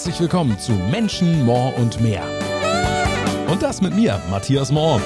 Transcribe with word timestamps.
herzlich 0.00 0.20
willkommen 0.20 0.58
zu 0.58 0.72
Menschen, 0.72 1.44
More 1.44 1.74
und 1.74 2.00
mehr. 2.00 2.22
Und 3.48 3.62
das 3.62 3.82
mit 3.82 3.94
mir, 3.94 4.18
Matthias 4.30 4.72
Mohr. 4.72 4.98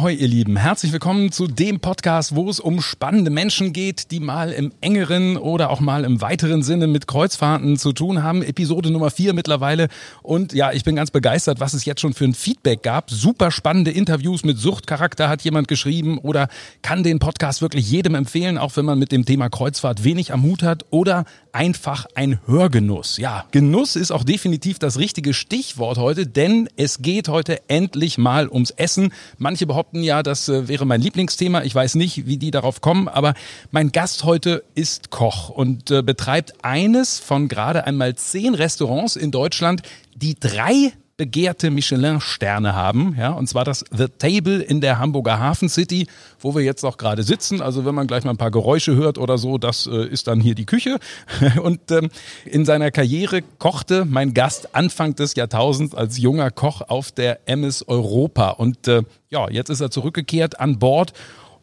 Ahoi, 0.00 0.14
ihr 0.14 0.28
Lieben. 0.28 0.56
Herzlich 0.56 0.92
willkommen 0.92 1.30
zu 1.30 1.46
dem 1.46 1.80
Podcast, 1.80 2.34
wo 2.34 2.48
es 2.48 2.58
um 2.58 2.80
spannende 2.80 3.30
Menschen 3.30 3.74
geht, 3.74 4.10
die 4.10 4.18
mal 4.18 4.50
im 4.50 4.72
engeren 4.80 5.36
oder 5.36 5.68
auch 5.68 5.80
mal 5.80 6.04
im 6.04 6.22
weiteren 6.22 6.62
Sinne 6.62 6.86
mit 6.86 7.06
Kreuzfahrten 7.06 7.76
zu 7.76 7.92
tun 7.92 8.22
haben. 8.22 8.42
Episode 8.42 8.90
Nummer 8.90 9.10
vier 9.10 9.34
mittlerweile. 9.34 9.88
Und 10.22 10.54
ja, 10.54 10.72
ich 10.72 10.84
bin 10.84 10.96
ganz 10.96 11.10
begeistert, 11.10 11.60
was 11.60 11.74
es 11.74 11.84
jetzt 11.84 12.00
schon 12.00 12.14
für 12.14 12.24
ein 12.24 12.32
Feedback 12.32 12.82
gab. 12.82 13.10
Super 13.10 13.50
spannende 13.50 13.90
Interviews 13.90 14.42
mit 14.42 14.56
Suchtcharakter 14.56 15.28
hat 15.28 15.42
jemand 15.42 15.68
geschrieben 15.68 16.16
oder 16.16 16.48
kann 16.80 17.02
den 17.02 17.18
Podcast 17.18 17.60
wirklich 17.60 17.90
jedem 17.90 18.14
empfehlen, 18.14 18.56
auch 18.56 18.74
wenn 18.76 18.86
man 18.86 18.98
mit 18.98 19.12
dem 19.12 19.26
Thema 19.26 19.50
Kreuzfahrt 19.50 20.02
wenig 20.02 20.32
am 20.32 20.44
Hut 20.44 20.62
hat 20.62 20.86
oder 20.88 21.26
einfach 21.52 22.06
ein 22.14 22.38
Hörgenuss. 22.46 23.18
Ja, 23.18 23.44
Genuss 23.50 23.96
ist 23.96 24.12
auch 24.12 24.24
definitiv 24.24 24.78
das 24.78 24.98
richtige 24.98 25.34
Stichwort 25.34 25.98
heute, 25.98 26.26
denn 26.26 26.70
es 26.76 27.02
geht 27.02 27.28
heute 27.28 27.68
endlich 27.68 28.16
mal 28.16 28.48
ums 28.48 28.70
Essen. 28.70 29.12
Manche 29.36 29.50
Manche 29.50 29.66
behaupten 29.90 30.02
ja, 30.02 30.22
das 30.22 30.48
äh, 30.48 30.68
wäre 30.68 30.86
mein 30.86 31.00
Lieblingsthema. 31.00 31.62
Ich 31.62 31.74
weiß 31.74 31.96
nicht, 31.96 32.26
wie 32.26 32.36
die 32.36 32.50
darauf 32.50 32.80
kommen, 32.80 33.08
aber 33.08 33.34
mein 33.70 33.92
Gast 33.92 34.24
heute 34.24 34.62
ist 34.74 35.10
Koch 35.10 35.50
und 35.50 35.90
äh, 35.90 36.02
betreibt 36.02 36.64
eines 36.64 37.18
von 37.18 37.48
gerade 37.48 37.84
einmal 37.86 38.14
zehn 38.14 38.54
Restaurants 38.54 39.16
in 39.16 39.30
Deutschland, 39.30 39.82
die 40.14 40.36
drei 40.38 40.92
begehrte 41.20 41.70
Michelin-Sterne 41.70 42.74
haben. 42.74 43.14
Ja, 43.18 43.32
und 43.32 43.46
zwar 43.46 43.66
das 43.66 43.84
The 43.90 44.06
Table 44.08 44.62
in 44.62 44.80
der 44.80 44.98
Hamburger 44.98 45.38
Hafen 45.38 45.68
City, 45.68 46.06
wo 46.38 46.54
wir 46.54 46.62
jetzt 46.62 46.82
auch 46.82 46.96
gerade 46.96 47.24
sitzen. 47.24 47.60
Also 47.60 47.84
wenn 47.84 47.94
man 47.94 48.06
gleich 48.06 48.24
mal 48.24 48.30
ein 48.30 48.38
paar 48.38 48.50
Geräusche 48.50 48.96
hört 48.96 49.18
oder 49.18 49.36
so, 49.36 49.58
das 49.58 49.86
äh, 49.86 50.06
ist 50.06 50.28
dann 50.28 50.40
hier 50.40 50.54
die 50.54 50.64
Küche. 50.64 50.98
Und 51.62 51.90
ähm, 51.90 52.08
in 52.46 52.64
seiner 52.64 52.90
Karriere 52.90 53.42
kochte 53.58 54.06
mein 54.06 54.32
Gast 54.32 54.74
Anfang 54.74 55.14
des 55.14 55.34
Jahrtausends 55.34 55.94
als 55.94 56.16
junger 56.16 56.50
Koch 56.50 56.80
auf 56.88 57.12
der 57.12 57.46
MS 57.46 57.86
Europa. 57.86 58.52
Und 58.52 58.88
äh, 58.88 59.02
ja, 59.28 59.50
jetzt 59.50 59.68
ist 59.68 59.82
er 59.82 59.90
zurückgekehrt 59.90 60.58
an 60.58 60.78
Bord 60.78 61.12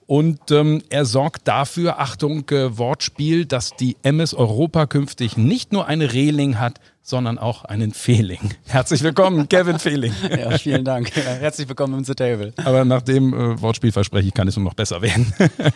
und 0.05 0.52
ähm, 0.52 0.83
er 0.89 1.03
sorgt 1.03 1.49
dafür, 1.49 1.99
Achtung, 1.99 2.47
äh, 2.52 2.77
Wortspiel, 2.77 3.45
dass 3.45 3.75
die 3.75 3.97
MS 4.03 4.33
Europa 4.33 4.86
künftig 4.86 5.36
nicht 5.36 5.73
nur 5.73 5.88
eine 5.88 6.14
Reling 6.14 6.59
hat, 6.59 6.80
sondern 7.08 7.39
auch 7.39 7.63
einen 7.63 7.94
Fehling. 7.94 8.53
Herzlich 8.67 9.02
willkommen, 9.02 9.47
Kevin 9.47 9.80
Fehling. 9.80 10.13
Ja, 10.38 10.58
vielen 10.58 10.83
Dank. 10.83 11.16
Herzlich 11.16 11.69
willkommen 11.69 11.97
im 11.97 12.03
The 12.03 12.14
Table. 12.14 12.53
Aber 12.58 12.83
nach 12.83 13.02
dem 13.02 13.33
äh, 13.33 13.61
Wortspiel 13.61 13.94
verspreche 13.94 14.27
ich, 14.27 14.33
kann 14.33 14.47
es 14.47 14.58
nur 14.58 14.66
noch 14.66 14.73
besser 14.73 15.02
werden. 15.02 15.33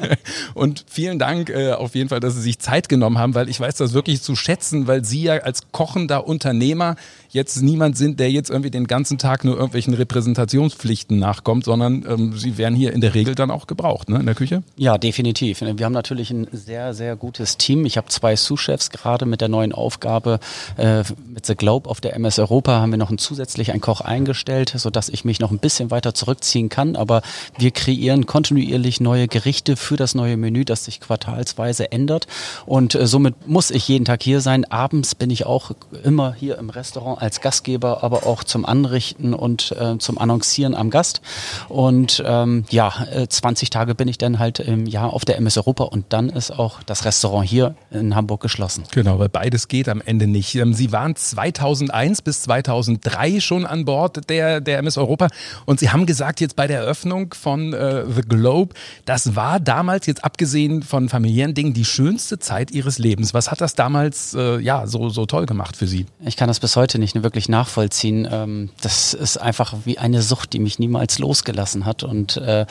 und 0.53 0.83
vielen 0.89 1.19
Dank 1.19 1.49
äh, 1.49 1.71
auf 1.71 1.95
jeden 1.95 2.09
Fall, 2.09 2.19
dass 2.19 2.35
Sie 2.35 2.41
sich 2.41 2.59
Zeit 2.59 2.89
genommen 2.89 3.17
haben, 3.17 3.33
weil 3.33 3.49
ich 3.49 3.59
weiß 3.59 3.75
das 3.75 3.93
wirklich 3.93 4.21
zu 4.21 4.35
schätzen, 4.35 4.88
weil 4.88 5.05
Sie 5.05 5.23
ja 5.23 5.38
als 5.38 5.71
kochender 5.71 6.27
Unternehmer 6.27 6.97
jetzt 7.29 7.61
niemand 7.61 7.97
sind, 7.97 8.19
der 8.19 8.29
jetzt 8.29 8.49
irgendwie 8.49 8.71
den 8.71 8.88
ganzen 8.88 9.17
Tag 9.17 9.45
nur 9.45 9.55
irgendwelchen 9.55 9.93
Repräsentationspflichten 9.93 11.17
nachkommt, 11.17 11.63
sondern 11.63 12.05
ähm, 12.07 12.38
Sie 12.38 12.57
werden 12.57 12.75
hier 12.75 12.91
in 12.91 12.99
der 12.99 13.13
Regel 13.13 13.35
dann 13.35 13.51
auch 13.51 13.67
gebraucht, 13.67 14.09
ne, 14.09 14.19
in 14.19 14.25
der 14.25 14.35
Küche? 14.35 14.63
Ja, 14.75 14.97
definitiv. 14.97 15.61
Wir 15.61 15.85
haben 15.85 15.93
natürlich 15.93 16.31
ein 16.31 16.47
sehr, 16.51 16.93
sehr 16.93 17.16
gutes 17.16 17.57
Team. 17.57 17.85
Ich 17.85 17.95
habe 17.95 18.09
zwei 18.09 18.35
Sous-Chefs 18.35 18.89
gerade 18.89 19.25
mit 19.25 19.39
der 19.39 19.47
neuen 19.47 19.71
Aufgabe, 19.71 20.39
äh, 20.75 21.03
mit 21.25 21.45
The 21.45 21.55
Globe 21.55 21.89
auf 21.89 22.02
der 22.02 22.16
MS 22.16 22.39
Europa 22.39 22.73
haben 22.73 22.91
wir 22.91 22.97
noch 22.97 23.09
einen, 23.09 23.17
zusätzlich 23.17 23.72
einen 23.72 23.81
Koch 23.81 24.02
eingestellt, 24.02 24.73
sodass 24.75 25.09
ich 25.09 25.25
mich 25.25 25.39
noch 25.39 25.52
ein 25.52 25.59
bisschen 25.59 25.91
weiter 25.91 26.13
zurückziehen 26.13 26.69
kann. 26.69 26.95
Aber 26.95 27.22
wir 27.58 27.72
kreieren 27.72 28.25
kontinuierlich 28.25 29.00
neue 29.02 29.28
Gerichte 29.28 29.75
für 29.75 29.97
das 29.97 30.16
neue 30.16 30.38
Menü, 30.38 30.66
das 30.66 30.86
sich 30.86 31.00
quartalsweise 31.00 31.91
ändert. 31.91 32.28
Und 32.66 32.95
äh, 32.95 33.08
somit 33.08 33.47
muss 33.47 33.72
ich 33.72 33.88
jeden 33.88 34.06
Tag 34.06 34.23
hier 34.23 34.41
sein. 34.41 34.66
Abends 34.66 35.16
bin 35.16 35.29
ich 35.29 35.45
auch 35.45 35.72
immer 36.03 36.34
hier 36.34 36.57
im 36.57 36.69
Restaurant 36.69 37.22
als 37.22 37.41
Gastgeber, 37.41 38.03
aber 38.03 38.25
auch 38.25 38.44
zum 38.44 38.66
Anrichten 38.66 39.34
und 39.34 39.72
äh, 39.79 39.97
zum 39.97 40.18
Annoncieren 40.18 40.75
am 40.75 40.90
Gast. 40.90 41.22
Und 41.69 42.24
ähm, 42.25 42.66
ja, 42.69 43.07
äh, 43.12 43.28
20 43.28 43.69
Tage 43.69 43.95
bin 43.95 44.07
ich 44.07 44.18
dann 44.18 44.40
halt 44.40 44.59
im 44.59 44.85
Jahr 44.85 45.13
auf 45.13 45.25
der 45.25 45.38
MS 45.38 45.57
Europa 45.57 45.85
und 45.85 46.06
dann 46.09 46.29
ist 46.29 46.51
auch 46.51 46.84
das 46.84 47.06
Restaurant 47.06 47.47
hier 47.47 47.75
in 47.91 48.16
Hamburg 48.16 48.41
geschlossen. 48.41 48.84
Genau, 48.91 49.19
weil 49.19 49.29
beides 49.29 49.68
geht 49.68 49.90
am 49.90 50.01
Ende 50.01 50.28
nicht. 50.28 50.56
Ähm, 50.56 50.74
Sie 50.74 50.91
waren 50.91 51.10
waren 51.11 51.16
2001 51.16 52.22
bis 52.22 52.41
2003 52.44 53.39
schon 53.39 53.66
an 53.66 53.85
Bord 53.85 54.29
der, 54.29 54.61
der 54.61 54.79
MS 54.79 54.97
Europa 54.97 55.27
und 55.66 55.79
Sie 55.79 55.89
haben 55.89 56.05
gesagt 56.05 56.41
jetzt 56.41 56.55
bei 56.55 56.67
der 56.67 56.79
Eröffnung 56.79 57.33
von 57.33 57.73
äh, 57.73 58.05
The 58.07 58.22
Globe, 58.22 58.73
das 59.05 59.35
war 59.35 59.59
damals 59.59 60.05
jetzt 60.05 60.23
abgesehen 60.23 60.83
von 60.83 61.09
familiären 61.09 61.53
Dingen 61.53 61.73
die 61.73 61.85
schönste 61.85 62.39
Zeit 62.39 62.71
Ihres 62.71 62.97
Lebens. 62.97 63.33
Was 63.33 63.51
hat 63.51 63.61
das 63.61 63.75
damals 63.75 64.33
äh, 64.33 64.59
ja 64.59 64.88
so, 64.88 65.09
so 65.09 65.25
toll 65.25 65.45
gemacht 65.45 65.75
für 65.75 65.88
Sie? 65.88 66.05
Ich 66.21 66.38
kann 66.38 66.47
das 66.47 66.59
bis 66.59 66.75
heute 66.75 67.00
nicht 67.00 67.21
wirklich 67.21 67.50
nachvollziehen. 67.50 68.27
Ähm, 68.31 68.69
das 68.81 69.13
ist 69.13 69.38
einfach 69.38 69.73
wie 69.85 69.97
eine 69.97 70.21
Sucht, 70.21 70.53
die 70.53 70.59
mich 70.59 70.79
niemals 70.79 71.19
losgelassen 71.19 71.85
hat 71.85 72.03
und 72.03 72.38
äh, 72.38 72.66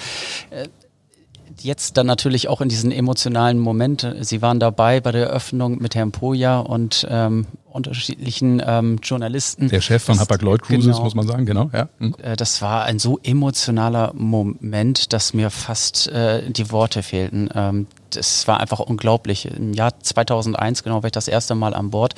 jetzt 1.62 1.96
dann 1.96 2.06
natürlich 2.06 2.48
auch 2.48 2.60
in 2.60 2.68
diesen 2.68 2.92
emotionalen 2.92 3.58
Moment. 3.58 4.06
Sie 4.20 4.42
waren 4.42 4.60
dabei 4.60 5.00
bei 5.00 5.12
der 5.12 5.28
Eröffnung 5.28 5.80
mit 5.80 5.94
Herrn 5.94 6.12
Poja 6.12 6.58
und 6.58 7.06
ähm, 7.10 7.46
unterschiedlichen 7.70 8.62
ähm, 8.64 8.98
Journalisten. 9.02 9.68
Der 9.68 9.80
Chef 9.80 10.02
von 10.02 10.18
Hapag-Lloyd 10.18 10.62
Cruises, 10.62 10.86
genau, 10.86 11.04
muss 11.04 11.14
man 11.14 11.26
sagen, 11.26 11.46
genau. 11.46 11.70
Ja. 11.72 11.88
Mhm. 11.98 12.14
Das 12.36 12.62
war 12.62 12.84
ein 12.84 12.98
so 12.98 13.18
emotionaler 13.22 14.12
Moment, 14.14 15.12
dass 15.12 15.34
mir 15.34 15.50
fast 15.50 16.08
äh, 16.08 16.50
die 16.50 16.70
Worte 16.70 17.02
fehlten. 17.02 17.48
Ähm, 17.54 17.86
das 18.16 18.46
war 18.46 18.60
einfach 18.60 18.80
unglaublich. 18.80 19.46
Im 19.46 19.72
Jahr 19.74 19.98
2001, 20.00 20.82
genau, 20.82 21.02
war 21.02 21.06
ich 21.06 21.12
das 21.12 21.28
erste 21.28 21.54
Mal 21.54 21.74
an 21.74 21.90
Bord, 21.90 22.14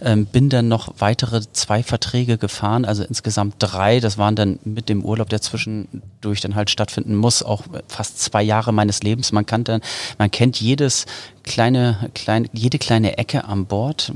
ähm, 0.00 0.26
bin 0.26 0.48
dann 0.48 0.68
noch 0.68 0.94
weitere 0.98 1.42
zwei 1.52 1.82
Verträge 1.82 2.38
gefahren, 2.38 2.84
also 2.84 3.02
insgesamt 3.02 3.56
drei. 3.58 4.00
Das 4.00 4.18
waren 4.18 4.36
dann 4.36 4.58
mit 4.64 4.88
dem 4.88 5.04
Urlaub, 5.04 5.28
der 5.28 5.40
zwischendurch 5.40 6.40
dann 6.40 6.54
halt 6.54 6.70
stattfinden 6.70 7.16
muss, 7.16 7.42
auch 7.42 7.62
fast 7.88 8.20
zwei 8.20 8.42
Jahre 8.42 8.72
meines 8.72 9.02
Lebens. 9.02 9.32
Man 9.32 9.46
kann 9.46 9.64
dann, 9.64 9.80
man 10.18 10.30
kennt 10.30 10.60
jedes 10.60 11.06
kleine, 11.42 12.10
kleine, 12.14 12.48
jede 12.52 12.78
kleine 12.78 13.18
Ecke 13.18 13.44
an 13.44 13.66
Bord 13.66 14.12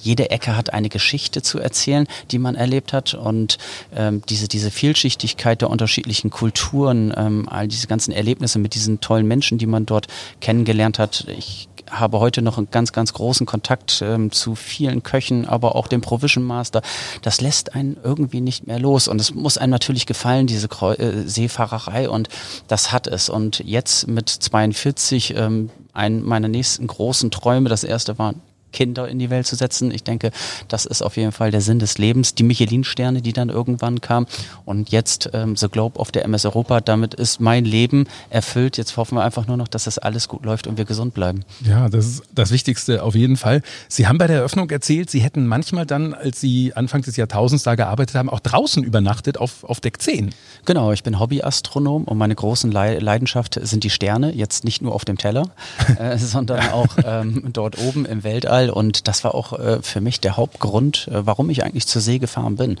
jede 0.00 0.30
Ecke 0.30 0.56
hat 0.56 0.72
eine 0.72 0.88
Geschichte 0.88 1.42
zu 1.42 1.58
erzählen, 1.58 2.06
die 2.30 2.38
man 2.38 2.54
erlebt 2.54 2.92
hat 2.92 3.14
und 3.14 3.58
ähm, 3.94 4.22
diese, 4.28 4.48
diese 4.48 4.70
Vielschichtigkeit 4.70 5.60
der 5.60 5.70
unterschiedlichen 5.70 6.30
Kulturen, 6.30 7.12
ähm, 7.16 7.48
all 7.48 7.68
diese 7.68 7.86
ganzen 7.86 8.12
Erlebnisse 8.12 8.58
mit 8.58 8.74
diesen 8.74 9.00
tollen 9.00 9.26
Menschen, 9.26 9.58
die 9.58 9.66
man 9.66 9.86
dort 9.86 10.06
kennengelernt 10.40 10.98
hat. 10.98 11.26
Ich 11.28 11.68
habe 11.90 12.20
heute 12.20 12.42
noch 12.42 12.58
einen 12.58 12.70
ganz, 12.70 12.92
ganz 12.92 13.12
großen 13.12 13.46
Kontakt 13.46 14.02
ähm, 14.02 14.30
zu 14.30 14.54
vielen 14.54 15.02
Köchen, 15.02 15.46
aber 15.46 15.74
auch 15.74 15.88
dem 15.88 16.00
Provision 16.00 16.44
Master. 16.44 16.82
Das 17.22 17.40
lässt 17.40 17.74
einen 17.74 17.96
irgendwie 18.02 18.40
nicht 18.40 18.66
mehr 18.66 18.78
los. 18.78 19.08
Und 19.08 19.20
es 19.20 19.34
muss 19.34 19.58
einem 19.58 19.70
natürlich 19.70 20.06
gefallen, 20.06 20.46
diese 20.46 20.68
Kreu 20.68 20.94
äh, 20.94 21.26
Seefahrerei. 21.26 22.08
Und 22.08 22.28
das 22.68 22.92
hat 22.92 23.06
es. 23.06 23.28
Und 23.28 23.60
jetzt 23.60 24.06
mit 24.06 24.28
42, 24.28 25.34
ähm, 25.36 25.70
ein 25.92 26.22
meiner 26.22 26.48
nächsten 26.48 26.86
großen 26.86 27.30
Träume, 27.30 27.68
das 27.68 27.84
erste 27.84 28.18
war 28.18 28.34
Kinder 28.72 29.08
in 29.08 29.18
die 29.18 29.30
Welt 29.30 29.46
zu 29.46 29.56
setzen. 29.56 29.90
Ich 29.90 30.04
denke, 30.04 30.30
das 30.68 30.86
ist 30.86 31.02
auf 31.02 31.16
jeden 31.16 31.32
Fall 31.32 31.50
der 31.50 31.60
Sinn 31.60 31.78
des 31.78 31.98
Lebens. 31.98 32.34
Die 32.34 32.42
Michelin-Sterne, 32.42 33.22
die 33.22 33.32
dann 33.32 33.48
irgendwann 33.48 34.00
kamen 34.00 34.26
und 34.64 34.90
jetzt 34.90 35.30
ähm, 35.32 35.56
The 35.56 35.68
Globe 35.68 35.98
auf 35.98 36.10
der 36.12 36.24
MS 36.24 36.44
Europa, 36.44 36.80
damit 36.80 37.14
ist 37.14 37.40
mein 37.40 37.64
Leben 37.64 38.06
erfüllt. 38.30 38.76
Jetzt 38.76 38.96
hoffen 38.96 39.16
wir 39.16 39.24
einfach 39.24 39.46
nur 39.46 39.56
noch, 39.56 39.68
dass 39.68 39.84
das 39.84 39.98
alles 39.98 40.28
gut 40.28 40.44
läuft 40.44 40.66
und 40.66 40.78
wir 40.78 40.84
gesund 40.84 41.14
bleiben. 41.14 41.44
Ja, 41.64 41.88
das 41.88 42.06
ist 42.06 42.22
das 42.34 42.50
Wichtigste 42.50 43.02
auf 43.02 43.14
jeden 43.14 43.36
Fall. 43.36 43.62
Sie 43.88 44.06
haben 44.06 44.18
bei 44.18 44.26
der 44.26 44.36
Eröffnung 44.36 44.70
erzählt, 44.70 45.10
Sie 45.10 45.20
hätten 45.20 45.46
manchmal 45.46 45.86
dann, 45.86 46.14
als 46.14 46.40
Sie 46.40 46.74
Anfang 46.74 47.02
des 47.02 47.16
Jahrtausends 47.16 47.64
da 47.64 47.74
gearbeitet 47.74 48.16
haben, 48.16 48.30
auch 48.30 48.40
draußen 48.40 48.82
übernachtet 48.82 49.38
auf, 49.38 49.64
auf 49.64 49.80
Deck 49.80 50.00
10. 50.00 50.30
Genau, 50.64 50.92
ich 50.92 51.02
bin 51.02 51.18
Hobbyastronom 51.18 52.04
und 52.04 52.18
meine 52.18 52.34
großen 52.34 52.70
Leidenschaft 52.70 53.58
sind 53.62 53.84
die 53.84 53.90
Sterne, 53.90 54.32
jetzt 54.34 54.64
nicht 54.64 54.82
nur 54.82 54.94
auf 54.94 55.04
dem 55.04 55.18
Teller, 55.18 55.50
äh, 55.98 56.18
sondern 56.18 56.70
auch 56.70 56.88
ähm, 57.04 57.50
dort 57.52 57.78
oben 57.78 58.06
im 58.06 58.24
Weltall 58.24 58.59
Fußball 58.60 58.70
und 58.70 59.08
das 59.08 59.24
war 59.24 59.34
auch 59.34 59.58
äh, 59.58 59.82
für 59.82 60.00
mich 60.00 60.20
der 60.20 60.36
Hauptgrund, 60.36 61.08
äh, 61.08 61.26
warum 61.26 61.50
ich 61.50 61.64
eigentlich 61.64 61.86
zur 61.86 62.02
See 62.02 62.18
gefahren 62.18 62.56
bin. 62.56 62.78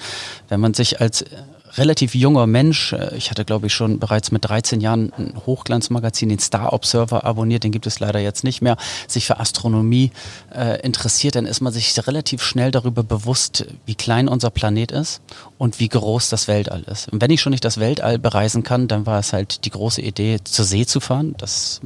Wenn 0.48 0.60
man 0.60 0.74
sich 0.74 1.00
als 1.00 1.22
äh, 1.22 1.28
relativ 1.74 2.14
junger 2.14 2.46
Mensch, 2.46 2.92
äh, 2.92 3.14
ich 3.16 3.30
hatte 3.30 3.44
glaube 3.44 3.68
ich 3.68 3.74
schon 3.74 3.98
bereits 3.98 4.32
mit 4.32 4.44
13 4.44 4.80
Jahren 4.80 5.12
ein 5.16 5.34
Hochglanzmagazin, 5.46 6.28
den 6.28 6.38
Star 6.38 6.72
Observer 6.72 7.24
abonniert, 7.24 7.64
den 7.64 7.72
gibt 7.72 7.86
es 7.86 8.00
leider 8.00 8.18
jetzt 8.18 8.44
nicht 8.44 8.60
mehr, 8.60 8.76
sich 9.06 9.26
für 9.26 9.40
Astronomie 9.40 10.10
äh, 10.54 10.80
interessiert, 10.82 11.36
dann 11.36 11.46
ist 11.46 11.60
man 11.60 11.72
sich 11.72 11.96
relativ 12.06 12.42
schnell 12.42 12.70
darüber 12.70 13.02
bewusst, 13.02 13.66
wie 13.86 13.94
klein 13.94 14.28
unser 14.28 14.50
Planet 14.50 14.92
ist 14.92 15.20
und 15.58 15.80
wie 15.80 15.88
groß 15.88 16.28
das 16.28 16.48
Weltall 16.48 16.82
ist. 16.90 17.08
Und 17.08 17.20
wenn 17.20 17.30
ich 17.30 17.40
schon 17.40 17.52
nicht 17.52 17.64
das 17.64 17.78
Weltall 17.78 18.18
bereisen 18.18 18.62
kann, 18.62 18.88
dann 18.88 19.06
war 19.06 19.18
es 19.18 19.32
halt 19.32 19.64
die 19.64 19.70
große 19.70 20.02
Idee, 20.02 20.38
zur 20.44 20.64
See 20.64 20.86
zu 20.86 21.00
fahren. 21.00 21.34
Das 21.38 21.80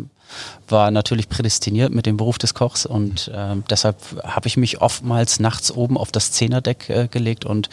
war 0.69 0.91
natürlich 0.91 1.29
prädestiniert 1.29 1.93
mit 1.93 2.07
dem 2.07 2.17
Beruf 2.17 2.39
des 2.39 2.55
Kochs 2.55 2.87
und 2.87 3.29
äh, 3.29 3.57
deshalb 3.71 3.97
habe 4.25 4.47
ich 4.47 4.57
mich 4.57 4.81
oftmals 4.81 5.41
nachts 5.41 5.71
oben 5.71 5.97
auf 5.99 6.13
das 6.13 6.33
Zehnerdeck 6.33 6.89
äh, 6.89 7.09
gelegt 7.09 7.45
und 7.45 7.69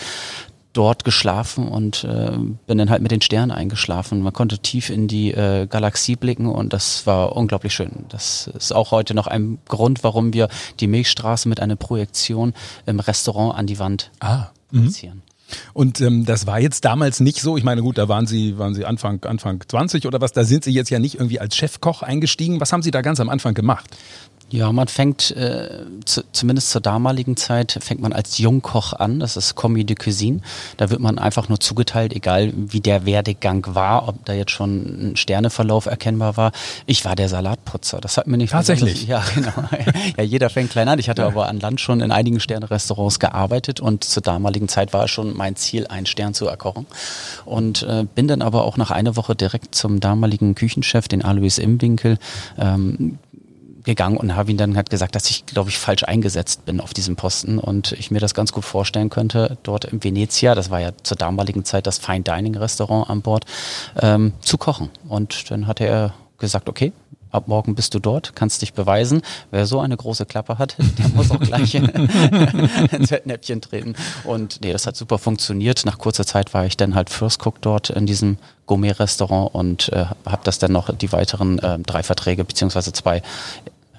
dort 0.73 1.03
geschlafen 1.03 1.67
und 1.67 2.03
äh, 2.03 2.31
bin 2.67 2.77
dann 2.77 2.89
halt 2.89 3.01
mit 3.01 3.11
den 3.11 3.21
Sternen 3.21 3.51
eingeschlafen. 3.51 4.21
Man 4.21 4.33
konnte 4.33 4.59
tief 4.59 4.89
in 4.89 5.07
die 5.07 5.31
äh, 5.31 5.67
Galaxie 5.67 6.15
blicken 6.15 6.47
und 6.47 6.73
das 6.73 7.05
war 7.05 7.35
unglaublich 7.35 7.73
schön. 7.73 8.05
Das 8.09 8.47
ist 8.47 8.71
auch 8.71 8.91
heute 8.91 9.13
noch 9.13 9.27
ein 9.27 9.59
Grund, 9.67 10.03
warum 10.03 10.33
wir 10.33 10.47
die 10.79 10.87
Milchstraße 10.87 11.49
mit 11.49 11.59
einer 11.59 11.75
Projektion 11.75 12.53
im 12.85 12.99
Restaurant 12.99 13.57
an 13.57 13.67
die 13.67 13.79
Wand 13.79 14.11
ah, 14.19 14.47
projizieren. 14.69 15.23
Und 15.73 16.01
ähm, 16.01 16.25
das 16.25 16.47
war 16.47 16.59
jetzt 16.59 16.85
damals 16.85 17.19
nicht 17.19 17.41
so. 17.41 17.57
Ich 17.57 17.63
meine, 17.63 17.81
gut, 17.81 17.97
da 17.97 18.07
waren 18.07 18.27
Sie, 18.27 18.57
waren 18.57 18.73
Sie 18.73 18.85
Anfang, 18.85 19.23
Anfang 19.23 19.61
20 19.67 20.05
oder 20.05 20.21
was. 20.21 20.31
Da 20.31 20.43
sind 20.43 20.63
Sie 20.63 20.71
jetzt 20.71 20.89
ja 20.89 20.99
nicht 20.99 21.15
irgendwie 21.15 21.39
als 21.39 21.55
Chefkoch 21.55 22.03
eingestiegen. 22.03 22.59
Was 22.59 22.73
haben 22.73 22.81
Sie 22.81 22.91
da 22.91 23.01
ganz 23.01 23.19
am 23.19 23.29
Anfang 23.29 23.53
gemacht? 23.53 23.85
Ja, 24.51 24.69
man 24.73 24.89
fängt, 24.89 25.31
äh, 25.31 25.85
zu, 26.03 26.23
zumindest 26.33 26.71
zur 26.71 26.81
damaligen 26.81 27.37
Zeit, 27.37 27.79
fängt 27.81 28.01
man 28.01 28.11
als 28.11 28.37
Jungkoch 28.37 28.91
an. 28.91 29.21
Das 29.21 29.37
ist 29.37 29.55
Commis 29.55 29.85
de 29.85 29.95
Cuisine. 29.95 30.41
Da 30.75 30.89
wird 30.89 30.99
man 30.99 31.17
einfach 31.19 31.47
nur 31.47 31.61
zugeteilt, 31.61 32.13
egal 32.13 32.51
wie 32.53 32.81
der 32.81 33.05
Werdegang 33.05 33.65
war, 33.69 34.09
ob 34.09 34.25
da 34.25 34.33
jetzt 34.33 34.51
schon 34.51 35.11
ein 35.11 35.15
Sterneverlauf 35.15 35.85
erkennbar 35.85 36.35
war. 36.35 36.51
Ich 36.85 37.05
war 37.05 37.15
der 37.15 37.29
Salatputzer. 37.29 38.01
Das 38.01 38.17
hat 38.17 38.27
mir 38.27 38.35
nicht 38.35 38.51
Tatsächlich? 38.51 39.07
Ja, 39.07 39.23
genau. 39.33 39.53
ja, 40.17 40.23
jeder 40.23 40.49
fängt 40.49 40.71
klein 40.71 40.89
an. 40.89 40.99
Ich 40.99 41.07
hatte 41.07 41.21
ja. 41.21 41.29
aber 41.29 41.47
an 41.47 41.61
Land 41.61 41.79
schon 41.79 42.01
in 42.01 42.11
einigen 42.11 42.41
Sternerestaurants 42.41 43.21
gearbeitet 43.21 43.79
und 43.79 44.03
zur 44.03 44.21
damaligen 44.21 44.67
Zeit 44.67 44.91
war 44.91 45.05
es 45.05 45.11
schon 45.11 45.35
mein 45.35 45.55
Ziel, 45.55 45.87
einen 45.87 46.05
Stern 46.05 46.33
zu 46.33 46.47
erkochen. 46.47 46.87
Und 47.45 47.83
äh, 47.83 48.03
bin 48.15 48.27
dann 48.27 48.41
aber 48.41 48.65
auch 48.65 48.75
nach 48.75 48.91
einer 48.91 49.15
Woche 49.15 49.33
direkt 49.33 49.75
zum 49.75 50.01
damaligen 50.01 50.55
Küchenchef, 50.55 51.07
den 51.07 51.23
Alois 51.23 51.57
Imwinkel, 51.57 52.17
ähm, 52.59 53.17
gegangen 53.83 54.17
und 54.17 54.35
habe 54.35 54.51
ihm 54.51 54.57
dann 54.57 54.75
halt 54.75 54.89
gesagt, 54.89 55.15
dass 55.15 55.29
ich, 55.29 55.45
glaube 55.45 55.69
ich, 55.69 55.77
falsch 55.77 56.03
eingesetzt 56.03 56.65
bin 56.65 56.79
auf 56.79 56.93
diesem 56.93 57.15
Posten 57.15 57.59
und 57.59 57.93
ich 57.93 58.11
mir 58.11 58.19
das 58.19 58.33
ganz 58.33 58.51
gut 58.51 58.65
vorstellen 58.65 59.09
könnte, 59.09 59.57
dort 59.63 59.85
im 59.85 60.03
Venezia, 60.03 60.55
das 60.55 60.69
war 60.69 60.79
ja 60.79 60.91
zur 61.03 61.17
damaligen 61.17 61.65
Zeit 61.65 61.87
das 61.87 61.97
Fine 61.97 62.21
Dining 62.21 62.55
Restaurant 62.55 63.09
an 63.09 63.21
Bord, 63.21 63.45
ähm, 64.01 64.33
zu 64.41 64.57
kochen. 64.57 64.89
Und 65.07 65.49
dann 65.51 65.67
hat 65.67 65.81
er 65.81 66.13
gesagt, 66.37 66.69
okay, 66.69 66.93
ab 67.31 67.47
morgen 67.47 67.75
bist 67.75 67.93
du 67.93 67.99
dort, 67.99 68.35
kannst 68.35 68.61
dich 68.61 68.73
beweisen. 68.73 69.21
Wer 69.51 69.65
so 69.65 69.79
eine 69.79 69.97
große 69.97 70.25
Klappe 70.25 70.57
hat, 70.57 70.75
der 70.97 71.09
muss 71.09 71.31
auch 71.31 71.39
gleich 71.39 71.75
ins 72.91 73.09
Fettnäpfchen 73.09 73.61
treten. 73.61 73.95
Und 74.23 74.61
nee, 74.61 74.71
das 74.71 74.87
hat 74.87 74.95
super 74.95 75.17
funktioniert. 75.17 75.85
Nach 75.85 75.97
kurzer 75.97 76.25
Zeit 76.25 76.53
war 76.53 76.65
ich 76.65 76.77
dann 76.77 76.95
halt 76.95 77.09
First 77.09 77.45
Cook 77.45 77.61
dort 77.61 77.89
in 77.89 78.05
diesem 78.05 78.37
Gourmet-Restaurant 78.65 79.53
und 79.53 79.89
äh, 79.89 80.05
habe 80.25 80.41
das 80.43 80.59
dann 80.59 80.71
noch 80.71 80.93
die 80.95 81.11
weiteren 81.11 81.59
äh, 81.59 81.79
drei 81.79 82.03
Verträge 82.03 82.43
beziehungsweise 82.43 82.93
zwei 82.93 83.21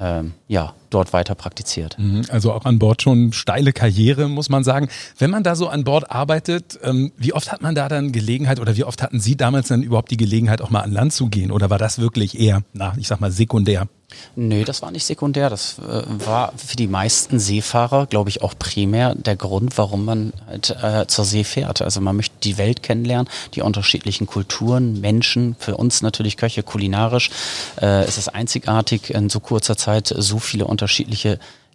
ähm, 0.00 0.34
ja, 0.48 0.74
dort 0.92 1.12
weiter 1.12 1.34
praktiziert. 1.34 1.96
Mhm, 1.98 2.22
also 2.28 2.52
auch 2.52 2.64
an 2.64 2.78
Bord 2.78 3.02
schon 3.02 3.32
steile 3.32 3.72
Karriere, 3.72 4.28
muss 4.28 4.48
man 4.48 4.64
sagen. 4.64 4.88
Wenn 5.18 5.30
man 5.30 5.42
da 5.42 5.56
so 5.56 5.68
an 5.68 5.84
Bord 5.84 6.10
arbeitet, 6.10 6.78
ähm, 6.82 7.12
wie 7.16 7.32
oft 7.32 7.52
hat 7.52 7.62
man 7.62 7.74
da 7.74 7.88
dann 7.88 8.12
Gelegenheit 8.12 8.60
oder 8.60 8.76
wie 8.76 8.84
oft 8.84 9.02
hatten 9.02 9.20
Sie 9.20 9.36
damals 9.36 9.68
dann 9.68 9.82
überhaupt 9.82 10.10
die 10.10 10.16
Gelegenheit, 10.16 10.62
auch 10.62 10.70
mal 10.70 10.80
an 10.80 10.92
Land 10.92 11.12
zu 11.12 11.28
gehen? 11.28 11.50
Oder 11.50 11.70
war 11.70 11.78
das 11.78 11.98
wirklich 11.98 12.38
eher, 12.38 12.62
na, 12.72 12.94
ich 12.98 13.08
sag 13.08 13.20
mal, 13.20 13.30
sekundär? 13.30 13.86
Nö, 14.36 14.64
das 14.64 14.82
war 14.82 14.90
nicht 14.90 15.04
sekundär. 15.04 15.50
Das 15.50 15.78
äh, 15.78 16.02
war 16.26 16.52
für 16.56 16.76
die 16.76 16.86
meisten 16.86 17.38
Seefahrer, 17.38 18.06
glaube 18.06 18.30
ich, 18.30 18.42
auch 18.42 18.54
primär 18.58 19.14
der 19.14 19.36
Grund, 19.36 19.76
warum 19.78 20.04
man 20.04 20.32
halt, 20.46 20.70
äh, 20.82 21.06
zur 21.06 21.24
See 21.24 21.44
fährt. 21.44 21.82
Also 21.82 22.00
man 22.00 22.16
möchte 22.16 22.34
die 22.42 22.58
Welt 22.58 22.82
kennenlernen, 22.82 23.28
die 23.54 23.62
unterschiedlichen 23.62 24.26
Kulturen, 24.26 25.00
Menschen. 25.00 25.56
Für 25.58 25.76
uns 25.76 26.02
natürlich 26.02 26.36
Köche 26.36 26.62
kulinarisch. 26.62 27.30
Äh, 27.80 28.04
es 28.04 28.18
ist 28.18 28.28
einzigartig, 28.28 29.14
in 29.14 29.28
so 29.28 29.40
kurzer 29.40 29.76
Zeit 29.76 30.12
so 30.14 30.38
viele 30.38 30.66
unterschiedliche 30.66 30.81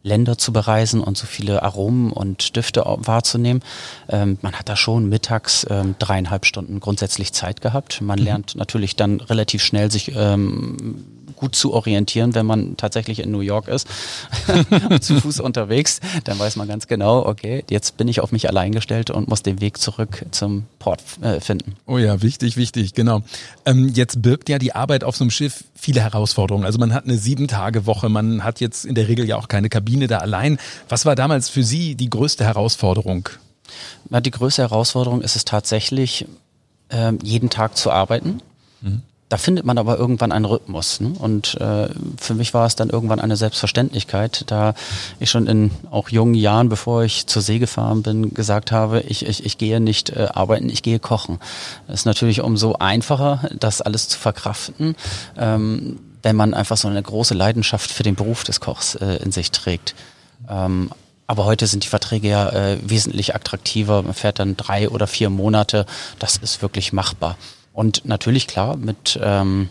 Länder 0.03 0.37
zu 0.37 0.53
bereisen 0.53 1.01
und 1.01 1.17
so 1.17 1.25
viele 1.27 1.63
Aromen 1.63 2.11
und 2.11 2.55
Düfte 2.55 2.83
wahrzunehmen. 2.85 3.61
Ähm, 4.09 4.37
man 4.41 4.53
hat 4.53 4.69
da 4.69 4.75
schon 4.75 5.09
mittags 5.09 5.67
ähm, 5.69 5.95
dreieinhalb 5.99 6.45
Stunden 6.45 6.79
grundsätzlich 6.79 7.33
Zeit 7.33 7.61
gehabt. 7.61 8.01
Man 8.01 8.19
mhm. 8.19 8.25
lernt 8.25 8.55
natürlich 8.55 8.95
dann 8.95 9.19
relativ 9.19 9.63
schnell 9.63 9.91
sich 9.91 10.13
ähm, 10.15 11.05
gut 11.37 11.55
zu 11.55 11.73
orientieren, 11.73 12.35
wenn 12.35 12.45
man 12.45 12.75
tatsächlich 12.75 13.19
in 13.19 13.31
New 13.31 13.39
York 13.39 13.67
ist 13.67 13.87
zu 15.01 15.21
Fuß 15.21 15.39
unterwegs. 15.39 15.99
Dann 16.25 16.37
weiß 16.37 16.57
man 16.57 16.67
ganz 16.67 16.87
genau, 16.87 17.25
okay, 17.25 17.63
jetzt 17.69 17.95
bin 17.95 18.07
ich 18.07 18.19
auf 18.19 18.31
mich 18.31 18.49
allein 18.49 18.73
gestellt 18.73 19.09
und 19.09 19.29
muss 19.29 19.43
den 19.43 19.61
Weg 19.61 19.77
zurück 19.77 20.25
zum 20.31 20.65
Port 20.79 21.01
äh, 21.21 21.39
finden. 21.39 21.75
Oh 21.85 21.97
ja, 21.97 22.21
wichtig, 22.21 22.57
wichtig, 22.57 22.93
genau. 22.93 23.21
Ähm, 23.65 23.89
jetzt 23.93 24.21
birgt 24.21 24.49
ja 24.49 24.59
die 24.59 24.73
Arbeit 24.73 25.03
auf 25.03 25.15
so 25.15 25.23
einem 25.23 25.31
Schiff 25.31 25.63
viele 25.75 26.01
Herausforderungen. 26.01 26.65
Also 26.65 26.79
man 26.79 26.93
hat 26.93 27.05
eine 27.05 27.17
Sieben-Tage-Woche, 27.17 28.09
man 28.09 28.43
hat 28.43 28.59
jetzt 28.59 28.85
in 28.85 28.95
der 28.95 29.07
Regel 29.07 29.27
ja 29.27 29.37
auch 29.37 29.47
keine 29.47 29.69
Kabine 29.69 30.07
da 30.07 30.17
allein. 30.17 30.57
Was 30.89 31.05
war 31.05 31.15
damals 31.15 31.49
für 31.49 31.63
Sie 31.63 31.95
die 31.95 32.09
größte 32.09 32.43
Herausforderung? 32.43 33.29
Die 34.09 34.31
größte 34.31 34.63
Herausforderung 34.63 35.21
ist 35.21 35.35
es 35.35 35.45
tatsächlich, 35.45 36.25
ähm, 36.89 37.19
jeden 37.21 37.49
Tag 37.49 37.77
zu 37.77 37.91
arbeiten. 37.91 38.41
Mhm 38.81 39.03
da 39.29 39.37
findet 39.37 39.65
man 39.65 39.77
aber 39.77 39.97
irgendwann 39.97 40.31
einen 40.31 40.45
Rhythmus. 40.45 41.01
Ne? 41.01 41.13
Und 41.19 41.55
äh, 41.55 41.89
für 42.17 42.33
mich 42.33 42.53
war 42.53 42.65
es 42.65 42.75
dann 42.75 42.89
irgendwann 42.89 43.19
eine 43.19 43.35
Selbstverständlichkeit, 43.35 44.45
da 44.47 44.73
ich 45.19 45.29
schon 45.29 45.47
in 45.47 45.71
auch 45.91 46.09
jungen 46.09 46.33
Jahren, 46.33 46.69
bevor 46.69 47.03
ich 47.03 47.27
zur 47.27 47.41
See 47.41 47.59
gefahren 47.59 48.03
bin, 48.03 48.33
gesagt 48.33 48.71
habe, 48.71 49.01
ich, 49.01 49.25
ich, 49.25 49.45
ich 49.45 49.57
gehe 49.57 49.81
nicht 49.81 50.11
äh, 50.11 50.29
arbeiten, 50.33 50.69
ich 50.69 50.81
gehe 50.81 50.99
kochen. 50.99 51.39
Es 51.87 52.01
ist 52.01 52.05
natürlich 52.05 52.41
umso 52.41 52.75
einfacher, 52.75 53.49
das 53.59 53.81
alles 53.81 54.07
zu 54.07 54.17
verkraften, 54.17 54.95
ähm, 55.37 55.99
wenn 56.23 56.37
man 56.37 56.53
einfach 56.53 56.77
so 56.77 56.87
eine 56.87 57.01
große 57.01 57.33
Leidenschaft 57.33 57.91
für 57.91 58.03
den 58.03 58.15
Beruf 58.15 58.45
des 58.45 58.61
Kochs 58.61 58.95
äh, 58.95 59.17
in 59.17 59.33
sich 59.33 59.51
trägt. 59.51 59.93
Ähm, 60.49 60.89
aber 61.29 61.43
heute 61.43 61.67
sind 61.67 61.83
die 61.83 61.89
Verträge 61.89 62.29
ja 62.29 62.49
äh, 62.49 62.77
wesentlich 62.81 63.35
attraktiver. 63.35 64.01
Man 64.01 64.13
fährt 64.13 64.39
dann 64.39 64.55
drei 64.55 64.87
oder 64.87 65.07
vier 65.07 65.29
Monate. 65.29 65.85
Das 66.19 66.37
ist 66.37 66.61
wirklich 66.61 66.93
machbar. 66.93 67.35
Und 67.77 68.05
natürlich, 68.05 68.47
klar, 68.47 68.75
mit 68.75 69.19
ähm, 69.21 69.69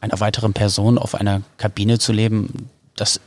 einer 0.00 0.20
weiteren 0.20 0.52
Person 0.52 0.98
auf 0.98 1.16
einer 1.16 1.42
Kabine 1.56 1.98
zu 1.98 2.12
leben, 2.12 2.70
das, 2.94 3.18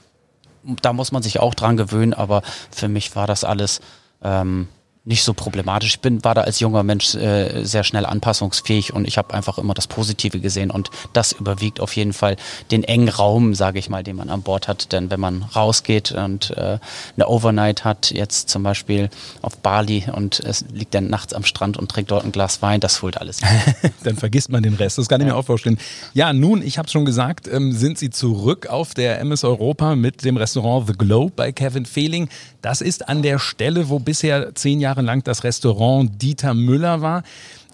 da 0.81 0.93
muss 0.93 1.11
man 1.11 1.21
sich 1.21 1.41
auch 1.41 1.53
dran 1.53 1.75
gewöhnen, 1.75 2.13
aber 2.13 2.41
für 2.71 2.87
mich 2.87 3.17
war 3.17 3.27
das 3.27 3.43
alles 3.43 3.81
ähm, 4.23 4.69
nicht 5.07 5.23
so 5.23 5.33
problematisch. 5.33 5.95
Ich 5.95 5.99
bin, 6.01 6.23
war 6.25 6.35
da 6.35 6.41
als 6.41 6.59
junger 6.59 6.83
Mensch 6.83 7.15
äh, 7.15 7.63
sehr 7.63 7.85
schnell 7.85 8.05
anpassungsfähig 8.05 8.93
und 8.93 9.07
ich 9.07 9.17
habe 9.17 9.33
einfach 9.33 9.57
immer 9.57 9.73
das 9.73 9.87
Positive 9.87 10.39
gesehen 10.39 10.69
und 10.69 10.91
das 11.13 11.31
überwiegt 11.31 11.79
auf 11.79 11.95
jeden 11.95 12.11
Fall 12.11 12.35
den 12.71 12.83
engen 12.83 13.07
Raum, 13.07 13.55
sage 13.55 13.79
ich 13.79 13.89
mal, 13.89 14.03
den 14.03 14.17
man 14.17 14.29
an 14.29 14.41
Bord 14.41 14.67
hat. 14.67 14.91
Denn 14.91 15.09
wenn 15.09 15.21
man 15.21 15.43
rausgeht 15.43 16.11
und 16.11 16.51
äh, 16.51 16.79
eine 17.15 17.27
Overnight 17.27 17.85
hat, 17.85 18.11
jetzt 18.11 18.49
zum 18.49 18.63
Beispiel 18.63 19.09
auf 19.41 19.57
Bali 19.57 20.05
und 20.11 20.41
es 20.41 20.65
liegt 20.73 20.93
dann 20.93 21.09
nachts 21.09 21.33
am 21.33 21.45
Strand 21.45 21.77
und 21.77 21.89
trinkt 21.89 22.11
dort 22.11 22.25
ein 22.25 22.33
Glas 22.33 22.61
Wein, 22.61 22.81
das 22.81 23.01
holt 23.01 23.17
alles. 23.17 23.39
dann 24.03 24.17
vergisst 24.17 24.49
man 24.49 24.61
den 24.61 24.73
Rest. 24.73 24.97
Das 24.97 25.07
kann 25.07 25.21
ich 25.21 25.27
mir 25.27 25.37
auch 25.37 25.45
vorstellen. 25.45 25.79
Ja, 26.13 26.33
nun, 26.33 26.61
ich 26.61 26.77
habe 26.77 26.89
schon 26.89 27.05
gesagt, 27.05 27.47
ähm, 27.47 27.71
sind 27.71 27.97
Sie 27.97 28.09
zurück 28.09 28.67
auf 28.67 28.93
der 28.93 29.19
MS 29.21 29.45
Europa 29.45 29.95
mit 29.95 30.25
dem 30.25 30.35
Restaurant 30.35 30.87
The 30.87 30.93
Globe 30.93 31.31
bei 31.33 31.53
Kevin 31.53 31.85
Fehling. 31.85 32.27
Das 32.67 32.81
ist 32.81 33.07
an 33.07 33.21
der 33.21 33.39
Stelle, 33.39 33.87
wo 33.87 33.97
bisher 33.97 34.53
zehn 34.53 34.81
Jahre 34.81 35.01
lang 35.01 35.23
das 35.23 35.45
Restaurant 35.45 36.21
Dieter 36.21 36.53
Müller 36.53 37.01
war. 37.01 37.23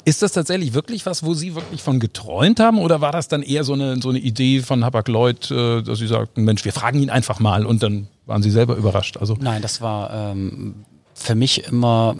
Ist 0.06 0.22
das 0.22 0.34
tatsächlich 0.34 0.76
wirklich 0.76 1.08
was, 1.08 1.26
wo 1.26 1.34
Sie 1.34 1.56
wirklich 1.56 1.82
von 1.82 2.00
geträumt 2.00 2.60
haben 2.60 2.78
oder 2.78 3.02
war 3.02 3.12
das 3.12 3.28
dann 3.28 3.42
eher 3.42 3.64
so 3.64 3.74
eine, 3.74 4.00
so 4.00 4.10
eine 4.10 4.20
Idee 4.20 4.60
von 4.60 4.86
Hapag 4.86 5.08
Lloyd, 5.08 5.50
äh, 5.50 5.82
dass 5.82 5.98
Sie 5.98 6.06
sagten, 6.06 6.44
Mensch, 6.44 6.64
wir 6.64 6.74
fragen 6.74 7.02
ihn 7.02 7.10
einfach 7.10 7.40
mal 7.40 7.66
und 7.66 7.82
dann 7.82 8.08
waren 8.28 8.44
Sie 8.44 8.52
selber 8.52 8.76
überrascht? 8.76 9.18
Also 9.18 9.36
Nein, 9.42 9.64
das 9.64 9.82
war 9.82 10.14
ähm, 10.14 10.86
für 11.16 11.34
mich 11.34 11.64
immer 11.64 12.16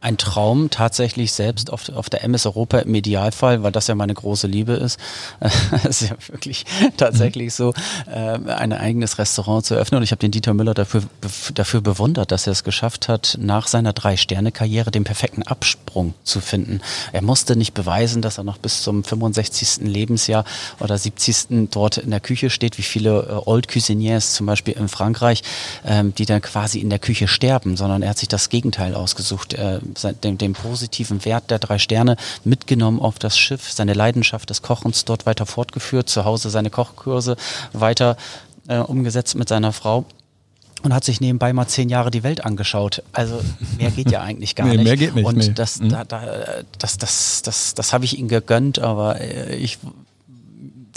ein 0.00 0.16
Traum, 0.16 0.70
tatsächlich 0.70 1.32
selbst 1.32 1.70
auf, 1.70 1.90
auf 1.90 2.08
der 2.08 2.24
MS 2.24 2.46
Europa 2.46 2.78
im 2.78 2.94
Idealfall, 2.94 3.62
weil 3.62 3.72
das 3.72 3.86
ja 3.86 3.94
meine 3.94 4.14
große 4.14 4.46
Liebe 4.46 4.72
ist, 4.72 4.98
ist 5.88 6.02
ja 6.02 6.16
wirklich 6.28 6.64
tatsächlich 6.96 7.52
so, 7.52 7.74
äh, 8.06 8.38
ein 8.50 8.72
eigenes 8.72 9.18
Restaurant 9.18 9.66
zu 9.66 9.74
öffnen. 9.74 9.98
Und 9.98 10.04
ich 10.04 10.12
habe 10.12 10.20
den 10.20 10.30
Dieter 10.30 10.54
Müller 10.54 10.72
dafür, 10.72 11.02
dafür 11.54 11.82
bewundert, 11.82 12.32
dass 12.32 12.46
er 12.46 12.52
es 12.52 12.64
geschafft 12.64 13.08
hat, 13.08 13.36
nach 13.40 13.66
seiner 13.66 13.92
Drei-Sterne-Karriere 13.92 14.90
den 14.90 15.04
perfekten 15.04 15.42
Absprung 15.42 16.14
zu 16.24 16.40
finden. 16.40 16.80
Er 17.12 17.22
musste 17.22 17.54
nicht 17.54 17.74
beweisen, 17.74 18.22
dass 18.22 18.38
er 18.38 18.44
noch 18.44 18.56
bis 18.56 18.82
zum 18.82 19.04
65. 19.04 19.86
Lebensjahr 19.86 20.44
oder 20.78 20.96
70. 20.96 21.68
dort 21.70 21.98
in 21.98 22.10
der 22.10 22.20
Küche 22.20 22.48
steht, 22.48 22.78
wie 22.78 22.82
viele 22.82 23.20
äh, 23.28 23.48
Old 23.48 23.68
Cuisiniers 23.68 24.32
zum 24.32 24.46
Beispiel 24.46 24.74
in 24.74 24.88
Frankreich, 24.88 25.42
ähm, 25.84 26.14
die 26.14 26.24
dann 26.24 26.40
quasi 26.40 26.78
in 26.78 26.88
der 26.88 26.98
Küche 26.98 27.28
sterben, 27.28 27.76
sondern 27.76 28.02
er 28.02 28.10
hat 28.10 28.18
sich 28.18 28.28
das 28.28 28.48
Gegenteil 28.48 28.94
ausgesucht. 28.94 29.52
Äh, 29.54 29.80
den, 30.22 30.38
den 30.38 30.52
positiven 30.52 31.24
Wert 31.24 31.50
der 31.50 31.58
drei 31.58 31.78
Sterne 31.78 32.16
mitgenommen 32.44 33.00
auf 33.00 33.18
das 33.18 33.38
Schiff, 33.38 33.70
seine 33.70 33.94
Leidenschaft 33.94 34.50
des 34.50 34.62
Kochens 34.62 35.04
dort 35.04 35.26
weiter 35.26 35.46
fortgeführt, 35.46 36.08
zu 36.08 36.24
Hause 36.24 36.50
seine 36.50 36.70
Kochkurse 36.70 37.36
weiter 37.72 38.16
äh, 38.68 38.78
umgesetzt 38.78 39.34
mit 39.34 39.48
seiner 39.48 39.72
Frau 39.72 40.04
und 40.82 40.94
hat 40.94 41.04
sich 41.04 41.20
nebenbei 41.20 41.52
mal 41.52 41.66
zehn 41.66 41.88
Jahre 41.88 42.10
die 42.10 42.22
Welt 42.22 42.44
angeschaut. 42.44 43.02
Also 43.12 43.40
mehr 43.78 43.90
geht 43.90 44.10
ja 44.10 44.22
eigentlich 44.22 44.54
gar 44.54 44.66
nee, 44.66 44.76
nicht. 44.76 44.84
Mehr 44.84 44.96
geht 44.96 45.14
nicht. 45.14 45.26
Und 45.26 45.36
nee. 45.36 45.52
das, 45.54 45.80
mhm. 45.80 45.90
da, 45.90 46.04
da, 46.04 46.22
das, 46.78 46.98
das, 46.98 47.42
das, 47.42 47.74
das 47.74 47.92
habe 47.92 48.04
ich 48.04 48.18
ihm 48.18 48.28
gegönnt, 48.28 48.78
aber 48.78 49.20
äh, 49.20 49.56
ich 49.56 49.78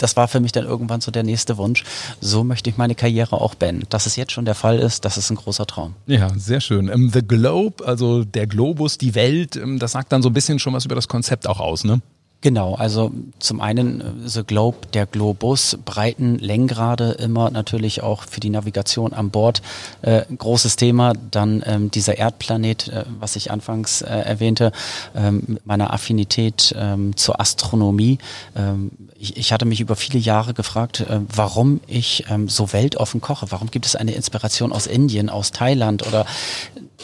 das 0.04 0.18
war 0.18 0.28
für 0.28 0.38
mich 0.38 0.52
dann 0.52 0.66
irgendwann 0.66 1.00
so 1.00 1.10
der 1.10 1.22
nächste 1.22 1.56
Wunsch. 1.56 1.82
So 2.20 2.44
möchte 2.44 2.68
ich 2.68 2.76
meine 2.76 2.94
Karriere 2.94 3.40
auch 3.40 3.54
beenden. 3.54 3.86
Dass 3.88 4.04
es 4.04 4.16
jetzt 4.16 4.32
schon 4.32 4.44
der 4.44 4.54
Fall 4.54 4.78
ist, 4.78 5.06
das 5.06 5.16
ist 5.16 5.30
ein 5.30 5.36
großer 5.36 5.66
Traum. 5.66 5.94
Ja, 6.06 6.28
sehr 6.36 6.60
schön. 6.60 6.88
Ähm, 6.88 7.10
The 7.10 7.26
Globe, 7.26 7.86
also 7.86 8.22
der 8.22 8.46
Globus, 8.46 8.98
die 8.98 9.14
Welt, 9.14 9.56
ähm, 9.56 9.78
das 9.78 9.92
sagt 9.92 10.12
dann 10.12 10.20
so 10.20 10.28
ein 10.28 10.34
bisschen 10.34 10.58
schon 10.58 10.74
was 10.74 10.84
über 10.84 10.94
das 10.94 11.08
Konzept 11.08 11.48
auch 11.48 11.58
aus, 11.58 11.84
ne? 11.84 12.02
Genau, 12.44 12.74
also 12.74 13.10
zum 13.38 13.62
einen 13.62 14.02
äh, 14.02 14.04
The 14.28 14.44
Globe, 14.44 14.76
der 14.92 15.06
Globus, 15.06 15.78
breiten 15.82 16.38
Längengrade 16.38 17.12
immer 17.12 17.50
natürlich 17.50 18.02
auch 18.02 18.24
für 18.24 18.40
die 18.40 18.50
Navigation 18.50 19.14
an 19.14 19.30
Bord 19.30 19.62
äh, 20.02 20.26
großes 20.26 20.76
Thema. 20.76 21.14
Dann 21.30 21.62
ähm, 21.64 21.90
dieser 21.90 22.18
Erdplanet, 22.18 22.88
äh, 22.88 23.04
was 23.18 23.36
ich 23.36 23.50
anfangs 23.50 24.02
äh, 24.02 24.08
erwähnte, 24.10 24.72
ähm, 25.16 25.42
mit 25.46 25.64
meiner 25.66 25.94
Affinität 25.94 26.74
ähm, 26.78 27.16
zur 27.16 27.40
Astronomie. 27.40 28.18
Ähm, 28.54 28.90
ich, 29.18 29.38
ich, 29.38 29.50
hatte 29.50 29.64
mich 29.64 29.80
über 29.80 29.96
viele 29.96 30.18
Jahre 30.18 30.52
gefragt, 30.52 31.00
äh, 31.00 31.20
warum 31.34 31.80
ich 31.86 32.26
ähm, 32.28 32.50
so 32.50 32.74
weltoffen 32.74 33.22
koche. 33.22 33.46
Warum 33.52 33.70
gibt 33.70 33.86
es 33.86 33.96
eine 33.96 34.12
Inspiration 34.12 34.70
aus 34.70 34.86
Indien, 34.86 35.30
aus 35.30 35.50
Thailand 35.50 36.06
oder 36.06 36.26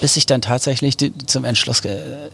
bis 0.02 0.18
ich 0.18 0.26
dann 0.26 0.42
tatsächlich 0.42 0.98
die, 0.98 1.16
zum 1.16 1.46
Entschluss 1.46 1.80
äh, 1.86 2.28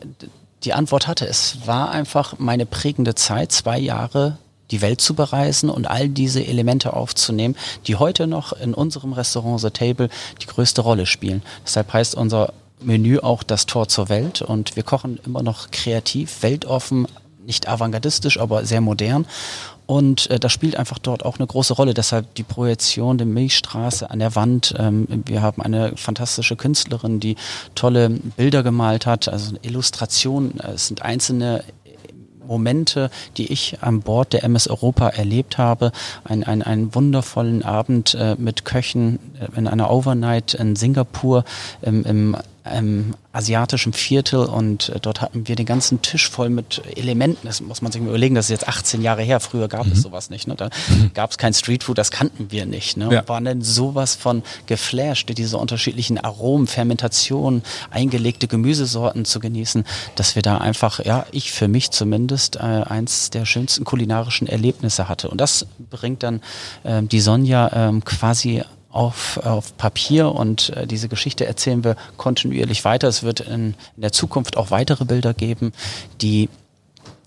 die 0.66 0.74
Antwort 0.74 1.06
hatte. 1.06 1.26
Es 1.26 1.66
war 1.66 1.90
einfach 1.90 2.34
meine 2.38 2.66
prägende 2.66 3.14
Zeit, 3.14 3.52
zwei 3.52 3.78
Jahre 3.78 4.36
die 4.72 4.82
Welt 4.82 5.00
zu 5.00 5.14
bereisen 5.14 5.70
und 5.70 5.86
all 5.86 6.08
diese 6.08 6.44
Elemente 6.44 6.92
aufzunehmen, 6.92 7.56
die 7.86 7.96
heute 7.96 8.26
noch 8.26 8.52
in 8.52 8.74
unserem 8.74 9.12
Restaurant 9.12 9.60
The 9.60 9.70
Table 9.70 10.08
die 10.42 10.46
größte 10.46 10.80
Rolle 10.80 11.06
spielen. 11.06 11.42
Deshalb 11.64 11.92
heißt 11.92 12.16
unser 12.16 12.52
Menü 12.80 13.20
auch 13.20 13.44
das 13.44 13.66
Tor 13.66 13.88
zur 13.88 14.08
Welt 14.08 14.42
und 14.42 14.74
wir 14.74 14.82
kochen 14.82 15.20
immer 15.24 15.42
noch 15.42 15.70
kreativ, 15.70 16.42
weltoffen, 16.42 17.06
nicht 17.46 17.68
avantgardistisch, 17.68 18.40
aber 18.40 18.66
sehr 18.66 18.80
modern. 18.80 19.24
Und 19.86 20.28
äh, 20.30 20.38
das 20.38 20.52
spielt 20.52 20.76
einfach 20.76 20.98
dort 20.98 21.24
auch 21.24 21.38
eine 21.38 21.46
große 21.46 21.74
Rolle. 21.74 21.94
Deshalb 21.94 22.34
die 22.34 22.42
Projektion 22.42 23.18
der 23.18 23.26
Milchstraße 23.26 24.10
an 24.10 24.18
der 24.18 24.34
Wand. 24.34 24.74
Ähm, 24.78 25.06
wir 25.26 25.42
haben 25.42 25.62
eine 25.62 25.96
fantastische 25.96 26.56
Künstlerin, 26.56 27.20
die 27.20 27.36
tolle 27.74 28.10
Bilder 28.10 28.62
gemalt 28.62 29.06
hat. 29.06 29.28
Also 29.28 29.56
Illustrationen. 29.62 30.58
Es 30.60 30.88
sind 30.88 31.02
einzelne 31.02 31.62
Momente, 32.46 33.10
die 33.36 33.52
ich 33.52 33.78
an 33.82 34.00
Bord 34.00 34.32
der 34.32 34.44
MS 34.44 34.68
Europa 34.68 35.08
erlebt 35.08 35.58
habe. 35.58 35.92
Ein, 36.24 36.44
ein, 36.44 36.62
einen 36.62 36.94
wundervollen 36.94 37.62
Abend 37.62 38.14
äh, 38.14 38.36
mit 38.38 38.64
Köchen 38.64 39.18
äh, 39.35 39.35
in 39.56 39.66
einer 39.66 39.90
Overnight 39.90 40.54
in 40.54 40.76
Singapur 40.76 41.44
im, 41.82 42.04
im 42.04 42.36
ähm, 42.70 43.14
asiatischen 43.32 43.92
Viertel 43.92 44.40
und 44.40 44.88
äh, 44.88 45.00
dort 45.00 45.20
hatten 45.20 45.46
wir 45.46 45.56
den 45.56 45.66
ganzen 45.66 46.02
Tisch 46.02 46.28
voll 46.28 46.48
mit 46.48 46.82
Elementen. 46.96 47.46
Das 47.46 47.60
muss 47.60 47.82
man 47.82 47.92
sich 47.92 48.00
mal 48.00 48.08
überlegen, 48.08 48.34
das 48.34 48.46
ist 48.46 48.50
jetzt 48.50 48.68
18 48.68 49.02
Jahre 49.02 49.22
her. 49.22 49.40
Früher 49.40 49.68
gab 49.68 49.86
mhm. 49.86 49.92
es 49.92 50.02
sowas 50.02 50.30
nicht. 50.30 50.48
Ne? 50.48 50.54
Da 50.56 50.70
mhm. 50.88 51.10
gab 51.14 51.30
es 51.30 51.38
kein 51.38 51.52
Streetfood, 51.54 51.98
das 51.98 52.10
kannten 52.10 52.50
wir 52.50 52.66
nicht. 52.66 52.96
Ne? 52.96 53.08
Ja. 53.12 53.28
Waren 53.28 53.44
denn 53.44 53.62
sowas 53.62 54.14
von 54.14 54.42
geflasht, 54.66 55.30
diese 55.36 55.58
unterschiedlichen 55.58 56.18
Aromen, 56.18 56.66
Fermentationen, 56.66 57.62
eingelegte 57.90 58.48
Gemüsesorten 58.48 59.24
zu 59.24 59.38
genießen, 59.38 59.84
dass 60.14 60.34
wir 60.34 60.42
da 60.42 60.58
einfach, 60.58 61.04
ja, 61.04 61.26
ich 61.30 61.52
für 61.52 61.68
mich 61.68 61.90
zumindest, 61.90 62.56
äh, 62.56 62.60
eins 62.60 63.30
der 63.30 63.44
schönsten 63.44 63.84
kulinarischen 63.84 64.46
Erlebnisse 64.46 65.08
hatte. 65.08 65.28
Und 65.28 65.40
das 65.40 65.66
bringt 65.90 66.22
dann 66.22 66.40
äh, 66.84 67.02
die 67.02 67.20
Sonja 67.20 67.90
äh, 67.90 68.00
quasi 68.00 68.62
auf, 68.96 69.38
auf 69.44 69.76
Papier 69.76 70.32
und 70.32 70.70
äh, 70.70 70.86
diese 70.86 71.08
Geschichte 71.08 71.46
erzählen 71.46 71.84
wir 71.84 71.96
kontinuierlich 72.16 72.84
weiter. 72.84 73.08
Es 73.08 73.22
wird 73.22 73.40
in, 73.40 73.74
in 73.94 74.02
der 74.02 74.12
Zukunft 74.12 74.56
auch 74.56 74.70
weitere 74.70 75.04
Bilder 75.04 75.34
geben, 75.34 75.72
die 76.20 76.48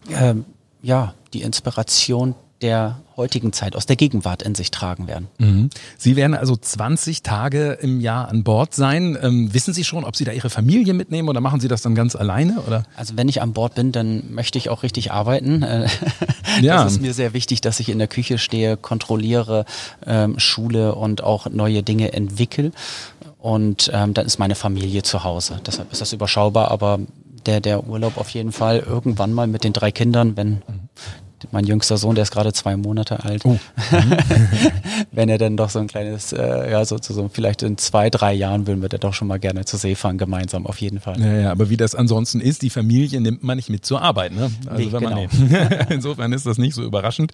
äh, 0.09 0.33
ja 0.81 1.13
die 1.33 1.43
Inspiration 1.43 2.35
der 2.61 2.99
heutigen 3.15 3.53
Zeit, 3.53 3.75
aus 3.75 3.85
der 3.85 3.95
Gegenwart 3.95 4.43
in 4.43 4.55
sich 4.55 4.71
tragen 4.71 5.07
werden. 5.07 5.27
Mhm. 5.37 5.69
Sie 5.97 6.15
werden 6.15 6.33
also 6.33 6.55
20 6.55 7.21
Tage 7.21 7.73
im 7.81 8.01
Jahr 8.01 8.29
an 8.29 8.43
Bord 8.43 8.73
sein. 8.73 9.17
Ähm, 9.21 9.53
wissen 9.53 9.73
Sie 9.73 9.83
schon, 9.83 10.03
ob 10.03 10.15
Sie 10.15 10.23
da 10.23 10.31
Ihre 10.31 10.49
Familie 10.49 10.93
mitnehmen 10.93 11.29
oder 11.29 11.41
machen 11.41 11.59
Sie 11.59 11.67
das 11.67 11.81
dann 11.81 11.95
ganz 11.95 12.15
alleine? 12.15 12.61
Oder? 12.61 12.83
Also 12.95 13.17
wenn 13.17 13.29
ich 13.29 13.41
an 13.41 13.53
Bord 13.53 13.75
bin, 13.75 13.91
dann 13.91 14.33
möchte 14.33 14.57
ich 14.57 14.69
auch 14.69 14.83
richtig 14.83 15.11
arbeiten. 15.11 15.63
Äh, 15.63 15.87
ja. 16.61 16.83
Das 16.83 16.93
ist 16.93 17.01
mir 17.01 17.13
sehr 17.13 17.33
wichtig, 17.33 17.61
dass 17.61 17.79
ich 17.79 17.89
in 17.89 17.99
der 17.99 18.07
Küche 18.07 18.37
stehe, 18.37 18.77
kontrolliere, 18.77 19.65
ähm, 20.05 20.39
schule 20.39 20.95
und 20.95 21.23
auch 21.23 21.49
neue 21.49 21.83
Dinge 21.83 22.13
entwickle. 22.13 22.71
Und 23.37 23.89
ähm, 23.93 24.13
dann 24.13 24.25
ist 24.25 24.37
meine 24.37 24.55
Familie 24.55 25.03
zu 25.03 25.23
Hause. 25.23 25.61
Deshalb 25.65 25.91
ist 25.91 26.01
das 26.01 26.11
überschaubar, 26.11 26.71
aber 26.71 26.99
der, 27.45 27.61
der 27.61 27.87
Urlaub 27.87 28.17
auf 28.17 28.29
jeden 28.31 28.51
Fall 28.51 28.79
irgendwann 28.79 29.31
mal 29.31 29.47
mit 29.47 29.63
den 29.63 29.71
drei 29.71 29.91
Kindern, 29.91 30.35
wenn 30.35 30.49
mhm 30.49 30.88
mein 31.51 31.65
jüngster 31.65 31.97
Sohn, 31.97 32.15
der 32.15 32.23
ist 32.23 32.31
gerade 32.31 32.53
zwei 32.53 32.75
Monate 32.75 33.23
alt. 33.23 33.45
Oh. 33.45 33.57
Wenn 35.11 35.29
er 35.29 35.37
dann 35.37 35.57
doch 35.57 35.69
so 35.69 35.79
ein 35.79 35.87
kleines, 35.87 36.33
äh, 36.33 36.71
ja, 36.71 36.85
sozusagen, 36.85 37.29
vielleicht 37.29 37.63
in 37.63 37.77
zwei, 37.77 38.09
drei 38.09 38.33
Jahren 38.33 38.67
würden 38.67 38.81
wir 38.81 38.89
da 38.89 38.97
doch 38.97 39.13
schon 39.13 39.27
mal 39.27 39.39
gerne 39.39 39.65
zur 39.65 39.79
See 39.79 39.95
fahren, 39.95 40.17
gemeinsam, 40.17 40.65
auf 40.65 40.79
jeden 40.79 40.99
Fall. 40.99 41.19
Ja, 41.19 41.33
ja, 41.33 41.51
aber 41.51 41.69
wie 41.69 41.77
das 41.77 41.95
ansonsten 41.95 42.41
ist, 42.41 42.61
die 42.61 42.69
Familie 42.69 43.21
nimmt 43.21 43.43
man 43.43 43.57
nicht 43.57 43.69
mit 43.69 43.85
zur 43.85 44.01
Arbeit, 44.01 44.33
ne? 44.33 44.51
Also 44.67 44.83
nee, 44.83 44.91
wenn 44.91 44.99
genau. 44.99 45.27
man, 45.49 45.87
insofern 45.89 46.33
ist 46.33 46.45
das 46.45 46.57
nicht 46.57 46.75
so 46.75 46.83
überraschend. 46.83 47.31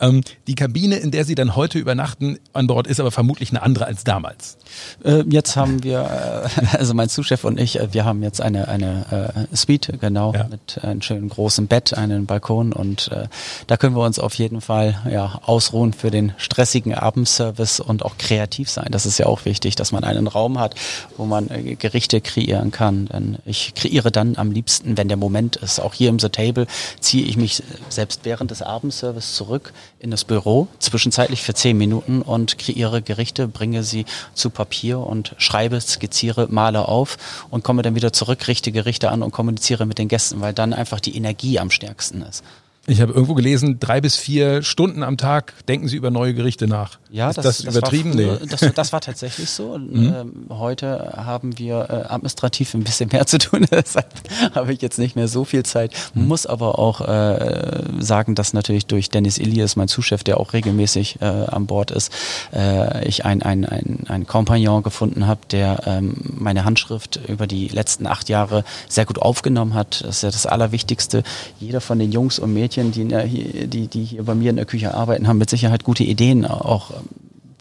Ähm, 0.00 0.22
die 0.46 0.54
Kabine, 0.54 0.96
in 0.96 1.10
der 1.10 1.24
Sie 1.24 1.34
dann 1.34 1.56
heute 1.56 1.78
übernachten 1.78 2.38
an 2.52 2.66
Bord, 2.66 2.86
ist 2.86 3.00
aber 3.00 3.10
vermutlich 3.10 3.50
eine 3.50 3.62
andere 3.62 3.86
als 3.86 4.04
damals. 4.04 4.58
Äh, 5.04 5.24
jetzt 5.28 5.56
haben 5.56 5.82
wir, 5.82 6.48
äh, 6.52 6.76
also 6.78 6.94
mein 6.94 7.08
Zuschef 7.08 7.44
und 7.44 7.58
ich, 7.60 7.80
äh, 7.80 7.92
wir 7.92 8.04
haben 8.04 8.22
jetzt 8.22 8.40
eine, 8.40 8.68
eine 8.68 9.46
äh, 9.50 9.56
Suite, 9.56 9.92
genau, 10.00 10.32
ja. 10.34 10.46
mit 10.48 10.82
einem 10.82 11.02
schönen 11.02 11.28
großen 11.28 11.66
Bett, 11.66 11.94
einen 11.94 12.26
Balkon 12.26 12.72
und 12.72 13.08
äh, 13.12 13.28
da 13.66 13.76
können 13.76 13.96
wir 13.96 14.04
uns 14.04 14.18
auf 14.18 14.34
jeden 14.34 14.60
Fall 14.60 15.00
ja, 15.10 15.40
ausruhen 15.44 15.92
für 15.92 16.10
den 16.10 16.32
stressigen 16.36 16.94
Abendservice 16.94 17.80
und 17.80 18.04
auch 18.04 18.18
kreativ 18.18 18.70
sein. 18.70 18.88
Das 18.90 19.06
ist 19.06 19.18
ja 19.18 19.26
auch 19.26 19.44
wichtig, 19.44 19.74
dass 19.76 19.92
man 19.92 20.04
einen 20.04 20.26
Raum 20.26 20.58
hat, 20.58 20.74
wo 21.16 21.24
man 21.24 21.50
äh, 21.50 21.74
Gerichte 21.74 22.20
kreieren 22.20 22.70
kann. 22.70 23.06
Denn 23.06 23.38
ich 23.44 23.74
kreiere 23.74 24.10
dann 24.10 24.36
am 24.36 24.52
liebsten, 24.52 24.96
wenn 24.96 25.08
der 25.08 25.16
Moment 25.16 25.56
ist. 25.56 25.80
Auch 25.80 25.94
hier 25.94 26.08
im 26.08 26.18
The 26.18 26.28
Table 26.28 26.66
ziehe 27.00 27.24
ich 27.24 27.36
mich 27.36 27.62
selbst 27.88 28.20
während 28.24 28.50
des 28.50 28.62
Abendservice 28.62 29.34
zurück 29.34 29.72
in 29.98 30.10
das 30.10 30.24
Büro, 30.24 30.68
zwischenzeitlich 30.78 31.42
für 31.42 31.54
zehn 31.54 31.76
Minuten 31.76 32.22
und 32.22 32.58
kreiere 32.58 33.02
Gerichte, 33.02 33.48
bringe 33.48 33.82
sie 33.82 34.04
zu 34.34 34.50
Papier 34.50 35.00
und 35.00 35.34
schreibe, 35.38 35.80
skizziere, 35.80 36.48
male 36.50 36.86
auf 36.88 37.16
und 37.50 37.64
komme 37.64 37.82
dann 37.82 37.94
wieder 37.94 38.12
zurück, 38.12 38.46
richte 38.48 38.72
Gerichte 38.72 39.10
an 39.10 39.22
und 39.22 39.32
kommuniziere 39.32 39.86
mit 39.86 39.98
den 39.98 40.08
Gästen, 40.08 40.40
weil 40.40 40.52
dann 40.52 40.72
einfach 40.72 41.00
die 41.00 41.16
Energie 41.16 41.58
am 41.58 41.70
stärksten 41.70 42.22
ist. 42.22 42.42
Ich 42.88 43.00
habe 43.00 43.12
irgendwo 43.12 43.34
gelesen, 43.34 43.80
drei 43.80 44.00
bis 44.00 44.16
vier 44.16 44.62
Stunden 44.62 45.02
am 45.02 45.16
Tag 45.16 45.54
denken 45.66 45.88
Sie 45.88 45.96
über 45.96 46.10
neue 46.10 46.34
Gerichte 46.34 46.68
nach. 46.68 46.98
Ja, 47.10 47.30
ist 47.30 47.38
das, 47.38 47.44
das, 47.44 47.62
das 47.62 47.76
übertrieben? 47.76 48.10
War, 48.16 48.38
nee. 48.38 48.46
das, 48.48 48.60
das, 48.74 48.92
war 48.92 49.00
tatsächlich 49.00 49.50
so. 49.50 49.76
Mhm. 49.76 50.14
Ähm, 50.14 50.46
heute 50.50 51.14
haben 51.16 51.58
wir 51.58 51.86
äh, 51.88 52.12
administrativ 52.12 52.74
ein 52.74 52.84
bisschen 52.84 53.10
mehr 53.10 53.26
zu 53.26 53.38
tun, 53.38 53.66
deshalb 53.70 54.06
habe 54.54 54.72
ich 54.72 54.82
jetzt 54.82 54.98
nicht 54.98 55.16
mehr 55.16 55.26
so 55.26 55.44
viel 55.44 55.64
Zeit. 55.64 55.92
Mhm. 56.14 56.28
Muss 56.28 56.46
aber 56.46 56.78
auch 56.78 57.00
äh, 57.00 57.82
sagen, 57.98 58.36
dass 58.36 58.52
natürlich 58.52 58.86
durch 58.86 59.08
Dennis 59.08 59.38
Ilias, 59.38 59.74
mein 59.74 59.88
Zuschef, 59.88 60.22
der 60.22 60.38
auch 60.38 60.52
regelmäßig 60.52 61.20
äh, 61.20 61.24
an 61.24 61.66
Bord 61.66 61.90
ist, 61.90 62.12
äh, 62.54 63.06
ich 63.06 63.24
einen 63.24 63.42
ein, 63.42 64.04
ein 64.08 64.26
Kompagnon 64.26 64.84
gefunden 64.84 65.26
habe, 65.26 65.40
der 65.50 65.82
ähm, 65.86 66.14
meine 66.38 66.64
Handschrift 66.64 67.18
über 67.26 67.48
die 67.48 67.66
letzten 67.66 68.06
acht 68.06 68.28
Jahre 68.28 68.64
sehr 68.88 69.06
gut 69.06 69.20
aufgenommen 69.20 69.74
hat. 69.74 70.02
Das 70.04 70.16
ist 70.16 70.22
ja 70.22 70.30
das 70.30 70.46
Allerwichtigste. 70.46 71.24
Jeder 71.58 71.80
von 71.80 71.98
den 71.98 72.12
Jungs 72.12 72.38
und 72.38 72.52
Mädchen 72.52 72.75
Mädchen, 72.76 72.92
die, 72.92 73.08
der, 73.08 73.26
die, 73.26 73.88
die 73.88 74.04
hier 74.04 74.24
bei 74.24 74.34
mir 74.34 74.50
in 74.50 74.56
der 74.56 74.66
Küche 74.66 74.94
arbeiten, 74.94 75.28
haben 75.28 75.38
mit 75.38 75.50
Sicherheit 75.50 75.84
gute 75.84 76.04
Ideen, 76.04 76.44
auch 76.44 76.90
ähm, 76.90 77.08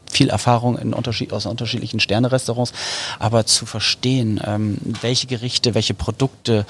viel 0.10 0.30
Erfahrung 0.30 0.78
in 0.78 0.94
Unterschied, 0.94 1.34
aus 1.34 1.46
unterschiedlichen 1.46 2.00
Sterne-Restaurants, 2.00 2.74
aber 3.20 3.46
zu 3.46 3.66
verstehen, 3.66 4.40
ähm, 4.46 4.78
welche 5.02 5.28
Gerichte, 5.28 5.76
welche 5.76 5.94
Produkte 5.94 6.66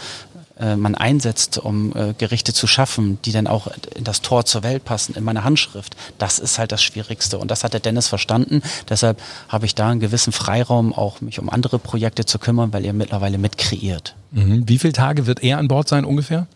äh, 0.57 0.75
man 0.75 0.95
einsetzt, 0.95 1.57
um 1.57 1.95
äh, 1.95 2.13
Gerichte 2.17 2.53
zu 2.53 2.65
schaffen, 2.65 3.19
die 3.25 3.31
dann 3.31 3.45
auch 3.45 3.67
in 3.95 4.03
das 4.03 4.21
Tor 4.21 4.45
zur 4.45 4.63
Welt 4.63 4.85
passen, 4.85 5.15
in 5.15 5.23
meine 5.23 5.43
Handschrift, 5.43 5.95
das 6.17 6.39
ist 6.39 6.57
halt 6.57 6.71
das 6.71 6.81
Schwierigste. 6.81 7.37
Und 7.37 7.51
das 7.51 7.63
hat 7.63 7.73
der 7.73 7.81
Dennis 7.81 8.07
verstanden. 8.07 8.61
Deshalb 8.89 9.21
habe 9.49 9.65
ich 9.65 9.75
da 9.75 9.89
einen 9.89 9.99
gewissen 9.99 10.31
Freiraum, 10.31 10.93
auch 10.93 11.21
mich 11.21 11.39
um 11.39 11.49
andere 11.49 11.77
Projekte 11.77 12.25
zu 12.25 12.39
kümmern, 12.39 12.73
weil 12.73 12.85
er 12.85 12.93
mittlerweile 12.93 13.37
mitkreiert. 13.37 14.15
Mhm. 14.31 14.67
Wie 14.67 14.79
viele 14.79 14.93
Tage 14.93 15.27
wird 15.27 15.43
er 15.43 15.57
an 15.59 15.67
Bord 15.67 15.87
sein 15.87 16.05
ungefähr? 16.05 16.47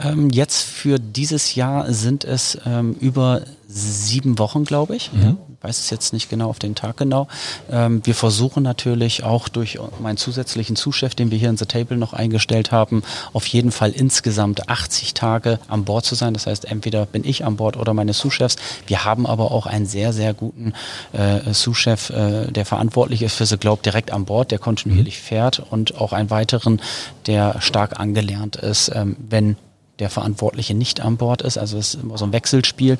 Ähm, 0.00 0.30
jetzt 0.30 0.62
für 0.62 0.98
dieses 0.98 1.54
Jahr 1.54 1.92
sind 1.92 2.24
es 2.24 2.58
ähm, 2.66 2.96
über 3.00 3.42
sieben 3.68 4.38
Wochen, 4.38 4.64
glaube 4.64 4.96
ich. 4.96 5.12
Mhm. 5.12 5.36
Weiß 5.62 5.78
es 5.78 5.90
jetzt 5.90 6.12
nicht 6.12 6.28
genau 6.28 6.48
auf 6.48 6.58
den 6.58 6.74
Tag 6.74 6.96
genau. 6.96 7.28
Ähm, 7.70 8.00
wir 8.04 8.14
versuchen 8.14 8.62
natürlich 8.62 9.22
auch 9.22 9.48
durch 9.48 9.78
meinen 10.00 10.16
zusätzlichen 10.16 10.76
Zuschef, 10.76 11.14
den 11.14 11.30
wir 11.30 11.38
hier 11.38 11.50
in 11.50 11.56
The 11.56 11.66
Table 11.66 11.96
noch 11.96 12.12
eingestellt 12.12 12.72
haben, 12.72 13.02
auf 13.32 13.46
jeden 13.46 13.70
Fall 13.70 13.90
insgesamt 13.90 14.68
80 14.68 15.14
Tage 15.14 15.60
an 15.68 15.84
Bord 15.84 16.04
zu 16.04 16.14
sein. 16.14 16.34
Das 16.34 16.46
heißt, 16.46 16.64
entweder 16.64 17.06
bin 17.06 17.24
ich 17.24 17.44
an 17.44 17.56
Bord 17.56 17.76
oder 17.76 17.94
meine 17.94 18.12
Sous-Chefs. 18.12 18.56
Wir 18.86 19.04
haben 19.04 19.26
aber 19.26 19.52
auch 19.52 19.66
einen 19.66 19.86
sehr, 19.86 20.12
sehr 20.12 20.34
guten 20.34 20.72
äh, 21.12 21.52
Sous-Chef, 21.52 22.10
äh, 22.10 22.50
der 22.50 22.66
verantwortlich 22.66 23.22
ist 23.22 23.36
für 23.36 23.46
The 23.46 23.56
Globe 23.56 23.82
direkt 23.82 24.10
an 24.10 24.24
Bord, 24.24 24.50
der 24.50 24.58
kontinuierlich 24.58 25.18
mhm. 25.18 25.24
fährt 25.24 25.62
und 25.70 26.00
auch 26.00 26.12
einen 26.12 26.30
weiteren, 26.30 26.80
der 27.26 27.60
stark 27.60 28.00
angelernt 28.00 28.56
ist, 28.56 28.90
ähm, 28.94 29.16
wenn 29.28 29.56
der 29.98 30.10
Verantwortliche 30.10 30.74
nicht 30.74 31.00
an 31.00 31.16
Bord 31.16 31.42
ist. 31.42 31.58
Also 31.58 31.78
es 31.78 31.94
ist 31.94 32.02
immer 32.02 32.18
so 32.18 32.24
ein 32.24 32.32
Wechselspiel. 32.32 32.98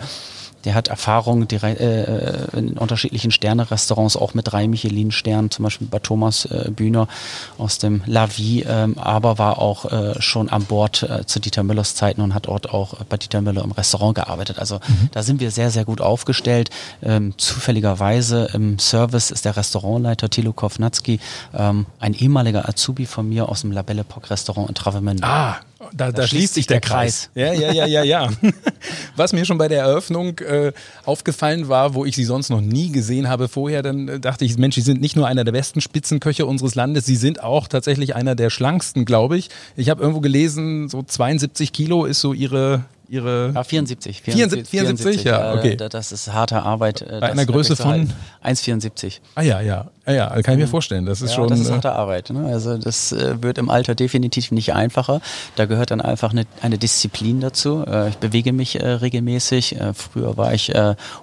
Der 0.64 0.74
hat 0.74 0.88
Erfahrung 0.88 1.48
äh, 1.48 2.56
in 2.56 2.78
unterschiedlichen 2.78 3.30
Sterne-Restaurants, 3.30 4.16
auch 4.16 4.34
mit 4.34 4.50
drei 4.50 4.68
Michelin-Sternen, 4.68 5.50
zum 5.50 5.64
Beispiel 5.64 5.88
bei 5.88 5.98
Thomas 5.98 6.44
äh, 6.46 6.70
Bühner 6.70 7.08
aus 7.58 7.78
dem 7.78 8.02
La 8.06 8.26
Vie, 8.26 8.64
ähm, 8.68 8.96
aber 8.98 9.38
war 9.38 9.58
auch 9.58 9.90
äh, 9.90 10.20
schon 10.20 10.48
an 10.48 10.64
Bord 10.64 11.02
äh, 11.02 11.26
zu 11.26 11.40
Dieter 11.40 11.62
Müllers 11.62 11.94
Zeiten 11.94 12.20
und 12.20 12.34
hat 12.34 12.46
dort 12.46 12.70
auch 12.70 12.94
bei 13.04 13.16
Dieter 13.16 13.40
Müller 13.40 13.64
im 13.64 13.72
Restaurant 13.72 14.14
gearbeitet. 14.14 14.58
Also 14.58 14.76
mhm. 14.76 15.10
da 15.12 15.22
sind 15.22 15.40
wir 15.40 15.50
sehr, 15.50 15.70
sehr 15.70 15.84
gut 15.84 16.00
aufgestellt. 16.00 16.70
Ähm, 17.02 17.34
zufälligerweise 17.36 18.48
im 18.52 18.78
Service 18.78 19.30
ist 19.30 19.44
der 19.44 19.56
Restaurantleiter 19.56 20.30
Thilo 20.30 20.52
Kovnatski 20.52 21.20
ähm, 21.54 21.86
ein 21.98 22.14
ehemaliger 22.14 22.68
Azubi 22.68 23.06
von 23.06 23.28
mir 23.28 23.48
aus 23.48 23.62
dem 23.62 23.72
Labelle 23.72 24.04
Pock 24.04 24.30
Restaurant 24.30 24.68
in 24.68 24.74
Travemünde. 24.74 25.24
Ah, 25.24 25.56
da, 25.92 26.06
da, 26.06 26.12
da 26.12 26.26
schließt 26.26 26.54
sich 26.54 26.66
der, 26.66 26.80
der 26.80 26.88
Kreis. 26.88 27.30
Kreis. 27.34 27.34
Ja, 27.34 27.52
ja, 27.52 27.72
ja, 27.72 27.86
ja, 27.86 28.04
ja. 28.04 28.30
Was 29.16 29.32
mir 29.32 29.44
schon 29.44 29.58
bei 29.58 29.68
der 29.68 29.82
Eröffnung 29.82 30.38
äh, 30.38 30.72
aufgefallen 31.04 31.68
war, 31.68 31.94
wo 31.94 32.04
ich 32.04 32.14
sie 32.16 32.24
sonst 32.24 32.50
noch 32.50 32.60
nie 32.60 32.90
gesehen 32.90 33.28
habe 33.28 33.48
vorher, 33.48 33.82
dann 33.82 34.08
äh, 34.08 34.20
dachte 34.20 34.44
ich, 34.44 34.56
Mensch, 34.58 34.74
sie 34.74 34.80
sind 34.80 35.00
nicht 35.00 35.16
nur 35.16 35.26
einer 35.26 35.44
der 35.44 35.52
besten 35.52 35.80
Spitzenköche 35.80 36.46
unseres 36.46 36.74
Landes, 36.74 37.06
sie 37.06 37.16
sind 37.16 37.42
auch 37.42 37.68
tatsächlich 37.68 38.14
einer 38.14 38.34
der 38.34 38.50
schlanksten, 38.50 39.04
glaube 39.04 39.36
ich. 39.36 39.50
Ich 39.76 39.90
habe 39.90 40.02
irgendwo 40.02 40.20
gelesen, 40.20 40.88
so 40.88 41.02
72 41.02 41.72
Kilo 41.72 42.04
ist 42.04 42.20
so 42.20 42.32
ihre 42.32 42.84
ihre. 43.12 43.52
Ja, 43.54 43.62
74. 43.62 44.22
74, 44.22 44.68
74, 44.68 45.24
ja, 45.24 45.54
okay. 45.54 45.76
Das 45.76 46.12
ist 46.12 46.32
harte 46.32 46.62
Arbeit. 46.62 47.04
Bei 47.08 47.30
einer 47.30 47.44
Größe 47.44 47.76
von? 47.76 48.10
1,74. 48.42 49.20
Ah 49.34 49.42
ja, 49.42 49.60
ja. 49.60 49.90
Ah, 50.04 50.12
ja, 50.12 50.28
kann 50.42 50.54
ich 50.54 50.58
mir 50.58 50.66
mhm. 50.66 50.70
vorstellen. 50.70 51.06
Das 51.06 51.20
ist 51.20 51.30
ja, 51.30 51.36
schon. 51.36 51.48
Das 51.48 51.60
ist 51.60 51.68
äh, 51.68 51.72
harte 51.74 51.92
Arbeit. 51.92 52.30
Ne? 52.30 52.46
Also 52.46 52.76
das 52.78 53.12
äh, 53.12 53.40
wird 53.42 53.58
im 53.58 53.68
Alter 53.68 53.94
definitiv 53.94 54.50
nicht 54.50 54.72
einfacher. 54.72 55.20
Da 55.56 55.66
gehört 55.66 55.90
dann 55.90 56.00
einfach 56.00 56.32
eine, 56.32 56.44
eine 56.62 56.78
Disziplin 56.78 57.40
dazu. 57.40 57.84
Äh, 57.86 58.08
ich 58.08 58.16
bewege 58.16 58.52
mich 58.52 58.80
regelmäßig. 58.82 59.76
früher 59.94 60.36
war 60.36 60.54
ich 60.54 60.72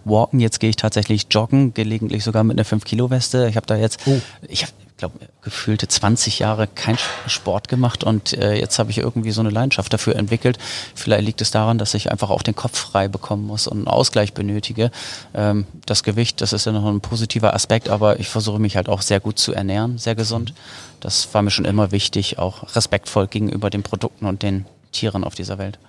walken, 0.06 0.40
jetzt 0.40 0.60
gehe 0.60 0.70
ich 0.70 0.76
tatsächlich 0.76 1.28
joggen, 1.32 1.74
gelegentlich 1.74 2.24
sogar 2.24 2.44
mit 2.44 2.58
einer 2.58 2.66
5-Kilo-Weste. 2.66 3.48
Ich 3.50 3.56
habe 3.56 3.66
da 3.66 3.76
jetzt, 3.76 4.00
oh. 4.06 4.20
ich 4.48 4.62
habe 4.64 4.72
glaube, 5.00 5.18
gefühlte 5.42 5.88
20 5.88 6.40
Jahre 6.40 6.68
kein 6.68 6.98
Sport 7.28 7.68
gemacht 7.68 8.04
und 8.04 8.34
äh, 8.34 8.54
jetzt 8.56 8.78
habe 8.78 8.92
ich 8.92 9.00
irgendwie 9.00 9.32
so 9.32 9.42
eine 9.42 9.50
Leidenschaft 9.50 9.92
dafür 9.92 10.16
entwickelt. 10.16 10.60
Vielleicht 10.94 11.24
liegt 11.24 11.42
es 11.42 11.52
daran, 11.52 11.78
dass 11.78 11.94
ich 11.94 12.12
einfach 12.12 12.30
auch 12.30 12.44
den 12.44 12.56
Kopf 12.56 12.78
frei 12.78 13.08
bekommen 13.08 13.48
muss 13.48 13.68
und 13.68 13.78
einen 13.80 13.88
Ausgleich 13.88 14.34
benötige. 14.34 14.92
Ähm, 15.34 15.66
das 15.86 16.04
Gewicht, 16.04 16.42
das 16.42 16.54
ist 16.54 16.66
ja 16.66 16.72
noch 16.72 16.86
ein 16.86 17.02
positiver 17.02 17.54
Aspekt, 17.54 17.90
aber 17.90 18.20
ich 18.20 18.28
versuche 18.28 18.60
mich 18.60 18.76
halt 18.76 18.90
auch 18.90 19.02
sehr 19.02 19.20
gut 19.20 19.40
zu 19.40 19.54
ernähren, 19.54 19.98
sehr 19.98 20.16
gesund. 20.16 20.54
Das 21.00 21.34
war 21.34 21.42
mir 21.42 21.52
schon 21.52 21.66
immer 21.66 21.92
wichtig, 21.92 22.38
auch 22.38 22.76
respektvoll 22.76 23.28
gegenüber 23.28 23.70
den 23.70 23.84
Produkten 23.84 24.26
und 24.26 24.44
den 24.44 24.66
Tieren 24.92 25.24
auf 25.24 25.36
dieser 25.36 25.58
Welt. 25.58 25.80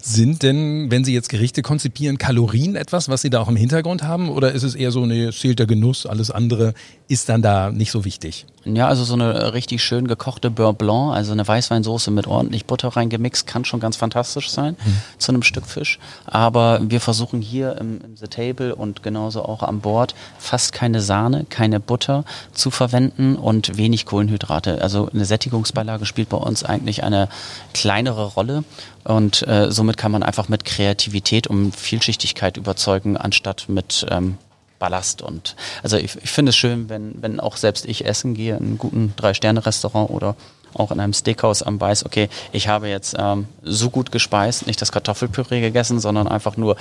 Sind 0.00 0.42
denn, 0.42 0.90
wenn 0.90 1.04
Sie 1.04 1.14
jetzt 1.14 1.28
Gerichte 1.28 1.62
konzipieren, 1.62 2.18
Kalorien 2.18 2.76
etwas, 2.76 3.08
was 3.08 3.22
Sie 3.22 3.30
da 3.30 3.40
auch 3.40 3.48
im 3.48 3.56
Hintergrund 3.56 4.02
haben? 4.02 4.28
Oder 4.28 4.52
ist 4.52 4.62
es 4.62 4.74
eher 4.74 4.90
so, 4.90 5.06
nee, 5.06 5.30
zählt 5.30 5.58
der 5.58 5.66
Genuss, 5.66 6.06
alles 6.06 6.30
andere 6.30 6.74
ist 7.08 7.28
dann 7.28 7.42
da 7.42 7.70
nicht 7.70 7.90
so 7.90 8.04
wichtig? 8.04 8.46
Ja, 8.64 8.86
also 8.86 9.02
so 9.02 9.14
eine 9.14 9.54
richtig 9.54 9.82
schön 9.82 10.06
gekochte 10.06 10.50
Beurre 10.50 10.74
Blanc, 10.74 11.14
also 11.14 11.32
eine 11.32 11.46
Weißweinsoße 11.46 12.10
mit 12.10 12.26
ordentlich 12.26 12.64
Butter 12.64 12.88
reingemixt, 12.88 13.46
kann 13.46 13.64
schon 13.64 13.80
ganz 13.80 13.96
fantastisch 13.96 14.50
sein 14.50 14.76
mhm. 14.84 14.96
zu 15.18 15.32
einem 15.32 15.42
Stück 15.42 15.66
Fisch. 15.66 15.98
Aber 16.26 16.78
wir 16.82 17.00
versuchen 17.00 17.40
hier 17.40 17.76
im, 17.78 18.00
im 18.02 18.16
The 18.16 18.28
Table 18.28 18.74
und 18.74 19.02
genauso 19.02 19.44
auch 19.44 19.62
an 19.62 19.80
Bord 19.80 20.14
fast 20.38 20.72
keine 20.72 21.00
Sahne, 21.00 21.44
keine 21.48 21.80
Butter 21.80 22.24
zu 22.52 22.70
verwenden 22.70 23.34
und 23.36 23.76
wenig 23.76 24.06
Kohlenhydrate. 24.06 24.80
Also 24.80 25.08
eine 25.12 25.24
Sättigungsbeilage 25.24 26.06
spielt 26.06 26.28
bei 26.28 26.36
uns 26.36 26.62
eigentlich 26.62 27.02
eine 27.02 27.28
kleinere 27.74 28.26
Rolle 28.26 28.62
und 29.02 29.46
äh, 29.48 29.72
somit 29.72 29.96
kann 29.96 30.12
man 30.12 30.22
einfach 30.22 30.48
mit 30.48 30.64
Kreativität 30.64 31.48
um 31.48 31.72
Vielschichtigkeit 31.72 32.56
überzeugen, 32.56 33.16
anstatt 33.16 33.68
mit 33.68 34.06
ähm, 34.08 34.38
Ballast. 34.82 35.22
Und 35.22 35.54
also 35.84 35.96
ich, 35.96 36.16
ich 36.16 36.30
finde 36.30 36.50
es 36.50 36.56
schön, 36.56 36.88
wenn, 36.88 37.14
wenn 37.22 37.38
auch 37.38 37.56
selbst 37.56 37.86
ich 37.86 38.04
essen 38.04 38.34
gehe 38.34 38.56
in 38.56 38.64
einem 38.64 38.78
guten 38.78 39.14
Drei-Sterne-Restaurant 39.14 40.10
oder 40.10 40.34
auch 40.74 40.90
in 40.90 40.98
einem 40.98 41.12
Steakhouse 41.12 41.62
am 41.62 41.80
weiß, 41.80 42.04
okay, 42.04 42.28
ich 42.50 42.66
habe 42.66 42.88
jetzt 42.88 43.14
ähm, 43.16 43.46
so 43.62 43.90
gut 43.90 44.10
gespeist, 44.10 44.66
nicht 44.66 44.82
das 44.82 44.90
Kartoffelpüree 44.90 45.60
gegessen, 45.60 46.00
sondern 46.00 46.26
einfach 46.26 46.56
nur 46.56 46.74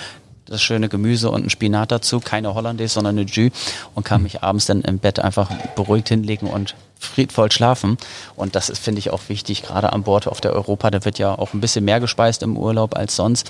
das 0.45 0.63
schöne 0.63 0.89
Gemüse 0.89 1.29
und 1.29 1.45
ein 1.45 1.51
Spinat 1.51 1.91
dazu, 1.91 2.19
keine 2.19 2.55
Hollandaise, 2.55 2.95
sondern 2.95 3.19
eine 3.19 3.27
Jus 3.29 3.51
und 3.93 4.03
kann 4.03 4.23
mich 4.23 4.41
abends 4.41 4.65
dann 4.65 4.81
im 4.81 4.97
Bett 4.97 5.19
einfach 5.19 5.51
beruhigt 5.75 6.09
hinlegen 6.09 6.47
und 6.47 6.73
friedvoll 6.97 7.51
schlafen. 7.51 7.99
Und 8.35 8.55
das 8.55 8.71
ist, 8.71 8.83
finde 8.83 8.97
ich, 8.97 9.11
auch 9.11 9.21
wichtig, 9.27 9.61
gerade 9.61 9.93
an 9.93 10.01
Bord 10.01 10.25
auf 10.25 10.41
der 10.41 10.53
Europa, 10.53 10.89
da 10.89 11.05
wird 11.05 11.19
ja 11.19 11.37
auch 11.37 11.53
ein 11.53 11.61
bisschen 11.61 11.85
mehr 11.85 11.99
gespeist 11.99 12.41
im 12.41 12.57
Urlaub 12.57 12.97
als 12.97 13.15
sonst, 13.15 13.47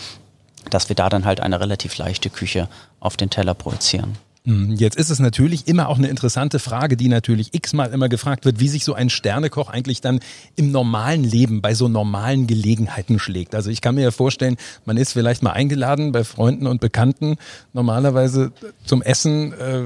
dass 0.69 0.89
wir 0.89 0.95
da 0.97 1.07
dann 1.07 1.23
halt 1.23 1.39
eine 1.39 1.61
relativ 1.61 1.97
leichte 1.97 2.29
Küche 2.29 2.67
auf 2.99 3.15
den 3.15 3.29
Teller 3.29 3.53
projizieren. 3.53 4.17
Hm, 4.43 4.73
jetzt 4.75 4.97
ist 4.97 5.11
es 5.11 5.19
natürlich 5.19 5.67
immer 5.67 5.87
auch 5.87 5.99
eine 5.99 6.07
interessante 6.07 6.57
Frage, 6.57 6.97
die 6.97 7.09
natürlich 7.09 7.53
x-mal 7.53 7.93
immer 7.93 8.09
gefragt 8.09 8.43
wird, 8.43 8.59
wie 8.59 8.69
sich 8.69 8.83
so 8.83 8.95
ein 8.95 9.11
Sternekoch 9.11 9.69
eigentlich 9.69 10.01
dann 10.01 10.19
im 10.55 10.71
normalen 10.71 11.23
Leben 11.23 11.61
bei 11.61 11.75
so 11.75 11.87
normalen 11.87 12.47
Gelegenheiten 12.47 13.19
schlägt. 13.19 13.53
Also 13.53 13.69
ich 13.69 13.81
kann 13.81 13.93
mir 13.93 14.01
ja 14.01 14.09
vorstellen, 14.09 14.57
man 14.83 14.97
ist 14.97 15.13
vielleicht 15.13 15.43
mal 15.43 15.51
eingeladen 15.51 16.11
bei 16.11 16.23
Freunden 16.23 16.65
und 16.65 16.81
Bekannten. 16.81 17.35
Normalerweise 17.73 18.51
zum 18.83 19.03
Essen 19.03 19.53
äh, 19.53 19.83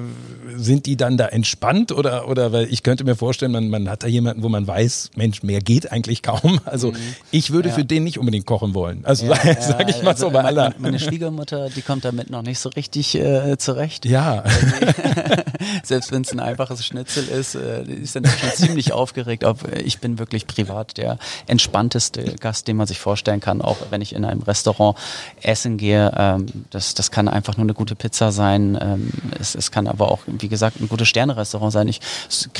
sind 0.56 0.86
die 0.86 0.96
dann 0.96 1.18
da 1.18 1.28
entspannt 1.28 1.92
oder, 1.92 2.30
oder 2.30 2.54
weil 2.54 2.72
ich 2.72 2.82
könnte 2.82 3.04
mir 3.04 3.18
vorstellen, 3.18 3.52
man, 3.52 3.70
man 3.70 3.90
hat 3.90 4.04
da 4.04 4.08
jemanden, 4.08 4.42
wo 4.42 4.48
man 4.48 4.66
weiß, 4.66 5.12
Mensch, 5.18 5.44
mehr 5.44 5.60
geht 5.60 5.92
eigentlich 5.92 6.22
kaum. 6.22 6.60
Also 6.66 6.92
mhm. 6.92 6.98
ich 7.32 7.52
würde 7.52 7.70
ja. 7.70 7.76
für 7.76 7.86
den 7.86 8.04
nicht 8.04 8.18
unbedingt 8.18 8.46
kochen 8.46 8.74
wollen. 8.74 9.06
Also 9.06 9.28
ja, 9.28 9.36
sage 9.62 9.92
ich 9.92 10.02
mal 10.02 10.12
also 10.12 10.28
so 10.28 10.32
bei 10.32 10.44
aller. 10.44 10.74
Meine 10.80 11.00
Schwiegermutter, 11.00 11.70
die 11.70 11.82
kommt 11.82 12.04
damit 12.04 12.30
noch 12.30 12.42
nicht 12.42 12.60
so 12.60 12.70
richtig 12.70 13.16
äh, 13.16 13.58
zurecht. 13.58 14.06
Ja. 14.06 14.45
Selbst 15.84 16.12
wenn 16.12 16.22
es 16.22 16.32
ein 16.32 16.40
einfaches 16.40 16.86
Schnitzel 16.86 17.28
ist, 17.28 17.56
äh, 17.56 17.84
ist 17.84 18.16
dann 18.16 18.26
schon 18.26 18.50
ziemlich 18.52 18.94
aufgeregt. 18.94 19.44
Ob, 19.44 19.72
äh, 19.72 19.82
ich 19.82 20.00
bin 20.00 20.20
wirklich 20.20 20.48
privat 20.48 20.98
der 20.98 21.18
entspannteste 21.48 22.36
Gast, 22.36 22.68
den 22.68 22.78
man 22.78 22.88
sich 22.88 23.00
vorstellen 23.00 23.40
kann, 23.40 23.62
auch 23.62 23.78
wenn 23.90 24.02
ich 24.02 24.14
in 24.14 24.26
einem 24.26 24.42
Restaurant 24.42 24.98
essen 25.42 25.78
gehe. 25.78 26.12
Ähm, 26.16 26.46
das, 26.70 26.94
das 26.94 27.12
kann 27.12 27.28
einfach 27.28 27.58
nur 27.58 27.66
eine 27.66 27.74
gute 27.74 27.96
Pizza 27.96 28.32
sein. 28.32 28.78
Ähm, 28.82 29.10
es, 29.40 29.56
es 29.56 29.72
kann 29.72 29.88
aber 29.88 30.12
auch, 30.12 30.20
wie 30.28 30.48
gesagt, 30.48 30.80
ein 30.80 30.90
gutes 30.90 31.08
Sterne-Restaurant 31.08 31.74
sein. 31.74 31.88
Ich 31.88 32.02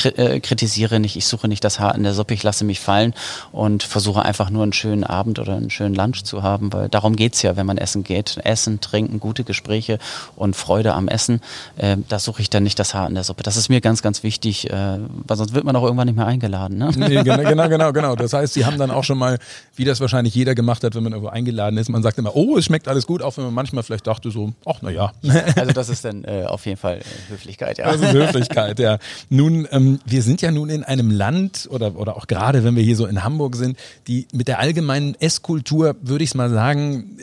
äh, 0.04 0.40
kritisiere 0.40 1.00
nicht, 1.00 1.16
ich 1.16 1.28
suche 1.28 1.48
nicht 1.48 1.64
das 1.64 1.80
Haar 1.80 1.96
in 1.96 2.04
der 2.04 2.14
Suppe, 2.14 2.34
ich 2.34 2.44
lasse 2.44 2.66
mich 2.66 2.80
fallen 2.80 3.14
und 3.52 3.84
versuche 3.84 4.24
einfach 4.24 4.50
nur 4.50 4.64
einen 4.64 4.74
schönen 4.74 5.04
Abend 5.04 5.40
oder 5.40 5.56
einen 5.56 5.70
schönen 5.70 5.96
Lunch 5.96 6.24
zu 6.24 6.44
haben, 6.44 6.74
weil 6.74 6.90
darum 6.90 7.16
geht's 7.16 7.42
ja, 7.42 7.56
wenn 7.56 7.66
man 7.66 7.78
essen 7.78 8.04
geht. 8.04 8.38
Essen, 8.44 8.82
trinken, 8.82 9.20
gute 9.20 9.44
Gespräche 9.44 10.00
und 10.36 10.56
Freude 10.56 10.94
am 10.94 11.08
Essen. 11.08 11.42
Ähm, 11.78 12.06
da 12.08 12.20
suche 12.20 12.42
ich 12.42 12.50
dann 12.50 12.64
nicht 12.64 12.80
das 12.80 12.94
Haar 12.94 13.08
in 13.08 13.16
der 13.16 13.24
Suppe. 13.24 13.44
Das 13.44 13.58
ist 13.58 13.70
mir 13.70 13.82
ganz, 13.82 14.02
ganz 14.02 14.24
wichtig, 14.24 14.70
äh, 14.70 14.98
weil 15.28 15.38
sonst 15.38 15.54
wird 15.54 15.66
man 15.66 15.76
auch 15.76 15.84
irgendwann 15.84 16.08
nicht 16.08 16.16
mehr 16.16 16.26
eingeladen. 16.26 16.78
Ne? 16.78 16.92
Nee, 16.96 17.24
genau, 17.24 17.38
genau, 17.50 17.70
genau, 17.70 17.94
genau. 17.94 18.16
Das 18.16 18.34
heißt, 18.34 18.54
Sie 18.54 18.66
haben 18.66 18.78
dann 18.78 18.92
auch 18.92 19.04
schon 19.04 19.18
mal, 19.18 19.40
wie 19.76 19.84
das 19.84 20.00
wahrscheinlich 20.00 20.34
jeder 20.36 20.56
gemacht 20.56 20.84
hat, 20.84 20.96
wenn 20.96 21.04
man 21.04 21.12
irgendwo 21.12 21.30
eingeladen 21.30 21.78
ist, 21.78 21.90
man 21.90 22.04
sagt 22.04 22.18
immer, 22.18 22.36
oh, 22.36 22.58
es 22.58 22.66
schmeckt 22.66 22.88
alles 22.88 23.06
gut, 23.06 23.22
auch 23.22 23.36
wenn 23.38 23.46
man 23.46 23.54
manchmal 23.54 23.84
vielleicht 23.84 24.08
dachte 24.08 24.32
so, 24.32 24.54
ach, 24.66 24.80
na 24.82 24.90
ja. 24.90 25.12
Also 25.56 25.72
das 25.74 25.90
ist 25.90 26.06
dann 26.06 26.24
äh, 26.24 26.46
auf 26.48 26.66
jeden 26.66 26.78
Fall 26.78 27.00
äh, 27.00 27.32
Höflichkeit, 27.32 27.78
ja. 27.78 27.92
Das 27.92 28.02
ist 28.02 28.14
Höflichkeit, 28.14 28.80
ja. 28.80 28.98
Nun, 29.30 29.68
ähm, 29.72 30.00
wir 30.06 30.22
sind 30.22 30.42
ja 30.42 30.52
nun 30.52 30.70
in 30.70 30.84
einem 30.84 31.12
Land 31.12 31.68
oder, 31.70 31.96
oder 31.98 32.16
auch 32.16 32.28
gerade, 32.28 32.64
wenn 32.64 32.76
wir 32.76 32.84
hier 32.84 32.96
so 32.96 33.06
in 33.06 33.24
Hamburg 33.24 33.56
sind, 33.56 33.78
die 34.08 34.28
mit 34.32 34.48
der 34.48 34.60
allgemeinen 34.60 35.16
Esskultur, 35.20 35.96
würde 36.02 36.24
ich 36.24 36.32
es 36.32 36.36
mal 36.36 36.50
sagen, 36.50 37.18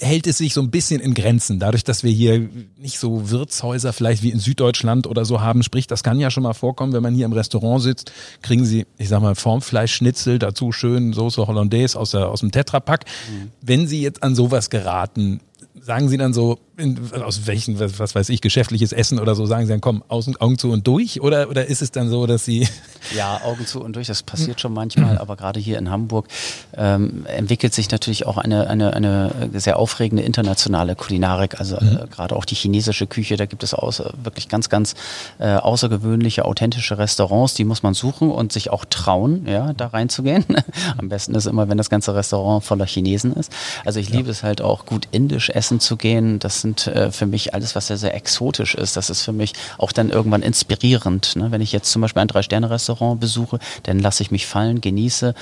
hält 0.00 0.26
es 0.26 0.38
sich 0.38 0.54
so 0.54 0.60
ein 0.60 0.70
bisschen 0.70 1.00
in 1.00 1.14
Grenzen. 1.14 1.58
Dadurch, 1.58 1.84
dass 1.84 2.02
wir 2.02 2.10
hier 2.10 2.48
nicht 2.78 2.98
so 2.98 3.30
Wirtshäuser 3.30 3.91
vielleicht 3.92 4.22
wie 4.22 4.30
in 4.30 4.38
Süddeutschland 4.38 5.06
oder 5.06 5.24
so 5.24 5.40
haben. 5.40 5.62
Sprich, 5.62 5.86
das 5.86 6.02
kann 6.02 6.18
ja 6.18 6.30
schon 6.30 6.42
mal 6.42 6.54
vorkommen, 6.54 6.92
wenn 6.92 7.02
man 7.02 7.14
hier 7.14 7.26
im 7.26 7.32
Restaurant 7.32 7.82
sitzt, 7.82 8.12
kriegen 8.42 8.64
Sie, 8.64 8.86
ich 8.98 9.08
sag 9.08 9.22
mal, 9.22 9.34
Formfleischschnitzel, 9.34 10.38
dazu 10.38 10.72
schön 10.72 11.12
Soße 11.12 11.46
Hollandaise 11.46 11.98
aus, 11.98 12.12
der, 12.12 12.28
aus 12.28 12.40
dem 12.40 12.52
Tetrapack. 12.52 13.04
Mhm. 13.30 13.50
Wenn 13.60 13.86
Sie 13.86 14.02
jetzt 14.02 14.22
an 14.22 14.34
sowas 14.34 14.70
geraten, 14.70 15.40
sagen 15.80 16.08
Sie 16.08 16.16
dann 16.16 16.32
so, 16.32 16.58
in, 16.76 17.12
aus 17.22 17.46
welchen, 17.46 17.78
was, 17.78 17.98
was, 17.98 18.14
weiß 18.14 18.28
ich, 18.30 18.40
geschäftliches 18.40 18.92
Essen 18.92 19.18
oder 19.18 19.34
so, 19.34 19.44
sagen 19.44 19.66
Sie 19.66 19.72
dann, 19.72 19.80
komm, 19.80 20.02
Augen, 20.08 20.36
Augen 20.38 20.58
zu 20.58 20.70
und 20.70 20.86
durch? 20.86 21.20
Oder, 21.20 21.50
oder 21.50 21.66
ist 21.66 21.82
es 21.82 21.90
dann 21.90 22.08
so, 22.08 22.26
dass 22.26 22.44
Sie. 22.44 22.68
Ja, 23.16 23.40
Augen 23.44 23.66
zu 23.66 23.82
und 23.82 23.96
durch, 23.96 24.06
das 24.06 24.22
passiert 24.22 24.60
schon 24.60 24.72
manchmal, 24.72 25.18
aber 25.18 25.34
gerade 25.34 25.58
hier 25.58 25.76
in 25.76 25.90
Hamburg 25.90 26.28
ähm, 26.76 27.26
entwickelt 27.26 27.74
sich 27.74 27.90
natürlich 27.90 28.26
auch 28.26 28.38
eine, 28.38 28.68
eine, 28.70 28.94
eine 28.94 29.50
sehr 29.54 29.76
aufregende 29.76 30.22
internationale 30.22 30.94
Kulinarik. 30.94 31.58
Also 31.58 31.76
äh, 31.76 31.84
mhm. 31.84 31.96
äh, 31.96 32.06
gerade 32.06 32.36
auch 32.36 32.44
die 32.44 32.54
chinesische 32.54 33.08
Küche, 33.08 33.36
da 33.36 33.46
gibt 33.46 33.64
es 33.64 33.74
außer, 33.74 34.14
wirklich 34.22 34.48
ganz, 34.48 34.68
ganz 34.68 34.94
äh, 35.40 35.56
außergewöhnliche, 35.56 36.44
authentische 36.44 36.96
Restaurants, 36.96 37.54
die 37.54 37.64
muss 37.64 37.82
man 37.82 37.94
suchen 37.94 38.30
und 38.30 38.52
sich 38.52 38.70
auch 38.70 38.84
trauen, 38.84 39.46
ja, 39.46 39.72
da 39.72 39.88
reinzugehen. 39.88 40.44
Am 40.96 41.08
besten 41.08 41.34
ist 41.34 41.46
immer, 41.46 41.68
wenn 41.68 41.78
das 41.78 41.90
ganze 41.90 42.14
Restaurant 42.14 42.64
voller 42.64 42.86
Chinesen 42.86 43.32
ist. 43.32 43.52
Also 43.84 43.98
ich 43.98 44.10
ja. 44.10 44.18
liebe 44.18 44.30
es 44.30 44.44
halt 44.44 44.62
auch 44.62 44.86
gut 44.86 45.08
indisch 45.10 45.50
essen 45.50 45.80
zu 45.80 45.96
gehen. 45.96 46.38
Das 46.38 46.61
sind 46.62 46.86
äh, 46.86 47.12
für 47.12 47.26
mich 47.26 47.54
alles, 47.54 47.74
was 47.76 47.88
sehr, 47.88 47.98
sehr 47.98 48.14
exotisch 48.14 48.74
ist. 48.74 48.96
Das 48.96 49.10
ist 49.10 49.22
für 49.22 49.32
mich 49.32 49.52
auch 49.76 49.92
dann 49.92 50.10
irgendwann 50.10 50.42
inspirierend. 50.42 51.36
Ne? 51.36 51.50
Wenn 51.50 51.60
ich 51.60 51.72
jetzt 51.72 51.92
zum 51.92 52.00
Beispiel 52.02 52.22
ein 52.22 52.28
Drei-Sterne-Restaurant 52.28 53.20
besuche, 53.20 53.58
dann 53.82 53.98
lasse 53.98 54.22
ich 54.22 54.30
mich 54.30 54.46
fallen, 54.46 54.80
genieße 54.80 55.34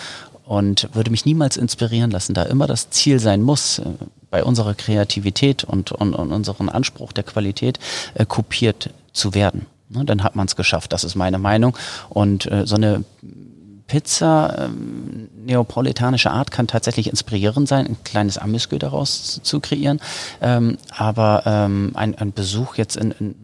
und 0.45 0.89
würde 0.93 1.13
mich 1.13 1.25
niemals 1.25 1.57
inspirieren 1.57 2.11
lassen, 2.11 2.35
da 2.35 2.43
immer 2.43 2.67
das 2.67 2.91
Ziel 2.91 3.21
sein 3.21 3.41
muss, 3.41 3.79
äh, 3.79 3.85
bei 4.31 4.43
unserer 4.43 4.75
Kreativität 4.75 5.65
und, 5.65 5.93
und, 5.93 6.15
und 6.15 6.33
unserem 6.33 6.69
Anspruch 6.69 7.13
der 7.13 7.25
Qualität 7.25 7.79
äh, 8.15 8.27
kopiert 8.27 8.91
zu 9.13 9.35
werden. 9.35 9.67
Ne, 9.89 10.05
dann 10.05 10.23
hat 10.23 10.37
man 10.37 10.47
es 10.47 10.57
geschafft, 10.57 10.93
das 10.93 11.05
ist 11.05 11.17
meine 11.17 11.39
Meinung. 11.39 11.77
Und 12.09 12.51
äh, 12.51 12.67
so 12.67 12.77
eine 12.77 13.05
Pizza 13.91 14.55
ähm, 14.57 15.29
neapolitanische 15.45 16.31
Art 16.31 16.53
kann 16.53 16.69
tatsächlich 16.69 17.11
inspirierend 17.11 17.67
sein, 17.67 17.89
ein 17.89 17.97
kleines 18.05 18.39
Amüsgö 18.39 18.79
daraus 18.79 19.41
zu 19.43 19.59
kreieren. 19.59 20.01
Ähm, 20.41 20.79
aber 20.97 21.43
ähm, 21.45 21.91
ein, 21.95 22.15
ein 22.17 22.33
Besuch 22.33 22.77
jetzt 22.77 22.97
in, 22.97 23.11
in 23.11 23.35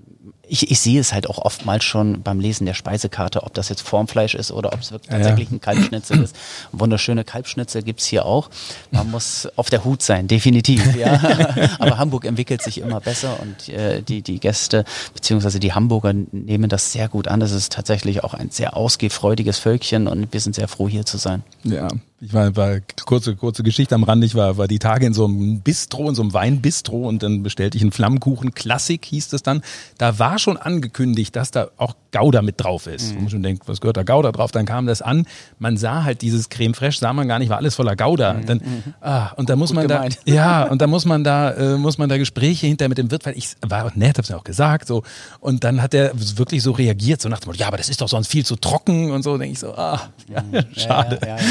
ich, 0.49 0.71
ich 0.71 0.81
sehe 0.81 1.01
es 1.01 1.13
halt 1.13 1.29
auch 1.29 1.39
oftmals 1.39 1.85
schon 1.85 2.23
beim 2.23 2.41
Lesen 2.41 2.67
der 2.67 2.75
Speisekarte, 2.75 3.43
ob 3.43 3.55
das 3.55 3.69
jetzt 3.69 3.83
Formfleisch 3.83 4.35
ist 4.35 4.53
oder 4.53 4.73
ob 4.73 4.81
es 4.81 4.93
wirklich 4.93 5.11
tatsächlich 5.11 5.51
ein 5.51 5.61
Kalbschnitzel 5.61 6.23
ist. 6.23 6.37
Wunderschöne 6.73 7.25
Kalbschnitzel 7.25 7.83
gibt's 7.83 8.07
hier 8.07 8.25
auch. 8.27 8.51
Man 8.91 9.11
muss 9.11 9.49
auf 9.57 9.71
der 9.71 9.85
Hut 9.85 10.03
sein, 10.03 10.29
definitiv. 10.29 10.85
Ja. 10.97 11.21
Aber 11.79 11.99
Hamburg 11.99 12.25
entwickelt 12.25 12.63
sich 12.63 12.79
immer 12.79 13.01
besser 13.01 13.39
und 13.41 13.69
äh, 13.69 14.01
die, 14.03 14.23
die 14.23 14.41
Gäste 14.41 14.85
beziehungsweise 15.13 15.61
die 15.61 15.75
Hamburger 15.75 16.13
nehmen 16.13 16.71
das 16.71 16.93
sehr 16.93 17.09
gut 17.09 17.29
an. 17.29 17.41
Das 17.41 17.53
ist 17.53 17.73
tatsächlich 17.73 18.25
auch 18.25 18.33
ein 18.33 18.51
sehr 18.51 18.77
ausgehfreudiges 18.77 19.59
Völkchen 19.59 20.07
und 20.07 20.33
wir 20.33 20.41
sind 20.41 20.55
sehr 20.55 20.69
froh, 20.69 20.89
hier 20.89 21.05
zu 21.05 21.19
sein. 21.19 21.43
Ja, 21.65 21.89
ich 22.19 22.33
war, 22.33 22.57
war 22.57 22.81
kurze, 23.05 23.37
kurze 23.37 23.63
Geschichte 23.63 23.95
am 23.95 24.03
Rand. 24.03 24.25
Ich 24.25 24.35
war, 24.35 24.57
war 24.57 24.69
die 24.69 24.79
Tage 24.79 25.05
in 25.05 25.13
so 25.13 25.27
einem 25.27 25.61
Bistro, 25.61 26.09
in 26.09 26.15
so 26.15 26.23
einem 26.23 26.33
Weinbistro 26.33 27.07
und 27.07 27.23
dann 27.23 27.43
bestellte 27.43 27.77
ich 27.77 27.83
einen 27.83 27.93
Flammkuchen. 27.93 28.55
Klassik 28.55 29.05
hieß 29.05 29.29
das 29.29 29.43
dann. 29.43 29.61
Da 29.99 30.19
war 30.19 30.39
schon 30.39 30.57
angekündigt, 30.57 31.37
dass 31.37 31.51
da 31.51 31.69
auch 31.77 31.95
Gouda 32.13 32.41
mit 32.41 32.59
drauf 32.59 32.87
ist. 32.87 33.13
Mhm. 33.13 33.17
Wo 33.17 33.21
man 33.21 33.31
schon 33.31 33.43
denkt, 33.43 33.69
was 33.69 33.83
gehört 33.83 33.99
da 33.99 34.03
Gouda 34.03 34.33
drauf? 34.33 34.51
Dann 34.51 34.65
kam 34.65 34.87
das 34.87 35.03
an. 35.03 35.27
Man 35.59 35.77
sah 35.77 36.05
halt 36.05 36.23
dieses 36.23 36.49
Creme 36.49 36.73
Fraiche, 36.73 37.01
sah 37.01 37.13
man 37.13 37.29
gar 37.29 37.39
nicht, 37.39 37.51
war 37.51 37.59
alles 37.59 37.75
voller 37.75 37.97
Gouda. 37.97 38.33
Mhm. 38.33 38.47
Dann, 38.47 38.59
mhm. 38.59 38.95
ah, 39.03 39.33
und 39.37 39.51
da 39.51 39.57
muss 39.57 39.75
man 39.75 39.87
da, 39.87 40.07
ja, 40.25 40.65
und 40.65 40.81
da 40.81 40.87
muss 40.87 41.05
man 41.05 41.23
da, 41.23 41.51
äh, 41.51 41.77
muss 41.77 41.99
man 41.99 42.09
da 42.09 42.17
Gespräche 42.17 42.67
hinter 42.67 42.89
mit 42.89 42.97
dem 42.97 43.11
Wirt, 43.11 43.27
weil 43.27 43.37
ich 43.37 43.57
war 43.61 43.93
nett, 43.95 44.17
hab's 44.17 44.31
ja 44.31 44.39
auch 44.39 44.45
gesagt, 44.45 44.89
so. 44.89 45.03
Und 45.41 45.65
dann 45.65 45.83
hat 45.83 45.93
er 45.93 46.13
wirklich 46.15 46.63
so 46.63 46.73
reagiert, 46.73 47.21
so 47.21 47.29
nach 47.29 47.41
dem 47.41 47.49
Motto, 47.49 47.59
ja, 47.59 47.67
aber 47.67 47.77
das 47.77 47.91
ist 47.91 48.01
doch 48.01 48.09
sonst 48.09 48.29
viel 48.29 48.47
zu 48.47 48.57
trocken 48.57 49.11
und 49.11 49.23
so. 49.23 49.37
Denke 49.37 49.53
ich 49.53 49.59
so, 49.59 49.75
ah, 49.75 50.09
mhm. 50.29 50.65
schade. 50.75 51.19
Ja, 51.23 51.37
ja, 51.37 51.47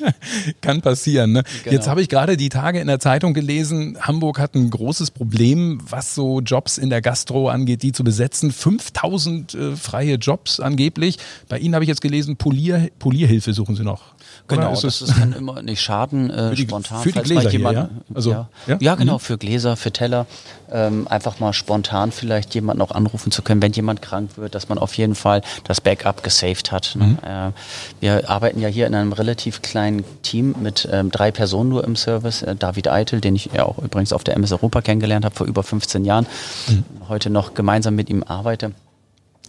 ja, 0.00 0.07
Kann 0.60 0.80
passieren. 0.80 1.32
Ne? 1.32 1.42
Genau. 1.64 1.74
Jetzt 1.74 1.88
habe 1.88 2.02
ich 2.02 2.08
gerade 2.08 2.36
die 2.36 2.48
Tage 2.48 2.80
in 2.80 2.86
der 2.86 3.00
Zeitung 3.00 3.34
gelesen, 3.34 3.98
Hamburg 4.00 4.38
hat 4.38 4.54
ein 4.54 4.70
großes 4.70 5.10
Problem, 5.10 5.80
was 5.88 6.14
so 6.14 6.40
Jobs 6.40 6.78
in 6.78 6.90
der 6.90 7.00
Gastro 7.00 7.48
angeht, 7.48 7.82
die 7.82 7.92
zu 7.92 8.04
besetzen. 8.04 8.52
5000 8.52 9.54
äh, 9.54 9.76
freie 9.76 10.14
Jobs 10.14 10.60
angeblich. 10.60 11.18
Bei 11.48 11.58
Ihnen 11.58 11.74
habe 11.74 11.84
ich 11.84 11.88
jetzt 11.88 12.00
gelesen, 12.00 12.36
Polier, 12.36 12.88
Polierhilfe 12.98 13.52
suchen 13.52 13.76
Sie 13.76 13.84
noch. 13.84 14.14
Genau, 14.48 14.72
ist 14.72 14.84
das, 14.84 14.98
das 15.00 15.14
kann 15.14 15.32
immer 15.34 15.62
nicht 15.62 15.80
schaden, 15.80 16.30
äh, 16.30 16.54
die, 16.54 16.62
spontan. 16.62 17.02
Für 17.02 17.12
die 17.12 17.20
Gläser 17.20 17.50
jemand, 17.50 17.78
hier, 17.78 17.90
ja? 17.90 18.14
Also, 18.14 18.30
ja. 18.30 18.48
Ja? 18.66 18.76
ja 18.80 18.94
genau, 18.94 19.14
mhm. 19.14 19.20
für 19.20 19.38
Gläser, 19.38 19.76
für 19.76 19.92
Teller. 19.92 20.26
Ähm, 20.70 21.06
einfach 21.08 21.38
mal 21.38 21.52
spontan 21.52 22.12
vielleicht 22.12 22.54
jemanden 22.54 22.82
auch 22.82 22.90
anrufen 22.90 23.30
zu 23.30 23.42
können, 23.42 23.62
wenn 23.62 23.72
jemand 23.72 24.02
krank 24.02 24.32
wird, 24.36 24.54
dass 24.54 24.68
man 24.68 24.78
auf 24.78 24.94
jeden 24.94 25.14
Fall 25.14 25.42
das 25.64 25.80
Backup 25.80 26.22
gesaved 26.22 26.72
hat. 26.72 26.94
Ne? 26.94 27.04
Mhm. 27.04 27.18
Äh, 27.22 27.52
wir 28.00 28.30
arbeiten 28.30 28.60
ja 28.60 28.68
hier 28.68 28.86
in 28.86 28.94
einem 28.94 29.12
relativ 29.12 29.62
kleinen 29.62 30.04
Team 30.22 30.54
mit 30.60 30.88
ähm, 30.90 31.10
drei 31.10 31.30
Personen 31.30 31.70
nur 31.70 31.84
im 31.84 31.96
Service. 31.96 32.42
Äh, 32.42 32.56
David 32.56 32.88
Eitel, 32.88 33.20
den 33.20 33.36
ich 33.36 33.50
ja 33.54 33.64
auch 33.64 33.78
übrigens 33.78 34.12
auf 34.12 34.24
der 34.24 34.36
MS 34.36 34.52
Europa 34.52 34.80
kennengelernt 34.82 35.24
habe 35.24 35.34
vor 35.34 35.46
über 35.46 35.62
15 35.62 36.04
Jahren, 36.04 36.26
mhm. 36.68 36.84
heute 37.08 37.30
noch 37.30 37.54
gemeinsam 37.54 37.94
mit 37.94 38.10
ihm 38.10 38.22
arbeite 38.22 38.72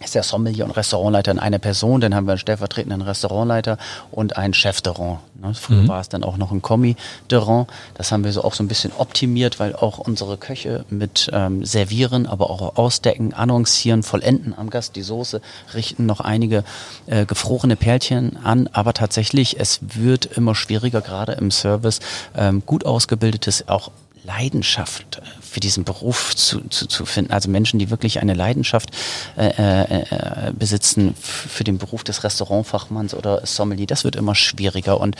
ist 0.02 0.14
der 0.14 0.22
Sommelier 0.22 0.64
und 0.64 0.70
Restaurantleiter 0.70 1.30
in 1.30 1.38
einer 1.38 1.58
Person. 1.58 2.00
Dann 2.00 2.14
haben 2.14 2.26
wir 2.26 2.32
einen 2.32 2.38
stellvertretenden 2.38 3.02
Restaurantleiter 3.02 3.76
und 4.10 4.36
einen 4.36 4.54
Chef 4.54 4.80
de 4.80 4.92
Rang. 4.92 5.18
Ne? 5.40 5.54
Früher 5.54 5.82
mhm. 5.82 5.88
war 5.88 6.00
es 6.00 6.08
dann 6.08 6.24
auch 6.24 6.38
noch 6.38 6.52
ein 6.52 6.62
Kommi 6.62 6.96
de 7.30 7.38
Rang. 7.38 7.66
Das 7.94 8.10
haben 8.10 8.24
wir 8.24 8.32
so 8.32 8.42
auch 8.42 8.54
so 8.54 8.64
ein 8.64 8.68
bisschen 8.68 8.92
optimiert, 8.96 9.60
weil 9.60 9.76
auch 9.76 9.98
unsere 9.98 10.38
Köche 10.38 10.84
mit 10.88 11.30
ähm, 11.32 11.64
Servieren, 11.64 12.26
aber 12.26 12.50
auch 12.50 12.76
Ausdecken, 12.76 13.34
Annoncieren, 13.34 14.02
Vollenden 14.02 14.54
am 14.56 14.70
Gast, 14.70 14.96
die 14.96 15.02
Soße, 15.02 15.42
richten 15.74 16.06
noch 16.06 16.20
einige 16.20 16.64
äh, 17.06 17.26
gefrorene 17.26 17.76
Perlchen 17.76 18.38
an. 18.42 18.68
Aber 18.72 18.94
tatsächlich, 18.94 19.60
es 19.60 19.80
wird 19.82 20.24
immer 20.24 20.54
schwieriger, 20.54 21.02
gerade 21.02 21.32
im 21.32 21.50
Service, 21.50 22.00
ähm, 22.34 22.62
gut 22.64 22.86
ausgebildetes, 22.86 23.68
auch 23.68 23.90
Leidenschaft 24.24 25.18
äh, 25.18 25.39
für 25.50 25.60
diesen 25.60 25.84
Beruf 25.84 26.36
zu, 26.36 26.60
zu, 26.68 26.86
zu 26.86 27.04
finden. 27.04 27.32
Also 27.32 27.50
Menschen, 27.50 27.80
die 27.80 27.90
wirklich 27.90 28.20
eine 28.20 28.34
Leidenschaft 28.34 28.90
äh, 29.36 29.48
äh, 29.48 29.82
äh, 29.82 30.52
besitzen 30.52 31.14
für 31.16 31.64
den 31.64 31.78
Beruf 31.78 32.04
des 32.04 32.22
Restaurantfachmanns 32.22 33.14
oder 33.14 33.44
Sommelier, 33.44 33.86
das 33.86 34.04
wird 34.04 34.14
immer 34.14 34.36
schwieriger. 34.36 35.00
Und 35.00 35.16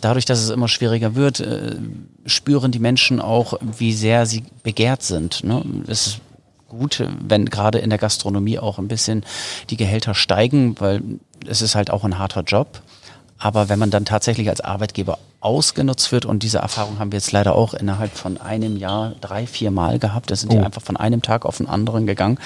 dadurch, 0.00 0.24
dass 0.24 0.40
es 0.40 0.48
immer 0.48 0.68
schwieriger 0.68 1.14
wird, 1.14 1.40
äh, 1.40 1.76
spüren 2.24 2.72
die 2.72 2.78
Menschen 2.78 3.20
auch, 3.20 3.58
wie 3.60 3.92
sehr 3.92 4.24
sie 4.24 4.44
begehrt 4.62 5.02
sind. 5.02 5.44
Ne? 5.44 5.62
Es 5.86 6.06
ist 6.06 6.20
gut, 6.68 7.04
wenn 7.20 7.44
gerade 7.46 7.78
in 7.78 7.90
der 7.90 7.98
Gastronomie 7.98 8.58
auch 8.58 8.78
ein 8.78 8.88
bisschen 8.88 9.24
die 9.68 9.76
Gehälter 9.76 10.14
steigen, 10.14 10.80
weil 10.80 11.02
es 11.46 11.60
ist 11.60 11.74
halt 11.74 11.90
auch 11.90 12.04
ein 12.04 12.18
harter 12.18 12.42
Job. 12.42 12.80
Aber 13.38 13.68
wenn 13.68 13.78
man 13.78 13.90
dann 13.90 14.04
tatsächlich 14.04 14.48
als 14.48 14.60
Arbeitgeber 14.60 15.18
ausgenutzt 15.40 16.12
wird, 16.12 16.24
und 16.24 16.42
diese 16.42 16.58
Erfahrung 16.58 16.98
haben 16.98 17.12
wir 17.12 17.18
jetzt 17.18 17.32
leider 17.32 17.54
auch 17.54 17.74
innerhalb 17.74 18.16
von 18.16 18.40
einem 18.40 18.76
Jahr 18.76 19.12
drei, 19.20 19.46
vier 19.46 19.70
Mal 19.70 19.98
gehabt, 19.98 20.30
da 20.30 20.36
sind 20.36 20.50
oh. 20.52 20.56
die 20.56 20.64
einfach 20.64 20.82
von 20.82 20.96
einem 20.96 21.20
Tag 21.20 21.44
auf 21.44 21.58
den 21.58 21.68
anderen 21.68 22.06
gegangen, 22.06 22.38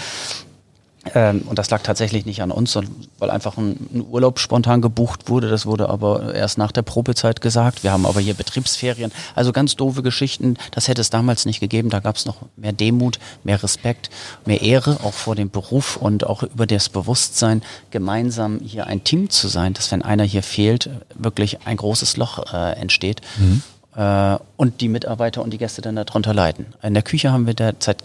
ähm, 1.14 1.42
und 1.46 1.58
das 1.58 1.70
lag 1.70 1.82
tatsächlich 1.82 2.26
nicht 2.26 2.42
an 2.42 2.50
uns, 2.50 2.76
weil 3.18 3.30
einfach 3.30 3.56
ein, 3.56 3.88
ein, 3.94 4.04
Urlaub 4.08 4.38
spontan 4.38 4.82
gebucht 4.82 5.28
wurde. 5.28 5.48
Das 5.48 5.64
wurde 5.64 5.88
aber 5.88 6.34
erst 6.34 6.58
nach 6.58 6.72
der 6.72 6.82
Probezeit 6.82 7.40
gesagt. 7.40 7.82
Wir 7.82 7.92
haben 7.92 8.04
aber 8.04 8.20
hier 8.20 8.34
Betriebsferien. 8.34 9.12
Also 9.34 9.52
ganz 9.52 9.76
doofe 9.76 10.02
Geschichten. 10.02 10.56
Das 10.72 10.88
hätte 10.88 11.00
es 11.00 11.10
damals 11.10 11.46
nicht 11.46 11.60
gegeben. 11.60 11.90
Da 11.90 12.00
gab 12.00 12.16
es 12.16 12.26
noch 12.26 12.36
mehr 12.56 12.72
Demut, 12.72 13.18
mehr 13.44 13.62
Respekt, 13.62 14.10
mehr 14.44 14.60
Ehre, 14.60 14.98
auch 15.02 15.14
vor 15.14 15.34
dem 15.34 15.50
Beruf 15.50 15.96
und 15.96 16.26
auch 16.26 16.42
über 16.42 16.66
das 16.66 16.88
Bewusstsein, 16.88 17.62
gemeinsam 17.90 18.60
hier 18.60 18.86
ein 18.86 19.04
Team 19.04 19.30
zu 19.30 19.48
sein, 19.48 19.74
dass 19.74 19.92
wenn 19.92 20.02
einer 20.02 20.24
hier 20.24 20.42
fehlt, 20.42 20.90
wirklich 21.14 21.66
ein 21.66 21.76
großes 21.76 22.16
Loch 22.16 22.52
äh, 22.52 22.72
entsteht. 22.72 23.20
Mhm. 23.38 23.62
Äh, 23.94 24.38
und 24.56 24.80
die 24.80 24.88
Mitarbeiter 24.88 25.42
und 25.42 25.50
die 25.50 25.58
Gäste 25.58 25.80
dann 25.80 25.96
darunter 25.96 26.34
leiden. 26.34 26.66
In 26.82 26.94
der 26.94 27.02
Küche 27.02 27.30
haben 27.30 27.46
wir 27.46 27.54
derzeit 27.54 27.98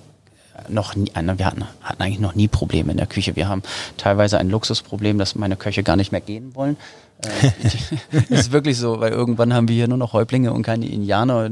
noch 0.70 0.96
nie, 0.96 1.12
äh, 1.14 1.38
wir 1.38 1.46
hatten, 1.46 1.66
hatten 1.82 2.02
eigentlich 2.02 2.20
noch 2.20 2.36
nie 2.36 2.48
Probleme 2.48 2.92
in 2.92 2.98
der 2.98 3.08
Küche. 3.08 3.36
Wir 3.36 3.48
haben 3.48 3.64
teilweise 3.98 4.38
ein 4.38 4.50
Luxusproblem, 4.50 5.18
dass 5.18 5.36
meine 5.36 5.56
Köche 5.56 5.84
gar 5.84 5.96
nicht 5.96 6.12
mehr 6.12 6.22
gehen 6.22 6.56
wollen. 6.56 6.78
Das 7.22 7.34
äh, 8.30 8.34
ist 8.34 8.52
wirklich 8.52 8.78
so, 8.78 9.00
weil 9.00 9.12
irgendwann 9.12 9.54
haben 9.54 9.68
wir 9.68 9.76
hier 9.76 9.88
nur 9.88 9.98
noch 9.98 10.14
Häuptlinge 10.14 10.52
und 10.54 10.64
keine 10.64 10.88
Indianer 10.88 11.50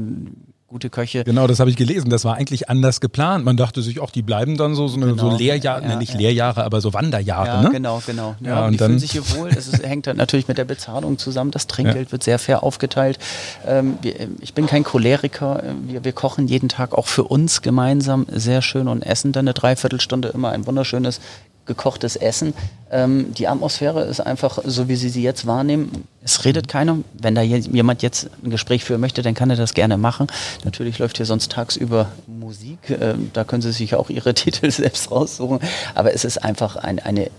gute 0.72 0.90
Köche. 0.90 1.22
Genau, 1.22 1.46
das 1.46 1.60
habe 1.60 1.70
ich 1.70 1.76
gelesen. 1.76 2.10
Das 2.10 2.24
war 2.24 2.34
eigentlich 2.34 2.68
anders 2.68 3.00
geplant. 3.00 3.44
Man 3.44 3.56
dachte 3.56 3.82
sich, 3.82 4.00
auch 4.00 4.10
die 4.10 4.22
bleiben 4.22 4.56
dann 4.56 4.74
so, 4.74 4.88
so, 4.88 4.98
genau. 4.98 5.16
so 5.16 5.36
Lehrjahre, 5.36 5.82
ja, 5.84 5.96
nicht 5.96 6.14
ja. 6.14 6.20
Lehrjahre, 6.20 6.64
aber 6.64 6.80
so 6.80 6.92
Wanderjahre. 6.92 7.46
Ja, 7.46 7.62
ne? 7.62 7.70
genau, 7.70 8.02
genau. 8.04 8.34
Ja, 8.40 8.48
ja 8.48 8.66
und 8.66 8.72
die 8.72 8.78
dann 8.78 8.88
fühlen 8.88 8.98
sich 8.98 9.12
hier 9.12 9.30
wohl. 9.36 9.50
Es 9.50 9.68
ist, 9.68 9.84
hängt 9.86 10.06
halt 10.06 10.16
natürlich 10.16 10.48
mit 10.48 10.58
der 10.58 10.64
Bezahlung 10.64 11.18
zusammen. 11.18 11.50
Das 11.50 11.66
Trinkgeld 11.66 12.10
wird 12.10 12.24
sehr 12.24 12.38
fair 12.38 12.62
aufgeteilt. 12.62 13.18
Ähm, 13.66 13.98
wir, 14.02 14.14
ich 14.40 14.54
bin 14.54 14.66
kein 14.66 14.82
Choleriker. 14.82 15.62
Wir, 15.86 16.04
wir 16.04 16.12
kochen 16.12 16.48
jeden 16.48 16.68
Tag 16.68 16.94
auch 16.94 17.06
für 17.06 17.24
uns 17.24 17.62
gemeinsam 17.62 18.26
sehr 18.32 18.62
schön 18.62 18.88
und 18.88 19.02
essen 19.02 19.32
dann 19.32 19.44
eine 19.44 19.54
Dreiviertelstunde 19.54 20.28
immer 20.28 20.50
ein 20.50 20.66
wunderschönes 20.66 21.20
gekochtes 21.66 22.16
Essen. 22.16 22.54
Ähm, 22.90 23.32
die 23.34 23.48
Atmosphäre 23.48 24.02
ist 24.04 24.20
einfach 24.20 24.58
so, 24.64 24.88
wie 24.88 24.96
Sie 24.96 25.08
sie 25.08 25.22
jetzt 25.22 25.46
wahrnehmen. 25.46 26.08
Es 26.22 26.44
redet 26.44 26.68
keiner. 26.68 26.98
Wenn 27.14 27.34
da 27.34 27.42
jemand 27.42 28.02
jetzt 28.02 28.28
ein 28.44 28.50
Gespräch 28.50 28.84
führen 28.84 29.00
möchte, 29.00 29.22
dann 29.22 29.34
kann 29.34 29.50
er 29.50 29.56
das 29.56 29.74
gerne 29.74 29.96
machen. 29.96 30.26
Natürlich 30.64 30.98
läuft 30.98 31.16
hier 31.16 31.26
sonst 31.26 31.52
tagsüber 31.52 32.10
Musik. 32.26 32.78
Ähm, 32.90 33.30
da 33.32 33.44
können 33.44 33.62
Sie 33.62 33.72
sich 33.72 33.94
auch 33.94 34.10
Ihre 34.10 34.34
Titel 34.34 34.70
selbst 34.70 35.10
raussuchen. 35.10 35.60
Aber 35.94 36.12
es 36.14 36.24
ist 36.24 36.38
einfach 36.38 36.76
ein, 36.76 36.98
eine, 36.98 37.30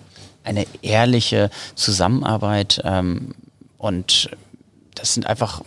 eine 0.44 0.66
ehrliche 0.82 1.50
Zusammenarbeit. 1.76 2.82
Ähm, 2.84 3.36
und 3.78 4.30
das 4.96 5.14
sind 5.14 5.28
einfach 5.28 5.62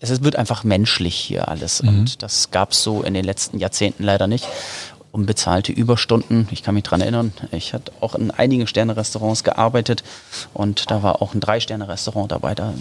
es 0.00 0.24
wird 0.24 0.36
einfach 0.36 0.64
menschlich 0.64 1.14
hier 1.14 1.48
alles. 1.48 1.82
Mhm. 1.82 1.88
Und 1.88 2.22
das 2.22 2.50
gab 2.50 2.72
es 2.72 2.82
so 2.82 3.02
in 3.02 3.12
den 3.12 3.24
letzten 3.24 3.58
Jahrzehnten 3.58 4.02
leider 4.02 4.26
nicht 4.26 4.46
unbezahlte 5.12 5.72
Überstunden. 5.72 6.48
Ich 6.50 6.62
kann 6.62 6.74
mich 6.74 6.84
dran 6.84 7.00
erinnern, 7.00 7.32
ich 7.52 7.74
hatte 7.74 7.92
auch 8.00 8.14
in 8.14 8.30
einigen 8.30 8.66
Sterne-Restaurants 8.66 9.44
gearbeitet 9.44 10.04
und 10.54 10.90
da 10.90 11.02
war 11.02 11.22
auch 11.22 11.34
ein 11.34 11.40
Drei-Sterne-Restaurant 11.40 12.30
dabei. 12.30 12.54
Da 12.54 12.74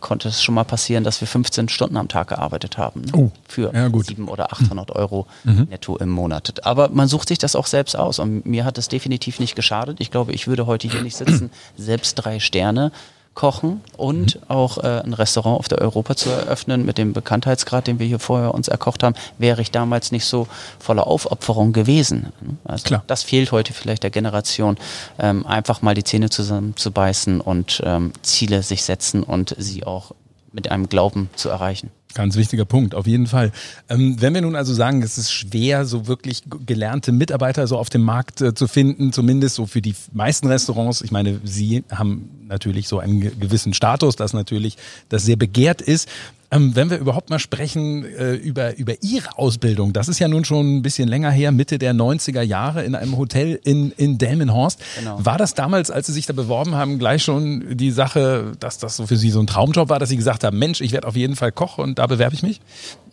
konnte 0.00 0.28
es 0.28 0.42
schon 0.42 0.54
mal 0.54 0.64
passieren, 0.64 1.04
dass 1.04 1.20
wir 1.20 1.28
15 1.28 1.68
Stunden 1.68 1.96
am 1.96 2.08
Tag 2.08 2.28
gearbeitet 2.28 2.78
haben. 2.78 3.02
Ne? 3.02 3.12
Oh, 3.12 3.30
für 3.46 3.72
ja, 3.74 3.90
700 3.90 4.32
oder 4.32 4.52
800 4.52 4.90
Euro 4.92 5.26
mhm. 5.44 5.68
netto 5.70 5.96
im 5.96 6.08
Monat. 6.08 6.64
Aber 6.64 6.88
man 6.88 7.08
sucht 7.08 7.28
sich 7.28 7.38
das 7.38 7.54
auch 7.54 7.66
selbst 7.66 7.96
aus 7.96 8.18
und 8.18 8.46
mir 8.46 8.64
hat 8.64 8.78
es 8.78 8.88
definitiv 8.88 9.38
nicht 9.38 9.54
geschadet. 9.54 10.00
Ich 10.00 10.10
glaube, 10.10 10.32
ich 10.32 10.48
würde 10.48 10.66
heute 10.66 10.88
hier 10.88 11.02
nicht 11.02 11.16
sitzen, 11.16 11.50
selbst 11.76 12.14
drei 12.14 12.40
Sterne 12.40 12.92
kochen 13.34 13.80
und 13.96 14.36
mhm. 14.36 14.42
auch 14.48 14.78
äh, 14.78 15.02
ein 15.02 15.14
Restaurant 15.14 15.58
auf 15.58 15.68
der 15.68 15.78
Europa 15.78 16.16
zu 16.16 16.30
eröffnen 16.30 16.84
mit 16.84 16.98
dem 16.98 17.12
Bekanntheitsgrad, 17.12 17.86
den 17.86 17.98
wir 17.98 18.06
hier 18.06 18.18
vorher 18.18 18.54
uns 18.54 18.68
erkocht 18.68 19.02
haben, 19.02 19.14
wäre 19.38 19.62
ich 19.62 19.70
damals 19.70 20.12
nicht 20.12 20.26
so 20.26 20.48
voller 20.78 21.06
Aufopferung 21.06 21.72
gewesen. 21.72 22.32
Also 22.64 22.84
Klar. 22.84 23.04
das 23.06 23.22
fehlt 23.22 23.52
heute 23.52 23.72
vielleicht 23.72 24.02
der 24.02 24.10
Generation, 24.10 24.76
ähm, 25.18 25.46
einfach 25.46 25.80
mal 25.80 25.94
die 25.94 26.04
Zähne 26.04 26.28
zusammenzubeißen 26.28 27.40
und 27.40 27.80
ähm, 27.84 28.12
Ziele 28.22 28.62
sich 28.62 28.82
setzen 28.82 29.22
und 29.22 29.54
sie 29.58 29.84
auch 29.84 30.12
mit 30.52 30.70
einem 30.70 30.88
Glauben 30.88 31.30
zu 31.36 31.48
erreichen. 31.48 31.90
Ganz 32.14 32.36
wichtiger 32.36 32.64
Punkt, 32.64 32.96
auf 32.96 33.06
jeden 33.06 33.28
Fall. 33.28 33.52
Ähm, 33.88 34.16
wenn 34.20 34.34
wir 34.34 34.40
nun 34.40 34.56
also 34.56 34.74
sagen, 34.74 35.00
es 35.02 35.16
ist 35.16 35.30
schwer, 35.30 35.84
so 35.84 36.08
wirklich 36.08 36.42
gelernte 36.66 37.12
Mitarbeiter 37.12 37.68
so 37.68 37.78
auf 37.78 37.88
dem 37.88 38.02
Markt 38.02 38.40
äh, 38.40 38.52
zu 38.52 38.66
finden, 38.66 39.12
zumindest 39.12 39.54
so 39.54 39.66
für 39.66 39.80
die 39.80 39.94
meisten 40.12 40.48
Restaurants. 40.48 41.02
Ich 41.02 41.12
meine, 41.12 41.40
Sie 41.44 41.84
haben 41.92 42.28
natürlich 42.48 42.88
so 42.88 42.98
einen 42.98 43.20
gewissen 43.20 43.74
Status, 43.74 44.16
das 44.16 44.32
natürlich 44.32 44.76
das 45.08 45.24
sehr 45.24 45.36
begehrt 45.36 45.82
ist. 45.82 46.08
Ähm, 46.50 46.74
wenn 46.74 46.90
wir 46.90 46.98
überhaupt 46.98 47.30
mal 47.30 47.38
sprechen 47.38 48.04
äh, 48.04 48.34
über, 48.34 48.76
über 48.76 48.94
Ihre 49.02 49.38
Ausbildung, 49.38 49.92
das 49.92 50.08
ist 50.08 50.18
ja 50.18 50.28
nun 50.28 50.44
schon 50.44 50.78
ein 50.78 50.82
bisschen 50.82 51.08
länger 51.08 51.30
her, 51.30 51.52
Mitte 51.52 51.78
der 51.78 51.94
90er 51.94 52.42
Jahre 52.42 52.82
in 52.82 52.94
einem 52.94 53.16
Hotel 53.16 53.60
in, 53.62 53.92
in 53.92 54.18
Delmenhorst. 54.18 54.80
Genau. 54.98 55.24
War 55.24 55.38
das 55.38 55.54
damals, 55.54 55.90
als 55.90 56.08
Sie 56.08 56.12
sich 56.12 56.26
da 56.26 56.32
beworben 56.32 56.74
haben, 56.74 56.98
gleich 56.98 57.22
schon 57.22 57.76
die 57.76 57.92
Sache, 57.92 58.52
dass 58.58 58.78
das 58.78 58.96
so 58.96 59.06
für 59.06 59.16
Sie 59.16 59.30
so 59.30 59.40
ein 59.40 59.46
Traumjob 59.46 59.88
war, 59.88 59.98
dass 59.98 60.08
Sie 60.08 60.16
gesagt 60.16 60.42
haben, 60.42 60.58
Mensch, 60.58 60.80
ich 60.80 60.92
werde 60.92 61.06
auf 61.06 61.16
jeden 61.16 61.36
Fall 61.36 61.52
Koch 61.52 61.78
und 61.78 61.98
da 61.98 62.06
bewerbe 62.06 62.34
ich 62.34 62.42
mich? 62.42 62.60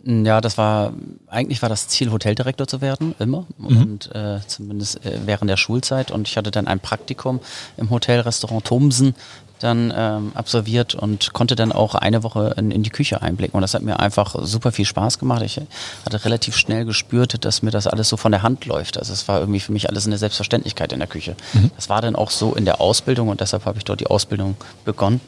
Ja, 0.10 0.40
das 0.40 0.58
war, 0.58 0.94
eigentlich 1.28 1.62
war 1.62 1.68
das 1.68 1.90
Ziel, 1.90 2.12
Hoteldirektor 2.12 2.66
zu 2.66 2.80
werden, 2.80 3.14
immer. 3.20 3.46
Mhm. 3.58 3.78
Und 3.78 4.16
äh, 4.16 4.40
zumindest 4.48 5.06
äh, 5.06 5.20
während 5.26 5.50
der 5.50 5.58
Schulzeit. 5.58 6.12
Und 6.12 6.30
ich 6.30 6.38
hatte 6.38 6.50
dann 6.50 6.66
ein 6.66 6.80
Praktikum 6.80 7.42
im 7.76 7.90
Hotelrestaurant 7.90 8.64
Thomsen 8.64 9.16
dann 9.60 9.94
ähm, 9.96 10.32
absolviert 10.36 10.96
und 10.96 11.34
konnte 11.34 11.56
dann 11.56 11.72
auch 11.72 11.96
eine 11.96 12.24
Woche 12.24 12.54
in, 12.58 12.72
in, 12.72 12.84
die 12.84 12.90
Küche 12.90 13.22
einblicken. 13.22 13.56
Und 13.56 13.62
das 13.62 13.74
hat 13.74 13.82
mir 13.82 14.00
einfach 14.00 14.36
super 14.42 14.72
viel 14.72 14.86
Spaß 14.86 15.20
gemacht. 15.20 15.42
Ich 15.42 15.60
hatte 16.06 16.26
relativ 16.26 16.56
schnell 16.56 16.86
gespürt, 16.86 17.44
dass 17.46 17.62
mir 17.62 17.72
das 17.72 17.88
alles 17.88 18.10
so 18.10 18.18
von 18.18 18.32
der 18.32 18.44
Hand 18.44 18.66
läuft. 18.66 18.98
Also 18.98 19.14
es 19.14 19.28
war 19.28 19.40
irgendwie 19.40 19.60
für 19.60 19.72
mich 19.72 19.90
alles 19.90 20.06
eine 20.06 20.18
Selbstverständlichkeit 20.18 20.94
in 20.94 21.00
der 21.00 21.08
Küche. 21.08 21.36
Mhm. 21.54 21.72
Das 21.76 21.90
war 21.90 22.02
dann 22.02 22.16
auch 22.16 22.32
so 22.32 22.54
in 22.54 22.66
der 22.66 22.82
Ausbildung 22.82 23.30
und 23.30 23.42
deshalb 23.42 23.66
habe 23.66 23.78
ich 23.78 23.86
dort 23.86 24.00
die 24.00 24.08
Ausbildung 24.08 24.56
begonnen. 24.86 25.22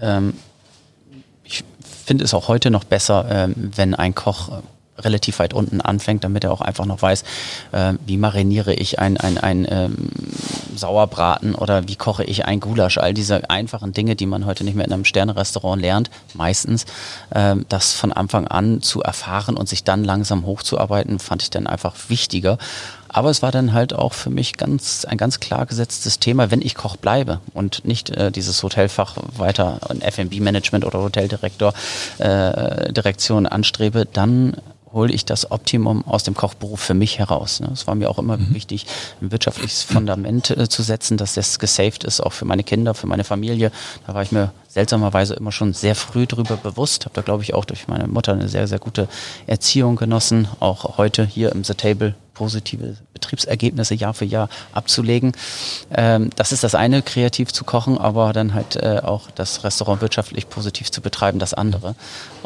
Ähm, 0.00 0.34
ich 1.44 1.64
finde 2.04 2.24
es 2.24 2.34
auch 2.34 2.48
heute 2.48 2.70
noch 2.70 2.84
besser, 2.84 3.26
ähm, 3.30 3.54
wenn 3.56 3.94
ein 3.94 4.14
Koch 4.14 4.62
relativ 4.98 5.38
weit 5.38 5.54
unten 5.54 5.80
anfängt, 5.80 6.24
damit 6.24 6.44
er 6.44 6.52
auch 6.52 6.60
einfach 6.60 6.86
noch 6.86 7.02
weiß, 7.02 7.24
äh, 7.72 7.94
wie 8.06 8.16
mariniere 8.16 8.74
ich 8.74 8.98
ein, 8.98 9.16
ein, 9.16 9.38
ein 9.38 9.66
ähm, 9.68 10.10
Sauerbraten 10.76 11.54
oder 11.54 11.88
wie 11.88 11.96
koche 11.96 12.24
ich 12.24 12.44
ein 12.44 12.60
Gulasch. 12.60 12.98
All 12.98 13.14
diese 13.14 13.50
einfachen 13.50 13.92
Dinge, 13.92 14.16
die 14.16 14.26
man 14.26 14.46
heute 14.46 14.64
nicht 14.64 14.74
mehr 14.74 14.86
in 14.86 14.92
einem 14.92 15.04
Sternerestaurant 15.04 15.80
lernt, 15.80 16.10
meistens, 16.34 16.86
äh, 17.30 17.56
das 17.68 17.92
von 17.92 18.12
Anfang 18.12 18.46
an 18.46 18.82
zu 18.82 19.02
erfahren 19.02 19.56
und 19.56 19.68
sich 19.68 19.84
dann 19.84 20.04
langsam 20.04 20.46
hochzuarbeiten, 20.46 21.18
fand 21.18 21.42
ich 21.42 21.50
dann 21.50 21.66
einfach 21.66 21.94
wichtiger. 22.08 22.58
Aber 23.08 23.30
es 23.30 23.42
war 23.42 23.52
dann 23.52 23.72
halt 23.72 23.92
auch 23.92 24.12
für 24.12 24.30
mich 24.30 24.56
ganz 24.56 25.04
ein 25.04 25.16
ganz 25.16 25.38
klar 25.38 25.66
gesetztes 25.66 26.18
Thema, 26.18 26.50
wenn 26.50 26.60
ich 26.60 26.74
Koch 26.74 26.96
bleibe 26.96 27.40
und 27.52 27.84
nicht 27.84 28.10
äh, 28.10 28.32
dieses 28.32 28.60
Hotelfach 28.60 29.14
weiter 29.36 29.78
in 29.88 30.02
F&B 30.02 30.40
Management 30.40 30.84
oder 30.84 30.98
Hoteldirektor 30.98 31.74
äh, 32.18 32.92
Direktion 32.92 33.46
anstrebe, 33.46 34.04
dann 34.12 34.56
hole 34.94 35.12
ich 35.12 35.24
das 35.24 35.50
Optimum 35.50 36.06
aus 36.06 36.22
dem 36.22 36.34
Kochberuf 36.34 36.80
für 36.80 36.94
mich 36.94 37.18
heraus. 37.18 37.60
Ne? 37.60 37.68
Es 37.72 37.86
war 37.86 37.94
mir 37.94 38.08
auch 38.08 38.18
immer 38.18 38.36
mhm. 38.36 38.54
wichtig, 38.54 38.86
ein 39.20 39.30
wirtschaftliches 39.32 39.82
Fundament 39.82 40.50
äh, 40.50 40.68
zu 40.68 40.82
setzen, 40.82 41.16
dass 41.16 41.34
das 41.34 41.58
gesaved 41.58 42.04
ist, 42.04 42.20
auch 42.20 42.32
für 42.32 42.44
meine 42.44 42.64
Kinder, 42.64 42.94
für 42.94 43.06
meine 43.06 43.24
Familie. 43.24 43.72
Da 44.06 44.14
war 44.14 44.22
ich 44.22 44.32
mir 44.32 44.52
seltsamerweise 44.68 45.34
immer 45.34 45.52
schon 45.52 45.72
sehr 45.72 45.94
früh 45.94 46.26
drüber 46.26 46.56
bewusst. 46.56 47.04
Habe 47.04 47.14
da, 47.14 47.22
glaube 47.22 47.42
ich, 47.42 47.54
auch 47.54 47.64
durch 47.64 47.88
meine 47.88 48.06
Mutter 48.08 48.32
eine 48.32 48.48
sehr, 48.48 48.66
sehr 48.66 48.78
gute 48.78 49.08
Erziehung 49.46 49.96
genossen. 49.96 50.48
Auch 50.60 50.96
heute 50.96 51.24
hier 51.24 51.52
im 51.52 51.64
The 51.64 51.74
Table 51.74 52.14
positive 52.34 52.96
Betriebsergebnisse 53.12 53.94
Jahr 53.94 54.12
für 54.12 54.24
Jahr 54.24 54.48
abzulegen. 54.72 55.32
Ähm, 55.92 56.30
das 56.36 56.52
ist 56.52 56.64
das 56.64 56.74
eine, 56.74 57.00
kreativ 57.00 57.52
zu 57.52 57.64
kochen, 57.64 57.96
aber 57.96 58.32
dann 58.32 58.54
halt 58.54 58.76
äh, 58.76 59.00
auch 59.02 59.30
das 59.30 59.64
Restaurant 59.64 60.02
wirtschaftlich 60.02 60.48
positiv 60.48 60.90
zu 60.90 61.00
betreiben, 61.00 61.38
das 61.38 61.54
andere. 61.54 61.94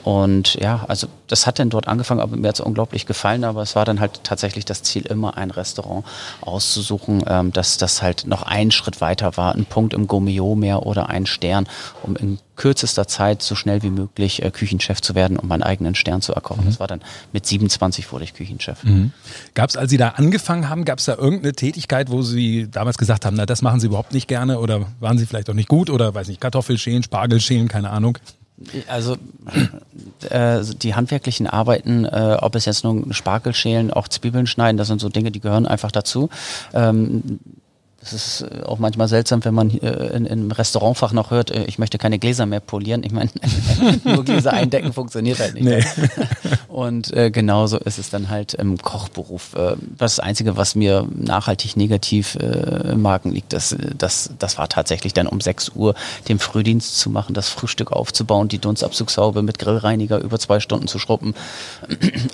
Und 0.05 0.55
ja, 0.55 0.85
also 0.89 1.09
das 1.27 1.47
hat 1.47 1.59
dann 1.59 1.71
dort 1.71 1.89
angefangen, 1.89 2.21
aber 2.21 2.37
mir 2.37 2.49
hat 2.49 2.57
es 2.57 2.61
unglaublich 2.61 3.07
gefallen, 3.07 3.45
aber 3.45 3.63
es 3.63 3.77
war 3.77 3.85
dann 3.85 4.01
halt 4.01 4.25
tatsächlich 4.25 4.65
das 4.65 4.83
Ziel, 4.83 5.07
immer 5.07 5.37
ein 5.37 5.51
Restaurant 5.51 6.05
auszusuchen, 6.41 7.25
ähm, 7.27 7.53
dass 7.53 7.79
das 7.79 8.03
halt 8.03 8.27
noch 8.27 8.43
einen 8.43 8.71
Schritt 8.71 9.01
weiter 9.01 9.37
war, 9.37 9.55
ein 9.55 9.65
Punkt 9.65 9.95
im 9.95 10.07
Gomeo 10.07 10.55
mehr 10.55 10.87
oder 10.87 11.09
ein 11.09 11.27
Stern, 11.27 11.69
um 12.03 12.17
in 12.17 12.39
kürzester 12.57 13.07
Zeit 13.07 13.43
so 13.43 13.55
schnell 13.55 13.83
wie 13.83 13.91
möglich 13.91 14.43
äh, 14.43 14.51
Küchenchef 14.51 15.01
zu 15.01 15.15
werden, 15.15 15.39
um 15.39 15.49
meinen 15.49 15.63
eigenen 15.63 15.95
Stern 15.95 16.21
zu 16.23 16.33
erkochen. 16.33 16.65
Mhm. 16.65 16.69
Das 16.69 16.81
war 16.81 16.87
dann 16.87 17.01
mit 17.33 17.47
27 17.47 18.13
wurde 18.13 18.25
ich 18.25 18.35
Küchenchef. 18.35 18.83
Mhm. 18.85 19.13
Gab 19.55 19.71
es, 19.71 19.77
als 19.77 19.91
Sie 19.91 19.97
da 19.97 20.11
angefangen 20.11 20.69
haben, 20.69 20.85
gab 20.85 20.99
es 20.99 21.07
da 21.07 21.15
irgendeine 21.15 21.53
Tätigkeit, 21.55 22.11
wo 22.11 22.23
Sie 22.23 22.69
damals 22.71 22.99
gesagt 22.99 23.25
haben, 23.25 23.37
na 23.37 23.47
das 23.47 23.63
machen 23.63 23.81
Sie 23.81 23.87
überhaupt 23.87 24.13
nicht 24.13 24.29
gerne 24.29 24.59
oder 24.59 24.87
waren 25.01 25.19
Sie 25.19 25.27
vielleicht 25.27 25.49
auch 25.49 25.55
nicht 25.55 25.69
gut 25.69 25.89
oder 25.89 26.15
weiß 26.15 26.29
nicht, 26.29 26.41
Kartoffelschälen, 26.41 27.03
Spargelschälen, 27.03 27.69
keine 27.69 27.91
Ahnung? 27.91 28.19
Also 28.89 29.17
äh, 30.31 30.61
die 30.83 30.95
handwerklichen 30.95 31.47
Arbeiten, 31.47 32.05
äh, 32.05 32.37
ob 32.41 32.55
es 32.55 32.65
jetzt 32.65 32.85
nur 32.85 33.13
Spargelschälen, 33.15 33.93
auch 33.93 34.09
Zwiebeln 34.09 34.47
schneiden, 34.47 34.77
das 34.77 34.89
sind 34.89 35.01
so 35.01 35.09
Dinge, 35.09 35.31
die 35.31 35.41
gehören 35.41 35.67
einfach 35.67 35.93
dazu. 35.93 36.29
Ähm, 36.75 37.41
das 38.13 38.41
ist 38.41 38.41
äh, 38.43 38.63
auch 38.63 38.79
manchmal 38.79 39.09
seltsam, 39.09 39.45
wenn 39.45 39.55
man 39.55 39.71
äh, 39.71 40.17
in, 40.17 40.27
im 40.27 40.51
Restaurantfach 40.51 41.13
noch 41.13 41.31
hört, 41.31 41.51
äh, 41.51 41.65
ich 41.65 41.79
möchte 41.79 41.99
keine 41.99 42.19
Gläser 42.19 42.47
mehr 42.47 42.61
polieren. 42.61 43.03
Ich 43.05 43.13
meine, 43.13 43.31
nur 44.05 44.25
Gläser 44.25 44.53
eindecken 44.53 44.93
funktioniert 44.93 45.39
halt 45.39 45.55
nicht. 45.55 45.65
Nee. 45.65 45.85
Und 46.69 47.13
äh, 47.13 47.31
genauso 47.31 47.79
ist 47.79 47.99
es 47.99 48.11
dann 48.11 48.29
halt 48.29 48.55
im 48.55 48.79
Kochberuf. 48.79 49.55
Äh, 49.55 49.77
das 49.97 50.21
Einzige, 50.21 50.57
was 50.57 50.75
mir 50.75 51.07
nachhaltig 51.11 51.77
negativ 51.77 52.37
im 52.37 53.03
Magen 53.03 53.33
liegt, 53.33 53.53
das, 53.53 53.77
das, 53.97 54.31
das 54.39 54.59
war 54.59 54.69
tatsächlich 54.69 55.13
dann 55.13 55.27
um 55.27 55.41
6 55.41 55.71
Uhr 55.75 55.95
den 56.29 56.39
Frühdienst 56.39 56.99
zu 56.99 57.11
machen, 57.11 57.35
das 57.35 57.49
Frühstück 57.49 57.93
aufzubauen, 57.93 58.49
die 58.49 58.59
Dunstabzugshaube 58.59 59.43
mit 59.43 59.59
Grillreiniger 59.59 60.19
über 60.19 60.39
zwei 60.39 60.61
Stunden 60.61 60.89
zu 60.89 60.99
schruppen. 60.99 61.35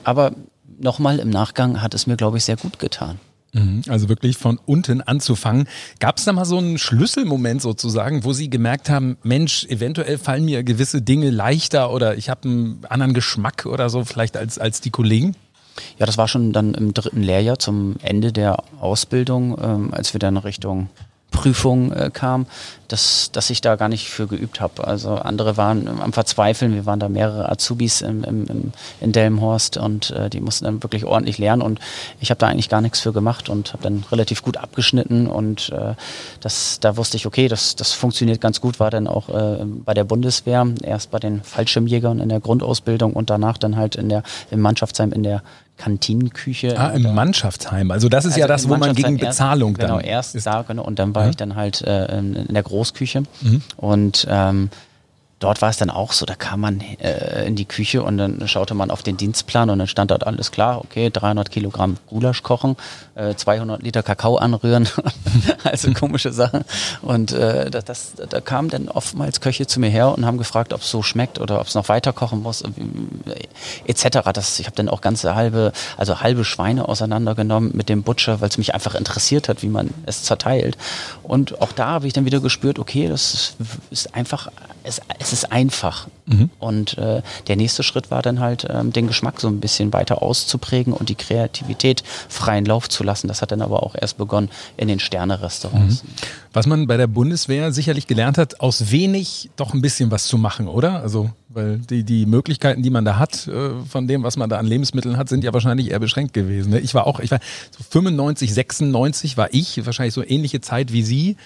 Aber 0.05 0.33
nochmal 0.79 1.19
im 1.19 1.31
Nachgang 1.31 1.83
hat 1.83 1.95
es 1.95 2.07
mir, 2.07 2.17
glaube 2.17 2.39
ich, 2.39 2.45
sehr 2.45 2.57
gut 2.57 2.79
getan. 2.79 3.19
Mhm. 3.55 3.83
Also 3.89 4.09
wirklich 4.09 4.37
von 4.37 4.59
unten 4.67 5.01
anzufangen. 5.01 5.69
Gab 6.01 6.19
es 6.19 6.25
da 6.25 6.33
mal 6.33 6.45
so 6.45 6.59
einen 6.59 6.77
Schlüsselmoment 6.77 7.63
sozusagen, 7.63 8.25
wo 8.25 8.33
Sie 8.33 8.51
gemerkt 8.51 8.91
haben, 8.91 9.17
Mensch, 9.23 9.65
eventuell 9.67 10.19
fallen 10.19 10.45
mir 10.45 10.65
gewisse 10.65 11.03
Dinge 11.03 11.31
leichter 11.31 11.93
oder 11.93 12.17
ich 12.17 12.29
habe 12.29 12.49
einen 12.49 12.81
anderen 12.89 13.15
Geschmack 13.15 13.65
oder 13.67 13.89
so 13.89 14.05
vielleicht 14.05 14.37
als, 14.37 14.59
als 14.59 14.81
die 14.81 14.91
Kollegen? 14.91 15.37
Ja, 15.99 16.07
das 16.07 16.19
war 16.19 16.29
schon 16.29 16.53
dann 16.53 16.75
im 16.75 16.95
dritten 16.95 17.23
Lehrjahr 17.23 17.59
zum 17.59 17.97
Ende 18.03 18.33
der 18.33 18.63
Ausbildung, 18.81 19.57
ähm, 19.61 19.95
als 19.95 20.13
wir 20.15 20.19
dann 20.19 20.37
Richtung 20.37 20.89
Prüfung 21.35 21.93
äh, 21.93 22.11
kam, 22.13 22.47
dass, 22.87 23.31
dass 23.33 23.51
ich 23.51 23.61
da 23.61 23.75
gar 23.75 23.89
nicht 23.89 24.09
für 24.09 24.29
geübt 24.29 24.61
habe. 24.61 24.87
Also 24.87 25.17
andere 25.17 25.57
waren 25.57 26.01
am 26.01 26.13
Verzweifeln. 26.13 26.75
Wir 26.75 26.87
waren 26.87 27.01
da 27.01 27.09
mehrere 27.09 27.51
Azubis 27.51 28.03
im, 28.03 28.23
im, 28.23 28.47
im, 28.47 28.73
in 29.01 29.11
Delmenhorst 29.13 29.77
und 29.77 30.13
äh, 30.13 30.31
die 30.31 30.41
mussten 30.41 30.65
dann 30.65 30.83
wirklich 30.85 31.05
ordentlich 31.05 31.39
lernen 31.39 31.61
und 31.61 31.81
ich 32.21 32.31
habe 32.31 32.39
da 32.39 32.47
eigentlich 32.47 32.69
gar 32.69 32.81
nichts 32.81 33.01
für 33.01 33.13
gemacht 33.13 33.49
und 33.49 33.73
habe 33.73 33.83
dann 33.83 34.05
relativ 34.13 34.43
gut 34.43 34.57
abgeschnitten 34.57 35.27
und 35.27 35.71
äh, 35.71 35.95
das, 36.41 36.79
da 36.81 36.97
wusste 36.97 37.17
ich, 37.17 37.27
okay, 37.27 37.49
das, 37.49 37.75
das 37.75 37.93
funktioniert 37.93 38.41
ganz 38.41 38.61
gut, 38.61 38.79
war 38.79 38.91
dann 38.91 39.09
auch 39.09 39.29
äh, 39.29 39.65
bei 39.65 39.93
der 39.93 40.05
Bundeswehr, 40.05 40.65
erst 40.83 41.11
bei 41.11 41.19
den 41.19 41.43
Fallschirmjägern 41.43 42.21
in 42.21 42.29
der 42.29 42.41
Grundausbildung 42.41 43.13
und 43.13 43.29
danach 43.29 43.59
dann 43.59 43.77
halt 43.77 43.97
in 43.97 44.09
der, 44.09 44.23
im 44.53 44.61
Mannschaftsheim 44.61 45.13
in 45.13 45.25
der 45.25 45.43
Kantinenküche. 45.77 46.79
Ah, 46.79 46.91
im 46.91 47.15
Mannschaftsheim. 47.15 47.91
Also 47.91 48.09
das 48.09 48.25
ist 48.25 48.33
also 48.33 48.41
ja 48.41 48.47
das, 48.47 48.69
wo 48.69 48.77
man 48.77 48.95
gegen 48.95 49.19
Bezahlung 49.19 49.73
erst, 49.73 49.83
dann. 49.83 49.99
Genau, 49.99 50.01
erst 50.01 50.35
ist. 50.35 50.47
da 50.47 50.63
genau, 50.63 50.85
und 50.85 50.99
dann 50.99 51.15
war 51.15 51.25
ja. 51.25 51.31
ich 51.31 51.37
dann 51.37 51.57
halt 51.57 51.83
äh, 51.83 52.19
in 52.19 52.55
der 52.55 52.63
Großküche. 52.63 53.25
Mhm. 53.41 53.63
Und 53.77 54.27
ähm, 54.31 54.71
dort 55.45 55.61
war 55.61 55.69
es 55.69 55.77
dann 55.77 55.91
auch 55.91 56.13
so, 56.13 56.25
da 56.25 56.35
kam 56.35 56.61
man 56.61 56.81
äh, 56.81 57.45
in 57.45 57.55
die 57.55 57.67
Küche 57.67 58.03
und 58.03 58.17
dann 58.17 58.49
schaute 58.49 58.73
man 58.73 58.91
auf 58.91 59.03
den 59.03 59.19
Dienstplan 59.19 59.69
und 59.69 59.79
dann 59.79 59.89
stand 59.89 60.11
dort 60.11 60.27
alles 60.27 60.51
klar, 60.51 60.79
okay, 60.79 61.11
300 61.11 61.51
Kilogramm 61.51 61.99
Gulasch 62.07 62.43
kochen, 62.43 62.77
äh, 63.15 63.35
200 63.35 63.83
Liter 63.83 64.03
Kakao 64.03 64.37
anrühren, 64.37 64.89
also 65.65 65.93
komische 65.93 66.33
Sachen. 66.33 66.65
Und 67.03 67.33
äh, 67.33 67.71
das, 67.71 67.85
das, 67.85 68.13
da 68.31 68.41
kamen 68.41 68.71
dann 68.71 68.89
oftmals 68.89 69.43
Köche 69.43 69.67
zu 69.67 69.81
mir 69.81 69.91
her 69.91 70.17
und 70.17 70.25
haben 70.25 70.39
gefragt, 70.39 70.73
ob 70.73 70.81
es 70.81 70.91
so 70.91 71.03
schmeckt 71.03 71.39
oder 71.39 71.61
ob 71.61 71.67
es 71.67 71.75
noch 71.75 71.91
weiter 71.91 72.15
kochen 72.15 72.43
muss, 72.43 72.63
äh, 72.63 72.71
etc. 73.85 74.31
Das, 74.33 74.59
ich 74.59 74.65
habe 74.65 74.77
dann 74.77 74.89
auch 74.89 75.03
ganze 75.03 75.35
halbe, 75.35 75.73
also 75.99 76.23
halbe 76.23 76.47
Schweine 76.47 76.89
auseinandergenommen 76.89 77.73
mit 77.75 77.91
dem 77.91 78.03
Butcher, 78.03 78.41
weil 78.41 78.49
es 78.49 78.57
mich 78.57 78.73
einfach 78.73 78.95
interessiert 78.95 79.51
hat, 79.51 79.63
wie 79.63 79.69
man 79.69 79.91
es 80.07 80.23
zerteilt. 80.23 80.79
Und 81.23 81.61
auch 81.61 81.73
da 81.73 81.89
habe 81.89 82.07
ich 82.07 82.15
dann 82.15 82.25
wieder 82.25 82.41
gespürt, 82.41 82.79
okay, 82.79 83.09
das 83.09 83.57
ist 83.91 84.15
einfach, 84.15 84.49
es, 84.85 85.03
es 85.19 85.34
ist 85.35 85.53
einfach. 85.53 86.07
Mhm. 86.27 86.51
Und 86.59 86.97
äh, 86.97 87.23
der 87.49 87.57
nächste 87.57 87.83
Schritt 87.83 88.11
war 88.11 88.23
dann 88.23 88.41
halt, 88.41 88.67
ähm, 88.71 88.93
den 88.93 89.07
Geschmack 89.07 89.41
so 89.41 89.49
ein 89.49 89.61
bisschen 89.61 89.93
weiter 89.93 90.23
auszuprägen 90.23 90.93
und 90.93 91.09
die 91.09 91.15
Kreativität 91.15 92.03
freien 92.29 92.65
Lauf 92.65 92.89
zu 92.89 93.05
lassen. 93.05 93.29
Das 93.29 93.43
hat 93.43 93.53
dann 93.53 93.61
aber 93.61 93.83
auch 93.83 93.95
erst 94.01 94.17
begonnen 94.17 94.49
in 94.77 94.89
den 94.89 95.01
Sterne-Restaurants. 95.01 96.05
Mhm. 96.05 96.09
Was 96.53 96.67
man 96.67 96.87
bei 96.87 96.97
der 96.97 97.09
Bundeswehr 97.09 97.73
sicherlich 97.73 98.07
gelernt 98.07 98.39
hat, 98.39 98.61
aus 98.61 98.91
wenig 98.91 99.51
doch 99.57 99.75
ein 99.75 99.83
bisschen 99.83 100.11
was 100.11 100.27
zu 100.27 100.39
machen, 100.39 100.69
oder? 100.69 101.03
Also, 101.03 101.31
weil 101.49 101.79
die, 101.79 102.05
die 102.05 102.27
Möglichkeiten, 102.27 102.83
die 102.83 102.91
man 102.91 103.05
da 103.05 103.19
hat, 103.19 103.47
äh, 103.49 103.71
von 103.89 104.07
dem, 104.07 104.23
was 104.23 104.37
man 104.37 104.49
da 104.49 104.59
an 104.59 104.67
Lebensmitteln 104.67 105.17
hat, 105.17 105.29
sind 105.29 105.45
ja 105.45 105.53
wahrscheinlich 105.53 105.91
eher 105.91 105.99
beschränkt 105.99 106.33
gewesen. 106.33 106.71
Ne? 106.71 106.81
Ich 106.81 106.95
war 106.95 107.07
auch, 107.07 107.21
ich 107.21 107.31
war 107.31 107.41
so 107.77 107.85
95, 107.91 108.55
96 108.55 109.37
war 109.37 109.53
ich, 109.53 109.85
wahrscheinlich 109.85 110.15
so 110.15 110.23
ähnliche 110.25 110.61
Zeit 110.61 110.93
wie 110.93 111.03
Sie 111.03 111.37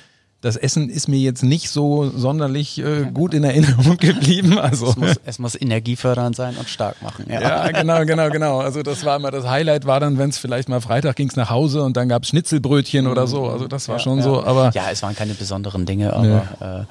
das 0.40 0.56
Essen 0.56 0.88
ist 0.88 1.08
mir 1.08 1.18
jetzt 1.18 1.42
nicht 1.42 1.68
so 1.68 2.10
sonderlich 2.14 2.78
äh, 2.78 3.10
gut 3.12 3.34
in 3.34 3.42
Erinnerung 3.42 3.96
geblieben. 3.98 4.58
Also 4.58 4.90
es 4.90 4.96
muss, 4.96 5.14
es 5.24 5.38
muss 5.40 5.60
energiefördernd 5.60 6.36
sein 6.36 6.56
und 6.56 6.68
stark 6.68 7.02
machen. 7.02 7.26
Ja. 7.28 7.40
ja, 7.40 7.70
genau, 7.72 8.04
genau, 8.04 8.30
genau. 8.30 8.58
Also 8.60 8.82
das 8.82 9.04
war 9.04 9.16
immer 9.16 9.32
das 9.32 9.46
Highlight, 9.46 9.84
war 9.84 9.98
dann, 9.98 10.16
wenn 10.16 10.30
es 10.30 10.38
vielleicht 10.38 10.68
mal 10.68 10.80
Freitag 10.80 11.16
ging 11.16 11.28
es 11.28 11.34
nach 11.34 11.50
Hause 11.50 11.82
und 11.82 11.96
dann 11.96 12.08
gab 12.08 12.22
es 12.22 12.28
Schnitzelbrötchen 12.28 13.08
oder 13.08 13.26
so. 13.26 13.48
Also 13.48 13.66
das 13.66 13.88
war 13.88 13.96
ja, 13.96 14.00
schon 14.00 14.18
ja. 14.18 14.24
so. 14.24 14.44
Aber 14.44 14.70
ja, 14.74 14.90
es 14.92 15.02
waren 15.02 15.16
keine 15.16 15.34
besonderen 15.34 15.86
Dinge, 15.86 16.12
aber 16.12 16.46
äh, 16.60 16.84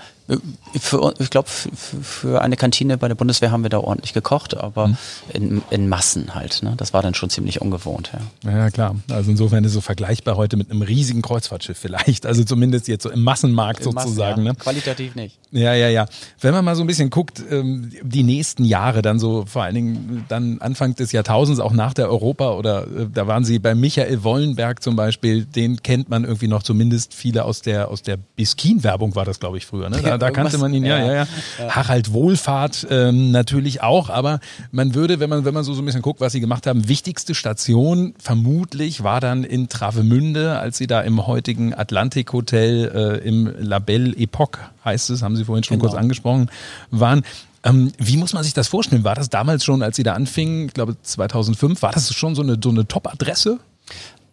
für, 0.78 1.14
ich 1.20 1.30
glaube, 1.30 1.48
für 1.48 2.42
eine 2.42 2.58
Kantine 2.58 2.98
bei 2.98 3.08
der 3.08 3.16
Bundeswehr 3.16 3.52
haben 3.52 3.64
wir 3.64 3.70
da 3.70 3.80
ordentlich 3.80 4.14
gekocht, 4.14 4.58
aber 4.58 4.90
mhm. 4.90 4.98
in, 5.34 5.62
in, 5.70 5.90
Massen 5.90 6.36
halt. 6.36 6.64
Ne? 6.64 6.74
Das 6.76 6.94
war 6.94 7.02
dann 7.02 7.14
schon 7.14 7.30
ziemlich 7.30 7.62
ungewohnt. 7.62 8.12
Ja. 8.44 8.70
klar. 8.70 8.96
Also 9.10 9.32
insofern 9.32 9.64
ist 9.64 9.70
es 9.70 9.76
so 9.76 9.82
vergleichbar 9.82 10.36
heute 10.36 10.58
mit 10.58 10.70
einem 10.70 10.82
riesigen 10.82 11.22
Kreuzfahrtschiff 11.22 11.78
vielleicht. 11.78 12.26
Also 12.26 12.44
zumindest 12.44 12.90
jetzt 12.90 13.04
so 13.04 13.10
im 13.10 13.24
Massenmarkt 13.38 13.80
Im 13.80 13.92
sozusagen. 13.92 14.44
Massen, 14.44 14.46
ja. 14.46 14.52
ne? 14.54 14.58
Qualitativ 14.58 15.16
nicht. 15.16 15.38
Ja, 15.52 15.74
ja, 15.74 15.88
ja. 15.88 16.06
Wenn 16.42 16.54
man 16.54 16.66
mal 16.66 16.76
so 16.76 16.84
ein 16.84 16.88
bisschen 16.88 17.10
guckt, 17.10 17.42
ähm, 17.50 17.92
die 18.02 18.24
nächsten 18.24 18.66
Jahre, 18.66 19.02
dann 19.02 19.18
so 19.18 19.46
vor 19.46 19.64
allen 19.64 19.76
Dingen 19.76 20.26
dann 20.28 20.60
Anfang 20.60 20.96
des 20.96 21.12
Jahrtausends, 21.12 21.62
auch 21.62 21.72
nach 21.72 21.94
der 21.94 22.10
Europa 22.10 22.52
oder 22.52 22.84
äh, 22.84 23.08
da 23.14 23.28
waren 23.28 23.46
sie 23.46 23.60
bei 23.60 23.74
Michael 23.74 24.24
Wollenberg 24.24 24.84
zum 24.84 24.96
Beispiel, 24.96 25.46
den 25.46 25.82
kennt 25.84 26.10
man 26.10 26.26
irgendwie 26.26 26.48
noch 26.48 26.64
zumindest 26.64 27.14
viele 27.14 27.46
aus 27.46 27.62
der, 27.62 27.90
aus 27.90 28.02
der 28.02 28.18
Biskin-Werbung 28.18 29.16
war 29.16 29.26
das, 29.26 29.40
glaube 29.40 29.58
ich, 29.58 29.66
früher. 29.66 29.90
Ne? 29.90 30.02
Da, 30.02 30.18
da 30.18 30.32
kannte 30.32 30.58
man 30.58 30.74
ihn, 30.74 30.86
ja, 30.86 31.00
ja, 31.00 31.14
ja. 31.14 31.28
ja. 31.60 31.76
Harald 31.76 32.12
Wohlfahrt 32.12 32.88
ähm, 32.90 33.32
natürlich 33.32 33.82
auch, 33.82 34.10
aber 34.10 34.40
man 34.72 34.96
würde, 34.96 35.20
wenn 35.20 35.30
man, 35.30 35.46
wenn 35.46 35.54
man 35.54 35.64
so, 35.64 35.74
so 35.74 35.82
ein 35.82 35.86
bisschen 35.86 36.02
guckt, 36.02 36.20
was 36.20 36.34
sie 36.34 36.42
gemacht 36.42 36.68
haben, 36.68 36.90
wichtigste 36.90 37.36
Station 37.36 38.16
vermutlich 38.20 39.04
war 39.04 39.22
dann 39.22 39.44
in 39.44 39.70
Travemünde, 39.70 40.60
als 40.60 40.78
sie 40.78 40.88
da 40.88 41.02
im 41.02 41.26
heutigen 41.26 41.74
Atlantik 41.74 42.34
Hotel 42.34 43.22
äh, 43.24 43.27
im 43.28 43.54
Label 43.60 44.16
Epoque 44.20 44.60
heißt 44.86 45.10
es, 45.10 45.22
haben 45.22 45.36
Sie 45.36 45.44
vorhin 45.44 45.64
schon 45.64 45.78
genau. 45.78 45.90
kurz 45.90 46.00
angesprochen, 46.00 46.50
waren. 46.90 47.24
Ähm, 47.64 47.92
wie 47.98 48.18
muss 48.18 48.34
man 48.34 48.44
sich 48.44 48.54
das 48.54 48.70
vorstellen? 48.70 49.04
War 49.04 49.16
das 49.16 49.30
damals 49.30 49.66
schon, 49.66 49.84
als 49.84 49.98
Sie 49.98 50.04
da 50.04 50.14
anfingen, 50.14 50.68
ich 50.68 50.74
glaube 50.74 50.96
2005, 51.02 51.82
war 51.82 51.92
das 51.92 52.14
schon 52.14 52.36
so 52.36 52.42
eine, 52.42 52.58
so 52.62 52.70
eine 52.70 52.88
Top-Adresse? 52.88 53.60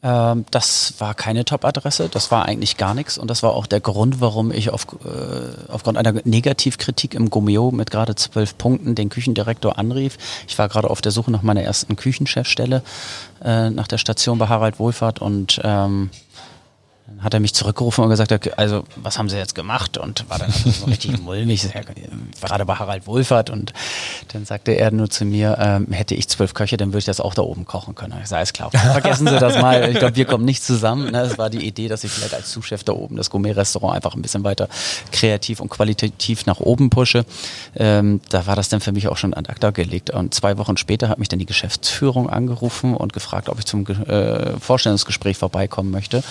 Ähm, 0.04 0.44
das 0.50 0.94
war 0.98 1.14
keine 1.14 1.46
Top-Adresse, 1.46 2.10
das 2.10 2.30
war 2.30 2.44
eigentlich 2.44 2.76
gar 2.76 2.94
nichts 2.94 3.16
und 3.16 3.28
das 3.28 3.42
war 3.42 3.54
auch 3.54 3.66
der 3.66 3.80
Grund, 3.80 4.20
warum 4.20 4.52
ich 4.52 4.68
auf, 4.68 4.86
äh, 5.04 5.72
aufgrund 5.72 5.96
einer 5.96 6.12
Negativkritik 6.24 7.14
im 7.14 7.30
Gomeo 7.30 7.70
mit 7.70 7.90
gerade 7.90 8.14
zwölf 8.14 8.58
Punkten 8.58 8.94
den 8.94 9.08
Küchendirektor 9.08 9.78
anrief. 9.78 10.18
Ich 10.46 10.58
war 10.58 10.68
gerade 10.68 10.90
auf 10.90 11.00
der 11.00 11.10
Suche 11.10 11.30
nach 11.30 11.42
meiner 11.42 11.62
ersten 11.62 11.96
Küchenchefstelle 11.96 12.82
äh, 13.42 13.70
nach 13.70 13.88
der 13.88 13.98
Station 13.98 14.38
bei 14.38 14.46
Harald 14.46 14.78
Wohlfahrt 14.78 15.20
und 15.20 15.58
ähm, 15.64 16.10
dann 17.14 17.24
hat 17.24 17.34
er 17.34 17.40
mich 17.40 17.54
zurückgerufen 17.54 18.04
und 18.04 18.10
gesagt, 18.10 18.58
also 18.58 18.84
was 18.96 19.18
haben 19.18 19.28
Sie 19.28 19.36
jetzt 19.36 19.54
gemacht? 19.54 19.98
Und 19.98 20.28
war 20.28 20.38
dann 20.38 20.50
so 20.50 20.86
richtig 20.86 21.20
mulmig, 21.22 21.66
gerade 22.40 22.64
bei 22.64 22.74
Harald 22.74 23.06
Wohlfahrt. 23.06 23.50
Und 23.50 23.72
dann 24.32 24.44
sagte 24.44 24.72
er 24.72 24.90
nur 24.90 25.10
zu 25.10 25.24
mir, 25.24 25.56
ähm, 25.60 25.88
hätte 25.92 26.14
ich 26.14 26.28
zwölf 26.28 26.54
Köche, 26.54 26.76
dann 26.76 26.88
würde 26.88 26.98
ich 26.98 27.04
das 27.04 27.20
auch 27.20 27.34
da 27.34 27.42
oben 27.42 27.64
kochen 27.64 27.94
können. 27.94 28.14
Ich 28.22 28.28
sage, 28.28 28.42
ist 28.42 28.54
klar, 28.54 28.70
vergessen 28.70 29.26
Sie 29.28 29.38
das 29.38 29.60
mal. 29.60 29.90
Ich 29.90 29.98
glaube, 29.98 30.16
wir 30.16 30.24
kommen 30.24 30.44
nicht 30.44 30.64
zusammen. 30.64 31.12
Ne? 31.12 31.20
Es 31.22 31.38
war 31.38 31.50
die 31.50 31.66
Idee, 31.66 31.88
dass 31.88 32.04
ich 32.04 32.10
vielleicht 32.10 32.34
als 32.34 32.50
Zuschef 32.50 32.84
da 32.84 32.92
oben 32.92 33.16
das 33.16 33.30
Gourmet-Restaurant 33.30 33.94
einfach 33.94 34.14
ein 34.14 34.22
bisschen 34.22 34.44
weiter 34.44 34.68
kreativ 35.12 35.60
und 35.60 35.68
qualitativ 35.68 36.46
nach 36.46 36.60
oben 36.60 36.90
pushe. 36.90 37.24
Ähm, 37.76 38.20
da 38.30 38.46
war 38.46 38.56
das 38.56 38.68
dann 38.68 38.80
für 38.80 38.92
mich 38.92 39.08
auch 39.08 39.16
schon 39.16 39.34
an 39.34 39.46
acta 39.46 39.70
gelegt. 39.70 40.10
Und 40.10 40.34
zwei 40.34 40.58
Wochen 40.58 40.76
später 40.76 41.08
hat 41.08 41.18
mich 41.18 41.28
dann 41.28 41.38
die 41.38 41.46
Geschäftsführung 41.46 42.28
angerufen 42.28 42.94
und 42.96 43.12
gefragt, 43.12 43.48
ob 43.48 43.58
ich 43.58 43.66
zum 43.66 43.86
äh, 43.86 44.58
Vorstellungsgespräch 44.58 45.36
vorbeikommen 45.36 45.90
möchte 45.90 46.22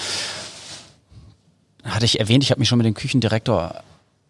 hatte 1.84 2.06
ich 2.06 2.20
erwähnt, 2.20 2.44
ich 2.44 2.52
habe 2.52 2.60
mich 2.60 2.70
schon 2.70 2.78
mit 2.78 2.86
dem 2.86 2.94
Küchendirektor 2.94 3.84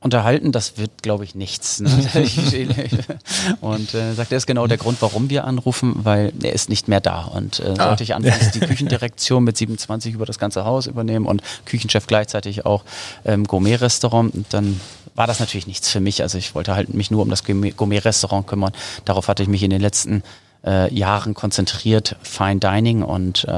unterhalten, 0.04 0.52
das 0.52 0.78
wird, 0.78 1.02
glaube 1.02 1.24
ich, 1.24 1.34
nichts. 1.34 1.80
Ne? 1.80 1.89
und 3.62 3.94
äh, 3.94 4.13
sagt, 4.13 4.32
er 4.32 4.38
ist 4.38 4.48
genau 4.48 4.68
der 4.68 4.78
Grund, 4.78 5.02
warum 5.02 5.30
wir 5.30 5.46
anrufen, 5.46 5.94
weil 6.04 6.34
er 6.44 6.54
ist 6.54 6.70
nicht 6.70 6.88
mehr 6.88 7.00
da. 7.00 7.22
Und 7.24 7.60
äh, 7.60 7.74
ah. 7.78 7.88
sollte 7.88 8.04
ich 8.04 8.13
anfangs 8.13 8.52
die 8.52 8.60
Küchendirektion 8.60 9.44
mit 9.44 9.58
27 9.58 10.13
über 10.13 10.26
das 10.26 10.39
ganze 10.39 10.66
Haus 10.66 10.88
übernehmen 10.88 11.26
und 11.26 11.42
Küchenchef 11.66 12.06
gleichzeitig 12.06 12.66
auch 12.66 12.84
ähm, 13.26 13.46
Gourmet-Restaurant, 13.46 14.34
dann 14.50 14.80
war 15.16 15.28
das 15.28 15.39
natürlich 15.39 15.68
nichts 15.68 15.89
für 15.89 16.00
mich. 16.00 16.22
Also 16.22 16.38
ich 16.38 16.56
wollte 16.56 16.76
halt 16.76 16.94
mich 16.94 17.12
nur 17.12 17.22
um 17.22 17.30
das 17.30 17.44
Gourmet-Restaurant 17.44 18.48
kümmern. 18.48 18.74
Darauf 19.06 19.28
hatte 19.28 19.44
ich 19.44 19.50
mich 19.50 19.63
in 19.63 19.70
den 19.70 19.82
letzten 19.82 20.24
äh, 20.65 20.93
Jahren 20.93 21.34
konzentriert 21.34 22.15
Fine 22.21 22.60
Dining 22.60 23.04
und 23.04 23.45
äh, 23.45 23.52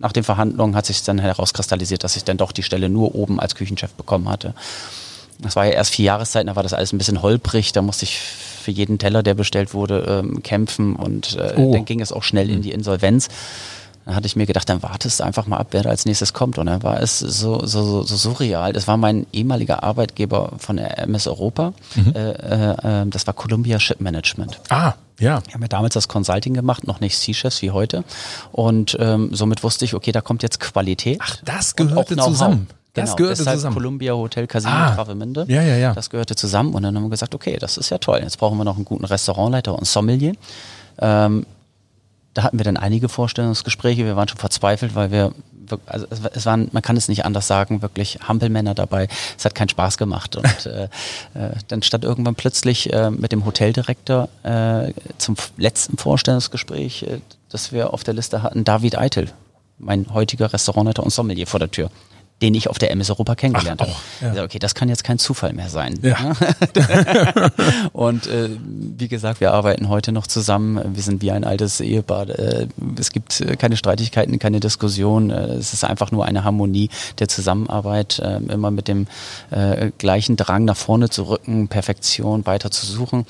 nach 0.00 0.12
den 0.12 0.24
Verhandlungen 0.24 0.74
hat 0.74 0.86
sich 0.86 1.02
dann 1.02 1.18
herauskristallisiert, 1.18 2.04
dass 2.04 2.16
ich 2.16 2.24
dann 2.24 2.36
doch 2.36 2.52
die 2.52 2.62
Stelle 2.62 2.88
nur 2.88 3.14
oben 3.14 3.40
als 3.40 3.54
Küchenchef 3.54 3.92
bekommen 3.92 4.28
hatte. 4.28 4.54
Das 5.40 5.54
war 5.54 5.66
ja 5.66 5.72
erst 5.72 5.94
vier 5.94 6.06
Jahreszeiten, 6.06 6.48
da 6.48 6.56
war 6.56 6.64
das 6.64 6.72
alles 6.72 6.92
ein 6.92 6.98
bisschen 6.98 7.22
holprig, 7.22 7.72
da 7.72 7.82
musste 7.82 8.04
ich 8.04 8.18
für 8.18 8.72
jeden 8.72 8.98
Teller, 8.98 9.22
der 9.22 9.34
bestellt 9.34 9.72
wurde, 9.72 10.22
ähm, 10.24 10.42
kämpfen 10.42 10.96
und 10.96 11.36
äh, 11.36 11.54
oh. 11.56 11.72
dann 11.72 11.84
ging 11.84 12.00
es 12.00 12.12
auch 12.12 12.22
schnell 12.22 12.50
in 12.50 12.62
die 12.62 12.72
Insolvenz. 12.72 13.28
Dann 14.04 14.16
hatte 14.16 14.26
ich 14.26 14.36
mir 14.36 14.46
gedacht, 14.46 14.68
dann 14.68 14.82
wartest 14.82 15.20
du 15.20 15.24
einfach 15.24 15.46
mal 15.46 15.58
ab, 15.58 15.68
wer 15.72 15.82
da 15.82 15.90
als 15.90 16.06
nächstes 16.06 16.32
kommt. 16.32 16.56
Und 16.56 16.64
dann 16.64 16.82
war 16.82 17.00
es 17.02 17.18
so, 17.18 17.66
so, 17.66 18.02
so 18.02 18.16
surreal. 18.16 18.72
Das 18.72 18.88
war 18.88 18.96
mein 18.96 19.26
ehemaliger 19.34 19.82
Arbeitgeber 19.82 20.52
von 20.56 20.78
MS 20.78 21.26
Europa. 21.26 21.74
Mhm. 21.94 22.14
Äh, 22.14 23.02
äh, 23.02 23.06
das 23.06 23.26
war 23.26 23.34
Columbia 23.34 23.78
Ship 23.78 24.00
Management. 24.00 24.60
Ah, 24.70 24.94
ja. 25.18 25.42
Ich 25.46 25.54
habe 25.54 25.60
mir 25.60 25.68
damals 25.68 25.94
das 25.94 26.08
Consulting 26.08 26.54
gemacht, 26.54 26.86
noch 26.86 27.00
nicht 27.00 27.18
C-Chefs 27.18 27.62
wie 27.62 27.70
heute. 27.70 28.04
Und 28.52 28.96
ähm, 29.00 29.30
somit 29.32 29.62
wusste 29.62 29.84
ich, 29.84 29.94
okay, 29.94 30.12
da 30.12 30.20
kommt 30.20 30.42
jetzt 30.42 30.60
Qualität. 30.60 31.18
Ach, 31.20 31.36
das 31.44 31.76
gehörte 31.76 32.16
zusammen. 32.16 32.68
Das 32.94 33.10
genau, 33.10 33.16
gehörte 33.16 33.44
zusammen. 33.44 33.74
Columbia 33.74 34.14
Hotel 34.14 34.46
Casino 34.46 34.72
ah, 34.72 34.94
Travemünde. 34.94 35.44
Ja, 35.48 35.62
ja, 35.62 35.76
ja. 35.76 35.94
Das 35.94 36.10
gehörte 36.10 36.34
zusammen 36.36 36.74
und 36.74 36.82
dann 36.82 36.96
haben 36.96 37.04
wir 37.04 37.10
gesagt, 37.10 37.34
okay, 37.34 37.56
das 37.58 37.76
ist 37.76 37.90
ja 37.90 37.98
toll. 37.98 38.20
Jetzt 38.22 38.38
brauchen 38.38 38.58
wir 38.58 38.64
noch 38.64 38.76
einen 38.76 38.84
guten 38.84 39.04
Restaurantleiter 39.04 39.74
und 39.74 39.86
Sommelier. 39.86 40.32
Ähm, 40.98 41.46
da 42.34 42.42
hatten 42.42 42.58
wir 42.58 42.64
dann 42.64 42.76
einige 42.76 43.08
Vorstellungsgespräche. 43.08 44.04
Wir 44.04 44.16
waren 44.16 44.28
schon 44.28 44.38
verzweifelt, 44.38 44.94
weil 44.94 45.10
wir, 45.10 45.32
also 45.86 46.06
es 46.32 46.46
waren, 46.46 46.68
man 46.72 46.82
kann 46.82 46.96
es 46.96 47.08
nicht 47.08 47.24
anders 47.24 47.46
sagen, 47.46 47.82
wirklich 47.82 48.18
Hampelmänner 48.26 48.74
dabei. 48.74 49.08
Es 49.36 49.44
hat 49.44 49.54
keinen 49.54 49.68
Spaß 49.68 49.98
gemacht. 49.98 50.36
Und 50.36 50.66
äh, 50.66 50.84
äh, 51.34 51.50
dann 51.68 51.82
stand 51.82 52.04
irgendwann 52.04 52.34
plötzlich 52.34 52.92
äh, 52.92 53.10
mit 53.10 53.32
dem 53.32 53.44
Hoteldirektor 53.44 54.28
äh, 54.42 54.92
zum 55.18 55.36
letzten 55.56 55.98
Vorstellungsgespräch, 55.98 57.02
äh, 57.04 57.20
das 57.50 57.72
wir 57.72 57.92
auf 57.92 58.04
der 58.04 58.14
Liste 58.14 58.42
hatten, 58.42 58.64
David 58.64 58.98
Eitel, 58.98 59.30
mein 59.78 60.12
heutiger 60.12 60.52
Restaurantleiter 60.52 61.02
und 61.02 61.10
Sommelier 61.10 61.46
vor 61.46 61.60
der 61.60 61.70
Tür 61.70 61.90
den 62.42 62.54
ich 62.54 62.70
auf 62.70 62.78
der 62.78 62.92
MS 62.92 63.10
Europa 63.10 63.34
kennengelernt 63.34 63.80
habe. 63.80 63.92
Ja. 64.20 64.44
Okay, 64.44 64.58
das 64.58 64.74
kann 64.74 64.88
jetzt 64.88 65.02
kein 65.02 65.18
Zufall 65.18 65.52
mehr 65.52 65.70
sein. 65.70 65.98
Ja. 66.02 66.36
und 67.92 68.26
äh, 68.28 68.50
wie 68.96 69.08
gesagt, 69.08 69.40
wir 69.40 69.52
arbeiten 69.52 69.88
heute 69.88 70.12
noch 70.12 70.26
zusammen. 70.26 70.94
Wir 70.94 71.02
sind 71.02 71.20
wie 71.20 71.32
ein 71.32 71.42
altes 71.42 71.80
Ehepaar. 71.80 72.28
Äh, 72.28 72.68
es 72.98 73.10
gibt 73.10 73.40
äh, 73.40 73.56
keine 73.56 73.76
Streitigkeiten, 73.76 74.38
keine 74.38 74.60
Diskussion. 74.60 75.30
Äh, 75.30 75.54
es 75.54 75.72
ist 75.72 75.84
einfach 75.84 76.12
nur 76.12 76.26
eine 76.26 76.44
Harmonie 76.44 76.90
der 77.18 77.28
Zusammenarbeit, 77.28 78.22
immer 78.48 78.70
mit 78.70 78.88
dem 78.88 79.06
äh, 79.50 79.90
gleichen 79.98 80.36
Drang 80.36 80.64
nach 80.64 80.76
vorne 80.76 81.08
zu 81.08 81.24
rücken, 81.24 81.68
Perfektion 81.68 82.46
weiter 82.46 82.70
zu 82.70 82.86
suchen. 82.86 83.26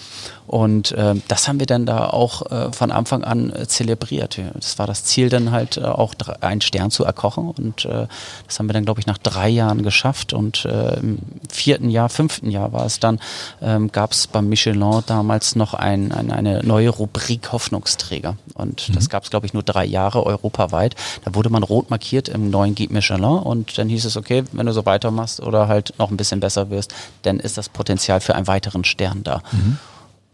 Und 0.46 0.92
äh, 0.92 1.14
das 1.28 1.48
haben 1.48 1.58
wir 1.58 1.66
dann 1.66 1.86
da 1.86 2.08
auch 2.08 2.50
äh, 2.50 2.72
von 2.72 2.90
Anfang 2.90 3.24
an 3.24 3.52
zelebriert. 3.66 4.40
Das 4.54 4.78
war 4.78 4.86
das 4.86 5.04
Ziel 5.04 5.28
dann 5.28 5.50
halt 5.50 5.82
auch 5.82 6.14
einen 6.40 6.60
Stern 6.60 6.90
zu 6.90 7.04
erkochen 7.04 7.48
und 7.50 7.84
das 7.84 8.58
haben 8.58 8.68
wir 8.68 8.72
dann 8.72 8.84
glaube 8.84 8.97
ich 9.00 9.06
nach 9.06 9.18
drei 9.18 9.48
Jahren 9.48 9.82
geschafft 9.82 10.32
und 10.32 10.64
äh, 10.64 10.98
im 10.98 11.18
vierten 11.50 11.90
Jahr, 11.90 12.08
fünften 12.08 12.50
Jahr 12.50 12.72
war 12.72 12.86
es 12.86 13.00
dann, 13.00 13.20
ähm, 13.60 13.92
gab 13.92 14.12
es 14.12 14.26
beim 14.26 14.48
Michelin 14.48 15.02
damals 15.06 15.56
noch 15.56 15.74
ein, 15.74 16.12
ein, 16.12 16.30
eine 16.30 16.62
neue 16.64 16.90
Rubrik 16.90 17.52
Hoffnungsträger 17.52 18.36
und 18.54 18.88
mhm. 18.88 18.94
das 18.94 19.08
gab 19.08 19.24
es 19.24 19.30
glaube 19.30 19.46
ich 19.46 19.54
nur 19.54 19.62
drei 19.62 19.84
Jahre 19.84 20.24
europaweit. 20.24 20.94
Da 21.24 21.34
wurde 21.34 21.50
man 21.50 21.62
rot 21.62 21.90
markiert 21.90 22.28
im 22.28 22.50
neuen 22.50 22.74
Guide 22.74 22.92
Michelin 22.92 23.24
und 23.24 23.78
dann 23.78 23.88
hieß 23.88 24.04
es 24.04 24.16
okay, 24.16 24.44
wenn 24.52 24.66
du 24.66 24.72
so 24.72 24.86
weitermachst 24.86 25.40
oder 25.40 25.68
halt 25.68 25.94
noch 25.98 26.10
ein 26.10 26.16
bisschen 26.16 26.40
besser 26.40 26.70
wirst, 26.70 26.94
dann 27.22 27.40
ist 27.40 27.58
das 27.58 27.68
Potenzial 27.68 28.20
für 28.20 28.34
einen 28.34 28.46
weiteren 28.46 28.84
Stern 28.84 29.22
da. 29.24 29.42
Mhm. 29.52 29.78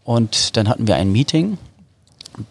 Und 0.03 0.55
dann 0.55 0.69
hatten 0.69 0.87
wir 0.87 0.95
ein 0.95 1.11
Meeting, 1.11 1.57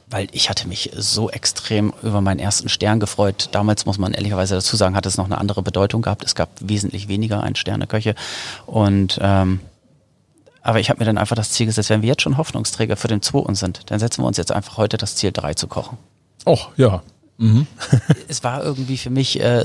weil 0.08 0.28
ich 0.32 0.50
hatte 0.50 0.68
mich 0.68 0.90
so 0.96 1.30
extrem 1.30 1.92
über 2.02 2.20
meinen 2.20 2.38
ersten 2.38 2.68
Stern 2.68 3.00
gefreut. 3.00 3.48
Damals 3.52 3.86
muss 3.86 3.98
man 3.98 4.12
ehrlicherweise 4.12 4.54
dazu 4.54 4.76
sagen, 4.76 4.96
hat 4.96 5.06
es 5.06 5.16
noch 5.16 5.26
eine 5.26 5.38
andere 5.38 5.62
Bedeutung 5.62 6.02
gehabt. 6.02 6.24
Es 6.24 6.34
gab 6.34 6.50
wesentlich 6.60 7.08
weniger 7.08 7.42
Ein-Sterne-Köche. 7.42 8.14
Und 8.66 9.18
ähm, 9.22 9.60
aber 10.62 10.80
ich 10.80 10.88
habe 10.88 10.98
mir 10.98 11.04
dann 11.04 11.18
einfach 11.18 11.36
das 11.36 11.50
Ziel 11.50 11.66
gesetzt, 11.66 11.90
wenn 11.90 12.00
wir 12.00 12.08
jetzt 12.08 12.22
schon 12.22 12.38
Hoffnungsträger 12.38 12.96
für 12.96 13.08
den 13.08 13.20
zweiten 13.20 13.54
sind, 13.54 13.90
dann 13.90 14.00
setzen 14.00 14.22
wir 14.22 14.26
uns 14.26 14.38
jetzt 14.38 14.50
einfach 14.50 14.78
heute 14.78 14.96
das 14.96 15.14
Ziel, 15.14 15.30
drei 15.30 15.52
zu 15.52 15.68
kochen. 15.68 15.98
Och, 16.46 16.70
ja. 16.76 17.02
Mhm. 17.36 17.66
es 18.28 18.42
war 18.44 18.64
irgendwie 18.64 18.96
für 18.96 19.10
mich 19.10 19.40
äh, 19.40 19.64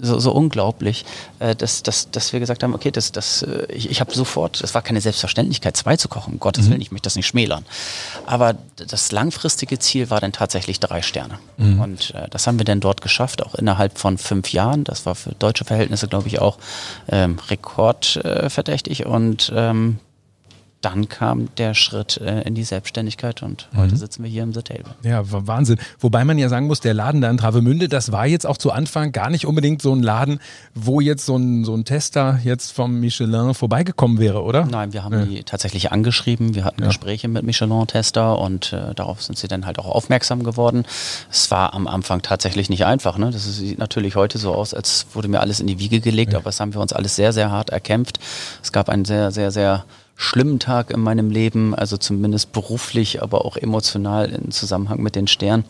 so, 0.00 0.18
so 0.18 0.32
unglaublich, 0.32 1.04
äh, 1.38 1.54
dass, 1.54 1.82
dass, 1.82 2.10
dass 2.10 2.32
wir 2.32 2.40
gesagt 2.40 2.62
haben, 2.62 2.74
okay, 2.74 2.90
das, 2.90 3.12
das, 3.12 3.42
äh, 3.42 3.66
ich, 3.72 3.90
ich 3.90 4.00
habe 4.00 4.12
sofort, 4.14 4.60
es 4.60 4.74
war 4.74 4.82
keine 4.82 5.00
Selbstverständlichkeit, 5.00 5.76
zwei 5.76 5.96
zu 5.96 6.08
kochen, 6.08 6.34
um 6.34 6.40
Gottes 6.40 6.66
mhm. 6.66 6.70
Willen, 6.70 6.80
ich 6.80 6.92
möchte 6.92 7.06
das 7.06 7.16
nicht 7.16 7.26
schmälern. 7.26 7.64
Aber 8.26 8.54
das 8.76 9.12
langfristige 9.12 9.78
Ziel 9.78 10.10
war 10.10 10.20
dann 10.20 10.32
tatsächlich 10.32 10.80
drei 10.80 11.02
Sterne. 11.02 11.38
Mhm. 11.56 11.80
Und 11.80 12.14
äh, 12.14 12.28
das 12.30 12.46
haben 12.46 12.58
wir 12.58 12.64
dann 12.64 12.80
dort 12.80 13.02
geschafft, 13.02 13.42
auch 13.42 13.54
innerhalb 13.54 13.98
von 13.98 14.18
fünf 14.18 14.52
Jahren. 14.52 14.84
Das 14.84 15.06
war 15.06 15.14
für 15.14 15.32
deutsche 15.32 15.64
Verhältnisse, 15.64 16.08
glaube 16.08 16.28
ich, 16.28 16.40
auch 16.40 16.58
ähm, 17.08 17.38
rekordverdächtig. 17.48 19.06
Und 19.06 19.52
ähm, 19.54 19.98
dann 20.84 21.08
kam 21.08 21.48
der 21.56 21.74
Schritt 21.74 22.18
äh, 22.18 22.42
in 22.42 22.54
die 22.54 22.64
Selbstständigkeit 22.64 23.42
und 23.42 23.68
mhm. 23.72 23.78
heute 23.78 23.96
sitzen 23.96 24.22
wir 24.22 24.30
hier 24.30 24.42
im 24.42 24.52
The 24.52 24.62
Table. 24.62 24.94
Ja, 25.02 25.22
Wahnsinn. 25.24 25.78
Wobei 25.98 26.24
man 26.24 26.38
ja 26.38 26.48
sagen 26.48 26.66
muss, 26.66 26.80
der 26.80 26.92
Laden 26.92 27.20
da 27.20 27.30
in 27.30 27.38
Travemünde, 27.38 27.88
das 27.88 28.12
war 28.12 28.26
jetzt 28.26 28.46
auch 28.46 28.58
zu 28.58 28.70
Anfang 28.70 29.12
gar 29.12 29.30
nicht 29.30 29.46
unbedingt 29.46 29.80
so 29.80 29.94
ein 29.94 30.02
Laden, 30.02 30.40
wo 30.74 31.00
jetzt 31.00 31.24
so 31.24 31.36
ein, 31.36 31.64
so 31.64 31.74
ein 31.74 31.84
Tester 31.84 32.38
jetzt 32.44 32.72
vom 32.72 33.00
Michelin 33.00 33.54
vorbeigekommen 33.54 34.18
wäre, 34.18 34.42
oder? 34.42 34.66
Nein, 34.66 34.92
wir 34.92 35.04
haben 35.04 35.18
ja. 35.18 35.24
die 35.24 35.42
tatsächlich 35.44 35.90
angeschrieben. 35.90 36.54
Wir 36.54 36.64
hatten 36.64 36.82
ja. 36.82 36.88
Gespräche 36.88 37.28
mit 37.28 37.44
Michelin-Tester 37.44 38.38
und 38.38 38.72
äh, 38.72 38.94
darauf 38.94 39.22
sind 39.22 39.38
sie 39.38 39.48
dann 39.48 39.64
halt 39.64 39.78
auch 39.78 39.86
aufmerksam 39.86 40.42
geworden. 40.44 40.84
Es 41.30 41.50
war 41.50 41.72
am 41.74 41.86
Anfang 41.86 42.22
tatsächlich 42.22 42.68
nicht 42.68 42.84
einfach. 42.84 43.16
Ne? 43.16 43.30
Das 43.30 43.44
sieht 43.56 43.78
natürlich 43.78 44.16
heute 44.16 44.38
so 44.38 44.54
aus, 44.54 44.74
als 44.74 45.06
wurde 45.14 45.28
mir 45.28 45.40
alles 45.40 45.60
in 45.60 45.66
die 45.66 45.78
Wiege 45.78 46.00
gelegt, 46.00 46.32
ja. 46.32 46.38
aber 46.38 46.46
das 46.46 46.60
haben 46.60 46.74
wir 46.74 46.80
uns 46.80 46.92
alles 46.92 47.16
sehr, 47.16 47.32
sehr 47.32 47.50
hart 47.50 47.70
erkämpft. 47.70 48.18
Es 48.62 48.72
gab 48.72 48.88
einen 48.88 49.04
sehr, 49.04 49.30
sehr, 49.30 49.50
sehr 49.50 49.84
schlimmen 50.16 50.58
Tag 50.58 50.90
in 50.90 51.00
meinem 51.00 51.30
Leben, 51.30 51.74
also 51.74 51.96
zumindest 51.96 52.52
beruflich, 52.52 53.22
aber 53.22 53.44
auch 53.44 53.56
emotional 53.56 54.30
im 54.30 54.50
Zusammenhang 54.50 55.02
mit 55.02 55.16
den 55.16 55.26
Sternen, 55.26 55.64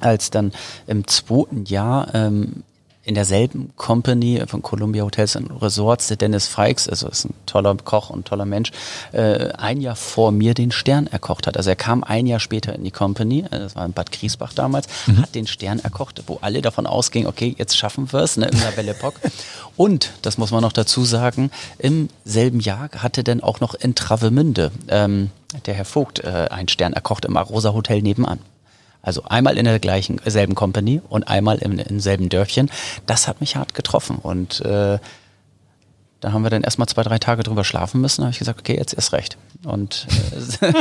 als 0.00 0.30
dann 0.30 0.52
im 0.86 1.06
zweiten 1.06 1.64
Jahr 1.64 2.14
ähm, 2.14 2.64
in 3.08 3.14
derselben 3.14 3.70
Company 3.76 4.42
von 4.46 4.60
Columbia 4.60 5.02
Hotels 5.02 5.34
and 5.34 5.62
Resorts, 5.62 6.08
der 6.08 6.18
Dennis 6.18 6.46
Feix, 6.46 6.86
also 6.90 7.08
ist 7.08 7.24
ein 7.24 7.32
toller 7.46 7.74
Koch 7.76 8.10
und 8.10 8.28
toller 8.28 8.44
Mensch, 8.44 8.70
äh, 9.12 9.48
ein 9.52 9.80
Jahr 9.80 9.96
vor 9.96 10.30
mir 10.30 10.52
den 10.52 10.70
Stern 10.70 11.06
erkocht 11.06 11.46
hat. 11.46 11.56
Also 11.56 11.70
er 11.70 11.76
kam 11.76 12.04
ein 12.04 12.26
Jahr 12.26 12.38
später 12.38 12.74
in 12.74 12.84
die 12.84 12.90
Company, 12.90 13.46
äh, 13.50 13.60
das 13.60 13.76
war 13.76 13.86
in 13.86 13.94
Bad 13.94 14.12
Griesbach 14.12 14.52
damals, 14.52 14.88
mhm. 15.06 15.22
hat 15.22 15.34
den 15.34 15.46
Stern 15.46 15.78
erkocht, 15.78 16.22
wo 16.26 16.36
alle 16.42 16.60
davon 16.60 16.86
ausgingen, 16.86 17.28
okay, 17.28 17.54
jetzt 17.56 17.78
schaffen 17.78 18.12
wir 18.12 18.20
es, 18.20 18.36
ne, 18.36 18.46
in 18.46 18.60
der 18.60 18.72
Belle 18.72 18.90
Epoque. 18.90 19.18
Und, 19.78 20.10
das 20.20 20.36
muss 20.36 20.50
man 20.50 20.60
noch 20.60 20.74
dazu 20.74 21.02
sagen, 21.06 21.50
im 21.78 22.10
selben 22.26 22.60
Jahr 22.60 22.90
hatte 22.98 23.24
dann 23.24 23.42
auch 23.42 23.60
noch 23.60 23.72
in 23.72 23.94
Travemünde 23.94 24.70
ähm, 24.88 25.30
der 25.64 25.72
Herr 25.72 25.86
Vogt 25.86 26.18
äh, 26.18 26.48
einen 26.50 26.68
Stern 26.68 26.92
erkocht 26.92 27.24
im 27.24 27.38
Arosa 27.38 27.72
Hotel 27.72 28.02
nebenan. 28.02 28.38
Also 29.08 29.22
einmal 29.26 29.56
in 29.56 29.64
der 29.64 29.78
gleichen, 29.78 30.20
selben 30.26 30.54
Company 30.54 31.00
und 31.08 31.28
einmal 31.28 31.56
im, 31.60 31.78
im 31.78 31.98
selben 31.98 32.28
Dörfchen. 32.28 32.70
Das 33.06 33.26
hat 33.26 33.40
mich 33.40 33.56
hart 33.56 33.72
getroffen 33.72 34.18
und 34.22 34.60
äh, 34.60 34.98
da 36.20 36.32
haben 36.32 36.42
wir 36.42 36.50
dann 36.50 36.62
erstmal 36.62 36.88
zwei, 36.88 37.02
drei 37.02 37.18
Tage 37.18 37.42
drüber 37.42 37.64
schlafen 37.64 38.00
müssen. 38.00 38.22
Da 38.22 38.26
habe 38.26 38.32
ich 38.32 38.38
gesagt, 38.38 38.58
okay, 38.58 38.76
jetzt 38.76 38.94
erst 38.94 39.12
recht. 39.12 39.36
Und 39.64 40.06
äh, 40.60 40.72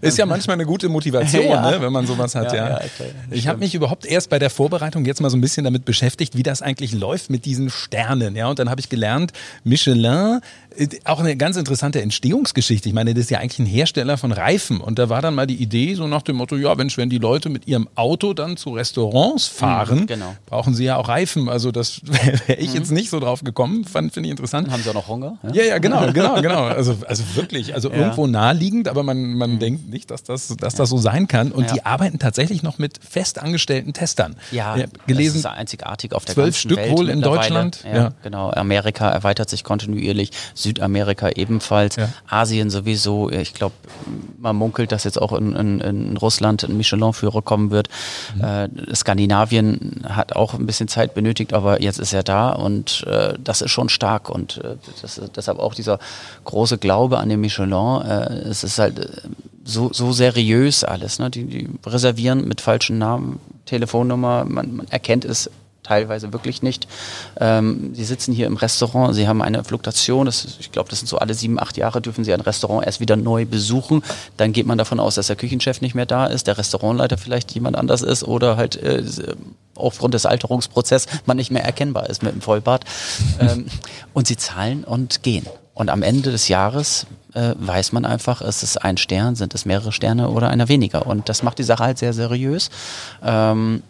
ist 0.06 0.18
ja 0.18 0.26
manchmal 0.26 0.54
eine 0.54 0.66
gute 0.66 0.88
Motivation, 0.88 1.44
ja. 1.48 1.70
ne, 1.70 1.80
wenn 1.80 1.92
man 1.92 2.06
sowas 2.06 2.34
hat. 2.34 2.52
Ja, 2.52 2.68
ja. 2.68 2.80
ja 2.80 2.88
ich 3.30 3.48
habe 3.48 3.58
mich 3.58 3.74
überhaupt 3.74 4.06
erst 4.06 4.30
bei 4.30 4.38
der 4.38 4.50
Vorbereitung 4.50 5.04
jetzt 5.04 5.20
mal 5.20 5.30
so 5.30 5.36
ein 5.36 5.40
bisschen 5.40 5.64
damit 5.64 5.84
beschäftigt, 5.84 6.36
wie 6.36 6.42
das 6.42 6.62
eigentlich 6.62 6.92
läuft 6.92 7.30
mit 7.30 7.44
diesen 7.44 7.70
Sternen. 7.70 8.36
Ja, 8.36 8.48
und 8.48 8.58
dann 8.58 8.70
habe 8.70 8.80
ich 8.80 8.88
gelernt, 8.88 9.32
Michelin 9.64 10.40
äh, 10.76 10.88
auch 11.04 11.20
eine 11.20 11.36
ganz 11.36 11.56
interessante 11.56 12.00
Entstehungsgeschichte. 12.00 12.88
Ich 12.88 12.94
meine, 12.94 13.14
das 13.14 13.24
ist 13.24 13.30
ja 13.30 13.38
eigentlich 13.38 13.58
ein 13.58 13.66
Hersteller 13.66 14.18
von 14.18 14.32
Reifen. 14.32 14.80
Und 14.80 14.98
da 14.98 15.08
war 15.08 15.22
dann 15.22 15.34
mal 15.34 15.46
die 15.46 15.56
Idee, 15.56 15.94
so 15.94 16.06
nach 16.06 16.22
dem 16.22 16.36
Motto, 16.36 16.56
ja, 16.56 16.74
Mensch, 16.74 16.96
wenn 16.96 17.10
die 17.10 17.18
Leute 17.18 17.48
mit 17.48 17.66
ihrem 17.66 17.88
Auto 17.94 18.34
dann 18.34 18.56
zu 18.56 18.70
Restaurants 18.70 19.46
fahren, 19.46 20.00
mhm, 20.00 20.06
genau. 20.06 20.34
brauchen 20.46 20.74
sie 20.74 20.84
ja 20.84 20.96
auch 20.96 21.08
Reifen. 21.08 21.48
Also 21.48 21.72
das 21.72 22.00
wäre 22.46 22.58
ich 22.58 22.70
mhm. 22.70 22.76
jetzt 22.76 22.90
nicht 22.90 23.10
so 23.10 23.20
drauf 23.20 23.42
gekommen, 23.42 23.79
fand 23.88 24.12
finde 24.12 24.28
ich 24.28 24.30
interessant. 24.30 24.70
Haben 24.70 24.82
sie 24.82 24.90
auch 24.90 24.94
noch 24.94 25.08
Hunger? 25.08 25.38
Ja, 25.42 25.50
ja, 25.52 25.62
ja 25.64 25.78
genau, 25.78 26.00
genau, 26.12 26.40
genau. 26.40 26.64
Also, 26.64 26.96
also 27.06 27.24
wirklich, 27.34 27.74
also 27.74 27.90
ja. 27.90 27.96
irgendwo 27.96 28.26
naheliegend, 28.26 28.88
aber 28.88 29.02
man, 29.02 29.34
man 29.34 29.52
mhm. 29.52 29.58
denkt 29.58 29.88
nicht, 29.88 30.10
dass 30.10 30.22
das, 30.22 30.48
dass 30.56 30.74
das 30.74 30.90
so 30.90 30.98
sein 30.98 31.28
kann. 31.28 31.52
Und 31.52 31.72
die 31.72 31.84
arbeiten 31.84 32.18
tatsächlich 32.18 32.62
noch 32.62 32.78
mit 32.78 32.98
festangestellten 33.02 33.92
Testern. 33.92 34.36
Ja, 34.50 34.76
gelesen, 35.06 35.42
das 35.42 35.52
ist 35.52 35.58
einzigartig 35.58 36.12
auf 36.12 36.24
der 36.24 36.34
zwölf 36.34 36.46
ganzen 36.46 36.58
Stück 36.58 36.78
Welt 36.78 36.98
wohl 36.98 37.08
in 37.08 37.20
Deutschland. 37.20 37.84
Ja, 37.84 38.12
genau. 38.22 38.50
Amerika 38.50 39.08
erweitert 39.08 39.50
sich 39.50 39.64
kontinuierlich. 39.64 40.30
Südamerika 40.54 41.30
ebenfalls. 41.30 41.96
Asien 42.28 42.70
sowieso. 42.70 43.30
Ich 43.30 43.54
glaube, 43.54 43.74
man 44.38 44.56
munkelt, 44.56 44.92
dass 44.92 45.04
jetzt 45.04 45.20
auch 45.20 45.32
in, 45.32 45.54
in, 45.54 45.80
in 45.80 46.16
Russland 46.16 46.64
ein 46.64 46.76
Michelin-Führer 46.76 47.42
kommen 47.42 47.70
wird. 47.70 47.88
Mhm. 48.34 48.44
Äh, 48.44 48.94
Skandinavien 48.94 50.04
hat 50.08 50.34
auch 50.36 50.54
ein 50.54 50.66
bisschen 50.66 50.88
Zeit 50.88 51.14
benötigt, 51.14 51.52
aber 51.52 51.82
jetzt 51.82 51.98
ist 51.98 52.12
er 52.12 52.22
da 52.22 52.50
und 52.50 53.04
äh, 53.06 53.34
das 53.42 53.62
ist 53.62 53.69
schon 53.70 53.88
stark 53.88 54.28
und 54.28 54.58
äh, 54.58 54.76
das, 55.02 55.20
deshalb 55.34 55.58
auch 55.58 55.74
dieser 55.74 55.98
große 56.44 56.78
Glaube 56.78 57.18
an 57.18 57.28
den 57.28 57.40
Michelin. 57.40 57.72
Äh, 57.72 58.48
es 58.48 58.64
ist 58.64 58.78
halt 58.78 58.98
äh, 58.98 59.08
so, 59.64 59.92
so 59.92 60.12
seriös 60.12 60.84
alles. 60.84 61.18
Ne? 61.18 61.30
Die, 61.30 61.44
die 61.44 61.68
reservieren 61.86 62.46
mit 62.46 62.60
falschen 62.60 62.98
Namen, 62.98 63.40
Telefonnummer, 63.66 64.44
man, 64.44 64.76
man 64.76 64.88
erkennt 64.88 65.24
es 65.24 65.50
teilweise 65.82 66.32
wirklich 66.32 66.62
nicht. 66.62 66.86
Ähm, 67.38 67.94
sie 67.94 68.04
sitzen 68.04 68.32
hier 68.32 68.46
im 68.46 68.56
Restaurant, 68.56 69.14
sie 69.14 69.26
haben 69.26 69.42
eine 69.42 69.64
Fluktuation, 69.64 70.26
das, 70.26 70.56
ich 70.60 70.72
glaube, 70.72 70.88
das 70.88 71.00
sind 71.00 71.08
so 71.08 71.18
alle 71.18 71.34
sieben, 71.34 71.58
acht 71.60 71.76
Jahre 71.76 72.00
dürfen 72.00 72.24
sie 72.24 72.32
ein 72.32 72.40
Restaurant 72.40 72.86
erst 72.86 73.00
wieder 73.00 73.16
neu 73.16 73.46
besuchen. 73.46 74.02
Dann 74.36 74.52
geht 74.52 74.66
man 74.66 74.78
davon 74.78 75.00
aus, 75.00 75.14
dass 75.14 75.28
der 75.28 75.36
Küchenchef 75.36 75.80
nicht 75.80 75.94
mehr 75.94 76.06
da 76.06 76.26
ist, 76.26 76.46
der 76.46 76.58
Restaurantleiter 76.58 77.18
vielleicht 77.18 77.52
jemand 77.52 77.76
anders 77.76 78.02
ist 78.02 78.24
oder 78.24 78.56
halt 78.56 78.76
äh, 78.76 79.02
aufgrund 79.74 80.14
des 80.14 80.26
Alterungsprozesses 80.26 81.10
man 81.26 81.36
nicht 81.36 81.50
mehr 81.50 81.64
erkennbar 81.64 82.08
ist 82.10 82.22
mit 82.22 82.32
dem 82.32 82.40
Vollbart. 82.40 82.84
ähm, 83.40 83.66
und 84.12 84.26
sie 84.26 84.36
zahlen 84.36 84.84
und 84.84 85.22
gehen. 85.22 85.46
Und 85.74 85.88
am 85.88 86.02
Ende 86.02 86.30
des 86.30 86.48
Jahres 86.48 87.06
äh, 87.32 87.54
weiß 87.56 87.92
man 87.92 88.04
einfach, 88.04 88.42
ist 88.42 88.62
es 88.62 88.76
ein 88.76 88.96
Stern, 88.96 89.34
sind 89.34 89.54
es 89.54 89.64
mehrere 89.64 89.92
Sterne 89.92 90.28
oder 90.28 90.50
einer 90.50 90.68
weniger. 90.68 91.06
Und 91.06 91.28
das 91.28 91.42
macht 91.42 91.58
die 91.58 91.62
Sache 91.62 91.84
halt 91.84 91.98
sehr 91.98 92.12
seriös 92.12 92.70
ähm, 93.22 93.82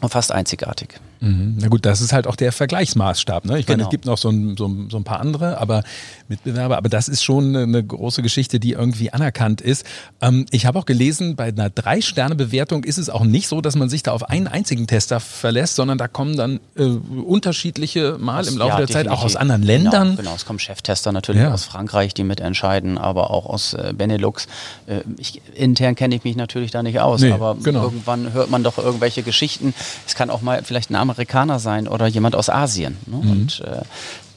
und 0.00 0.08
fast 0.10 0.32
einzigartig. 0.32 1.00
Mhm. 1.20 1.56
Na 1.60 1.68
gut, 1.68 1.84
das 1.84 2.00
ist 2.00 2.12
halt 2.12 2.26
auch 2.26 2.36
der 2.36 2.52
Vergleichsmaßstab. 2.52 3.44
Ne? 3.44 3.58
Ich 3.58 3.66
genau. 3.66 3.78
meine, 3.78 3.82
es 3.84 3.90
gibt 3.90 4.06
noch 4.06 4.18
so 4.18 4.30
ein, 4.30 4.56
so, 4.56 4.70
so 4.88 4.96
ein 4.96 5.04
paar 5.04 5.20
andere 5.20 5.58
aber 5.58 5.82
Mitbewerber, 6.28 6.76
aber 6.76 6.88
das 6.88 7.08
ist 7.08 7.22
schon 7.22 7.56
eine 7.56 7.82
große 7.84 8.22
Geschichte, 8.22 8.60
die 8.60 8.72
irgendwie 8.72 9.12
anerkannt 9.12 9.60
ist. 9.60 9.84
Ähm, 10.20 10.46
ich 10.50 10.66
habe 10.66 10.78
auch 10.78 10.86
gelesen, 10.86 11.36
bei 11.36 11.44
einer 11.44 11.70
Drei-Sterne-Bewertung 11.70 12.84
ist 12.84 12.98
es 12.98 13.10
auch 13.10 13.24
nicht 13.24 13.48
so, 13.48 13.60
dass 13.60 13.76
man 13.76 13.88
sich 13.88 14.02
da 14.02 14.12
auf 14.12 14.28
einen 14.28 14.46
einzigen 14.46 14.86
Tester 14.86 15.20
verlässt, 15.20 15.76
sondern 15.76 15.98
da 15.98 16.08
kommen 16.08 16.36
dann 16.36 16.60
äh, 16.76 16.84
unterschiedliche 16.84 18.16
Mal 18.18 18.40
aus, 18.40 18.48
im 18.48 18.58
Laufe 18.58 18.70
ja, 18.70 18.76
der 18.78 18.86
definitiv. 18.86 19.10
Zeit 19.10 19.18
auch 19.18 19.24
aus 19.24 19.36
anderen 19.36 19.62
genau, 19.62 19.72
Ländern. 19.72 20.08
Genau, 20.10 20.22
genau, 20.22 20.34
es 20.34 20.44
kommen 20.44 20.58
Cheftester 20.58 21.12
natürlich 21.12 21.42
ja. 21.42 21.52
aus 21.52 21.64
Frankreich, 21.64 22.14
die 22.14 22.24
mitentscheiden, 22.24 22.98
aber 22.98 23.30
auch 23.30 23.46
aus 23.46 23.74
äh, 23.74 23.92
Benelux. 23.96 24.46
Äh, 24.86 25.00
ich, 25.16 25.40
intern 25.54 25.94
kenne 25.94 26.14
ich 26.14 26.24
mich 26.24 26.36
natürlich 26.36 26.70
da 26.70 26.82
nicht 26.82 27.00
aus, 27.00 27.20
nee, 27.20 27.32
aber 27.32 27.56
genau. 27.62 27.84
irgendwann 27.84 28.32
hört 28.32 28.50
man 28.50 28.62
doch 28.62 28.78
irgendwelche 28.78 29.22
Geschichten. 29.22 29.74
Es 30.06 30.14
kann 30.14 30.30
auch 30.30 30.42
mal 30.42 30.62
vielleicht 30.62 30.90
ein 30.90 30.96
Amerikaner 30.96 31.58
sein 31.58 31.88
oder 31.88 32.06
jemand 32.06 32.34
aus 32.36 32.50
Asien. 32.50 32.96
Ne? 33.06 33.16
Mhm. 33.16 33.30
Und 33.30 33.60
äh, 33.60 33.82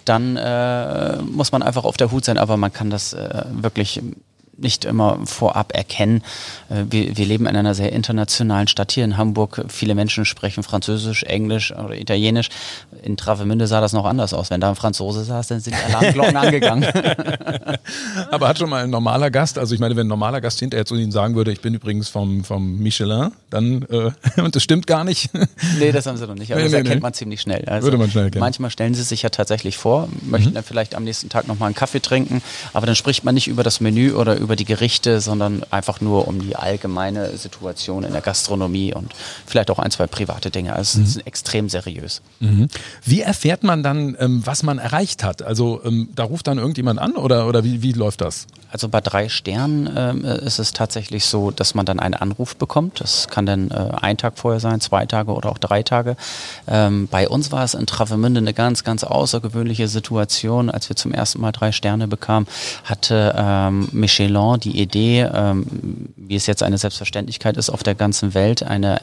dann 0.05 0.37
äh, 0.37 1.17
muss 1.21 1.51
man 1.51 1.63
einfach 1.63 1.83
auf 1.83 1.97
der 1.97 2.11
Hut 2.11 2.25
sein, 2.25 2.37
aber 2.37 2.57
man 2.57 2.73
kann 2.73 2.89
das 2.89 3.13
äh, 3.13 3.43
wirklich 3.51 4.01
nicht 4.61 4.85
immer 4.85 5.19
vorab 5.25 5.75
erkennen. 5.75 6.23
Äh, 6.69 6.85
wir, 6.89 7.17
wir 7.17 7.25
leben 7.25 7.45
in 7.47 7.55
einer 7.55 7.73
sehr 7.73 7.91
internationalen 7.91 8.67
Stadt 8.67 8.91
hier 8.91 9.05
in 9.05 9.17
Hamburg. 9.17 9.65
Viele 9.67 9.95
Menschen 9.95 10.25
sprechen 10.25 10.63
Französisch, 10.63 11.23
Englisch 11.23 11.73
oder 11.73 11.95
Italienisch. 11.95 12.49
In 13.03 13.17
Travemünde 13.17 13.67
sah 13.67 13.81
das 13.81 13.93
noch 13.93 14.05
anders 14.05 14.33
aus. 14.33 14.49
Wenn 14.49 14.61
da 14.61 14.69
ein 14.69 14.75
Franzose 14.75 15.23
saß, 15.23 15.47
dann 15.47 15.59
sind 15.59 15.75
die 15.75 15.93
Alarmglocken 15.93 16.37
angegangen. 16.37 16.85
Aber 18.31 18.47
hat 18.47 18.59
schon 18.59 18.69
mal 18.69 18.83
ein 18.83 18.89
normaler 18.89 19.31
Gast, 19.31 19.57
also 19.57 19.73
ich 19.73 19.79
meine, 19.79 19.95
wenn 19.95 20.07
ein 20.07 20.09
normaler 20.09 20.41
Gast 20.41 20.59
hinterher 20.59 20.85
zu 20.85 20.95
Ihnen 20.95 21.11
sagen 21.11 21.35
würde, 21.35 21.51
ich 21.51 21.61
bin 21.61 21.73
übrigens 21.73 22.09
vom, 22.09 22.43
vom 22.43 22.77
Michelin, 22.77 23.31
dann, 23.49 23.85
äh, 23.89 24.11
und 24.41 24.55
das 24.55 24.63
stimmt 24.63 24.87
gar 24.87 25.03
nicht. 25.03 25.29
nee, 25.79 25.91
das 25.91 26.05
haben 26.05 26.17
sie 26.17 26.27
noch 26.27 26.35
nicht, 26.35 26.51
aber 26.51 26.59
nee, 26.59 26.65
das 26.65 26.71
nee, 26.71 26.77
erkennt 26.79 26.95
nee. 26.95 27.01
man 27.01 27.13
ziemlich 27.13 27.41
schnell. 27.41 27.65
Also 27.65 27.85
würde 27.85 27.97
man 27.97 28.09
schnell 28.09 28.25
erkennen. 28.25 28.41
Manchmal 28.41 28.69
stellen 28.71 28.93
sie 28.93 29.03
sich 29.03 29.21
ja 29.21 29.29
tatsächlich 29.29 29.77
vor, 29.77 30.09
möchten 30.23 30.49
mhm. 30.49 30.55
dann 30.55 30.63
vielleicht 30.63 30.95
am 30.95 31.03
nächsten 31.03 31.29
Tag 31.29 31.47
nochmal 31.47 31.67
einen 31.67 31.75
Kaffee 31.75 32.01
trinken, 32.01 32.41
aber 32.73 32.85
dann 32.85 32.95
spricht 32.95 33.23
man 33.23 33.35
nicht 33.35 33.47
über 33.47 33.63
das 33.63 33.81
Menü 33.81 34.13
oder 34.13 34.37
über 34.37 34.50
die 34.55 34.65
Gerichte, 34.65 35.21
sondern 35.21 35.63
einfach 35.69 36.01
nur 36.01 36.27
um 36.27 36.39
die 36.39 36.55
allgemeine 36.55 37.37
Situation 37.37 38.03
in 38.03 38.13
der 38.13 38.21
Gastronomie 38.21 38.93
und 38.93 39.13
vielleicht 39.45 39.71
auch 39.71 39.79
ein, 39.79 39.91
zwei 39.91 40.07
private 40.07 40.51
Dinge. 40.51 40.73
Also 40.73 40.99
mhm. 40.99 41.05
es 41.05 41.15
ist 41.15 41.27
extrem 41.27 41.69
seriös. 41.69 42.21
Mhm. 42.39 42.67
Wie 43.03 43.21
erfährt 43.21 43.63
man 43.63 43.83
dann, 43.83 44.15
ähm, 44.19 44.41
was 44.45 44.63
man 44.63 44.79
erreicht 44.79 45.23
hat? 45.23 45.41
Also 45.41 45.81
ähm, 45.83 46.09
da 46.15 46.23
ruft 46.23 46.47
dann 46.47 46.57
irgendjemand 46.57 46.99
an 46.99 47.15
oder, 47.15 47.47
oder 47.47 47.63
wie, 47.63 47.81
wie 47.81 47.93
läuft 47.93 48.21
das? 48.21 48.47
Also 48.71 48.89
bei 48.89 49.01
drei 49.01 49.29
Sternen 49.29 49.89
ähm, 49.95 50.23
ist 50.23 50.59
es 50.59 50.73
tatsächlich 50.73 51.25
so, 51.25 51.51
dass 51.51 51.75
man 51.75 51.85
dann 51.85 51.99
einen 51.99 52.13
Anruf 52.13 52.55
bekommt. 52.55 53.01
Das 53.01 53.27
kann 53.27 53.45
dann 53.45 53.69
äh, 53.71 53.89
ein 54.01 54.17
Tag 54.17 54.37
vorher 54.37 54.59
sein, 54.59 54.79
zwei 54.81 55.05
Tage 55.05 55.33
oder 55.33 55.49
auch 55.49 55.57
drei 55.57 55.83
Tage. 55.83 56.15
Ähm, 56.67 57.07
bei 57.09 57.27
uns 57.27 57.51
war 57.51 57.63
es 57.63 57.73
in 57.73 57.85
Travemünde 57.85 58.39
eine 58.39 58.53
ganz, 58.53 58.83
ganz 58.83 59.03
außergewöhnliche 59.03 59.87
Situation. 59.87 60.69
Als 60.69 60.89
wir 60.89 60.95
zum 60.95 61.13
ersten 61.13 61.41
Mal 61.41 61.51
drei 61.51 61.71
Sterne 61.71 62.07
bekamen, 62.07 62.47
hatte 62.85 63.35
ähm, 63.37 63.89
Michelin 63.91 64.59
die 64.59 64.79
Idee, 64.79 65.29
ähm, 65.33 66.09
wie 66.15 66.35
es 66.35 66.45
jetzt 66.45 66.63
eine 66.63 66.77
Selbstverständlichkeit 66.77 67.57
ist 67.57 67.69
auf 67.69 67.83
der 67.83 67.95
ganzen 67.95 68.33
Welt, 68.33 68.63
eine 68.63 69.01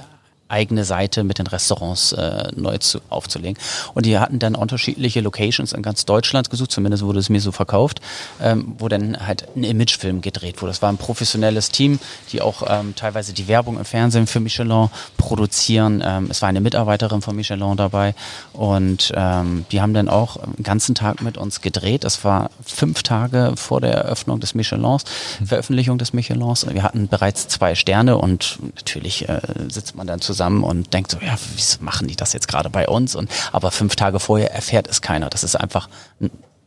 eigene 0.49 0.85
Seite 0.85 1.25
mit 1.25 1.39
den 1.39 1.47
Restaurants 1.47 2.13
äh, 2.13 2.49
neu 2.57 2.79
zu, 2.79 3.01
aufzulegen. 3.11 3.59
Und 3.95 4.07
die 4.07 4.19
hatten 4.19 4.39
dann 4.39 4.55
unterschiedliche 4.55 5.21
Locations 5.21 5.73
in 5.73 5.83
ganz 5.83 6.07
Deutschland 6.07 6.51
gesucht, 6.51 6.73
zumindest 6.73 7.05
wurde 7.05 7.19
es 7.19 7.29
mir 7.29 7.41
so 7.41 7.53
verkauft, 7.53 8.01
ähm, 8.41 8.75
wo 8.79 8.89
dann 8.89 9.27
halt 9.27 9.47
ein 9.55 9.65
Imagefilm 9.65 10.21
gedreht 10.23 10.61
wurde. 10.63 10.71
Das 10.71 10.83
war 10.83 10.91
ein 10.91 10.97
professionelles 10.97 11.71
Team, 11.71 11.99
die 12.33 12.41
auch 12.41 12.63
ähm, 12.67 12.95
teilweise 12.97 13.33
die 13.33 13.47
Werbung 13.47 13.79
im 13.79 13.85
Fernsehen 13.85 14.27
für 14.27 14.41
Michelin 14.41 14.89
produzieren. 15.19 16.03
Ähm, 16.05 16.29
es 16.31 16.41
war 16.41 16.49
eine 16.49 16.61
Mitarbeiterin 16.61 17.21
von 17.21 17.37
Michelin 17.37 17.77
dabei 17.77 18.15
und 18.55 19.13
ähm, 19.15 19.67
die 19.71 19.81
haben 19.83 19.93
dann 19.93 20.09
auch 20.09 20.37
einen 20.37 20.63
ganzen 20.63 20.95
Tag 20.95 21.21
mit 21.21 21.37
uns 21.37 21.61
gedreht. 21.61 22.05
Das 22.05 22.25
war 22.25 22.51
fünf 22.65 23.03
Tage 23.03 23.53
vor 23.57 23.81
der 23.81 23.93
Eröffnung 23.93 24.41
des 24.41 24.55
Michelins, 24.55 25.05
mhm. 25.41 25.47
Veröffentlichung 25.47 25.99
des 25.99 26.15
Michelins. 26.15 26.67
Wir 26.69 26.83
hatten 26.83 27.09
bereits 27.09 27.49
zwei 27.49 27.75
Sterne 27.75 28.17
und 28.17 28.59
natürlich 28.77 29.29
äh, 29.29 29.41
sitzt 29.69 29.95
man 29.95 30.07
dann 30.07 30.21
zusammen 30.21 30.38
zusammen 30.39 30.62
und 30.62 30.95
denkt 30.95 31.11
so, 31.11 31.18
ja, 31.20 31.36
wieso 31.55 31.82
machen 31.82 32.07
die 32.07 32.16
das 32.16 32.32
jetzt 32.32 32.49
gerade 32.49 32.70
bei 32.70 32.89
uns? 32.89 33.14
Und 33.16 33.30
aber 33.53 33.70
fünf 33.70 33.97
Tage 33.97 34.20
vorher 34.20 34.55
erfährt 34.55 34.89
es 34.89 35.03
keiner. 35.03 35.28
Das 35.28 35.43
ist 35.43 35.57
einfach, 35.57 35.89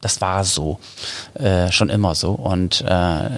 das 0.02 0.20
war 0.20 0.44
so, 0.44 0.80
äh, 1.36 1.72
schon 1.72 1.90
immer 1.90 2.14
so. 2.16 2.32
Und 2.32 2.82
äh, 2.82 3.30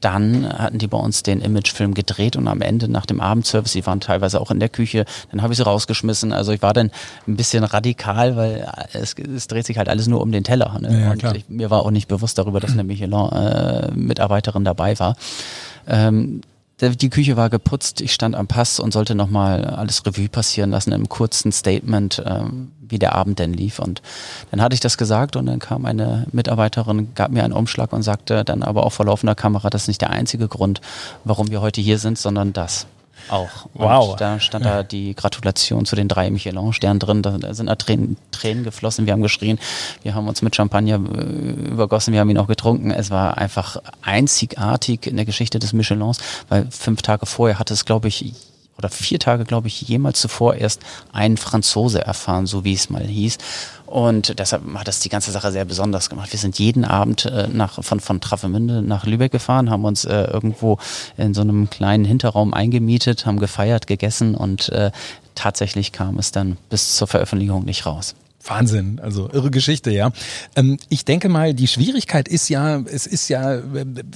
dann 0.00 0.52
hatten 0.52 0.78
die 0.78 0.88
bei 0.88 0.98
uns 0.98 1.22
den 1.22 1.40
Imagefilm 1.40 1.94
gedreht 1.94 2.34
und 2.34 2.48
am 2.48 2.60
Ende 2.60 2.88
nach 2.88 3.06
dem 3.06 3.20
Abendservice, 3.20 3.72
die 3.72 3.86
waren 3.86 4.00
teilweise 4.00 4.40
auch 4.40 4.50
in 4.50 4.58
der 4.58 4.68
Küche, 4.68 5.04
dann 5.30 5.42
habe 5.42 5.52
ich 5.52 5.58
sie 5.58 5.64
rausgeschmissen. 5.64 6.32
Also 6.32 6.52
ich 6.52 6.60
war 6.60 6.72
dann 6.72 6.90
ein 7.28 7.36
bisschen 7.36 7.62
radikal, 7.62 8.36
weil 8.36 8.68
es, 8.92 9.14
es 9.14 9.46
dreht 9.46 9.66
sich 9.66 9.78
halt 9.78 9.88
alles 9.88 10.08
nur 10.08 10.20
um 10.20 10.32
den 10.32 10.42
Teller. 10.42 10.76
Ne? 10.80 11.02
Ja, 11.02 11.10
und 11.12 11.36
ich, 11.36 11.48
mir 11.48 11.70
war 11.70 11.84
auch 11.84 11.90
nicht 11.92 12.08
bewusst 12.08 12.38
darüber, 12.38 12.58
dass 12.58 12.72
eine 12.72 12.84
Michelin-Mitarbeiterin 12.84 14.62
äh, 14.62 14.64
dabei 14.64 14.98
war. 14.98 15.16
Ähm, 15.86 16.40
die 16.90 17.10
Küche 17.10 17.36
war 17.36 17.50
geputzt, 17.50 18.00
ich 18.00 18.12
stand 18.12 18.34
am 18.34 18.46
Pass 18.46 18.80
und 18.80 18.92
sollte 18.92 19.14
nochmal 19.14 19.64
alles 19.64 20.04
Revue 20.04 20.28
passieren 20.28 20.70
lassen 20.70 20.92
im 20.92 21.08
kurzen 21.08 21.52
Statement, 21.52 22.22
ähm, 22.26 22.72
wie 22.80 22.98
der 22.98 23.14
Abend 23.14 23.38
denn 23.38 23.54
lief. 23.54 23.78
Und 23.78 24.02
dann 24.50 24.60
hatte 24.60 24.74
ich 24.74 24.80
das 24.80 24.98
gesagt 24.98 25.36
und 25.36 25.46
dann 25.46 25.58
kam 25.58 25.86
eine 25.86 26.26
Mitarbeiterin, 26.32 27.14
gab 27.14 27.30
mir 27.30 27.44
einen 27.44 27.52
Umschlag 27.52 27.92
und 27.92 28.02
sagte 28.02 28.44
dann 28.44 28.62
aber 28.62 28.84
auch 28.84 28.92
vor 28.92 29.06
laufender 29.06 29.34
Kamera, 29.34 29.70
das 29.70 29.82
ist 29.82 29.88
nicht 29.88 30.00
der 30.00 30.10
einzige 30.10 30.48
Grund, 30.48 30.80
warum 31.24 31.50
wir 31.50 31.60
heute 31.60 31.80
hier 31.80 31.98
sind, 31.98 32.18
sondern 32.18 32.52
das 32.52 32.86
auch. 33.28 33.66
Wow. 33.74 34.12
Und 34.12 34.20
da 34.20 34.40
stand 34.40 34.64
ja. 34.64 34.76
da 34.76 34.82
die 34.82 35.14
Gratulation 35.14 35.84
zu 35.84 35.96
den 35.96 36.08
drei 36.08 36.30
Michelin-Sternen 36.30 36.98
drin. 36.98 37.22
Da 37.22 37.54
sind 37.54 37.66
da 37.66 37.74
Tränen, 37.76 38.16
Tränen 38.30 38.64
geflossen. 38.64 39.06
Wir 39.06 39.12
haben 39.12 39.22
geschrien. 39.22 39.58
Wir 40.02 40.14
haben 40.14 40.28
uns 40.28 40.42
mit 40.42 40.54
Champagner 40.54 40.94
äh, 40.94 41.70
übergossen. 41.70 42.12
Wir 42.12 42.20
haben 42.20 42.30
ihn 42.30 42.38
auch 42.38 42.46
getrunken. 42.46 42.90
Es 42.90 43.10
war 43.10 43.38
einfach 43.38 43.76
einzigartig 44.02 45.06
in 45.06 45.16
der 45.16 45.24
Geschichte 45.24 45.58
des 45.58 45.72
Michelins, 45.72 46.18
weil 46.48 46.66
fünf 46.70 47.02
Tage 47.02 47.26
vorher 47.26 47.58
hatte 47.58 47.74
es, 47.74 47.84
glaube 47.84 48.08
ich, 48.08 48.34
oder 48.78 48.88
vier 48.88 49.18
Tage, 49.18 49.44
glaube 49.44 49.68
ich, 49.68 49.82
jemals 49.82 50.20
zuvor 50.20 50.54
erst 50.54 50.80
ein 51.12 51.36
Franzose 51.36 52.00
erfahren, 52.04 52.46
so 52.46 52.64
wie 52.64 52.74
es 52.74 52.90
mal 52.90 53.04
hieß. 53.04 53.38
Und 53.86 54.38
deshalb 54.38 54.62
hat 54.74 54.88
das 54.88 55.00
die 55.00 55.10
ganze 55.10 55.32
Sache 55.32 55.52
sehr 55.52 55.66
besonders 55.66 56.08
gemacht. 56.08 56.32
Wir 56.32 56.38
sind 56.38 56.58
jeden 56.58 56.84
Abend 56.84 57.26
äh, 57.26 57.48
nach, 57.48 57.84
von, 57.84 58.00
von 58.00 58.20
Travemünde 58.20 58.80
nach 58.80 59.04
Lübeck 59.04 59.32
gefahren, 59.32 59.68
haben 59.68 59.84
uns 59.84 60.06
äh, 60.06 60.24
irgendwo 60.24 60.78
in 61.18 61.34
so 61.34 61.42
einem 61.42 61.68
kleinen 61.68 62.06
Hinterraum 62.06 62.54
eingemietet, 62.54 63.26
haben 63.26 63.38
gefeiert, 63.38 63.86
gegessen 63.86 64.34
und 64.34 64.70
äh, 64.70 64.90
tatsächlich 65.34 65.92
kam 65.92 66.18
es 66.18 66.32
dann 66.32 66.56
bis 66.70 66.96
zur 66.96 67.06
Veröffentlichung 67.06 67.64
nicht 67.66 67.84
raus. 67.84 68.14
Wahnsinn, 68.44 69.00
also 69.00 69.30
irre 69.32 69.50
Geschichte, 69.50 69.90
ja. 69.90 70.10
Ähm, 70.56 70.78
ich 70.88 71.04
denke 71.04 71.28
mal, 71.28 71.54
die 71.54 71.68
Schwierigkeit 71.68 72.28
ist 72.28 72.48
ja, 72.48 72.80
es 72.80 73.06
ist 73.06 73.28
ja, 73.28 73.58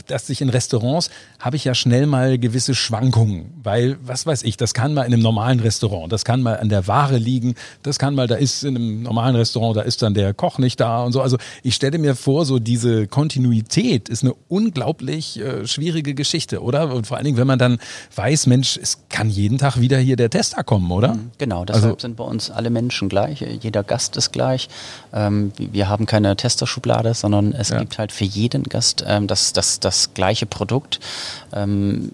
dass 0.07 0.27
sich 0.27 0.41
in 0.41 0.49
Restaurants 0.49 1.11
habe 1.39 1.57
ich 1.57 1.65
ja 1.65 1.75
schnell 1.75 2.07
mal 2.07 2.39
gewisse 2.39 2.75
Schwankungen, 2.75 3.53
weil, 3.63 3.99
was 4.03 4.27
weiß 4.27 4.43
ich, 4.43 4.57
das 4.57 4.75
kann 4.75 4.95
mal 4.95 5.03
in 5.03 5.13
einem 5.13 5.23
normalen 5.23 5.61
Restaurant, 5.61 6.13
das 6.13 6.25
kann 6.25 6.43
mal 6.43 6.59
an 6.59 6.69
der 6.69 6.87
Ware 6.89 7.19
liegen, 7.19 7.55
das 7.83 7.99
kann 7.99 8.15
mal, 8.15 8.27
da 8.27 8.35
ist 8.35 8.65
in 8.65 8.77
einem 8.77 9.03
normalen 9.03 9.37
Restaurant, 9.37 9.77
da 9.77 9.83
ist 9.83 10.03
dann 10.03 10.15
der 10.15 10.35
Koch 10.35 10.59
nicht 10.59 10.81
da 10.81 11.05
und 11.05 11.13
so. 11.13 11.21
Also 11.21 11.37
ich 11.63 11.75
stelle 11.75 11.99
mir 11.99 12.17
vor, 12.17 12.45
so 12.45 12.59
diese 12.59 13.07
Kontinuität 13.07 14.09
ist 14.09 14.23
eine 14.23 14.35
unglaublich 14.49 15.39
äh, 15.39 15.67
schwierige 15.67 16.15
Geschichte, 16.15 16.63
oder? 16.63 16.93
Und 16.93 17.07
vor 17.07 17.17
allen 17.17 17.25
Dingen, 17.25 17.37
wenn 17.37 17.47
man 17.47 17.59
dann 17.59 17.79
weiß, 18.15 18.47
Mensch, 18.47 18.77
es 18.77 18.99
kann 19.09 19.31
jeden 19.31 19.59
Tag 19.59 19.81
wieder 19.81 19.99
hier 19.99 20.17
der 20.17 20.31
Tester 20.31 20.65
kommen, 20.65 20.91
oder? 20.91 21.15
Mhm, 21.15 21.31
genau, 21.39 21.65
deshalb 21.65 21.85
also, 21.85 21.99
sind 21.99 22.17
bei 22.17 22.25
uns 22.25 22.51
alle 22.51 22.71
Menschen 22.71 23.09
gleich, 23.09 23.45
jeder 23.61 23.85
Gast 23.85 24.16
ist 24.17 24.33
gleich. 24.33 24.69
Ähm, 25.13 25.53
wir 25.57 25.89
haben 25.89 26.07
keine 26.07 26.37
Testerschublade, 26.37 27.15
sondern 27.15 27.53
es 27.53 27.71
ja. 27.71 27.79
gibt 27.79 27.99
halt 27.99 28.13
für 28.13 28.25
jeden 28.25 28.65
Gast 28.65 29.05
ähm, 29.07 29.27
das, 29.27 29.53
das, 29.53 29.81
das 29.81 30.15
gleiche 30.15 30.47
Produkt. 30.47 31.01
Ähm, 31.53 32.13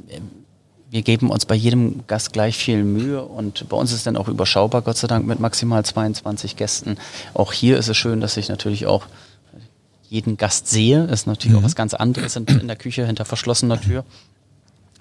wir 0.90 1.02
geben 1.02 1.30
uns 1.30 1.46
bei 1.46 1.54
jedem 1.54 2.06
Gast 2.06 2.34
gleich 2.34 2.56
viel 2.56 2.84
Mühe 2.84 3.22
und 3.22 3.66
bei 3.70 3.76
uns 3.78 3.92
ist 3.92 3.98
es 3.98 4.04
dann 4.04 4.18
auch 4.18 4.28
überschaubar, 4.28 4.82
Gott 4.82 4.98
sei 4.98 5.08
Dank, 5.08 5.26
mit 5.26 5.40
maximal 5.40 5.82
22 5.82 6.56
Gästen. 6.56 6.98
Auch 7.32 7.54
hier 7.54 7.78
ist 7.78 7.88
es 7.88 7.96
schön, 7.96 8.20
dass 8.20 8.36
ich 8.36 8.50
natürlich 8.50 8.86
auch 8.86 9.06
jeden 10.10 10.36
Gast 10.36 10.68
sehe. 10.68 11.04
Ist 11.04 11.26
natürlich 11.26 11.56
mhm. 11.56 11.60
auch 11.60 11.64
was 11.64 11.74
ganz 11.74 11.94
anderes 11.94 12.36
in, 12.36 12.44
in 12.44 12.66
der 12.66 12.76
Küche 12.76 13.06
hinter 13.06 13.24
verschlossener 13.24 13.80
Tür. 13.80 14.04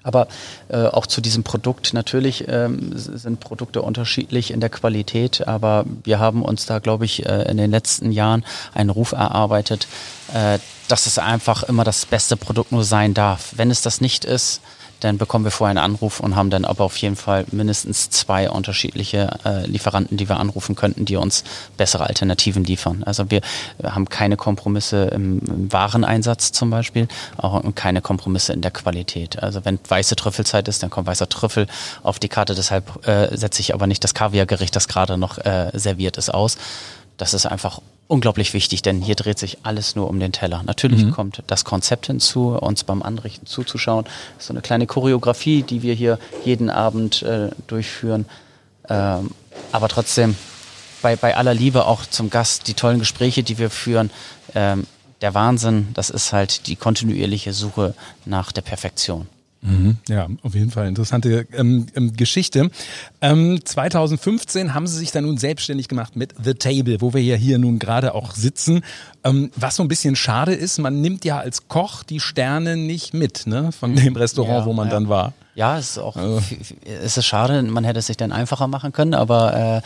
Aber 0.04 0.28
äh, 0.70 0.78
auch 0.78 1.06
zu 1.06 1.22
diesem 1.22 1.44
Produkt, 1.44 1.94
natürlich 1.94 2.48
ähm, 2.48 2.92
sind 2.96 3.40
Produkte 3.40 3.82
unterschiedlich 3.82 4.52
in 4.52 4.60
der 4.60 4.70
Qualität, 4.70 5.48
aber 5.48 5.86
wir 6.04 6.20
haben 6.20 6.42
uns 6.42 6.66
da, 6.66 6.80
glaube 6.80 7.06
ich, 7.06 7.26
äh, 7.26 7.50
in 7.50 7.58
den 7.58 7.70
letzten 7.70 8.12
Jahren 8.12 8.44
einen 8.74 8.90
Ruf 8.90 9.12
erarbeitet, 9.12 9.88
äh, 10.34 10.60
dass 10.88 11.06
es 11.06 11.20
einfach 11.20 11.64
immer 11.64 11.84
das 11.84 12.06
beste 12.06 12.36
Produkt 12.36 12.72
nur 12.72 12.84
sein 12.84 13.14
darf. 13.14 13.54
Wenn 13.56 13.70
es 13.70 13.82
das 13.82 14.02
nicht 14.02 14.26
ist, 14.26 14.62
dann 15.02 15.18
bekommen 15.18 15.44
wir 15.44 15.52
vorher 15.52 15.72
einen 15.72 15.94
Anruf 15.94 16.20
und 16.20 16.36
haben 16.36 16.50
dann 16.50 16.64
aber 16.64 16.84
auf 16.86 16.96
jeden 16.98 17.16
Fall 17.16 17.46
mindestens 17.52 18.10
zwei 18.10 18.50
unterschiedliche 18.50 19.30
äh, 19.44 19.66
Lieferanten, 19.66 20.16
die 20.16 20.30
wir 20.30 20.40
anrufen 20.40 20.76
könnten, 20.76 21.06
die 21.06 21.16
uns 21.18 21.44
bessere 21.76 22.08
Alternativen 22.08 22.64
liefern. 22.64 23.04
Also 23.04 23.30
wir 23.30 23.42
haben 23.84 24.08
keine 24.08 24.38
Kompromisse 24.38 25.06
im, 25.06 25.40
im 25.40 25.74
Wareneinsatz 25.74 26.52
zum 26.52 26.70
Beispiel, 26.70 27.08
auch 27.38 27.62
keine 27.76 28.02
Kompromisse 28.02 28.54
in 28.54 28.62
der 28.62 28.72
Qualität. 28.72 29.42
Also 29.42 29.66
wenn 29.66 29.80
weiße 29.88 30.16
Trüffelzeit 30.16 30.68
ist, 30.68 30.84
dann 30.84 30.90
kommt 30.90 31.08
weißer 31.08 31.28
Trüffel 31.28 31.68
auf 32.04 32.20
die 32.20 32.30
Karte. 32.30 32.56
Deshalb 32.56 33.08
äh, 33.08 33.36
setze 33.36 33.62
ich 33.62 33.74
aber 33.74 33.88
nicht 33.88 34.04
das 34.04 34.14
Kaviargericht, 34.14 34.76
das 34.76 34.88
gerade 34.88 35.18
noch 35.18 35.38
äh, 35.40 35.72
serviert 35.74 36.18
ist, 36.18 36.34
aus. 36.34 36.58
Das 37.18 37.34
ist 37.34 37.46
einfach 37.46 37.82
unglaublich 38.12 38.54
wichtig, 38.54 38.82
denn 38.82 39.02
hier 39.02 39.16
dreht 39.16 39.40
sich 39.40 39.60
alles 39.64 39.96
nur 39.96 40.10
um 40.10 40.20
den 40.20 40.34
Teller. 40.34 40.64
Natürlich 40.64 41.06
mhm. 41.06 41.12
kommt 41.12 41.44
das 41.48 41.64
Konzept 41.64 42.08
hinzu, 42.08 42.50
uns 42.50 42.84
beim 42.84 43.02
Anrichten 43.02 43.48
zuzuschauen. 43.48 44.06
So 44.38 44.54
eine 44.54 44.62
kleine 44.62 44.86
Choreografie, 44.86 45.64
die 45.64 45.82
wir 45.82 45.94
hier 45.94 46.20
jeden 46.44 46.70
Abend 46.70 47.24
äh, 47.24 47.50
durchführen. 47.68 48.26
Ähm, 48.90 49.32
aber 49.72 49.88
trotzdem, 49.88 50.36
bei, 51.02 51.16
bei 51.16 51.38
aller 51.38 51.54
Liebe 51.54 51.86
auch 51.86 52.06
zum 52.06 52.30
Gast, 52.30 52.68
die 52.68 52.74
tollen 52.74 53.00
Gespräche, 53.00 53.44
die 53.44 53.58
wir 53.58 53.70
führen, 53.70 54.12
ähm, 54.56 54.86
der 55.22 55.34
Wahnsinn, 55.34 55.88
das 55.94 56.10
ist 56.10 56.34
halt 56.34 56.68
die 56.68 56.76
kontinuierliche 56.76 57.54
Suche 57.54 57.96
nach 58.26 58.52
der 58.52 58.62
Perfektion. 58.62 59.28
Mhm, 59.64 59.98
ja, 60.10 60.28
auf 60.42 60.56
jeden 60.56 60.72
Fall 60.72 60.88
interessante 60.88 61.48
ähm, 61.54 61.86
ähm, 61.96 62.14
Geschichte. 62.14 62.72
Ähm, 63.22 63.60
2015 63.64 64.74
haben 64.74 64.88
sie 64.88 64.98
sich 64.98 65.12
dann 65.12 65.26
nun 65.26 65.38
selbstständig 65.38 65.88
gemacht 65.88 66.16
mit 66.16 66.34
The 66.44 66.56
Table, 66.56 67.00
wo 67.00 67.14
wir 67.14 67.22
ja 67.22 67.36
hier 67.36 67.60
nun 67.60 67.78
gerade 67.78 68.16
auch 68.16 68.34
sitzen. 68.34 68.84
Ähm, 69.24 69.52
was 69.56 69.76
so 69.76 69.84
ein 69.84 69.88
bisschen 69.88 70.16
schade 70.16 70.54
ist, 70.54 70.80
man 70.80 71.02
nimmt 71.02 71.26
ja 71.26 71.38
als 71.38 71.68
Koch 71.68 72.02
die 72.02 72.20
Sterne 72.20 72.76
nicht 72.76 73.14
mit, 73.14 73.46
ne, 73.46 73.72
von 73.72 73.96
dem 73.96 74.16
Restaurant, 74.16 74.62
ja, 74.62 74.66
wo 74.66 74.74
man 74.74 74.88
ja. 74.88 74.96
dann 74.96 75.10
war. 75.10 75.34
Ja, 75.54 75.78
es 75.78 75.92
ist 75.92 75.98
auch 75.98 76.16
also. 76.16 76.42
es 77.04 77.18
ist 77.18 77.26
schade, 77.26 77.62
man 77.64 77.84
hätte 77.84 78.00
es 78.00 78.08
sich 78.08 78.18
dann 78.18 78.32
einfacher 78.32 78.68
machen 78.68 78.94
können, 78.94 79.14
aber 79.14 79.84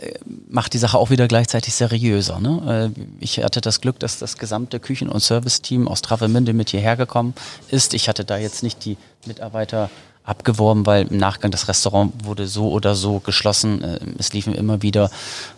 äh, 0.00 0.12
macht 0.48 0.74
die 0.74 0.78
Sache 0.78 0.96
auch 0.96 1.10
wieder 1.10 1.26
gleichzeitig 1.26 1.74
seriöser. 1.74 2.38
Ne? 2.38 2.92
Äh, 2.96 3.00
ich 3.18 3.42
hatte 3.42 3.60
das 3.60 3.80
Glück, 3.80 3.98
dass 3.98 4.18
das 4.18 4.38
gesamte 4.38 4.78
Küchen- 4.78 5.08
und 5.08 5.20
Serviceteam 5.20 5.88
aus 5.88 6.02
Travemünde 6.02 6.52
mit 6.52 6.70
hierher 6.70 6.96
gekommen 6.96 7.34
ist. 7.68 7.94
Ich 7.94 8.08
hatte 8.08 8.24
da 8.24 8.38
jetzt 8.38 8.62
nicht 8.62 8.84
die 8.84 8.96
Mitarbeiter 9.26 9.90
abgeworben, 10.28 10.86
weil 10.86 11.06
im 11.06 11.16
Nachgang 11.16 11.50
das 11.50 11.68
Restaurant 11.68 12.12
wurde 12.24 12.46
so 12.46 12.70
oder 12.70 12.94
so 12.94 13.20
geschlossen. 13.20 13.82
Äh, 13.82 13.98
es 14.18 14.32
liefen 14.32 14.54
immer 14.54 14.82
wieder 14.82 15.10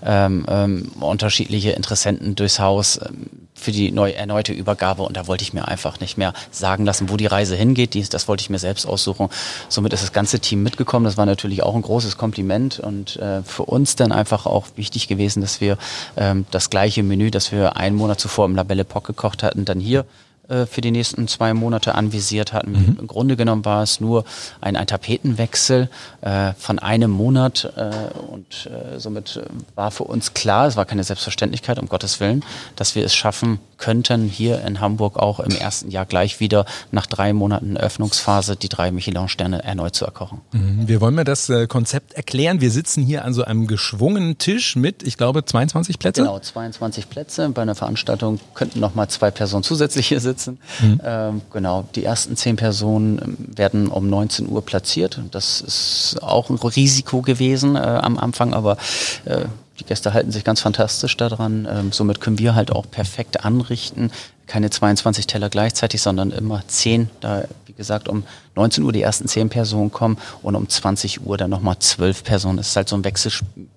ähm, 0.05 0.47
ähm, 0.49 0.93
unterschiedliche 1.01 1.73
Interessenten 1.73 2.37
durchs 2.37 2.61
Haus 2.61 3.01
ähm, 3.03 3.27
für 3.55 3.73
die 3.73 3.93
neu, 3.93 4.11
erneute 4.11 4.53
Übergabe 4.53 5.03
und 5.03 5.17
da 5.17 5.27
wollte 5.27 5.43
ich 5.43 5.53
mir 5.53 5.69
einfach 5.69 6.01
nicht 6.01 6.17
mehr 6.17 6.33
sagen 6.51 6.87
lassen, 6.87 7.11
wo 7.11 7.17
die 7.17 7.27
Reise 7.27 7.57
hingeht. 7.57 7.95
Dies, 7.95 8.09
das 8.09 8.27
wollte 8.27 8.43
ich 8.43 8.51
mir 8.51 8.59
selbst 8.59 8.87
aussuchen. 8.87 9.29
Somit 9.69 9.93
ist 9.93 10.03
das 10.03 10.13
ganze 10.13 10.41
Team 10.41 10.63
mitgekommen. 10.63 11.05
Das 11.05 11.17
war 11.17 11.27
natürlich 11.27 11.63
auch 11.63 11.75
ein 11.75 11.83
großes 11.83 12.17
Kompliment 12.17 12.81
und 12.81 13.17
äh, 13.17 13.43
für 13.43 13.65
uns 13.65 13.97
dann 13.97 14.13
einfach 14.13 14.47
auch 14.47 14.67
wichtig 14.77 15.09
gewesen, 15.09 15.43
dass 15.43 15.61
wir 15.61 15.77
ähm, 16.17 16.47
das 16.51 16.71
gleiche 16.71 17.03
Menü, 17.03 17.31
das 17.31 17.53
wir 17.53 17.77
einen 17.77 17.97
Monat 17.97 18.21
zuvor 18.21 18.47
im 18.47 18.55
Labelle 18.55 18.85
Pock 18.85 19.07
gekocht 19.07 19.43
hatten, 19.43 19.65
dann 19.65 19.81
hier 19.81 20.07
äh, 20.51 20.67
für 20.67 20.81
die 20.81 20.91
nächsten 20.91 21.29
zwei 21.29 21.55
Monate 21.55 21.95
anvisiert 21.95 22.53
hatten. 22.53 22.73
Mhm. 22.73 22.97
Im 23.01 23.07
Grunde 23.07 23.37
genommen 23.37 23.65
war 23.65 23.83
es 23.83 24.01
nur 24.01 24.25
ein, 24.61 24.77
ein 24.77 24.87
Tapetenwechsel 24.87 25.89
äh, 26.23 26.53
von 26.59 26.79
einem 26.79 27.11
Monat 27.11 27.73
äh, 27.77 27.91
und 28.33 28.67
äh, 28.67 28.99
somit 28.99 29.41
war 29.75 29.91
für 29.91 30.05
uns 30.05 30.35
klar, 30.35 30.67
es 30.67 30.77
war 30.77 30.85
keine 30.85 31.05
Selbstverständlichkeit, 31.05 31.79
um 31.79 31.89
Gottes 31.89 32.21
Willen, 32.21 32.45
dass 32.77 32.95
wir 32.95 33.05
es 33.05 33.15
schaffen 33.15 33.61
könnten, 33.79 34.29
hier 34.29 34.63
in 34.63 34.81
Hamburg 34.81 35.17
auch 35.17 35.41
im 35.41 35.53
ersten 35.53 35.91
Jahr 35.91 36.05
gleich 36.05 36.41
wieder 36.41 36.67
nach 36.91 37.07
drei 37.07 37.33
Monaten 37.33 37.77
Öffnungsphase 37.77 38.57
die 38.57 38.69
drei 38.69 38.91
Michelin-Sterne 38.91 39.65
erneut 39.65 39.95
zu 39.95 40.05
erkochen. 40.05 40.41
Mhm. 40.53 40.89
Wir 40.89 41.01
wollen 41.01 41.15
mir 41.15 41.25
das 41.25 41.51
Konzept 41.69 42.13
erklären. 42.13 42.61
Wir 42.61 42.71
sitzen 42.71 43.03
hier 43.03 43.25
an 43.25 43.33
so 43.33 43.45
einem 43.45 43.67
geschwungenen 43.67 44.37
Tisch 44.37 44.77
mit, 44.77 45.03
ich 45.03 45.17
glaube, 45.17 45.45
22 45.45 45.99
Plätze. 45.99 46.23
Genau, 46.23 46.39
22 46.39 47.09
Plätze. 47.09 47.49
Bei 47.51 47.63
einer 47.63 47.75
Veranstaltung 47.75 48.41
könnten 48.55 48.81
noch 48.81 48.95
mal 48.95 49.09
zwei 49.09 49.31
Personen 49.31 49.63
zusätzlich 49.63 50.09
hier 50.09 50.21
sitzen. 50.21 50.40
Mhm. 50.47 51.01
Ähm, 51.05 51.41
genau, 51.53 51.85
die 51.95 52.05
ersten 52.05 52.37
zehn 52.37 52.57
Personen 52.57 53.21
ähm, 53.23 53.37
werden 53.57 53.89
um 53.89 54.09
19 54.09 54.49
Uhr 54.49 54.65
platziert. 54.65 55.21
Das 55.31 55.61
ist 55.61 56.19
auch 56.23 56.51
ein 56.51 56.57
Risiko 56.57 57.23
gewesen 57.23 57.77
äh, 57.77 57.81
am 57.81 58.19
Anfang, 58.19 58.55
aber 58.55 58.77
äh, 59.25 59.45
die 59.79 59.85
Gäste 59.85 60.13
halten 60.13 60.31
sich 60.31 60.45
ganz 60.45 60.61
fantastisch 60.61 61.17
daran. 61.17 61.67
Ähm, 61.71 61.93
somit 61.93 62.21
können 62.21 62.39
wir 62.39 62.55
halt 62.55 62.71
auch 62.71 62.91
perfekt 62.91 63.45
anrichten. 63.45 64.11
Keine 64.47 64.71
22 64.71 65.27
Teller 65.27 65.49
gleichzeitig, 65.49 66.03
sondern 66.03 66.31
immer 66.31 66.63
10. 66.67 67.09
Da, 67.21 67.45
wie 67.67 67.73
gesagt, 67.73 68.09
um 68.09 68.25
19 68.57 68.85
Uhr 68.85 68.93
die 68.93 69.03
ersten 69.03 69.27
10 69.27 69.49
Personen 69.49 69.91
kommen 69.91 70.19
und 70.43 70.55
um 70.55 70.69
20 70.69 71.25
Uhr 71.25 71.39
dann 71.39 71.51
nochmal 71.51 71.79
12 71.79 72.25
Personen. 72.25 72.59
Das 72.59 72.69
ist 72.69 72.77
halt 72.77 72.89
so 72.89 72.97
ein 72.97 73.05
Wechselspiel 73.05 73.69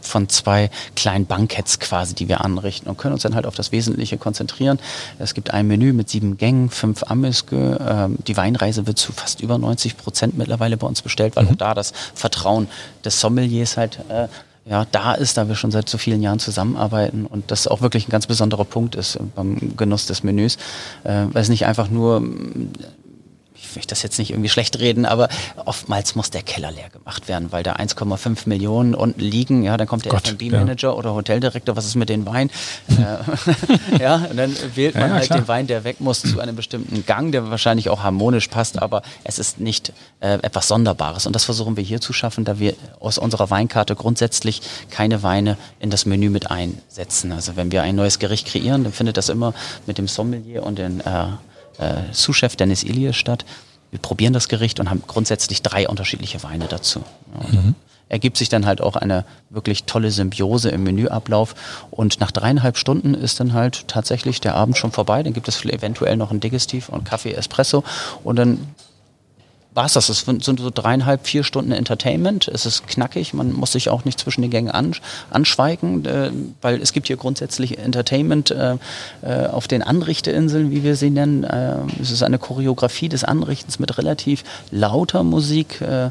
von 0.00 0.28
zwei 0.28 0.70
kleinen 0.96 1.26
Banketts 1.26 1.78
quasi, 1.78 2.14
die 2.14 2.28
wir 2.28 2.44
anrichten 2.44 2.88
und 2.88 2.98
können 2.98 3.14
uns 3.14 3.22
dann 3.22 3.34
halt 3.34 3.46
auf 3.46 3.54
das 3.54 3.72
Wesentliche 3.72 4.18
konzentrieren. 4.18 4.78
Es 5.18 5.34
gibt 5.34 5.52
ein 5.52 5.66
Menü 5.66 5.92
mit 5.92 6.08
sieben 6.08 6.36
Gängen, 6.36 6.70
fünf 6.70 7.04
Amüske. 7.04 7.78
Ähm, 7.86 8.18
die 8.26 8.36
Weinreise 8.36 8.86
wird 8.86 8.98
zu 8.98 9.12
fast 9.12 9.40
über 9.40 9.58
90 9.58 9.96
Prozent 9.96 10.36
mittlerweile 10.36 10.76
bei 10.76 10.86
uns 10.86 11.02
bestellt, 11.02 11.36
weil 11.36 11.44
mhm. 11.44 11.50
auch 11.50 11.56
da 11.56 11.74
das 11.74 11.92
Vertrauen 12.14 12.68
des 13.04 13.20
Sommeliers 13.20 13.76
halt 13.76 13.98
äh, 14.08 14.28
ja, 14.64 14.86
da 14.92 15.14
ist, 15.14 15.36
da 15.36 15.48
wir 15.48 15.56
schon 15.56 15.72
seit 15.72 15.88
so 15.88 15.98
vielen 15.98 16.22
Jahren 16.22 16.38
zusammenarbeiten 16.38 17.26
und 17.26 17.50
das 17.50 17.66
auch 17.66 17.80
wirklich 17.80 18.06
ein 18.06 18.12
ganz 18.12 18.28
besonderer 18.28 18.64
Punkt 18.64 18.94
ist 18.94 19.18
beim 19.34 19.76
Genuss 19.76 20.06
des 20.06 20.22
Menüs, 20.22 20.56
äh, 21.02 21.24
weil 21.32 21.42
es 21.42 21.48
nicht 21.48 21.66
einfach 21.66 21.90
nur 21.90 22.22
ich 23.72 23.76
möchte 23.76 23.92
das 23.92 24.02
jetzt 24.02 24.18
nicht 24.18 24.30
irgendwie 24.30 24.50
schlecht 24.50 24.78
reden, 24.78 25.06
aber 25.06 25.28
oftmals 25.64 26.14
muss 26.14 26.30
der 26.30 26.42
Keller 26.42 26.70
leer 26.70 26.90
gemacht 26.90 27.26
werden, 27.26 27.52
weil 27.52 27.62
da 27.62 27.76
1,5 27.76 28.46
Millionen 28.46 28.94
unten 28.94 29.20
liegen. 29.20 29.62
Ja, 29.62 29.78
dann 29.78 29.86
kommt 29.86 30.04
der 30.04 30.12
F&B-Manager 30.12 30.88
ja. 30.88 30.94
oder 30.94 31.14
Hoteldirektor, 31.14 31.74
was 31.74 31.86
ist 31.86 31.94
mit 31.94 32.08
den 32.08 32.26
Wein? 32.26 32.50
Äh, 32.92 34.02
ja, 34.02 34.16
und 34.16 34.36
dann 34.36 34.54
wählt 34.74 34.94
man 34.94 35.04
ja, 35.04 35.08
ja, 35.08 35.14
halt 35.14 35.26
klar. 35.26 35.40
den 35.40 35.48
Wein, 35.48 35.66
der 35.66 35.82
weg 35.84 36.00
muss, 36.00 36.20
zu 36.20 36.40
einem 36.40 36.54
bestimmten 36.54 37.06
Gang, 37.06 37.32
der 37.32 37.50
wahrscheinlich 37.50 37.88
auch 37.88 38.02
harmonisch 38.02 38.48
passt, 38.48 38.80
aber 38.80 39.02
es 39.24 39.38
ist 39.38 39.60
nicht 39.60 39.92
äh, 40.20 40.34
etwas 40.34 40.68
Sonderbares. 40.68 41.26
Und 41.26 41.34
das 41.34 41.44
versuchen 41.44 41.76
wir 41.76 41.82
hier 41.82 42.00
zu 42.00 42.12
schaffen, 42.12 42.44
da 42.44 42.58
wir 42.58 42.74
aus 43.00 43.18
unserer 43.18 43.50
Weinkarte 43.50 43.96
grundsätzlich 43.96 44.60
keine 44.90 45.22
Weine 45.22 45.56
in 45.80 45.90
das 45.90 46.04
Menü 46.04 46.28
mit 46.28 46.50
einsetzen. 46.50 47.32
Also 47.32 47.56
wenn 47.56 47.72
wir 47.72 47.82
ein 47.82 47.96
neues 47.96 48.18
Gericht 48.18 48.46
kreieren, 48.46 48.84
dann 48.84 48.92
findet 48.92 49.16
das 49.16 49.30
immer 49.30 49.54
mit 49.86 49.96
dem 49.96 50.06
Sommelier 50.06 50.62
und 50.64 50.78
den 50.78 51.00
äh, 51.00 51.26
äh, 51.82 52.12
Sous-Chef 52.12 52.56
Dennis 52.56 52.82
Ilias 52.82 53.16
statt. 53.16 53.44
Wir 53.90 53.98
probieren 53.98 54.32
das 54.32 54.48
Gericht 54.48 54.80
und 54.80 54.88
haben 54.90 55.02
grundsätzlich 55.06 55.62
drei 55.62 55.88
unterschiedliche 55.88 56.42
Weine 56.42 56.66
dazu. 56.66 57.04
Mhm. 57.50 57.74
Ergibt 58.08 58.36
sich 58.36 58.48
dann 58.48 58.66
halt 58.66 58.80
auch 58.80 58.96
eine 58.96 59.24
wirklich 59.48 59.84
tolle 59.84 60.10
Symbiose 60.10 60.68
im 60.70 60.82
Menüablauf. 60.82 61.54
Und 61.90 62.20
nach 62.20 62.30
dreieinhalb 62.30 62.76
Stunden 62.76 63.14
ist 63.14 63.40
dann 63.40 63.54
halt 63.54 63.88
tatsächlich 63.88 64.40
der 64.40 64.54
Abend 64.54 64.76
schon 64.76 64.92
vorbei. 64.92 65.22
Dann 65.22 65.32
gibt 65.32 65.48
es 65.48 65.64
eventuell 65.64 66.16
noch 66.16 66.30
ein 66.30 66.40
Digestiv 66.40 66.88
und 66.88 67.04
Kaffee 67.04 67.32
Espresso. 67.32 67.84
Und 68.22 68.36
dann 68.36 68.58
war 69.74 69.86
es 69.86 69.94
das. 69.94 70.08
Es 70.08 70.20
sind 70.20 70.60
so 70.60 70.70
dreieinhalb, 70.70 71.26
vier 71.26 71.44
Stunden 71.44 71.72
Entertainment. 71.72 72.48
Es 72.48 72.66
ist 72.66 72.86
knackig, 72.86 73.32
man 73.32 73.52
muss 73.52 73.72
sich 73.72 73.88
auch 73.88 74.04
nicht 74.04 74.20
zwischen 74.20 74.42
den 74.42 74.50
Gängen 74.50 74.70
anschweigen, 75.30 76.04
äh, 76.04 76.30
weil 76.60 76.80
es 76.80 76.92
gibt 76.92 77.06
hier 77.06 77.16
grundsätzlich 77.16 77.78
Entertainment 77.78 78.50
äh, 78.50 78.76
äh, 79.22 79.46
auf 79.46 79.68
den 79.68 79.82
Anrichteinseln, 79.82 80.70
wie 80.70 80.82
wir 80.82 80.96
sie 80.96 81.10
nennen. 81.10 81.44
Äh, 81.44 81.76
es 82.00 82.10
ist 82.10 82.22
eine 82.22 82.38
Choreografie 82.38 83.08
des 83.08 83.24
Anrichtens 83.24 83.78
mit 83.78 83.96
relativ 83.96 84.44
lauter 84.70 85.22
Musik. 85.22 85.80
Äh, 85.80 86.10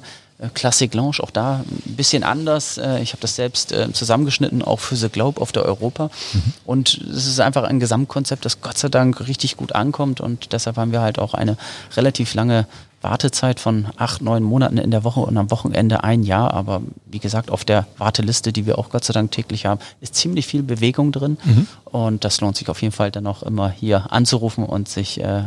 Classic 0.55 0.91
Lounge, 0.95 1.17
auch 1.19 1.29
da 1.29 1.57
ein 1.57 1.95
bisschen 1.95 2.23
anders. 2.23 2.79
Äh, 2.79 3.03
ich 3.03 3.11
habe 3.11 3.21
das 3.21 3.35
selbst 3.35 3.75
zusammengeschnitten, 3.93 4.63
auch 4.63 4.79
für 4.79 4.95
The 4.95 5.09
Globe 5.09 5.39
auf 5.39 5.51
der 5.51 5.65
Europa. 5.65 6.09
Mhm. 6.33 6.53
Und 6.65 6.97
es 7.13 7.27
ist 7.27 7.39
einfach 7.39 7.61
ein 7.61 7.79
Gesamtkonzept, 7.79 8.43
das 8.43 8.59
Gott 8.59 8.79
sei 8.79 8.89
Dank 8.89 9.27
richtig 9.27 9.55
gut 9.55 9.75
ankommt. 9.75 10.19
Und 10.19 10.51
deshalb 10.51 10.77
haben 10.77 10.91
wir 10.91 11.01
halt 11.01 11.19
auch 11.19 11.35
eine 11.35 11.57
relativ 11.95 12.33
lange 12.33 12.65
Wartezeit 13.01 13.59
von 13.59 13.87
acht, 13.97 14.21
neun 14.21 14.43
Monaten 14.43 14.77
in 14.77 14.91
der 14.91 15.03
Woche 15.03 15.19
und 15.21 15.37
am 15.37 15.51
Wochenende 15.51 16.03
ein 16.03 16.23
Jahr. 16.23 16.53
Aber 16.53 16.81
wie 17.05 17.19
gesagt, 17.19 17.51
auf 17.51 17.65
der 17.65 17.87
Warteliste, 17.97 18.53
die 18.53 18.65
wir 18.65 18.77
auch 18.77 18.89
Gott 18.89 19.03
sei 19.03 19.13
Dank 19.13 19.31
täglich 19.31 19.65
haben, 19.65 19.79
ist 19.99 20.15
ziemlich 20.15 20.47
viel 20.47 20.63
Bewegung 20.63 21.11
drin. 21.11 21.37
Mhm. 21.43 21.67
Und 21.85 22.23
das 22.23 22.41
lohnt 22.41 22.57
sich 22.57 22.69
auf 22.69 22.81
jeden 22.81 22.93
Fall 22.93 23.11
dann 23.11 23.27
auch 23.27 23.43
immer 23.43 23.69
hier 23.69 24.11
anzurufen 24.11 24.65
und 24.65 24.87
sich 24.87 25.19
äh, 25.19 25.43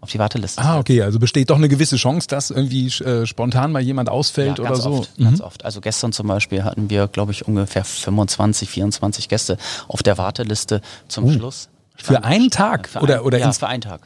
auf 0.00 0.10
die 0.10 0.18
Warteliste. 0.18 0.62
Ah, 0.62 0.78
okay, 0.78 1.02
also 1.02 1.18
besteht 1.18 1.50
doch 1.50 1.56
eine 1.56 1.68
gewisse 1.68 1.96
Chance, 1.96 2.28
dass 2.28 2.50
irgendwie 2.50 2.86
äh, 3.02 3.26
spontan 3.26 3.72
mal 3.72 3.82
jemand 3.82 4.08
ausfällt 4.08 4.58
ja, 4.58 4.64
oder 4.64 4.76
so. 4.76 4.90
Oft, 4.90 5.18
mhm. 5.18 5.24
Ganz 5.24 5.40
oft. 5.40 5.64
Also 5.64 5.80
gestern 5.80 6.12
zum 6.12 6.26
Beispiel 6.26 6.64
hatten 6.64 6.90
wir, 6.90 7.08
glaube 7.08 7.32
ich, 7.32 7.46
ungefähr 7.46 7.84
25, 7.84 8.68
24 8.68 9.28
Gäste 9.28 9.58
auf 9.88 10.02
der 10.02 10.18
Warteliste 10.18 10.80
zum 11.08 11.24
uh, 11.24 11.32
Schluss. 11.32 11.68
Für 11.96 12.24
einen 12.24 12.50
Tag? 12.50 12.88
Für 12.88 13.00
oder, 13.00 13.16
ein, 13.16 13.20
oder 13.22 13.38
ja, 13.38 13.52
für 13.52 13.66
einen 13.66 13.80
Tag. 13.80 14.02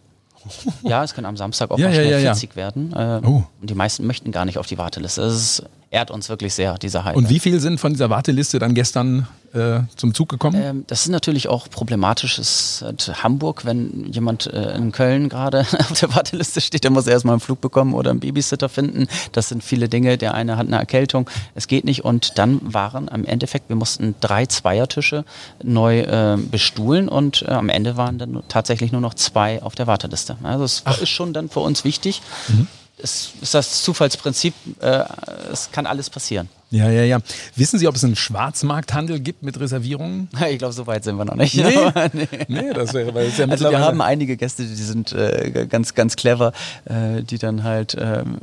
Ja, 0.82 1.05
es 1.05 1.14
kann 1.14 1.24
am 1.24 1.36
Samstag 1.36 1.70
auch 1.70 1.78
ja, 1.78 1.88
mal 1.88 1.95
schnell 1.95 2.11
ja, 2.11 2.18
ja, 2.18 2.34
40 2.34 2.57
werden. 2.57 2.93
Äh, 2.93 3.20
oh. 3.24 3.43
Und 3.61 3.70
die 3.70 3.74
meisten 3.74 4.07
möchten 4.07 4.32
gar 4.32 4.45
nicht 4.45 4.59
auf 4.59 4.66
die 4.66 4.78
Warteliste. 4.78 5.20
Das 5.20 5.34
ist 5.34 5.64
ehrt 5.91 6.11
uns 6.11 6.28
wirklich 6.28 6.55
sehr, 6.55 6.78
dieser 6.78 7.05
Hype. 7.05 7.16
Und 7.16 7.28
wie 7.28 7.41
viel 7.41 7.59
sind 7.61 7.80
von 7.80 7.93
dieser 7.93 8.11
Warteliste 8.11 8.61
dann 8.61 8.74
gestern 8.74 9.26
äh, 9.53 9.80
zum 9.97 10.14
Zug 10.14 10.28
gekommen? 10.28 10.61
Ähm, 10.62 10.84
das 10.86 11.03
ist 11.03 11.09
natürlich 11.09 11.49
auch 11.49 11.68
problematisch. 11.68 12.38
Es 12.38 12.82
ist 12.82 13.22
Hamburg, 13.24 13.64
wenn 13.64 14.07
jemand 14.12 14.47
äh, 14.47 14.76
in 14.76 14.93
Köln 14.93 15.28
gerade 15.28 15.61
auf 15.91 15.99
der 15.99 16.14
Warteliste 16.14 16.61
steht, 16.61 16.84
der 16.84 16.93
muss 16.93 17.09
erstmal 17.09 17.34
einen 17.34 17.41
Flug 17.41 17.61
bekommen 17.61 17.95
oder 17.95 18.11
einen 18.12 18.20
Babysitter 18.20 18.68
finden. 18.68 19.09
Das 19.32 19.49
sind 19.49 19.64
viele 19.64 19.88
Dinge. 19.88 20.16
Der 20.16 20.34
eine 20.34 20.57
hat 20.57 20.68
eine 20.68 20.76
Erkältung, 20.76 21.28
es 21.57 21.66
geht 21.66 21.84
nicht. 21.84 22.05
Und 22.05 22.38
dann 22.38 22.61
waren 22.62 23.09
am 23.09 23.24
Endeffekt, 23.24 23.68
wir 23.68 23.76
mussten 23.76 24.14
drei 24.20 24.47
Zweiertische 24.47 25.24
neu 25.62 26.01
äh, 26.01 26.36
bestuhlen 26.36 27.09
und 27.09 27.43
äh, 27.43 27.51
am 27.51 27.68
Ende 27.68 27.97
waren 27.97 28.18
dann 28.18 28.43
tatsächlich 28.47 28.93
nur 28.93 29.01
noch 29.01 29.14
zwei 29.14 29.61
auf 29.61 29.74
der 29.74 29.88
Warteliste. 29.88 30.36
Also 30.45 30.62
es 30.62 30.82
Ach. 30.84 31.01
ist 31.01 31.09
schon 31.09 31.32
dann 31.32 31.49
für 31.49 31.61
uns 31.61 31.82
wichtig. 31.82 32.22
Mhm 32.47 32.68
es 33.03 33.33
ist 33.41 33.55
das 33.55 33.83
Zufallsprinzip, 33.83 34.55
äh, 34.81 35.05
es 35.53 35.71
kann 35.73 35.87
alles 35.87 36.11
passieren. 36.11 36.49
Ja, 36.71 36.89
ja, 36.89 37.03
ja. 37.03 37.19
Wissen 37.57 37.81
Sie, 37.81 37.89
ob 37.89 37.97
es 37.97 38.05
einen 38.05 38.15
Schwarzmarkthandel 38.15 39.19
gibt 39.19 39.43
mit 39.43 39.59
Reservierungen? 39.59 40.29
Ich 40.51 40.59
glaube, 40.59 40.73
so 40.73 40.87
weit 40.87 41.05
sind 41.05 41.17
wir 41.17 41.25
noch 41.25 41.35
nicht. 41.35 41.57
Nee, 41.57 41.91
nee. 42.13 42.29
nee 42.49 42.73
das 42.73 42.95
wäre, 42.95 43.15
weil 43.15 43.27
es 43.27 43.39
ja 43.39 43.47
also 43.47 43.71
wir 43.71 43.81
haben 43.81 44.01
einige 44.01 44.37
Gäste, 44.37 44.65
die 44.65 44.75
sind 44.75 45.13
äh, 45.13 45.67
ganz, 45.69 45.95
ganz 45.95 46.17
clever, 46.17 46.53
äh, 46.85 47.23
die 47.23 47.39
dann 47.39 47.65
halt 47.65 47.97
ähm, 47.99 48.39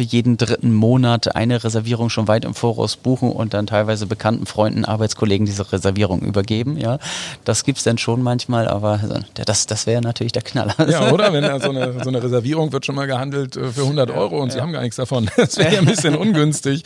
für 0.00 0.04
jeden 0.04 0.38
dritten 0.38 0.72
Monat 0.72 1.36
eine 1.36 1.62
Reservierung 1.62 2.08
schon 2.08 2.26
weit 2.26 2.46
im 2.46 2.54
Voraus 2.54 2.96
buchen 2.96 3.30
und 3.30 3.52
dann 3.52 3.66
teilweise 3.66 4.06
bekannten 4.06 4.46
Freunden, 4.46 4.86
Arbeitskollegen 4.86 5.44
diese 5.44 5.70
Reservierung 5.70 6.22
übergeben. 6.22 6.78
Ja, 6.78 6.98
das 7.44 7.64
gibt's 7.64 7.84
dann 7.84 7.98
schon 7.98 8.22
manchmal, 8.22 8.66
aber 8.66 8.98
das, 9.34 9.66
das 9.66 9.86
wäre 9.86 10.00
natürlich 10.00 10.32
der 10.32 10.40
Knaller. 10.40 10.74
Ja, 10.88 11.10
oder? 11.12 11.34
Wenn 11.34 11.44
so 11.60 11.68
eine, 11.68 12.02
so 12.02 12.08
eine 12.08 12.22
Reservierung 12.22 12.72
wird 12.72 12.86
schon 12.86 12.94
mal 12.94 13.06
gehandelt 13.06 13.56
äh, 13.56 13.72
für 13.72 13.82
100 13.82 14.10
Euro 14.10 14.40
und 14.40 14.48
ja. 14.48 14.54
Sie 14.54 14.60
haben 14.62 14.72
gar 14.72 14.80
nichts 14.80 14.96
davon. 14.96 15.30
Das 15.36 15.58
wäre 15.58 15.74
ja 15.74 15.80
ein 15.80 15.86
bisschen 15.86 16.14
ungünstig. 16.16 16.84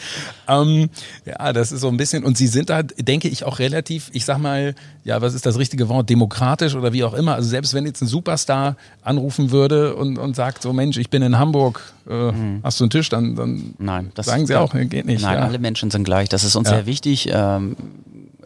Ähm, 0.48 0.88
ja, 1.24 1.52
das 1.52 1.70
ist 1.70 1.82
so 1.82 1.88
ein 1.88 1.96
bisschen, 1.96 2.24
und 2.24 2.36
Sie 2.36 2.46
sind 2.48 2.70
da, 2.70 2.82
denke 2.82 3.28
ich, 3.28 3.44
auch 3.44 3.60
relativ, 3.60 4.10
ich 4.12 4.24
sag 4.24 4.38
mal, 4.38 4.74
ja, 5.04 5.20
was 5.20 5.34
ist 5.34 5.44
das 5.44 5.58
richtige 5.58 5.88
Wort, 5.88 6.08
demokratisch 6.08 6.74
oder 6.74 6.92
wie 6.92 7.04
auch 7.04 7.14
immer. 7.14 7.34
Also 7.34 7.48
selbst 7.48 7.74
wenn 7.74 7.86
jetzt 7.86 8.00
ein 8.00 8.08
Superstar 8.08 8.76
anrufen 9.02 9.50
würde 9.50 9.94
und, 9.94 10.18
und 10.18 10.34
sagt, 10.34 10.62
so 10.62 10.72
Mensch, 10.72 10.96
ich 10.96 11.10
bin 11.10 11.22
in 11.22 11.38
Hamburg, 11.38 11.94
äh, 12.08 12.32
mhm. 12.32 12.60
hast 12.62 12.80
du 12.80 12.84
einen 12.84 12.90
Tisch, 12.90 13.03
dann, 13.08 13.36
dann 13.36 13.74
nein, 13.78 14.12
das 14.14 14.26
sagen 14.26 14.46
sie 14.46 14.56
auch, 14.56 14.72
geht 14.72 15.06
nicht. 15.06 15.22
Nein, 15.22 15.38
ja. 15.38 15.44
alle 15.44 15.58
Menschen 15.58 15.90
sind 15.90 16.04
gleich. 16.04 16.28
Das 16.28 16.44
ist 16.44 16.56
uns 16.56 16.68
ja. 16.68 16.76
sehr 16.76 16.86
wichtig. 16.86 17.28
Ähm, 17.32 17.76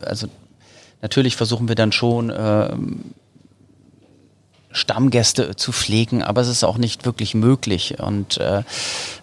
also 0.00 0.26
natürlich 1.02 1.36
versuchen 1.36 1.68
wir 1.68 1.74
dann 1.74 1.92
schon 1.92 2.32
ähm, 2.36 3.00
Stammgäste 4.70 5.56
zu 5.56 5.72
pflegen, 5.72 6.22
aber 6.22 6.40
es 6.40 6.48
ist 6.48 6.64
auch 6.64 6.78
nicht 6.78 7.04
wirklich 7.04 7.34
möglich. 7.34 7.98
Und 7.98 8.38
äh, 8.38 8.62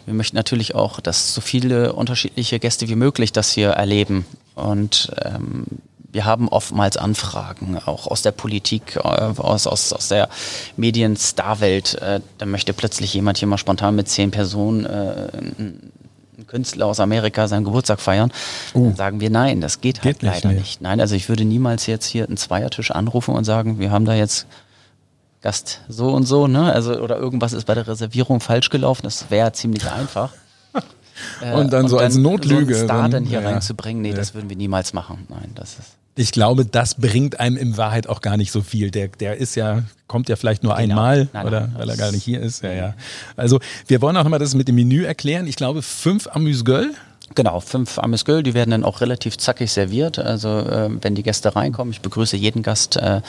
wir 0.06 0.14
möchten 0.14 0.36
natürlich 0.36 0.76
auch, 0.76 1.00
dass 1.00 1.34
so 1.34 1.42
viele 1.42 1.94
unterschiedliche 1.94 2.60
Gäste 2.60 2.88
wie 2.90 2.96
möglich 2.96 3.32
das 3.32 3.52
hier 3.52 3.70
erleben. 3.70 4.26
Und 4.56 5.12
ähm, 5.24 5.66
wir 6.16 6.24
haben 6.24 6.47
oftmals 6.47 6.95
Anfragen, 6.95 7.78
auch 7.86 8.07
aus 8.07 8.22
der 8.22 8.32
Politik, 8.32 8.95
äh, 8.95 8.99
aus, 8.99 9.68
aus, 9.68 9.91
aus 9.91 10.07
der 10.07 10.30
Medien-Star-Welt. 10.78 11.95
Äh, 11.95 12.22
da 12.38 12.45
möchte 12.45 12.72
plötzlich 12.72 13.13
jemand 13.13 13.38
hier 13.38 13.49
mal 13.49 13.57
spontan 13.57 13.97
mit 13.97 14.07
zehn 14.07 14.32
Personen 14.32 14.86
äh, 14.86 15.28
ein 15.59 15.91
Künstler 16.47 16.86
aus 16.86 17.01
Amerika 17.01 17.49
seinen 17.49 17.66
Geburtstag 17.66 17.99
feiern. 17.99 18.32
Uh. 18.74 18.86
Dann 18.86 18.95
sagen 18.95 19.20
wir 19.20 19.30
nein, 19.30 19.59
das 19.59 19.82
geht, 19.82 20.01
geht 20.01 20.05
halt 20.05 20.24
nicht, 20.24 20.34
leider 20.36 20.49
nee. 20.53 20.59
nicht. 20.59 20.80
Nein, 20.80 21.01
also 21.01 21.16
ich 21.16 21.28
würde 21.28 21.43
niemals 21.43 21.86
jetzt 21.86 22.05
hier 22.05 22.26
einen 22.26 22.38
Zweiertisch 22.38 22.91
anrufen 22.91 23.36
und 23.36 23.43
sagen, 23.43 23.80
wir 23.80 23.91
haben 23.91 24.05
da 24.05 24.13
jetzt 24.13 24.47
Gast 25.41 25.82
so 25.89 26.11
und 26.11 26.24
so, 26.24 26.47
ne? 26.47 26.72
Also 26.72 26.97
oder 26.97 27.18
irgendwas 27.18 27.51
ist 27.51 27.66
bei 27.66 27.76
der 27.76 27.88
Reservierung 27.88 28.39
falsch 28.39 28.70
gelaufen. 28.70 29.03
Das 29.03 29.30
wäre 29.30 29.51
ziemlich 29.51 29.91
einfach. 29.91 30.32
und 31.41 31.74
dann 31.74 31.84
und 31.84 31.89
so 31.89 31.97
dann 31.97 32.05
als 32.05 32.16
Notlüge. 32.16 32.74
So 32.74 32.80
einen 32.80 32.88
Star 32.88 33.09
dann 33.09 33.26
hier 33.26 33.41
ja. 33.41 33.49
reinzubringen, 33.49 34.01
nee, 34.01 34.11
ja. 34.11 34.16
das 34.16 34.34
würden 34.34 34.49
wir 34.49 34.55
niemals 34.55 34.93
machen. 34.93 35.28
Nein, 35.28 35.51
das 35.55 35.78
ist. 35.78 35.97
Ich 36.18 36.32
glaube, 36.32 36.66
das 36.66 36.95
bringt 36.95 37.41
einem 37.41 37.57
in 37.57 37.76
Wahrheit 37.76 38.07
auch 38.07 38.22
gar 38.22 38.38
nicht 38.38 38.51
so 38.51 38.61
viel. 38.61 38.89
Der, 38.89 39.09
der 39.09 39.36
ist 39.36 39.55
ja, 39.55 39.84
kommt 40.07 40.30
ja 40.30 40.38
vielleicht 40.38 40.63
nur 40.63 40.74
genau. 40.76 40.84
einmal 40.84 41.28
nein, 41.34 41.45
oder 41.45 41.61
nein, 41.61 41.76
weil 41.78 41.89
er 41.89 41.97
gar 41.97 42.11
nicht 42.11 42.24
hier 42.24 42.39
ist. 42.39 42.63
Ja, 42.63 42.72
ja. 42.72 42.93
Also 43.36 43.59
wir 43.88 44.01
wollen 44.01 44.16
auch 44.16 44.24
nochmal 44.24 44.39
das 44.39 44.55
mit 44.55 44.70
dem 44.70 44.76
Menü 44.76 45.03
erklären. 45.03 45.45
Ich 45.45 45.57
glaube, 45.57 45.82
fünf 45.82 46.28
Amüsgöl 46.28 46.93
Genau, 47.34 47.59
fünf 47.59 47.97
Amüsgöl, 47.97 48.43
die 48.43 48.53
werden 48.53 48.70
dann 48.70 48.84
auch 48.84 49.01
relativ 49.01 49.38
zackig 49.39 49.72
serviert. 49.72 50.20
Also 50.20 50.59
äh, 50.59 50.91
wenn 51.01 51.16
die 51.16 51.24
Gäste 51.24 51.55
reinkommen, 51.55 51.91
ich 51.91 52.01
begrüße 52.01 52.38
jeden 52.38 52.61
Gast 52.61 52.97
äh, 52.97 53.22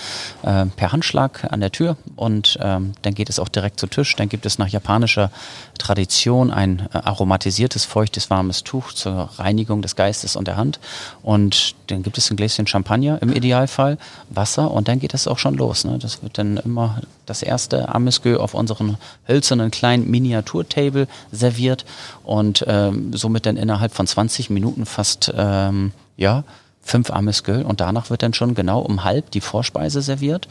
äh, 0.42 0.66
per 0.66 0.92
Handschlag 0.92 1.50
an 1.50 1.60
der 1.60 1.72
Tür 1.72 1.96
und 2.14 2.58
ähm, 2.60 2.92
dann 3.00 3.14
geht 3.14 3.30
es 3.30 3.38
auch 3.38 3.48
direkt 3.48 3.80
zu 3.80 3.86
Tisch. 3.86 4.14
Dann 4.14 4.28
gibt 4.28 4.44
es 4.44 4.58
nach 4.58 4.68
japanischer 4.68 5.30
Tradition 5.78 6.50
ein 6.50 6.88
äh, 6.92 6.98
aromatisiertes, 6.98 7.86
feuchtes, 7.86 8.28
warmes 8.28 8.64
Tuch 8.64 8.92
zur 8.92 9.30
Reinigung 9.38 9.80
des 9.80 9.96
Geistes 9.96 10.36
und 10.36 10.46
der 10.46 10.58
Hand. 10.58 10.78
Und 11.22 11.74
dann 11.90 12.02
gibt 12.02 12.18
es 12.18 12.30
ein 12.30 12.36
Gläschen 12.36 12.66
Champagner 12.66 13.20
im 13.22 13.32
Idealfall, 13.32 13.98
Wasser 14.30 14.70
und 14.70 14.88
dann 14.88 15.00
geht 15.00 15.14
es 15.14 15.26
auch 15.26 15.38
schon 15.38 15.54
los. 15.54 15.84
Ne? 15.84 15.98
Das 15.98 16.22
wird 16.22 16.38
dann 16.38 16.56
immer 16.58 17.00
das 17.26 17.42
erste 17.42 17.94
Amüsgö 17.94 18.36
auf 18.36 18.54
unseren 18.54 18.96
hölzernen 19.28 19.70
kleinen 19.70 20.10
Miniaturtable 20.10 21.08
serviert 21.32 21.84
und 22.24 22.64
ähm, 22.66 23.12
somit 23.12 23.46
dann 23.46 23.56
innerhalb 23.56 23.92
von 23.92 24.06
20 24.06 24.50
Minuten 24.50 24.86
fast 24.86 25.32
ähm, 25.36 25.92
ja 26.16 26.44
fünf 26.82 27.10
Amüsgö 27.10 27.62
und 27.62 27.80
danach 27.80 28.10
wird 28.10 28.22
dann 28.22 28.34
schon 28.34 28.54
genau 28.54 28.80
um 28.80 29.04
halb 29.04 29.30
die 29.32 29.40
Vorspeise 29.40 30.02
serviert 30.02 30.48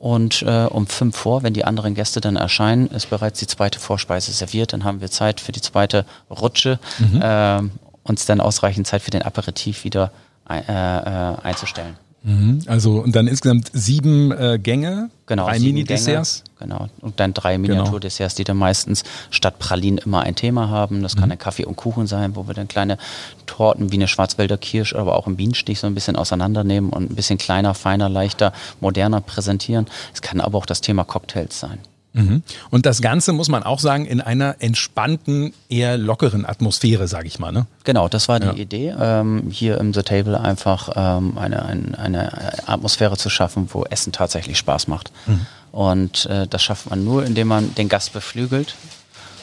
und 0.00 0.40
äh, 0.42 0.64
um 0.64 0.86
fünf 0.86 1.14
vor, 1.14 1.42
wenn 1.42 1.52
die 1.52 1.66
anderen 1.66 1.94
Gäste 1.94 2.22
dann 2.22 2.36
erscheinen, 2.36 2.86
ist 2.86 3.10
bereits 3.10 3.38
die 3.38 3.46
zweite 3.46 3.78
Vorspeise 3.78 4.32
serviert. 4.32 4.72
Dann 4.72 4.82
haben 4.82 5.02
wir 5.02 5.10
Zeit 5.10 5.42
für 5.42 5.52
die 5.52 5.60
zweite 5.60 6.06
Rutsche, 6.30 6.78
mhm. 6.98 7.20
äh, 7.20 7.60
uns 8.02 8.24
dann 8.24 8.40
ausreichend 8.40 8.86
Zeit 8.86 9.02
für 9.02 9.10
den 9.10 9.20
Aperitif 9.20 9.84
wieder 9.84 10.10
äh, 10.58 11.32
äh 11.32 11.36
einzustellen. 11.42 11.96
Mhm. 12.22 12.60
Also 12.66 13.00
und 13.00 13.16
dann 13.16 13.26
insgesamt 13.26 13.70
sieben 13.72 14.30
äh, 14.32 14.58
Gänge, 14.58 15.08
genau, 15.24 15.46
drei 15.46 15.58
Mini-Desserts. 15.58 16.44
Genau, 16.58 16.88
und 17.00 17.18
dann 17.18 17.32
drei 17.32 17.56
genau. 17.56 17.68
Miniatur-Desserts, 17.68 18.34
die 18.34 18.44
dann 18.44 18.58
meistens 18.58 19.04
statt 19.30 19.58
Pralinen 19.58 19.98
immer 19.98 20.20
ein 20.20 20.34
Thema 20.34 20.68
haben. 20.68 21.02
Das 21.02 21.16
mhm. 21.16 21.20
kann 21.20 21.32
ein 21.32 21.38
Kaffee 21.38 21.64
und 21.64 21.76
Kuchen 21.76 22.06
sein, 22.06 22.36
wo 22.36 22.46
wir 22.46 22.52
dann 22.52 22.68
kleine 22.68 22.98
Torten 23.46 23.90
wie 23.90 23.96
eine 23.96 24.08
Schwarzwälder 24.08 24.58
Kirsch, 24.58 24.94
aber 24.94 25.16
auch 25.16 25.26
ein 25.26 25.36
Bienenstich 25.36 25.80
so 25.80 25.86
ein 25.86 25.94
bisschen 25.94 26.16
auseinandernehmen 26.16 26.90
und 26.90 27.10
ein 27.10 27.14
bisschen 27.14 27.38
kleiner, 27.38 27.72
feiner, 27.72 28.10
leichter, 28.10 28.52
moderner 28.80 29.22
präsentieren. 29.22 29.86
Es 30.12 30.20
kann 30.20 30.40
aber 30.40 30.58
auch 30.58 30.66
das 30.66 30.82
Thema 30.82 31.04
Cocktails 31.04 31.58
sein. 31.58 31.78
Mhm. 32.12 32.42
Und 32.70 32.86
das 32.86 33.00
Ganze 33.00 33.32
muss 33.32 33.48
man 33.48 33.62
auch 33.62 33.78
sagen 33.78 34.04
in 34.06 34.20
einer 34.20 34.56
entspannten, 34.58 35.52
eher 35.68 35.96
lockeren 35.96 36.44
Atmosphäre, 36.44 37.06
sage 37.06 37.28
ich 37.28 37.38
mal. 37.38 37.52
Ne? 37.52 37.66
Genau, 37.84 38.08
das 38.08 38.28
war 38.28 38.40
die 38.40 38.46
ja. 38.46 38.54
Idee, 38.54 38.94
ähm, 38.98 39.44
hier 39.50 39.78
im 39.78 39.94
The 39.94 40.02
Table 40.02 40.40
einfach 40.40 40.90
ähm, 40.96 41.38
eine, 41.38 41.64
eine, 41.64 41.98
eine, 41.98 42.68
Atmosphäre 42.68 43.16
zu 43.16 43.30
schaffen, 43.30 43.68
wo 43.72 43.84
Essen 43.84 44.12
tatsächlich 44.12 44.58
Spaß 44.58 44.88
macht. 44.88 45.12
Mhm. 45.26 45.46
Und 45.72 46.26
äh, 46.26 46.48
das 46.48 46.62
schafft 46.62 46.90
man 46.90 47.04
nur, 47.04 47.24
indem 47.24 47.46
man 47.48 47.74
den 47.76 47.88
Gast 47.88 48.12
beflügelt 48.12 48.74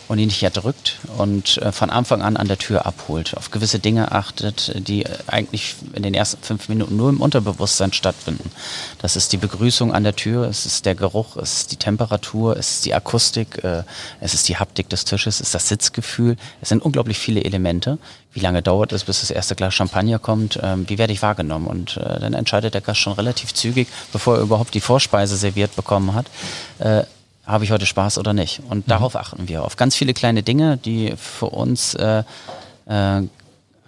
und 0.08 0.20
ihn 0.20 0.28
nicht 0.28 0.43
erdrückt 0.43 0.99
und 1.18 1.58
äh, 1.58 1.72
von 1.72 1.89
Anfang 1.89 2.22
an 2.22 2.38
an 2.38 2.47
der 2.47 2.58
Tür 2.58 2.86
abholt, 2.86 3.36
auf 3.36 3.51
gewisse 3.51 3.80
Dinge 3.80 4.12
achtet, 4.12 4.74
die 4.88 5.05
eigentlich 5.28 5.76
in 5.93 6.03
den 6.03 6.14
ersten 6.14 6.41
fünf 6.41 6.70
Minuten 6.70 6.95
nur 6.95 7.10
im 7.10 7.22
Unterbewusstsein 7.22 7.93
stattfinden. 7.93 8.51
Das 8.99 9.16
ist 9.16 9.34
die 9.34 9.38
Begrüßung 9.38 9.93
an 9.93 10.03
der 10.03 10.16
Tür, 10.16 10.47
es 10.47 10.66
ist 10.66 10.86
der 10.86 10.95
Geruch, 10.95 11.38
es 11.38 11.58
ist 11.58 11.72
die 11.72 11.78
Temperatur, 11.78 12.58
es 12.58 12.72
ist 12.72 12.86
die 12.86 12.93
Akustik, 12.93 13.64
äh, 13.64 13.84
es 14.20 14.34
ist 14.34 14.47
die 14.49 14.58
Haptik 14.58 14.89
des 14.89 15.05
Tisches, 15.05 15.36
es 15.36 15.47
ist 15.47 15.55
das 15.55 15.68
Sitzgefühl. 15.68 16.38
Es 16.62 16.70
sind 16.70 16.84
unglaublich 16.84 17.18
viele 17.18 17.43
Elemente. 17.43 17.97
Wie 18.34 18.39
lange 18.39 18.62
dauert 18.62 18.91
es, 18.93 19.05
bis 19.05 19.22
das 19.22 19.32
erste 19.32 19.55
Glas 19.55 19.74
Champagner 19.74 20.20
kommt? 20.20 20.60
Ähm, 20.62 20.86
wie 20.88 20.97
werde 20.97 21.14
ich 21.14 21.22
wahrgenommen? 21.22 21.68
Und 21.68 21.97
äh, 21.97 22.20
dann 22.20 22.34
entscheidet 22.34 22.74
der 22.74 22.82
Gast 22.82 22.99
schon 22.99 23.14
relativ 23.14 23.53
zügig, 23.53 23.88
bevor 24.12 24.36
er 24.36 24.41
überhaupt 24.41 24.74
die 24.74 24.82
Vorspeise 24.82 25.38
serviert 25.38 25.76
bekommen 25.76 26.14
hat, 26.14 26.28
habe 27.48 27.64
ich 27.64 27.72
heute 27.72 27.86
Spaß 27.86 28.18
oder 28.18 28.34
nicht. 28.34 28.62
Und 28.70 28.86
mhm. 28.86 28.89
darauf 28.89 29.16
achten 29.16 29.48
wir, 29.48 29.64
auf 29.64 29.78
ganz 29.78 29.95
viele 29.95 30.14
kleine 30.14 30.43
Dinge, 30.43 30.78
die 30.78 31.14
für 31.18 31.48
uns 31.48 31.95
äh, 31.95 32.24
äh, 32.86 33.22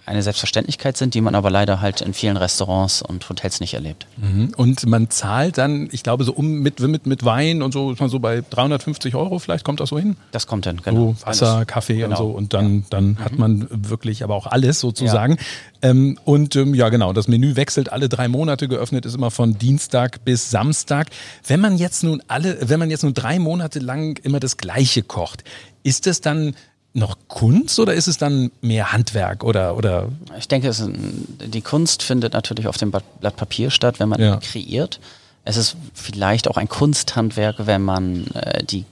eine 0.06 0.22
Selbstverständlichkeit 0.22 0.96
sind, 0.96 1.14
die 1.14 1.20
man 1.20 1.34
aber 1.34 1.50
leider 1.50 1.80
halt 1.80 2.00
in 2.00 2.14
vielen 2.14 2.36
Restaurants 2.36 3.02
und 3.02 3.28
Hotels 3.28 3.60
nicht 3.60 3.74
erlebt. 3.74 4.06
Mhm. 4.16 4.52
Und 4.56 4.86
man 4.86 5.10
zahlt 5.10 5.58
dann, 5.58 5.88
ich 5.92 6.02
glaube, 6.02 6.24
so 6.24 6.32
um 6.32 6.60
mit, 6.60 6.80
mit, 6.80 7.06
mit 7.06 7.24
Wein 7.24 7.62
und 7.62 7.72
so 7.72 7.92
ist 7.92 8.00
man 8.00 8.08
so 8.08 8.18
bei 8.18 8.42
350 8.48 9.14
Euro, 9.14 9.38
vielleicht 9.38 9.64
kommt 9.64 9.80
das 9.80 9.90
so 9.90 9.98
hin? 9.98 10.16
Das 10.32 10.46
kommt 10.46 10.66
dann, 10.66 10.78
genau. 10.78 11.14
So 11.18 11.26
Wasser, 11.26 11.64
Kaffee 11.64 11.96
genau. 11.96 12.10
und 12.10 12.16
so. 12.16 12.30
Und 12.30 12.54
dann, 12.54 12.78
ja. 12.78 12.84
dann 12.90 13.18
hat 13.18 13.32
mhm. 13.32 13.38
man 13.38 13.66
wirklich 13.70 14.24
aber 14.24 14.34
auch 14.34 14.46
alles 14.46 14.80
sozusagen. 14.80 15.36
Ja. 15.82 15.90
Ähm, 15.90 16.18
und 16.24 16.56
ähm, 16.56 16.74
ja, 16.74 16.88
genau, 16.88 17.12
das 17.12 17.28
Menü 17.28 17.56
wechselt 17.56 17.92
alle 17.92 18.08
drei 18.08 18.28
Monate, 18.28 18.68
geöffnet 18.68 19.06
ist 19.06 19.14
immer 19.14 19.30
von 19.30 19.58
Dienstag 19.58 20.24
bis 20.24 20.50
Samstag. 20.50 21.08
Wenn 21.46 21.60
man 21.60 21.76
jetzt 21.76 22.02
nun 22.02 22.22
alle, 22.28 22.58
wenn 22.68 22.78
man 22.78 22.90
jetzt 22.90 23.02
nun 23.02 23.14
drei 23.14 23.38
Monate 23.38 23.78
lang 23.78 24.18
immer 24.22 24.40
das 24.40 24.56
Gleiche 24.56 25.02
kocht, 25.02 25.44
ist 25.82 26.06
es 26.06 26.20
dann 26.20 26.54
noch 26.92 27.16
Kunst 27.28 27.78
oder 27.78 27.94
ist 27.94 28.08
es 28.08 28.18
dann 28.18 28.50
mehr 28.60 28.92
Handwerk 28.92 29.44
oder 29.44 29.76
oder? 29.76 30.08
Ich 30.38 30.48
denke, 30.48 30.68
ist, 30.68 30.82
die 30.88 31.60
Kunst 31.60 32.02
findet 32.02 32.32
natürlich 32.32 32.66
auf 32.66 32.78
dem 32.78 32.90
Blatt 32.90 33.36
Papier 33.36 33.70
statt, 33.70 34.00
wenn 34.00 34.08
man 34.08 34.20
ja. 34.20 34.36
kreiert. 34.38 35.00
Es 35.44 35.56
ist 35.56 35.76
vielleicht 35.94 36.48
auch 36.48 36.56
ein 36.56 36.68
Kunsthandwerk, 36.68 37.66
wenn 37.66 37.82
man 37.82 38.26
äh, 38.34 38.64
die 38.64 38.84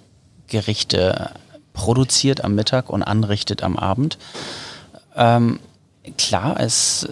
Gerichte 0.47 1.33
produziert 1.73 2.43
am 2.43 2.55
Mittag 2.55 2.89
und 2.89 3.03
anrichtet 3.03 3.63
am 3.63 3.77
Abend. 3.77 4.19
Ähm, 5.15 5.59
klar, 6.17 6.59
es 6.59 7.09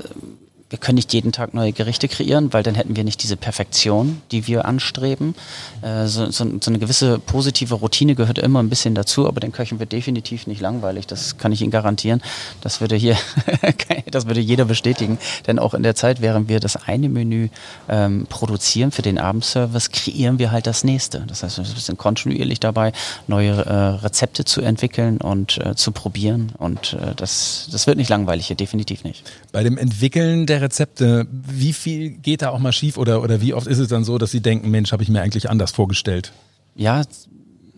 wir 0.68 0.78
können 0.78 0.96
nicht 0.96 1.12
jeden 1.12 1.30
Tag 1.30 1.54
neue 1.54 1.72
Gerichte 1.72 2.08
kreieren, 2.08 2.52
weil 2.52 2.64
dann 2.64 2.74
hätten 2.74 2.96
wir 2.96 3.04
nicht 3.04 3.22
diese 3.22 3.36
Perfektion, 3.36 4.20
die 4.32 4.48
wir 4.48 4.64
anstreben. 4.64 5.36
Äh, 5.80 6.06
so, 6.06 6.28
so, 6.32 6.44
so, 6.60 6.70
eine 6.70 6.80
gewisse 6.80 7.20
positive 7.20 7.76
Routine 7.76 8.16
gehört 8.16 8.38
immer 8.38 8.60
ein 8.60 8.68
bisschen 8.68 8.96
dazu, 8.96 9.28
aber 9.28 9.38
den 9.38 9.52
Köchen 9.52 9.78
wird 9.78 9.92
definitiv 9.92 10.48
nicht 10.48 10.60
langweilig. 10.60 11.06
Das 11.06 11.38
kann 11.38 11.52
ich 11.52 11.62
Ihnen 11.62 11.70
garantieren. 11.70 12.20
Das 12.62 12.80
würde 12.80 12.96
hier, 12.96 13.16
das 14.10 14.26
würde 14.26 14.40
jeder 14.40 14.64
bestätigen. 14.64 15.18
Denn 15.46 15.60
auch 15.60 15.72
in 15.72 15.84
der 15.84 15.94
Zeit, 15.94 16.20
während 16.20 16.48
wir 16.48 16.58
das 16.58 16.74
eine 16.74 17.08
Menü 17.08 17.48
ähm, 17.88 18.26
produzieren 18.28 18.90
für 18.90 19.02
den 19.02 19.18
Abendservice, 19.18 19.92
kreieren 19.92 20.40
wir 20.40 20.50
halt 20.50 20.66
das 20.66 20.82
nächste. 20.82 21.20
Das 21.28 21.44
heißt, 21.44 21.58
wir 21.58 21.64
sind 21.64 21.96
kontinuierlich 21.96 22.58
dabei, 22.58 22.90
neue 23.28 23.52
äh, 23.52 23.72
Rezepte 23.72 24.44
zu 24.44 24.62
entwickeln 24.62 25.18
und 25.18 25.64
äh, 25.64 25.76
zu 25.76 25.92
probieren. 25.92 26.52
Und 26.58 26.94
äh, 26.94 27.14
das, 27.14 27.68
das 27.70 27.86
wird 27.86 27.98
nicht 27.98 28.10
langweilig 28.10 28.48
hier, 28.48 28.56
definitiv 28.56 29.04
nicht. 29.04 29.22
Bei 29.52 29.62
dem 29.62 29.78
Entwickeln 29.78 30.46
der 30.46 30.55
Rezepte, 30.60 31.26
wie 31.30 31.72
viel 31.72 32.10
geht 32.10 32.42
da 32.42 32.50
auch 32.50 32.58
mal 32.58 32.72
schief 32.72 32.98
oder, 32.98 33.22
oder 33.22 33.40
wie 33.40 33.54
oft 33.54 33.66
ist 33.66 33.78
es 33.78 33.88
dann 33.88 34.04
so, 34.04 34.18
dass 34.18 34.30
Sie 34.30 34.40
denken, 34.40 34.70
Mensch, 34.70 34.92
habe 34.92 35.02
ich 35.02 35.08
mir 35.08 35.22
eigentlich 35.22 35.50
anders 35.50 35.70
vorgestellt? 35.70 36.32
Ja, 36.74 37.02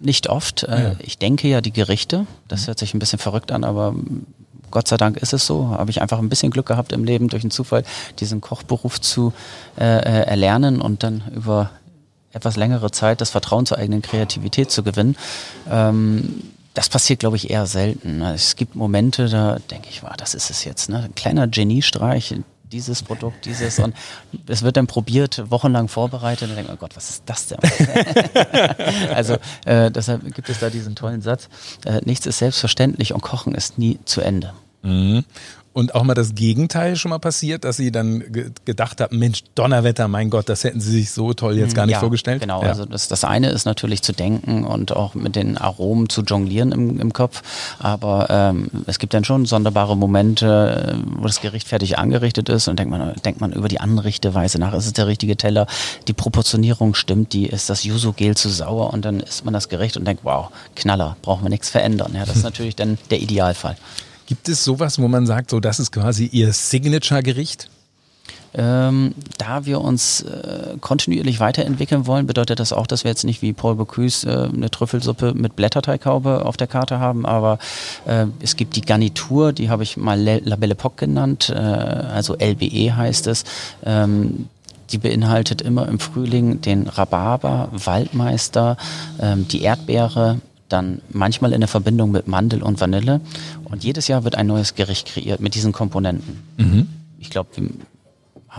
nicht 0.00 0.28
oft. 0.28 0.64
Äh, 0.64 0.82
ja. 0.82 0.96
Ich 1.00 1.18
denke 1.18 1.48
ja 1.48 1.60
die 1.60 1.72
Gerichte, 1.72 2.26
das 2.46 2.66
hört 2.66 2.78
sich 2.78 2.94
ein 2.94 2.98
bisschen 2.98 3.18
verrückt 3.18 3.52
an, 3.52 3.64
aber 3.64 3.94
Gott 4.70 4.88
sei 4.88 4.96
Dank 4.96 5.16
ist 5.16 5.32
es 5.32 5.46
so. 5.46 5.70
Habe 5.70 5.90
ich 5.90 6.02
einfach 6.02 6.18
ein 6.18 6.28
bisschen 6.28 6.50
Glück 6.50 6.66
gehabt 6.66 6.92
im 6.92 7.04
Leben 7.04 7.28
durch 7.28 7.42
einen 7.42 7.50
Zufall, 7.50 7.84
diesen 8.20 8.40
Kochberuf 8.40 9.00
zu 9.00 9.32
äh, 9.78 9.84
äh, 9.84 10.26
erlernen 10.26 10.80
und 10.80 11.02
dann 11.02 11.22
über 11.34 11.70
etwas 12.32 12.56
längere 12.56 12.90
Zeit 12.90 13.20
das 13.20 13.30
Vertrauen 13.30 13.66
zur 13.66 13.78
eigenen 13.78 14.02
Kreativität 14.02 14.70
zu 14.70 14.82
gewinnen. 14.82 15.16
Ähm, 15.70 16.42
das 16.74 16.88
passiert, 16.88 17.20
glaube 17.20 17.36
ich, 17.36 17.50
eher 17.50 17.66
selten. 17.66 18.22
Es 18.22 18.54
gibt 18.54 18.76
Momente, 18.76 19.28
da 19.28 19.58
denke 19.70 19.88
ich, 19.90 20.02
wow, 20.02 20.12
das 20.16 20.34
ist 20.34 20.50
es 20.50 20.64
jetzt. 20.64 20.88
Ne? 20.88 20.98
Ein 21.04 21.14
kleiner 21.14 21.48
Geniestreich, 21.48 22.36
dieses 22.70 23.02
Produkt, 23.02 23.44
dieses 23.44 23.78
und 23.78 23.94
es 24.46 24.62
wird 24.62 24.76
dann 24.76 24.86
probiert, 24.86 25.50
wochenlang 25.50 25.88
vorbereitet 25.88 26.42
und 26.42 26.56
dann 26.56 26.66
denkt 26.66 26.72
oh 26.72 26.76
Gott, 26.76 26.96
was 26.96 27.10
ist 27.10 27.22
das 27.26 27.48
denn? 27.48 27.58
also 29.14 29.36
äh, 29.64 29.90
deshalb 29.90 30.34
gibt 30.34 30.48
es 30.48 30.58
da 30.60 30.70
diesen 30.70 30.94
tollen 30.94 31.22
Satz, 31.22 31.48
äh, 31.84 32.00
nichts 32.04 32.26
ist 32.26 32.38
selbstverständlich 32.38 33.12
und 33.14 33.20
Kochen 33.20 33.54
ist 33.54 33.78
nie 33.78 33.98
zu 34.04 34.20
Ende. 34.20 34.52
Mhm. 34.82 35.24
Und 35.78 35.94
auch 35.94 36.02
mal 36.02 36.14
das 36.14 36.34
Gegenteil 36.34 36.96
schon 36.96 37.10
mal 37.10 37.20
passiert, 37.20 37.62
dass 37.62 37.76
Sie 37.76 37.92
dann 37.92 38.32
ge 38.32 38.50
gedacht 38.64 39.00
haben, 39.00 39.16
Mensch, 39.16 39.44
Donnerwetter, 39.54 40.08
mein 40.08 40.28
Gott, 40.28 40.48
das 40.48 40.64
hätten 40.64 40.80
Sie 40.80 40.90
sich 40.90 41.12
so 41.12 41.34
toll 41.34 41.56
jetzt 41.56 41.76
gar 41.76 41.86
nicht 41.86 41.92
ja, 41.92 42.00
vorgestellt. 42.00 42.40
Genau, 42.40 42.64
ja. 42.64 42.70
also 42.70 42.84
das, 42.84 43.06
das 43.06 43.22
eine 43.22 43.50
ist 43.50 43.64
natürlich 43.64 44.02
zu 44.02 44.12
denken 44.12 44.64
und 44.64 44.96
auch 44.96 45.14
mit 45.14 45.36
den 45.36 45.56
Aromen 45.56 46.08
zu 46.08 46.22
jonglieren 46.22 46.72
im, 46.72 46.98
im 46.98 47.12
Kopf. 47.12 47.44
Aber 47.78 48.26
ähm, 48.28 48.72
es 48.88 48.98
gibt 48.98 49.14
dann 49.14 49.22
schon 49.22 49.46
sonderbare 49.46 49.96
Momente, 49.96 50.98
wo 51.16 51.28
das 51.28 51.40
Gericht 51.40 51.68
fertig 51.68 51.96
angerichtet 51.96 52.48
ist 52.48 52.66
und 52.66 52.80
denkt 52.80 52.90
man, 52.90 53.14
denkt 53.24 53.40
man 53.40 53.52
über 53.52 53.68
die 53.68 53.78
Anrichteweise 53.78 54.58
nach. 54.58 54.74
Ist 54.74 54.86
es 54.86 54.94
der 54.94 55.06
richtige 55.06 55.36
Teller? 55.36 55.68
Die 56.08 56.12
Proportionierung 56.12 56.96
stimmt, 56.96 57.32
die 57.32 57.46
ist 57.46 57.70
das 57.70 57.84
Yuzu-Gel 57.84 58.36
zu 58.36 58.48
sauer 58.48 58.92
und 58.92 59.04
dann 59.04 59.20
isst 59.20 59.44
man 59.44 59.54
das 59.54 59.68
Gericht 59.68 59.96
und 59.96 60.06
denkt, 60.06 60.24
wow, 60.24 60.48
Knaller, 60.74 61.16
brauchen 61.22 61.44
wir 61.44 61.50
nichts 61.50 61.70
verändern. 61.70 62.14
Ja, 62.16 62.24
das 62.24 62.34
ist 62.34 62.42
natürlich 62.50 62.74
dann 62.74 62.98
der 63.12 63.20
Idealfall. 63.20 63.76
Gibt 64.28 64.50
es 64.50 64.62
sowas, 64.62 64.98
wo 65.00 65.08
man 65.08 65.24
sagt, 65.24 65.48
so 65.48 65.58
das 65.58 65.80
ist 65.80 65.90
quasi 65.90 66.26
Ihr 66.26 66.52
Signature-Gericht? 66.52 67.70
Ähm, 68.52 69.14
da 69.38 69.64
wir 69.64 69.80
uns 69.80 70.20
äh, 70.20 70.76
kontinuierlich 70.82 71.40
weiterentwickeln 71.40 72.06
wollen, 72.06 72.26
bedeutet 72.26 72.60
das 72.60 72.74
auch, 72.74 72.86
dass 72.86 73.04
wir 73.04 73.10
jetzt 73.10 73.24
nicht 73.24 73.40
wie 73.40 73.54
Paul 73.54 73.76
Bocuse 73.76 74.28
äh, 74.28 74.54
eine 74.54 74.70
Trüffelsuppe 74.70 75.32
mit 75.32 75.56
Blätterteighaube 75.56 76.44
auf 76.44 76.58
der 76.58 76.66
Karte 76.66 76.98
haben, 76.98 77.24
aber 77.24 77.58
äh, 78.06 78.26
es 78.40 78.56
gibt 78.56 78.76
die 78.76 78.82
Garnitur, 78.82 79.54
die 79.54 79.70
habe 79.70 79.82
ich 79.82 79.96
mal 79.96 80.20
La 80.20 80.56
Belle 80.56 80.72
Epoque 80.72 81.06
genannt, 81.06 81.48
äh, 81.48 81.56
also 81.56 82.34
LBE 82.34 82.96
heißt 82.96 83.28
es. 83.28 83.44
Ähm, 83.82 84.50
die 84.90 84.98
beinhaltet 84.98 85.62
immer 85.62 85.88
im 85.88 86.00
Frühling 86.00 86.60
den 86.60 86.86
Rhabarber, 86.86 87.70
Waldmeister, 87.72 88.76
ähm, 89.20 89.48
die 89.48 89.62
Erdbeere, 89.62 90.40
dann 90.68 91.00
manchmal 91.10 91.52
in 91.52 91.60
der 91.60 91.68
Verbindung 91.68 92.10
mit 92.10 92.28
Mandel 92.28 92.62
und 92.62 92.80
Vanille. 92.80 93.20
Und 93.64 93.84
jedes 93.84 94.08
Jahr 94.08 94.24
wird 94.24 94.34
ein 94.34 94.46
neues 94.46 94.74
Gericht 94.74 95.08
kreiert 95.08 95.40
mit 95.40 95.54
diesen 95.54 95.72
Komponenten. 95.72 96.42
Mhm. 96.56 96.88
Ich 97.18 97.30
glaube, 97.30 97.50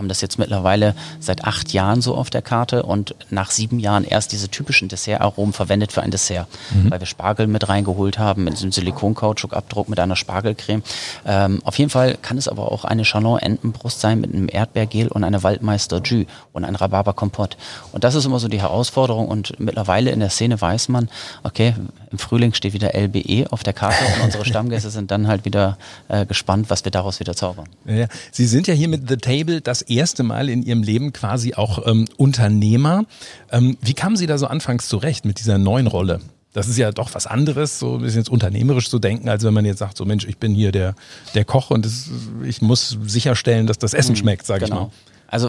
haben 0.00 0.08
das 0.08 0.22
jetzt 0.22 0.38
mittlerweile 0.38 0.94
seit 1.20 1.44
acht 1.44 1.74
Jahren 1.74 2.00
so 2.00 2.14
auf 2.14 2.30
der 2.30 2.40
Karte 2.40 2.84
und 2.84 3.14
nach 3.28 3.50
sieben 3.50 3.78
Jahren 3.78 4.04
erst 4.04 4.32
diese 4.32 4.48
typischen 4.48 4.88
Dessertaromen 4.88 5.52
verwendet 5.52 5.92
für 5.92 6.00
ein 6.00 6.10
Dessert, 6.10 6.48
mhm. 6.70 6.90
weil 6.90 7.00
wir 7.00 7.06
Spargel 7.06 7.46
mit 7.46 7.68
reingeholt 7.68 8.18
haben, 8.18 8.44
mit 8.44 8.54
diesem 8.54 8.72
Silikonkautschukabdruck, 8.72 9.90
mit 9.90 10.00
einer 10.00 10.16
Spargelcreme. 10.16 10.82
Ähm, 11.26 11.60
auf 11.64 11.78
jeden 11.78 11.90
Fall 11.90 12.16
kann 12.22 12.38
es 12.38 12.48
aber 12.48 12.72
auch 12.72 12.86
eine 12.86 13.02
Chalon-Entenbrust 13.02 14.00
sein 14.00 14.22
mit 14.22 14.32
einem 14.32 14.48
Erdbeergel 14.50 15.08
und 15.08 15.22
einer 15.22 15.42
Waldmeister 15.42 16.00
Jus 16.02 16.24
und 16.54 16.64
ein 16.64 16.76
Rhabarber-Kompott. 16.76 17.58
Und 17.92 18.02
das 18.02 18.14
ist 18.14 18.24
immer 18.24 18.38
so 18.38 18.48
die 18.48 18.62
Herausforderung 18.62 19.28
und 19.28 19.60
mittlerweile 19.60 20.12
in 20.12 20.20
der 20.20 20.30
Szene 20.30 20.58
weiß 20.58 20.88
man, 20.88 21.10
okay, 21.42 21.74
im 22.10 22.18
Frühling 22.18 22.54
steht 22.54 22.72
wieder 22.72 22.94
LBE 22.94 23.48
auf 23.50 23.62
der 23.62 23.74
Karte 23.74 24.02
und 24.16 24.24
unsere 24.24 24.46
Stammgäste 24.46 24.88
sind 24.90 25.10
dann 25.10 25.28
halt 25.28 25.44
wieder 25.44 25.76
äh, 26.08 26.24
gespannt, 26.24 26.70
was 26.70 26.86
wir 26.86 26.90
daraus 26.90 27.20
wieder 27.20 27.36
zaubern. 27.36 27.66
Ja, 27.84 28.06
Sie 28.32 28.46
sind 28.46 28.66
ja 28.66 28.72
hier 28.72 28.88
mit 28.88 29.06
The 29.06 29.18
Table 29.18 29.60
das 29.60 29.84
erste 29.96 30.22
Mal 30.22 30.48
in 30.48 30.62
Ihrem 30.62 30.82
Leben 30.82 31.12
quasi 31.12 31.54
auch 31.54 31.86
ähm, 31.86 32.06
Unternehmer. 32.16 33.04
Ähm, 33.50 33.76
wie 33.80 33.94
kamen 33.94 34.16
Sie 34.16 34.26
da 34.26 34.38
so 34.38 34.46
anfangs 34.46 34.88
zurecht 34.88 35.24
mit 35.24 35.38
dieser 35.38 35.58
neuen 35.58 35.86
Rolle? 35.86 36.20
Das 36.52 36.66
ist 36.66 36.78
ja 36.78 36.90
doch 36.90 37.14
was 37.14 37.26
anderes, 37.26 37.78
so 37.78 37.94
ein 37.94 38.02
bisschen 38.02 38.20
jetzt 38.20 38.28
unternehmerisch 38.28 38.90
zu 38.90 38.98
denken, 38.98 39.28
als 39.28 39.44
wenn 39.44 39.54
man 39.54 39.64
jetzt 39.64 39.78
sagt, 39.78 39.96
so 39.96 40.04
Mensch, 40.04 40.26
ich 40.26 40.38
bin 40.38 40.52
hier 40.52 40.72
der, 40.72 40.96
der 41.34 41.44
Koch 41.44 41.70
und 41.70 41.84
das, 41.84 42.10
ich 42.44 42.60
muss 42.60 42.98
sicherstellen, 43.06 43.68
dass 43.68 43.78
das 43.78 43.94
Essen 43.94 44.12
mhm, 44.12 44.16
schmeckt, 44.16 44.46
sage 44.46 44.64
genau. 44.64 44.76
ich 44.76 44.80
mal. 44.80 44.90
Also 45.28 45.48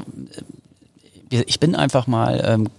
äh, 1.31 1.43
ich 1.47 1.59
bin 1.59 1.75
einfach 1.75 2.05
mal 2.05 2.41
ähm, 2.45 2.69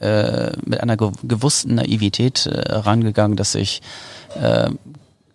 äh, 0.00 0.52
mit 0.64 0.80
einer 0.80 0.96
gewussten 0.96 1.74
Naivität 1.74 2.46
äh, 2.46 2.72
rangegangen, 2.72 3.36
dass 3.36 3.54
ich 3.54 3.82
äh, 4.40 4.70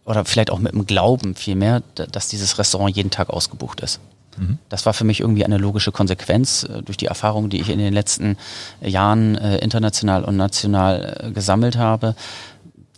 oder 0.05 0.25
vielleicht 0.25 0.49
auch 0.49 0.59
mit 0.59 0.73
dem 0.73 0.85
Glauben 0.85 1.35
vielmehr, 1.35 1.81
dass 1.95 2.27
dieses 2.27 2.57
Restaurant 2.57 2.95
jeden 2.95 3.11
Tag 3.11 3.29
ausgebucht 3.29 3.81
ist. 3.81 3.99
Mhm. 4.37 4.57
Das 4.69 4.85
war 4.85 4.93
für 4.93 5.03
mich 5.03 5.19
irgendwie 5.19 5.45
eine 5.45 5.57
logische 5.57 5.91
Konsequenz 5.91 6.63
äh, 6.63 6.81
durch 6.81 6.97
die 6.97 7.07
Erfahrung, 7.07 7.49
die 7.49 7.61
ich 7.61 7.69
in 7.69 7.79
den 7.79 7.93
letzten 7.93 8.37
Jahren 8.81 9.35
äh, 9.35 9.57
international 9.57 10.23
und 10.23 10.37
national 10.37 11.17
äh, 11.23 11.31
gesammelt 11.31 11.77
habe. 11.77 12.15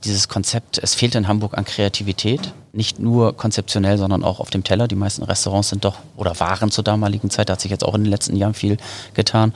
Dieses 0.04 0.28
Konzept, 0.28 0.80
es 0.80 0.96
fehlt 0.96 1.16
in 1.16 1.30
Hamburg 1.30 1.58
an 1.58 1.64
Kreativität, 1.64 2.54
nicht 2.74 3.00
nur 3.00 3.38
konzeptionell, 3.38 3.98
sondern 3.98 4.24
auch 4.24 4.42
auf 4.42 4.50
dem 4.50 4.66
Teller. 4.66 4.90
Die 4.90 4.96
meisten 4.96 5.24
Restaurants 5.24 5.70
sind 5.70 5.86
doch 5.86 5.96
oder 6.18 6.38
waren 6.42 6.72
zur 6.72 6.84
damaligen 6.84 7.30
Zeit, 7.30 7.48
da 7.48 7.54
hat 7.54 7.62
sich 7.62 7.72
jetzt 7.72 7.86
auch 7.86 7.96
in 7.96 8.04
den 8.04 8.12
letzten 8.12 8.36
Jahren 8.36 8.54
viel 8.54 8.76
getan, 9.14 9.54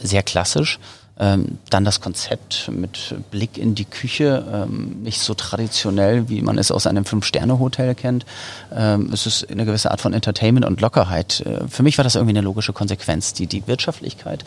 sehr 0.00 0.22
klassisch. 0.22 0.78
Ähm, 1.16 1.58
dann 1.70 1.84
das 1.84 2.00
Konzept 2.00 2.68
mit 2.72 3.14
Blick 3.30 3.56
in 3.56 3.76
die 3.76 3.84
Küche, 3.84 4.44
ähm, 4.52 5.02
nicht 5.02 5.20
so 5.20 5.34
traditionell, 5.34 6.28
wie 6.28 6.42
man 6.42 6.58
es 6.58 6.72
aus 6.72 6.88
einem 6.88 7.04
Fünf-Sterne-Hotel 7.04 7.94
kennt. 7.94 8.26
Ähm, 8.74 9.10
es 9.12 9.24
ist 9.26 9.48
eine 9.48 9.64
gewisse 9.64 9.92
Art 9.92 10.00
von 10.00 10.12
Entertainment 10.12 10.66
und 10.66 10.80
Lockerheit. 10.80 11.40
Äh, 11.40 11.68
für 11.68 11.84
mich 11.84 11.98
war 11.98 12.02
das 12.02 12.16
irgendwie 12.16 12.36
eine 12.36 12.40
logische 12.40 12.72
Konsequenz. 12.72 13.32
Die, 13.32 13.46
die 13.46 13.66
Wirtschaftlichkeit, 13.68 14.44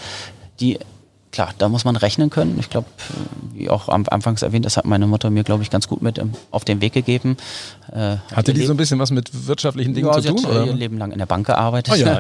die 0.60 0.80
klar, 1.32 1.54
da 1.58 1.70
muss 1.70 1.86
man 1.86 1.96
rechnen 1.96 2.30
können. 2.30 2.58
Ich 2.60 2.70
glaube, 2.70 2.88
wie 3.54 3.70
auch 3.70 3.90
am 3.90 4.06
Anfangs 4.10 4.42
erwähnt, 4.42 4.66
das 4.66 4.78
hat 4.78 4.86
meine 4.86 5.08
Mutter 5.08 5.30
mir, 5.30 5.44
glaube 5.44 5.64
ich, 5.64 5.70
ganz 5.70 5.88
gut 5.88 6.02
mit 6.02 6.22
auf 6.52 6.66
den 6.66 6.82
Weg 6.82 6.94
gegeben. 6.94 7.38
Äh, 7.92 8.18
Hatte 8.34 8.54
die 8.54 8.66
so 8.66 8.74
ein 8.74 8.78
bisschen 8.78 9.00
was 9.00 9.12
mit 9.12 9.48
wirtschaftlichen 9.48 9.94
Dingen 9.94 10.08
ja, 10.08 10.14
zu 10.14 10.30
tun? 10.30 10.38
Sie 10.38 10.46
hat 10.46 10.52
oder? 10.52 10.66
ihr 10.66 10.74
Leben 10.74 10.98
lang 10.98 11.12
in 11.12 11.20
der 11.20 11.26
Bank 11.26 11.46
gearbeitet. 11.46 11.94
Oh, 11.94 11.98
ja, 11.98 12.20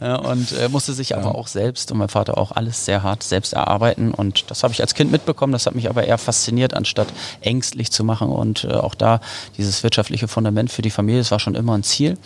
ja. 0.00 0.16
und 0.30 0.52
äh, 0.52 0.68
musste 0.68 0.92
sich 0.92 1.10
ja. 1.10 1.18
aber 1.18 1.34
auch 1.34 1.48
selbst 1.48 1.92
und 1.92 1.98
mein 1.98 2.08
Vater 2.08 2.38
auch 2.38 2.52
alles 2.52 2.84
sehr 2.84 3.02
hart 3.02 3.22
selbst 3.22 3.52
erarbeiten. 3.52 4.12
Und 4.12 4.50
das 4.50 4.62
habe 4.62 4.72
ich 4.72 4.80
als 4.80 4.94
Kind 4.94 5.10
mitbekommen. 5.10 5.52
Das 5.52 5.66
hat 5.66 5.74
mich 5.74 5.88
aber 5.88 6.04
eher 6.04 6.18
fasziniert, 6.18 6.74
anstatt 6.74 7.08
ängstlich 7.40 7.90
zu 7.90 8.04
machen. 8.04 8.28
Und 8.28 8.64
äh, 8.64 8.72
auch 8.72 8.94
da 8.94 9.20
dieses 9.56 9.82
wirtschaftliche 9.82 10.28
Fundament 10.28 10.70
für 10.70 10.82
die 10.82 10.90
Familie, 10.90 11.20
das 11.20 11.30
war 11.30 11.40
schon 11.40 11.54
immer 11.54 11.76
ein 11.76 11.82
Ziel. 11.82 12.16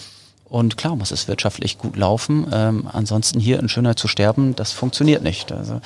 Und 0.49 0.77
klar 0.77 0.97
muss 0.97 1.11
es 1.11 1.29
wirtschaftlich 1.29 1.79
gut 1.79 1.97
laufen. 1.97 2.47
Ähm, 2.53 2.89
ansonsten 2.91 3.39
hier 3.39 3.59
in 3.61 3.69
Schönheit 3.69 3.99
zu 3.99 4.09
sterben, 4.09 4.57
das 4.57 4.73
funktioniert 4.73 5.23
nicht. 5.23 5.53
Also 5.53 5.81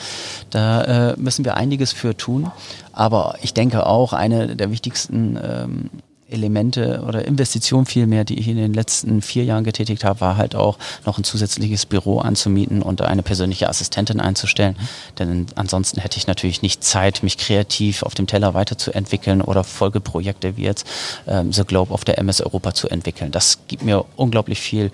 da 0.51 1.11
äh, 1.11 1.17
müssen 1.17 1.45
wir 1.45 1.57
einiges 1.57 1.93
für 1.93 2.17
tun. 2.17 2.51
Aber 2.93 3.37
ich 3.43 3.55
denke 3.55 3.87
auch, 3.87 4.13
eine 4.13 4.55
der 4.55 4.71
wichtigsten 4.71 5.39
ähm, 5.43 5.91
Elemente 6.33 7.03
oder 7.07 7.25
Investitionen 7.25 7.87
vielmehr, 7.87 8.25
die 8.25 8.39
ich 8.39 8.49
in 8.49 8.57
den 8.57 8.75
letzten 8.75 9.23
vier 9.23 9.45
Jahren 9.45 9.65
getätigt 9.65 10.05
habe, 10.05 10.21
war 10.21 10.37
halt 10.37 10.55
auch 10.55 10.79
noch 11.07 11.19
ein 11.19 11.25
zusätzliches 11.25 11.87
Büro 11.87 12.19
anzumieten 12.19 12.83
und 12.83 13.01
eine 13.03 13.23
persönliche 13.23 13.69
Assistentin 13.69 14.21
einzustellen. 14.21 14.77
Denn 15.19 15.47
ansonsten 15.55 16.01
hätte 16.01 16.19
ich 16.19 16.27
natürlich 16.27 16.63
nicht 16.63 16.83
Zeit, 16.83 17.23
mich 17.23 17.39
kreativ 17.39 18.03
auf 18.03 18.15
dem 18.15 18.27
Teller 18.27 18.55
weiterzuentwickeln 18.55 19.43
oder 19.43 19.65
Folgeprojekte 19.65 20.57
wie 20.57 20.63
jetzt 20.63 20.87
ähm, 21.27 21.53
The 21.53 21.65
Globe 21.65 21.93
auf 21.93 22.05
der 22.05 22.19
MS 22.19 22.41
Europa 22.41 22.75
zu 22.75 22.89
entwickeln. 22.89 23.31
Das 23.31 23.59
gibt 23.69 23.85
mir 23.85 24.05
unglaublich 24.17 24.61
viel 24.61 24.91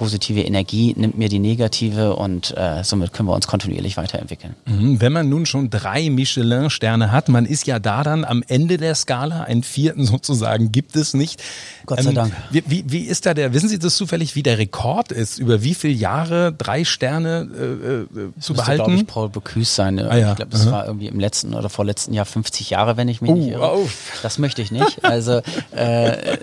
positive 0.00 0.40
Energie 0.40 0.94
nimmt 0.96 1.18
mir 1.18 1.28
die 1.28 1.38
negative 1.38 2.16
und 2.16 2.56
äh, 2.56 2.82
somit 2.84 3.12
können 3.12 3.28
wir 3.28 3.34
uns 3.34 3.46
kontinuierlich 3.46 3.98
weiterentwickeln. 3.98 4.56
Mhm. 4.64 4.98
Wenn 4.98 5.12
man 5.12 5.28
nun 5.28 5.44
schon 5.44 5.68
drei 5.68 6.08
Michelin-Sterne 6.08 7.12
hat, 7.12 7.28
man 7.28 7.44
ist 7.44 7.66
ja 7.66 7.78
da 7.78 8.02
dann 8.02 8.24
am 8.24 8.42
Ende 8.48 8.78
der 8.78 8.94
Skala, 8.94 9.42
einen 9.42 9.62
vierten 9.62 10.06
sozusagen 10.06 10.72
gibt 10.72 10.96
es 10.96 11.12
nicht. 11.12 11.42
Gott 11.84 12.02
sei 12.02 12.08
ähm, 12.08 12.14
Dank. 12.14 12.32
Wie, 12.50 12.62
wie, 12.66 12.84
wie, 12.86 13.00
ist 13.00 13.26
da 13.26 13.34
der, 13.34 13.52
wissen 13.52 13.68
Sie 13.68 13.78
das 13.78 13.94
zufällig, 13.94 14.34
wie 14.34 14.42
der 14.42 14.56
Rekord 14.56 15.12
ist, 15.12 15.38
über 15.38 15.62
wie 15.62 15.74
viele 15.74 15.92
Jahre 15.92 16.54
drei 16.56 16.84
Sterne 16.84 17.46
äh, 17.52 17.64
äh, 17.64 18.06
zu 18.08 18.32
müsste, 18.38 18.54
behalten? 18.54 18.84
glaube 18.84 18.94
ich, 18.94 19.06
Paul 19.06 19.28
Bocuse 19.28 19.70
sein. 19.70 19.98
Ah, 19.98 20.16
ja. 20.16 20.30
Ich 20.30 20.36
glaube, 20.36 20.50
das 20.50 20.62
Aha. 20.62 20.72
war 20.72 20.86
irgendwie 20.86 21.08
im 21.08 21.20
letzten 21.20 21.52
oder 21.52 21.68
vorletzten 21.68 22.14
Jahr 22.14 22.24
50 22.24 22.70
Jahre, 22.70 22.96
wenn 22.96 23.08
ich 23.08 23.20
mich 23.20 23.30
oh, 23.30 23.34
nicht 23.34 23.48
irre. 23.48 23.70
Oh. 23.76 23.86
Das 24.22 24.38
möchte 24.38 24.62
ich 24.62 24.70
nicht. 24.70 25.04
Also 25.04 25.42
äh, 25.76 26.38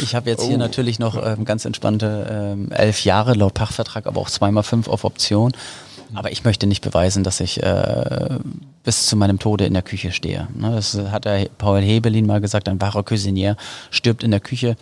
ich 0.00 0.14
habe 0.14 0.30
jetzt 0.30 0.44
oh. 0.44 0.48
hier 0.48 0.58
natürlich 0.58 1.00
noch 1.00 1.20
ähm, 1.20 1.44
ganz 1.44 1.64
entspannte 1.64 2.54
ähm, 2.54 2.70
elf 2.84 3.04
Jahre 3.04 3.34
laut 3.34 3.54
Pachtvertrag, 3.54 4.06
aber 4.06 4.20
auch 4.20 4.30
zweimal 4.30 4.62
fünf 4.62 4.88
auf 4.88 5.04
Option. 5.04 5.52
Aber 6.14 6.30
ich 6.30 6.44
möchte 6.44 6.66
nicht 6.66 6.82
beweisen, 6.82 7.24
dass 7.24 7.40
ich 7.40 7.62
äh, 7.62 8.38
bis 8.84 9.06
zu 9.06 9.16
meinem 9.16 9.38
Tode 9.38 9.64
in 9.64 9.72
der 9.72 9.82
Küche 9.82 10.12
stehe. 10.12 10.46
Ne, 10.54 10.70
das 10.70 10.94
hat 10.94 11.24
der 11.24 11.48
Paul 11.58 11.80
Hebelin 11.80 12.26
mal 12.26 12.40
gesagt, 12.40 12.68
ein 12.68 12.80
wahrer 12.80 13.02
Cuisinier 13.02 13.56
stirbt 13.90 14.22
in 14.22 14.30
der 14.30 14.40
Küche. 14.40 14.76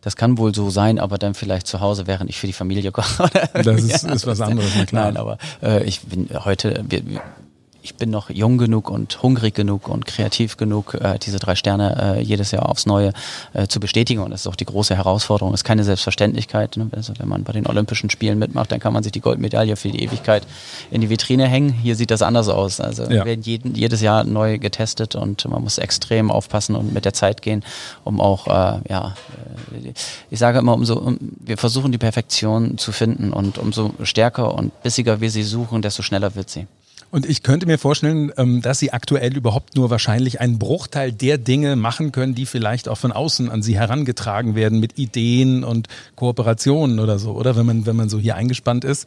Das 0.00 0.16
kann 0.16 0.36
wohl 0.36 0.54
so 0.54 0.70
sein, 0.70 0.98
aber 0.98 1.16
dann 1.16 1.34
vielleicht 1.34 1.66
zu 1.66 1.80
Hause, 1.80 2.06
während 2.06 2.28
ich 2.28 2.38
für 2.38 2.46
die 2.46 2.52
Familie 2.52 2.90
koche. 2.92 3.30
das 3.54 3.82
ist, 3.82 4.04
ist 4.04 4.26
was 4.26 4.40
anderes, 4.40 4.72
na 4.76 4.84
klar. 4.84 5.04
Nein, 5.04 5.16
aber 5.16 5.38
äh, 5.62 5.84
ich 5.84 6.00
bin 6.00 6.28
heute, 6.44 6.84
wir, 6.88 7.02
ich 7.84 7.96
bin 7.96 8.08
noch 8.08 8.30
jung 8.30 8.56
genug 8.56 8.88
und 8.88 9.22
hungrig 9.22 9.54
genug 9.54 9.88
und 9.88 10.06
kreativ 10.06 10.56
genug, 10.56 10.94
äh, 10.94 11.18
diese 11.18 11.38
drei 11.38 11.54
Sterne 11.54 12.16
äh, 12.16 12.22
jedes 12.22 12.50
Jahr 12.50 12.70
aufs 12.70 12.86
Neue 12.86 13.12
äh, 13.52 13.66
zu 13.66 13.78
bestätigen. 13.78 14.22
Und 14.22 14.30
das 14.30 14.40
ist 14.40 14.46
auch 14.46 14.56
die 14.56 14.64
große 14.64 14.96
Herausforderung. 14.96 15.52
Das 15.52 15.60
ist 15.60 15.64
keine 15.64 15.84
Selbstverständlichkeit. 15.84 16.78
Ne? 16.78 16.88
Also 16.92 17.12
wenn 17.18 17.28
man 17.28 17.44
bei 17.44 17.52
den 17.52 17.66
Olympischen 17.66 18.08
Spielen 18.08 18.38
mitmacht, 18.38 18.72
dann 18.72 18.80
kann 18.80 18.94
man 18.94 19.02
sich 19.02 19.12
die 19.12 19.20
Goldmedaille 19.20 19.76
für 19.76 19.90
die 19.90 20.02
Ewigkeit 20.02 20.46
in 20.90 21.02
die 21.02 21.10
Vitrine 21.10 21.46
hängen. 21.46 21.74
Hier 21.74 21.94
sieht 21.94 22.10
das 22.10 22.22
anders 22.22 22.48
aus. 22.48 22.80
Also 22.80 23.02
ja. 23.02 23.26
werden 23.26 23.42
jeden, 23.42 23.74
jedes 23.74 24.00
Jahr 24.00 24.24
neu 24.24 24.58
getestet 24.58 25.14
und 25.14 25.46
man 25.46 25.62
muss 25.62 25.76
extrem 25.76 26.30
aufpassen 26.30 26.76
und 26.76 26.94
mit 26.94 27.04
der 27.04 27.12
Zeit 27.12 27.42
gehen, 27.42 27.62
um 28.02 28.18
auch, 28.18 28.46
äh, 28.46 28.80
ja, 28.88 29.14
äh, 29.74 29.92
ich 30.30 30.38
sage 30.38 30.58
immer, 30.58 30.72
umso, 30.72 30.94
um, 30.94 31.18
wir 31.38 31.58
versuchen 31.58 31.92
die 31.92 31.98
Perfektion 31.98 32.78
zu 32.78 32.92
finden 32.92 33.34
und 33.34 33.58
umso 33.58 33.92
stärker 34.02 34.54
und 34.54 34.82
bissiger 34.82 35.20
wir 35.20 35.30
sie 35.30 35.42
suchen, 35.42 35.82
desto 35.82 36.02
schneller 36.02 36.34
wird 36.34 36.48
sie. 36.48 36.66
Und 37.14 37.26
ich 37.26 37.44
könnte 37.44 37.66
mir 37.66 37.78
vorstellen, 37.78 38.32
ähm, 38.38 38.60
dass 38.60 38.80
Sie 38.80 38.92
aktuell 38.92 39.36
überhaupt 39.36 39.76
nur 39.76 39.88
wahrscheinlich 39.88 40.40
einen 40.40 40.58
Bruchteil 40.58 41.12
der 41.12 41.38
Dinge 41.38 41.76
machen 41.76 42.10
können, 42.10 42.34
die 42.34 42.44
vielleicht 42.44 42.88
auch 42.88 42.98
von 42.98 43.12
außen 43.12 43.48
an 43.52 43.62
Sie 43.62 43.78
herangetragen 43.78 44.56
werden 44.56 44.80
mit 44.80 44.98
Ideen 44.98 45.62
und 45.62 45.86
Kooperationen 46.16 46.98
oder 46.98 47.20
so, 47.20 47.30
oder? 47.30 47.54
Wenn 47.54 47.66
man, 47.66 47.86
wenn 47.86 47.94
man 47.94 48.08
so 48.08 48.18
hier 48.18 48.34
eingespannt 48.34 48.82
ist. 48.82 49.06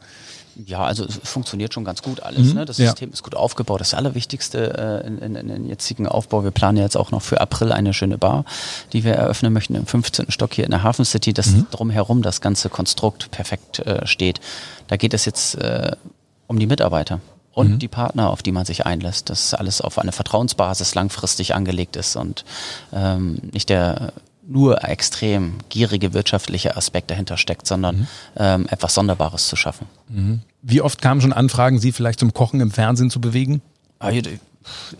Ja, 0.64 0.84
also 0.84 1.04
es 1.04 1.20
funktioniert 1.22 1.74
schon 1.74 1.84
ganz 1.84 2.00
gut 2.00 2.22
alles. 2.22 2.46
Mhm, 2.46 2.54
ne? 2.54 2.64
Das 2.64 2.78
System 2.78 3.10
ja. 3.10 3.12
ist 3.12 3.24
gut 3.24 3.34
aufgebaut. 3.34 3.82
Das 3.82 3.92
Allerwichtigste 3.92 5.02
äh, 5.04 5.06
in, 5.06 5.18
in, 5.18 5.34
in 5.34 5.48
den 5.48 5.68
jetzigen 5.68 6.08
Aufbau. 6.08 6.44
Wir 6.44 6.50
planen 6.50 6.78
jetzt 6.78 6.96
auch 6.96 7.10
noch 7.10 7.20
für 7.20 7.42
April 7.42 7.72
eine 7.72 7.92
schöne 7.92 8.16
Bar, 8.16 8.46
die 8.94 9.04
wir 9.04 9.12
eröffnen 9.12 9.52
möchten 9.52 9.74
im 9.74 9.84
15. 9.84 10.30
Stock 10.30 10.54
hier 10.54 10.64
in 10.64 10.70
der 10.70 10.82
Hafen 10.82 11.04
City, 11.04 11.34
dass 11.34 11.48
mhm. 11.48 11.66
drumherum 11.70 12.22
das 12.22 12.40
ganze 12.40 12.70
Konstrukt 12.70 13.30
perfekt 13.32 13.80
äh, 13.80 14.06
steht. 14.06 14.40
Da 14.86 14.96
geht 14.96 15.12
es 15.12 15.26
jetzt 15.26 15.56
äh, 15.56 15.92
um 16.46 16.58
die 16.58 16.66
Mitarbeiter 16.66 17.20
und 17.58 17.72
mhm. 17.72 17.78
die 17.80 17.88
Partner, 17.88 18.30
auf 18.30 18.42
die 18.42 18.52
man 18.52 18.64
sich 18.64 18.86
einlässt, 18.86 19.30
dass 19.30 19.52
alles 19.52 19.80
auf 19.80 19.98
eine 19.98 20.12
Vertrauensbasis 20.12 20.94
langfristig 20.94 21.56
angelegt 21.56 21.96
ist 21.96 22.14
und 22.14 22.44
ähm, 22.92 23.40
nicht 23.52 23.68
der 23.68 24.12
nur 24.46 24.84
extrem 24.84 25.54
gierige 25.68 26.14
wirtschaftliche 26.14 26.76
Aspekt 26.76 27.10
dahinter 27.10 27.36
steckt, 27.36 27.66
sondern 27.66 27.96
mhm. 27.96 28.06
ähm, 28.36 28.66
etwas 28.70 28.94
Sonderbares 28.94 29.48
zu 29.48 29.56
schaffen. 29.56 29.88
Mhm. 30.08 30.40
Wie 30.62 30.80
oft 30.80 31.02
kamen 31.02 31.20
schon 31.20 31.32
Anfragen, 31.32 31.80
Sie 31.80 31.90
vielleicht 31.90 32.20
zum 32.20 32.32
Kochen 32.32 32.60
im 32.60 32.70
Fernsehen 32.70 33.10
zu 33.10 33.20
bewegen? 33.20 33.60
Ah, 33.98 34.12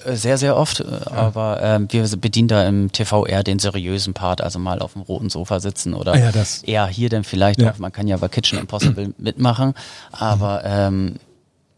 sehr, 0.05 0.39
sehr 0.39 0.57
oft, 0.57 0.81
äh, 0.81 0.85
ja. 0.85 1.13
aber 1.13 1.61
ähm, 1.63 1.87
wir 1.91 2.09
bedienen 2.17 2.49
da 2.49 2.67
im 2.67 2.91
TV 2.91 3.25
eher 3.27 3.45
den 3.45 3.61
seriösen 3.61 4.15
Part, 4.15 4.41
also 4.41 4.59
mal 4.59 4.81
auf 4.81 4.95
dem 4.95 5.03
roten 5.03 5.31
Sofa 5.31 5.61
sitzen 5.61 5.95
oder 5.95 6.15
ah 6.15 6.19
ja, 6.19 6.33
eher 6.65 6.87
hier 6.87 7.09
denn 7.09 7.23
vielleicht, 7.23 7.61
ja. 7.61 7.71
auch, 7.71 7.79
man 7.79 7.93
kann 7.93 8.09
ja 8.09 8.17
bei 8.17 8.29
Kitchen 8.29 8.59
Impossible 8.59 9.15
mitmachen, 9.19 9.75
aber 10.11 10.63
ähm, 10.65 11.17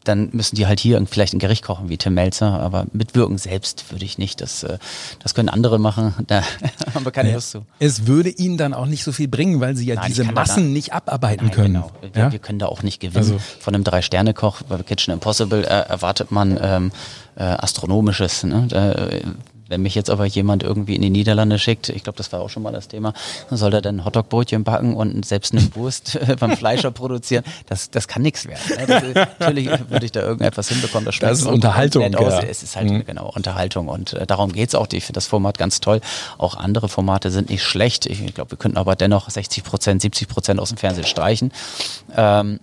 dann 0.03 0.29
müssen 0.31 0.55
die 0.55 0.67
halt 0.67 0.79
hier 0.79 1.03
vielleicht 1.07 1.33
ein 1.33 1.39
Gericht 1.39 1.63
kochen 1.63 1.89
wie 1.89 1.97
Tim 1.97 2.13
Melzer, 2.13 2.59
aber 2.59 2.85
mitwirken 2.91 3.37
selbst 3.37 3.91
würde 3.91 4.05
ich 4.05 4.17
nicht. 4.17 4.41
Das, 4.41 4.63
äh, 4.63 4.77
das 5.19 5.33
können 5.33 5.49
andere 5.49 5.79
machen, 5.79 6.13
da 6.27 6.43
haben 6.93 7.05
wir 7.05 7.11
keine 7.11 7.29
ja, 7.29 7.35
Lust 7.35 7.51
zu. 7.51 7.65
Es 7.79 8.07
würde 8.07 8.29
ihnen 8.29 8.57
dann 8.57 8.73
auch 8.73 8.87
nicht 8.87 9.03
so 9.03 9.11
viel 9.11 9.27
bringen, 9.27 9.59
weil 9.59 9.75
sie 9.75 9.85
ja 9.85 9.95
Nein, 9.95 10.07
diese 10.07 10.23
Massen 10.23 10.63
da, 10.63 10.69
nicht 10.69 10.93
abarbeiten 10.93 11.47
Nein, 11.47 11.55
können. 11.55 11.73
Genau. 11.73 11.91
Wir, 12.01 12.21
ja? 12.21 12.31
wir, 12.31 12.39
können 12.39 12.59
da 12.59 12.67
auch 12.67 12.83
nicht 12.83 12.99
gewinnen. 12.99 13.17
Also. 13.17 13.39
Von 13.59 13.75
einem 13.75 13.83
Drei-Sterne-Koch 13.83 14.63
bei 14.63 14.77
Kitchen 14.83 15.13
Impossible 15.13 15.63
äh, 15.63 15.67
erwartet 15.67 16.31
man 16.31 16.57
ähm, 16.61 16.91
äh, 17.35 17.43
Astronomisches. 17.43 18.43
Ne? 18.43 18.65
Da, 18.69 19.09
wenn 19.71 19.81
mich 19.81 19.95
jetzt 19.95 20.09
aber 20.09 20.25
jemand 20.25 20.63
irgendwie 20.63 20.95
in 20.95 21.01
die 21.01 21.09
Niederlande 21.09 21.57
schickt, 21.57 21.89
ich 21.89 22.03
glaube, 22.03 22.17
das 22.17 22.31
war 22.31 22.41
auch 22.41 22.49
schon 22.49 22.61
mal 22.61 22.71
das 22.71 22.87
Thema, 22.87 23.13
dann 23.49 23.57
soll 23.57 23.73
er 23.73 23.81
dann 23.81 24.05
Hotdog-Brötchen 24.05 24.63
backen 24.63 24.95
und 24.95 25.25
selbst 25.25 25.53
eine 25.53 25.75
Wurst 25.75 26.19
beim 26.39 26.55
Fleischer 26.57 26.91
produzieren. 26.91 27.43
Das, 27.67 27.89
das 27.89 28.07
kann 28.07 28.21
nichts 28.21 28.47
werden. 28.47 28.61
Ne? 28.87 28.95
Ist, 29.07 29.39
natürlich 29.39 29.69
würde 29.89 30.05
ich 30.05 30.11
da 30.11 30.21
irgendetwas 30.21 30.69
hinbekommen. 30.69 31.05
Das, 31.05 31.17
das 31.17 31.39
ist 31.39 31.47
Unterhaltung. 31.47 32.11
Ja. 32.11 32.41
Es 32.41 32.61
ist 32.61 32.75
halt 32.75 32.89
mhm. 32.89 33.05
genau 33.05 33.29
Unterhaltung 33.29 33.87
und 33.87 34.13
äh, 34.13 34.27
darum 34.27 34.51
geht's 34.51 34.75
auch. 34.75 34.87
Ich 34.91 35.05
finde 35.05 35.17
das 35.17 35.27
Format 35.27 35.57
ganz 35.57 35.79
toll. 35.79 36.01
Auch 36.37 36.55
andere 36.55 36.89
Formate 36.89 37.31
sind 37.31 37.49
nicht 37.49 37.63
schlecht. 37.63 38.05
Ich 38.05 38.33
glaube, 38.35 38.51
wir 38.51 38.57
könnten 38.57 38.77
aber 38.77 38.95
dennoch 38.95 39.29
60 39.29 39.63
Prozent, 39.63 40.01
70 40.01 40.27
Prozent 40.27 40.59
aus 40.59 40.69
dem 40.69 40.77
Fernsehen 40.77 41.05
streichen. 41.07 41.51
Ähm, 42.15 42.59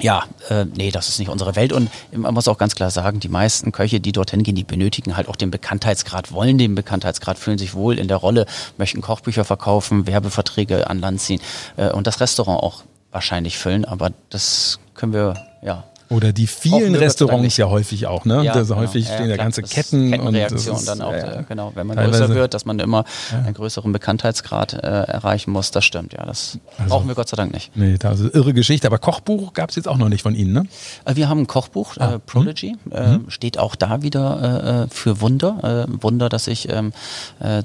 ja, 0.00 0.24
äh, 0.48 0.64
nee, 0.64 0.90
das 0.90 1.08
ist 1.08 1.18
nicht 1.18 1.28
unsere 1.28 1.56
Welt. 1.56 1.72
Und 1.72 1.90
man 2.12 2.32
muss 2.34 2.48
auch 2.48 2.58
ganz 2.58 2.74
klar 2.74 2.90
sagen, 2.90 3.20
die 3.20 3.28
meisten 3.28 3.72
Köche, 3.72 4.00
die 4.00 4.12
dorthin 4.12 4.42
gehen, 4.42 4.54
die 4.54 4.64
benötigen 4.64 5.16
halt 5.16 5.28
auch 5.28 5.36
den 5.36 5.50
Bekanntheitsgrad, 5.50 6.32
wollen 6.32 6.58
den 6.58 6.74
Bekanntheitsgrad, 6.74 7.38
fühlen 7.38 7.58
sich 7.58 7.74
wohl 7.74 7.98
in 7.98 8.08
der 8.08 8.18
Rolle, 8.18 8.46
möchten 8.76 9.00
Kochbücher 9.00 9.44
verkaufen, 9.44 10.06
Werbeverträge 10.06 10.88
an 10.88 11.00
Land 11.00 11.20
ziehen 11.20 11.40
äh, 11.76 11.90
und 11.90 12.06
das 12.06 12.20
Restaurant 12.20 12.62
auch 12.62 12.82
wahrscheinlich 13.10 13.58
füllen. 13.58 13.84
Aber 13.84 14.12
das 14.30 14.78
können 14.94 15.12
wir, 15.12 15.34
ja, 15.62 15.84
oder 16.10 16.32
die 16.32 16.46
vielen 16.46 16.94
Restaurants 16.94 17.56
ja 17.56 17.68
häufig 17.68 18.06
auch, 18.06 18.24
ne? 18.24 18.42
Ja, 18.44 18.54
das 18.54 18.68
genau. 18.68 18.80
häufig 18.80 19.08
ja, 19.08 19.14
stehen 19.14 19.30
ja, 19.30 19.36
ganze 19.36 19.62
Ketten 19.62 20.18
und 20.18 20.34
das 20.34 20.66
ist, 20.66 20.88
dann 20.88 21.02
auch, 21.02 21.12
ja, 21.12 21.42
genau, 21.42 21.72
wenn 21.74 21.86
man 21.86 21.96
größer 21.96 22.30
wird, 22.30 22.54
dass 22.54 22.64
man 22.64 22.78
immer 22.78 23.04
einen 23.32 23.54
größeren 23.54 23.92
Bekanntheitsgrad 23.92 24.74
äh, 24.74 24.86
erreichen 24.86 25.50
muss, 25.50 25.70
das 25.70 25.84
stimmt, 25.84 26.14
ja. 26.14 26.24
Das 26.24 26.58
also, 26.78 26.90
brauchen 26.90 27.08
wir 27.08 27.14
Gott 27.14 27.28
sei 27.28 27.36
Dank 27.36 27.52
nicht. 27.52 27.76
Nee, 27.76 27.96
das 27.98 28.20
ist 28.20 28.34
irre 28.34 28.54
Geschichte, 28.54 28.86
aber 28.86 28.98
Kochbuch 28.98 29.52
gab 29.52 29.70
es 29.70 29.76
jetzt 29.76 29.88
auch 29.88 29.98
noch 29.98 30.08
nicht 30.08 30.22
von 30.22 30.34
Ihnen, 30.34 30.52
ne? 30.52 30.64
Äh, 31.04 31.16
wir 31.16 31.28
haben 31.28 31.40
ein 31.40 31.46
Kochbuch, 31.46 31.96
ah. 31.98 32.14
äh, 32.14 32.18
Prodigy, 32.18 32.76
mhm. 32.84 32.92
äh, 32.92 33.18
steht 33.28 33.58
auch 33.58 33.76
da 33.76 34.02
wieder 34.02 34.84
äh, 34.84 34.94
für 34.94 35.20
Wunder. 35.20 35.86
Äh, 35.88 36.02
Wunder, 36.02 36.28
dass 36.28 36.46
ich 36.46 36.68
ähm, 36.70 36.92
äh, 37.40 37.62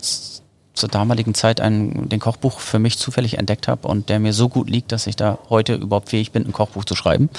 zur 0.74 0.89
damaligen 0.89 1.36
Zeit 1.36 1.61
einen, 1.61 2.09
den 2.09 2.19
Kochbuch 2.19 2.59
für 2.59 2.80
mich 2.80 2.97
zufällig 2.97 3.38
entdeckt 3.38 3.67
habe 3.67 3.88
und 3.88 4.09
der 4.09 4.19
mir 4.19 4.34
so 4.34 4.49
gut 4.49 4.69
liegt, 4.69 4.91
dass 4.91 5.05
ich 5.05 5.15
da 5.15 5.38
heute 5.49 5.76
überhaupt 5.76 6.09
fähig 6.09 6.32
bin, 6.32 6.45
ein 6.45 6.51
Kochbuch 6.51 6.84
zu 6.86 6.95
schreiben. 6.95 7.30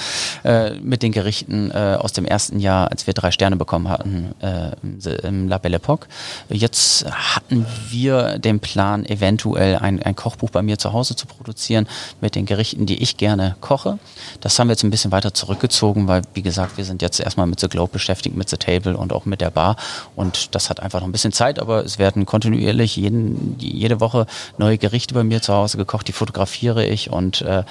Äh, 0.43 0.75
mit 0.75 1.03
den 1.03 1.11
Gerichten 1.11 1.69
äh, 1.71 1.97
aus 1.99 2.13
dem 2.13 2.25
ersten 2.25 2.59
Jahr, 2.59 2.91
als 2.91 3.07
wir 3.07 3.13
drei 3.13 3.31
Sterne 3.31 3.57
bekommen 3.57 3.89
hatten 3.89 4.33
äh, 4.39 5.27
im 5.27 5.49
La 5.49 5.57
Belle 5.57 5.77
Époque. 5.77 6.07
Jetzt 6.49 7.05
hatten 7.11 7.65
wir 7.89 8.39
den 8.39 8.59
Plan, 8.59 9.05
eventuell 9.05 9.77
ein, 9.77 10.01
ein 10.01 10.15
Kochbuch 10.15 10.49
bei 10.49 10.61
mir 10.61 10.77
zu 10.77 10.93
Hause 10.93 11.15
zu 11.15 11.27
produzieren 11.27 11.87
mit 12.21 12.35
den 12.35 12.45
Gerichten, 12.45 12.85
die 12.85 13.01
ich 13.03 13.17
gerne 13.17 13.57
koche. 13.59 13.99
Das 14.39 14.57
haben 14.57 14.67
wir 14.67 14.73
jetzt 14.73 14.83
ein 14.83 14.91
bisschen 14.91 15.11
weiter 15.11 15.33
zurückgezogen, 15.33 16.07
weil, 16.07 16.21
wie 16.33 16.41
gesagt, 16.41 16.77
wir 16.77 16.85
sind 16.85 17.01
jetzt 17.01 17.19
erstmal 17.19 17.47
mit 17.47 17.59
The 17.59 17.67
Globe 17.67 17.91
beschäftigt, 17.91 18.37
mit 18.37 18.49
The 18.49 18.57
Table 18.57 18.95
und 18.95 19.11
auch 19.11 19.25
mit 19.25 19.41
der 19.41 19.49
Bar. 19.49 19.75
Und 20.15 20.55
das 20.55 20.69
hat 20.69 20.79
einfach 20.79 21.01
noch 21.01 21.07
ein 21.07 21.11
bisschen 21.11 21.33
Zeit, 21.33 21.59
aber 21.59 21.83
es 21.83 21.99
werden 21.99 22.25
kontinuierlich 22.25 22.95
jeden 22.95 23.24
jede 23.59 23.99
Woche 23.99 24.25
neue 24.57 24.77
Gerichte 24.77 25.13
bei 25.13 25.23
mir 25.23 25.41
zu 25.41 25.53
Hause 25.53 25.77
gekocht, 25.77 26.07
die 26.07 26.13
fotografiere 26.13 26.85
ich 26.85 27.09
und 27.09 27.41
äh, 27.41 27.63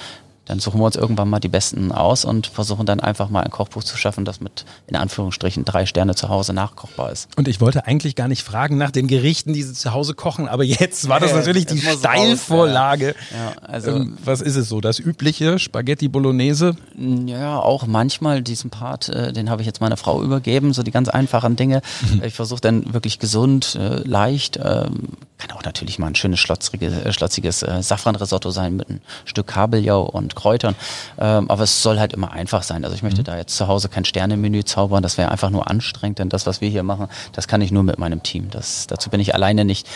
dann 0.45 0.59
suchen 0.59 0.79
wir 0.79 0.85
uns 0.85 0.95
irgendwann 0.95 1.29
mal 1.29 1.39
die 1.39 1.47
besten 1.47 1.91
aus 1.91 2.25
und 2.25 2.47
versuchen 2.47 2.85
dann 2.85 2.99
einfach 2.99 3.29
mal 3.29 3.41
ein 3.43 3.51
Kochbuch 3.51 3.83
zu 3.83 3.97
schaffen, 3.97 4.25
das 4.25 4.39
mit 4.39 4.65
in 4.87 4.95
Anführungsstrichen 4.95 5.65
drei 5.65 5.85
Sterne 5.85 6.15
zu 6.15 6.29
Hause 6.29 6.53
nachkochbar 6.53 7.11
ist. 7.11 7.29
Und 7.35 7.47
ich 7.47 7.61
wollte 7.61 7.87
eigentlich 7.87 8.15
gar 8.15 8.27
nicht 8.27 8.43
fragen 8.43 8.77
nach 8.77 8.91
den 8.91 9.07
Gerichten, 9.07 9.53
die 9.53 9.63
Sie 9.63 9.73
zu 9.73 9.93
Hause 9.93 10.13
kochen, 10.13 10.47
aber 10.47 10.63
jetzt 10.63 11.09
war 11.09 11.19
das 11.19 11.33
natürlich 11.33 11.65
die 11.65 11.79
Steilvorlage. 11.79 13.15
Ja, 13.31 13.61
also 13.61 13.91
ähm, 13.91 14.17
was 14.23 14.41
ist 14.41 14.55
es 14.55 14.69
so? 14.69 14.81
Das 14.81 14.99
übliche 14.99 15.59
Spaghetti 15.59 16.07
Bolognese? 16.07 16.75
Ja, 17.25 17.59
auch 17.59 17.87
manchmal 17.87 18.41
diesen 18.41 18.69
Part, 18.69 19.09
äh, 19.09 19.33
den 19.33 19.49
habe 19.49 19.61
ich 19.61 19.65
jetzt 19.65 19.81
meiner 19.81 19.97
Frau 19.97 20.21
übergeben, 20.21 20.73
so 20.73 20.83
die 20.83 20.91
ganz 20.91 21.09
einfachen 21.09 21.55
Dinge. 21.55 21.81
Mhm. 22.11 22.23
Ich 22.23 22.33
versuche 22.33 22.61
dann 22.61 22.93
wirklich 22.93 23.19
gesund, 23.19 23.75
äh, 23.75 24.07
leicht, 24.07 24.57
ähm, 24.57 25.09
kann 25.37 25.51
auch 25.51 25.63
natürlich 25.63 25.99
mal 25.99 26.07
ein 26.07 26.15
schönes 26.15 26.39
schlotziges, 26.39 26.93
äh, 26.93 27.11
schlotziges 27.11 27.65
Safranrisotto 27.79 28.51
sein 28.51 28.75
mit 28.75 28.89
einem 28.89 29.01
Stück 29.25 29.47
Kabeljau 29.47 30.03
und 30.03 30.34
Kräutern. 30.35 30.75
Ähm, 31.17 31.49
aber 31.49 31.63
es 31.63 31.81
soll 31.81 31.99
halt 31.99 32.13
immer 32.13 32.31
einfach 32.31 32.63
sein. 32.63 32.83
Also 32.83 32.95
ich 32.95 33.03
möchte 33.03 33.21
mhm. 33.21 33.25
da 33.25 33.37
jetzt 33.37 33.55
zu 33.55 33.67
Hause 33.67 33.89
kein 33.89 34.05
Sternemenü 34.05 34.63
zaubern. 34.63 35.01
Das 35.01 35.17
wäre 35.17 35.31
einfach 35.31 35.49
nur 35.49 35.69
anstrengend, 35.69 36.19
denn 36.19 36.29
das, 36.29 36.45
was 36.45 36.61
wir 36.61 36.69
hier 36.69 36.83
machen, 36.83 37.07
das 37.33 37.47
kann 37.47 37.61
ich 37.61 37.71
nur 37.71 37.83
mit 37.83 37.97
meinem 37.97 38.23
Team. 38.23 38.49
Das, 38.51 38.87
dazu 38.87 39.09
bin 39.09 39.19
ich 39.19 39.33
alleine 39.33 39.65
nicht 39.65 39.87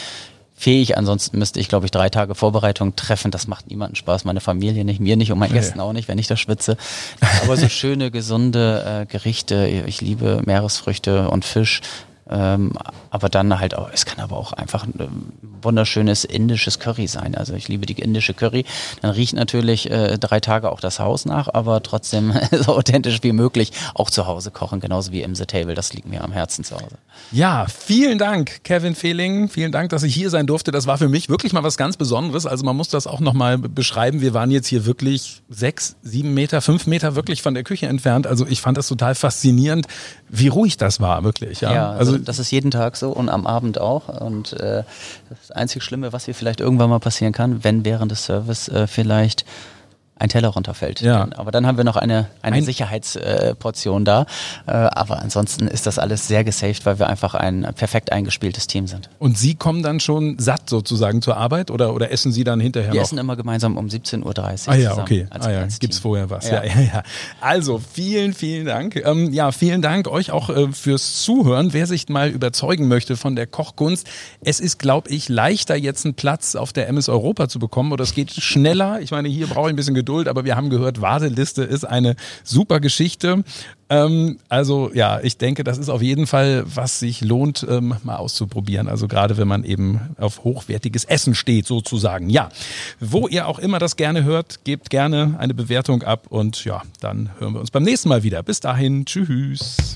fähig. 0.59 0.97
Ansonsten 0.97 1.39
müsste 1.39 1.59
ich, 1.59 1.69
glaube 1.69 1.85
ich, 1.85 1.91
drei 1.91 2.09
Tage 2.09 2.35
Vorbereitung 2.35 2.95
treffen. 2.95 3.31
Das 3.31 3.47
macht 3.47 3.69
niemanden 3.69 3.95
Spaß. 3.95 4.25
Meine 4.25 4.41
Familie 4.41 4.83
nicht, 4.83 4.99
mir 4.99 5.15
nicht 5.15 5.31
und 5.31 5.39
meinen 5.39 5.53
Gästen 5.53 5.79
auch 5.79 5.93
nicht, 5.93 6.07
wenn 6.07 6.17
ich 6.17 6.27
da 6.27 6.35
schwitze. 6.35 6.75
Aber 7.43 7.55
so 7.55 7.69
schöne, 7.69 8.11
gesunde 8.11 9.03
äh, 9.03 9.05
Gerichte. 9.05 9.67
Ich 9.67 10.01
liebe 10.01 10.41
Meeresfrüchte 10.45 11.29
und 11.29 11.45
Fisch. 11.45 11.81
Ähm, 12.29 12.73
aber 13.09 13.29
dann 13.29 13.59
halt 13.59 13.75
auch, 13.75 13.89
es 13.91 14.05
kann 14.05 14.19
aber 14.19 14.37
auch 14.37 14.53
einfach 14.53 14.85
ein 14.85 15.33
wunderschönes 15.61 16.23
indisches 16.23 16.79
Curry 16.79 17.07
sein. 17.07 17.35
Also 17.35 17.53
ich 17.53 17.67
liebe 17.67 17.85
die 17.85 17.99
indische 17.99 18.33
Curry. 18.33 18.65
Dann 19.01 19.11
riecht 19.11 19.33
natürlich 19.33 19.89
äh, 19.89 20.17
drei 20.17 20.39
Tage 20.39 20.71
auch 20.71 20.79
das 20.79 20.99
Haus 20.99 21.25
nach, 21.25 21.47
aber 21.53 21.81
trotzdem 21.81 22.33
so 22.51 22.75
authentisch 22.75 23.23
wie 23.23 23.31
möglich 23.31 23.71
auch 23.95 24.09
zu 24.09 24.27
Hause 24.27 24.51
kochen, 24.51 24.79
genauso 24.79 25.11
wie 25.11 25.21
im 25.21 25.35
The 25.35 25.45
Table. 25.45 25.73
Das 25.75 25.93
liegt 25.93 26.07
mir 26.07 26.23
am 26.23 26.31
Herzen 26.31 26.63
zu 26.63 26.75
Hause. 26.75 26.97
Ja, 27.31 27.67
vielen 27.67 28.17
Dank, 28.17 28.63
Kevin 28.63 28.95
Fehling. 28.95 29.49
Vielen 29.49 29.71
Dank, 29.71 29.89
dass 29.89 30.03
ich 30.03 30.13
hier 30.13 30.29
sein 30.29 30.47
durfte. 30.47 30.71
Das 30.71 30.87
war 30.87 30.97
für 30.97 31.09
mich 31.09 31.29
wirklich 31.29 31.53
mal 31.53 31.63
was 31.63 31.77
ganz 31.77 31.95
Besonderes. 31.95 32.45
Also 32.45 32.65
man 32.65 32.75
muss 32.75 32.89
das 32.89 33.05
auch 33.05 33.19
nochmal 33.19 33.57
beschreiben. 33.57 34.21
Wir 34.21 34.33
waren 34.33 34.49
jetzt 34.49 34.67
hier 34.67 34.85
wirklich 34.85 35.43
sechs, 35.49 35.95
sieben 36.01 36.33
Meter, 36.33 36.61
fünf 36.61 36.87
Meter 36.87 37.15
wirklich 37.15 37.41
von 37.41 37.53
der 37.53 37.63
Küche 37.63 37.85
entfernt. 37.87 38.25
Also 38.25 38.47
ich 38.47 38.61
fand 38.61 38.77
das 38.77 38.87
total 38.87 39.13
faszinierend, 39.13 39.87
wie 40.27 40.47
ruhig 40.47 40.77
das 40.77 40.99
war, 40.99 41.23
wirklich. 41.23 41.61
Ja, 41.61 41.73
ja 41.73 41.91
also 41.91 42.17
das 42.17 42.39
ist 42.39 42.51
jeden 42.51 42.71
Tag 42.71 42.97
so 42.97 43.11
und 43.11 43.29
am 43.29 43.45
Abend 43.45 43.79
auch. 43.79 44.09
Und 44.21 44.53
äh, 44.53 44.83
das 45.29 45.51
einzig 45.51 45.83
Schlimme, 45.83 46.11
was 46.13 46.25
hier 46.25 46.33
vielleicht 46.33 46.61
irgendwann 46.61 46.89
mal 46.89 46.99
passieren 46.99 47.33
kann, 47.33 47.63
wenn 47.63 47.85
während 47.85 48.11
des 48.11 48.25
Service 48.25 48.69
äh, 48.69 48.87
vielleicht 48.87 49.45
ein 50.19 50.29
Teller 50.29 50.49
runterfällt. 50.49 51.01
Ja. 51.01 51.27
Aber 51.35 51.51
dann 51.51 51.65
haben 51.65 51.77
wir 51.77 51.83
noch 51.83 51.95
eine, 51.95 52.27
eine 52.41 52.57
ein 52.57 52.63
Sicherheitsportion 52.63 54.01
äh, 54.01 54.05
da. 54.05 54.25
Äh, 54.67 54.71
aber 54.71 55.19
ansonsten 55.19 55.67
ist 55.67 55.85
das 55.85 55.97
alles 55.99 56.27
sehr 56.27 56.43
gesaved, 56.43 56.85
weil 56.85 56.99
wir 56.99 57.07
einfach 57.07 57.33
ein 57.33 57.67
perfekt 57.75 58.11
eingespieltes 58.11 58.67
Team 58.67 58.87
sind. 58.87 59.09
Und 59.19 59.37
Sie 59.37 59.55
kommen 59.55 59.83
dann 59.83 59.99
schon 59.99 60.37
satt 60.39 60.69
sozusagen 60.69 61.21
zur 61.21 61.37
Arbeit 61.37 61.71
oder, 61.71 61.93
oder 61.93 62.11
essen 62.11 62.31
Sie 62.31 62.43
dann 62.43 62.59
hinterher 62.59 62.91
wir 62.91 62.99
noch? 62.99 63.05
essen 63.05 63.17
immer 63.17 63.35
gemeinsam 63.35 63.77
um 63.77 63.87
17.30 63.87 64.25
Uhr. 64.25 64.73
Ah 64.73 64.75
ja, 64.75 64.97
okay. 64.97 65.27
Ah, 65.29 65.49
ja. 65.49 65.67
Gibt 65.79 65.93
es 65.93 65.99
vorher 65.99 66.29
was? 66.29 66.49
Ja. 66.49 66.63
ja. 66.63 66.69
Ja, 66.75 66.81
ja, 66.81 67.03
Also 67.41 67.79
vielen, 67.79 68.33
vielen 68.33 68.65
Dank. 68.65 68.95
Ähm, 68.97 69.31
ja, 69.33 69.51
vielen 69.51 69.81
Dank 69.81 70.07
euch 70.07 70.31
auch 70.31 70.49
äh, 70.49 70.71
fürs 70.71 71.21
Zuhören. 71.21 71.73
Wer 71.73 71.87
sich 71.87 72.09
mal 72.09 72.29
überzeugen 72.29 72.87
möchte 72.87 73.17
von 73.17 73.35
der 73.35 73.47
Kochkunst, 73.47 74.07
es 74.41 74.59
ist, 74.59 74.79
glaube 74.79 75.09
ich, 75.09 75.29
leichter 75.29 75.75
jetzt 75.75 76.05
einen 76.05 76.15
Platz 76.15 76.55
auf 76.55 76.73
der 76.73 76.87
MS 76.89 77.09
Europa 77.09 77.47
zu 77.47 77.59
bekommen 77.59 77.91
oder 77.91 78.03
es 78.03 78.13
geht 78.13 78.31
schneller. 78.31 78.99
Ich 79.01 79.11
meine, 79.11 79.29
hier 79.29 79.47
brauche 79.47 79.69
ich 79.69 79.73
ein 79.73 79.75
bisschen 79.75 79.95
Geduld 79.95 80.08
Geduld, 80.09 80.27
aber 80.27 80.43
wir 80.43 80.55
haben 80.55 80.71
gehört, 80.71 81.01
Warteliste 81.01 81.61
ist 81.61 81.83
eine 81.83 82.15
super 82.43 82.79
Geschichte. 82.79 83.43
Ähm, 83.91 84.39
also 84.49 84.89
ja, 84.91 85.19
ich 85.21 85.37
denke, 85.37 85.63
das 85.63 85.77
ist 85.77 85.87
auf 85.87 86.01
jeden 86.01 86.25
Fall, 86.25 86.63
was 86.65 86.97
sich 86.97 87.21
lohnt, 87.21 87.63
ähm, 87.69 87.93
mal 88.01 88.15
auszuprobieren. 88.15 88.87
Also 88.87 89.07
gerade 89.07 89.37
wenn 89.37 89.47
man 89.47 89.63
eben 89.63 90.01
auf 90.17 90.43
hochwertiges 90.43 91.05
Essen 91.05 91.35
steht, 91.35 91.67
sozusagen. 91.67 92.31
Ja, 92.31 92.49
wo 92.99 93.27
ihr 93.27 93.47
auch 93.47 93.59
immer 93.59 93.77
das 93.77 93.97
gerne 93.97 94.23
hört, 94.23 94.63
gebt 94.63 94.89
gerne 94.89 95.35
eine 95.37 95.53
Bewertung 95.53 96.01
ab 96.01 96.25
und 96.29 96.65
ja, 96.65 96.81
dann 97.01 97.29
hören 97.37 97.53
wir 97.53 97.59
uns 97.59 97.69
beim 97.69 97.83
nächsten 97.83 98.09
Mal 98.09 98.23
wieder. 98.23 98.41
Bis 98.41 98.59
dahin, 98.61 99.05
tschüss. 99.05 99.95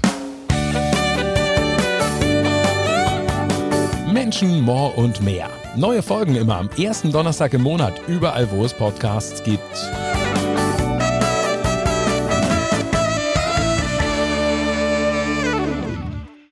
Menschen, 4.13 4.61
More 4.61 4.93
und 4.93 5.23
mehr. 5.23 5.49
Neue 5.75 6.03
Folgen 6.03 6.35
immer 6.35 6.57
am 6.57 6.69
ersten 6.77 7.11
Donnerstag 7.11 7.53
im 7.53 7.63
Monat, 7.63 7.99
überall 8.07 8.51
wo 8.51 8.63
es 8.63 8.73
Podcasts 8.73 9.43
gibt. 9.43 9.59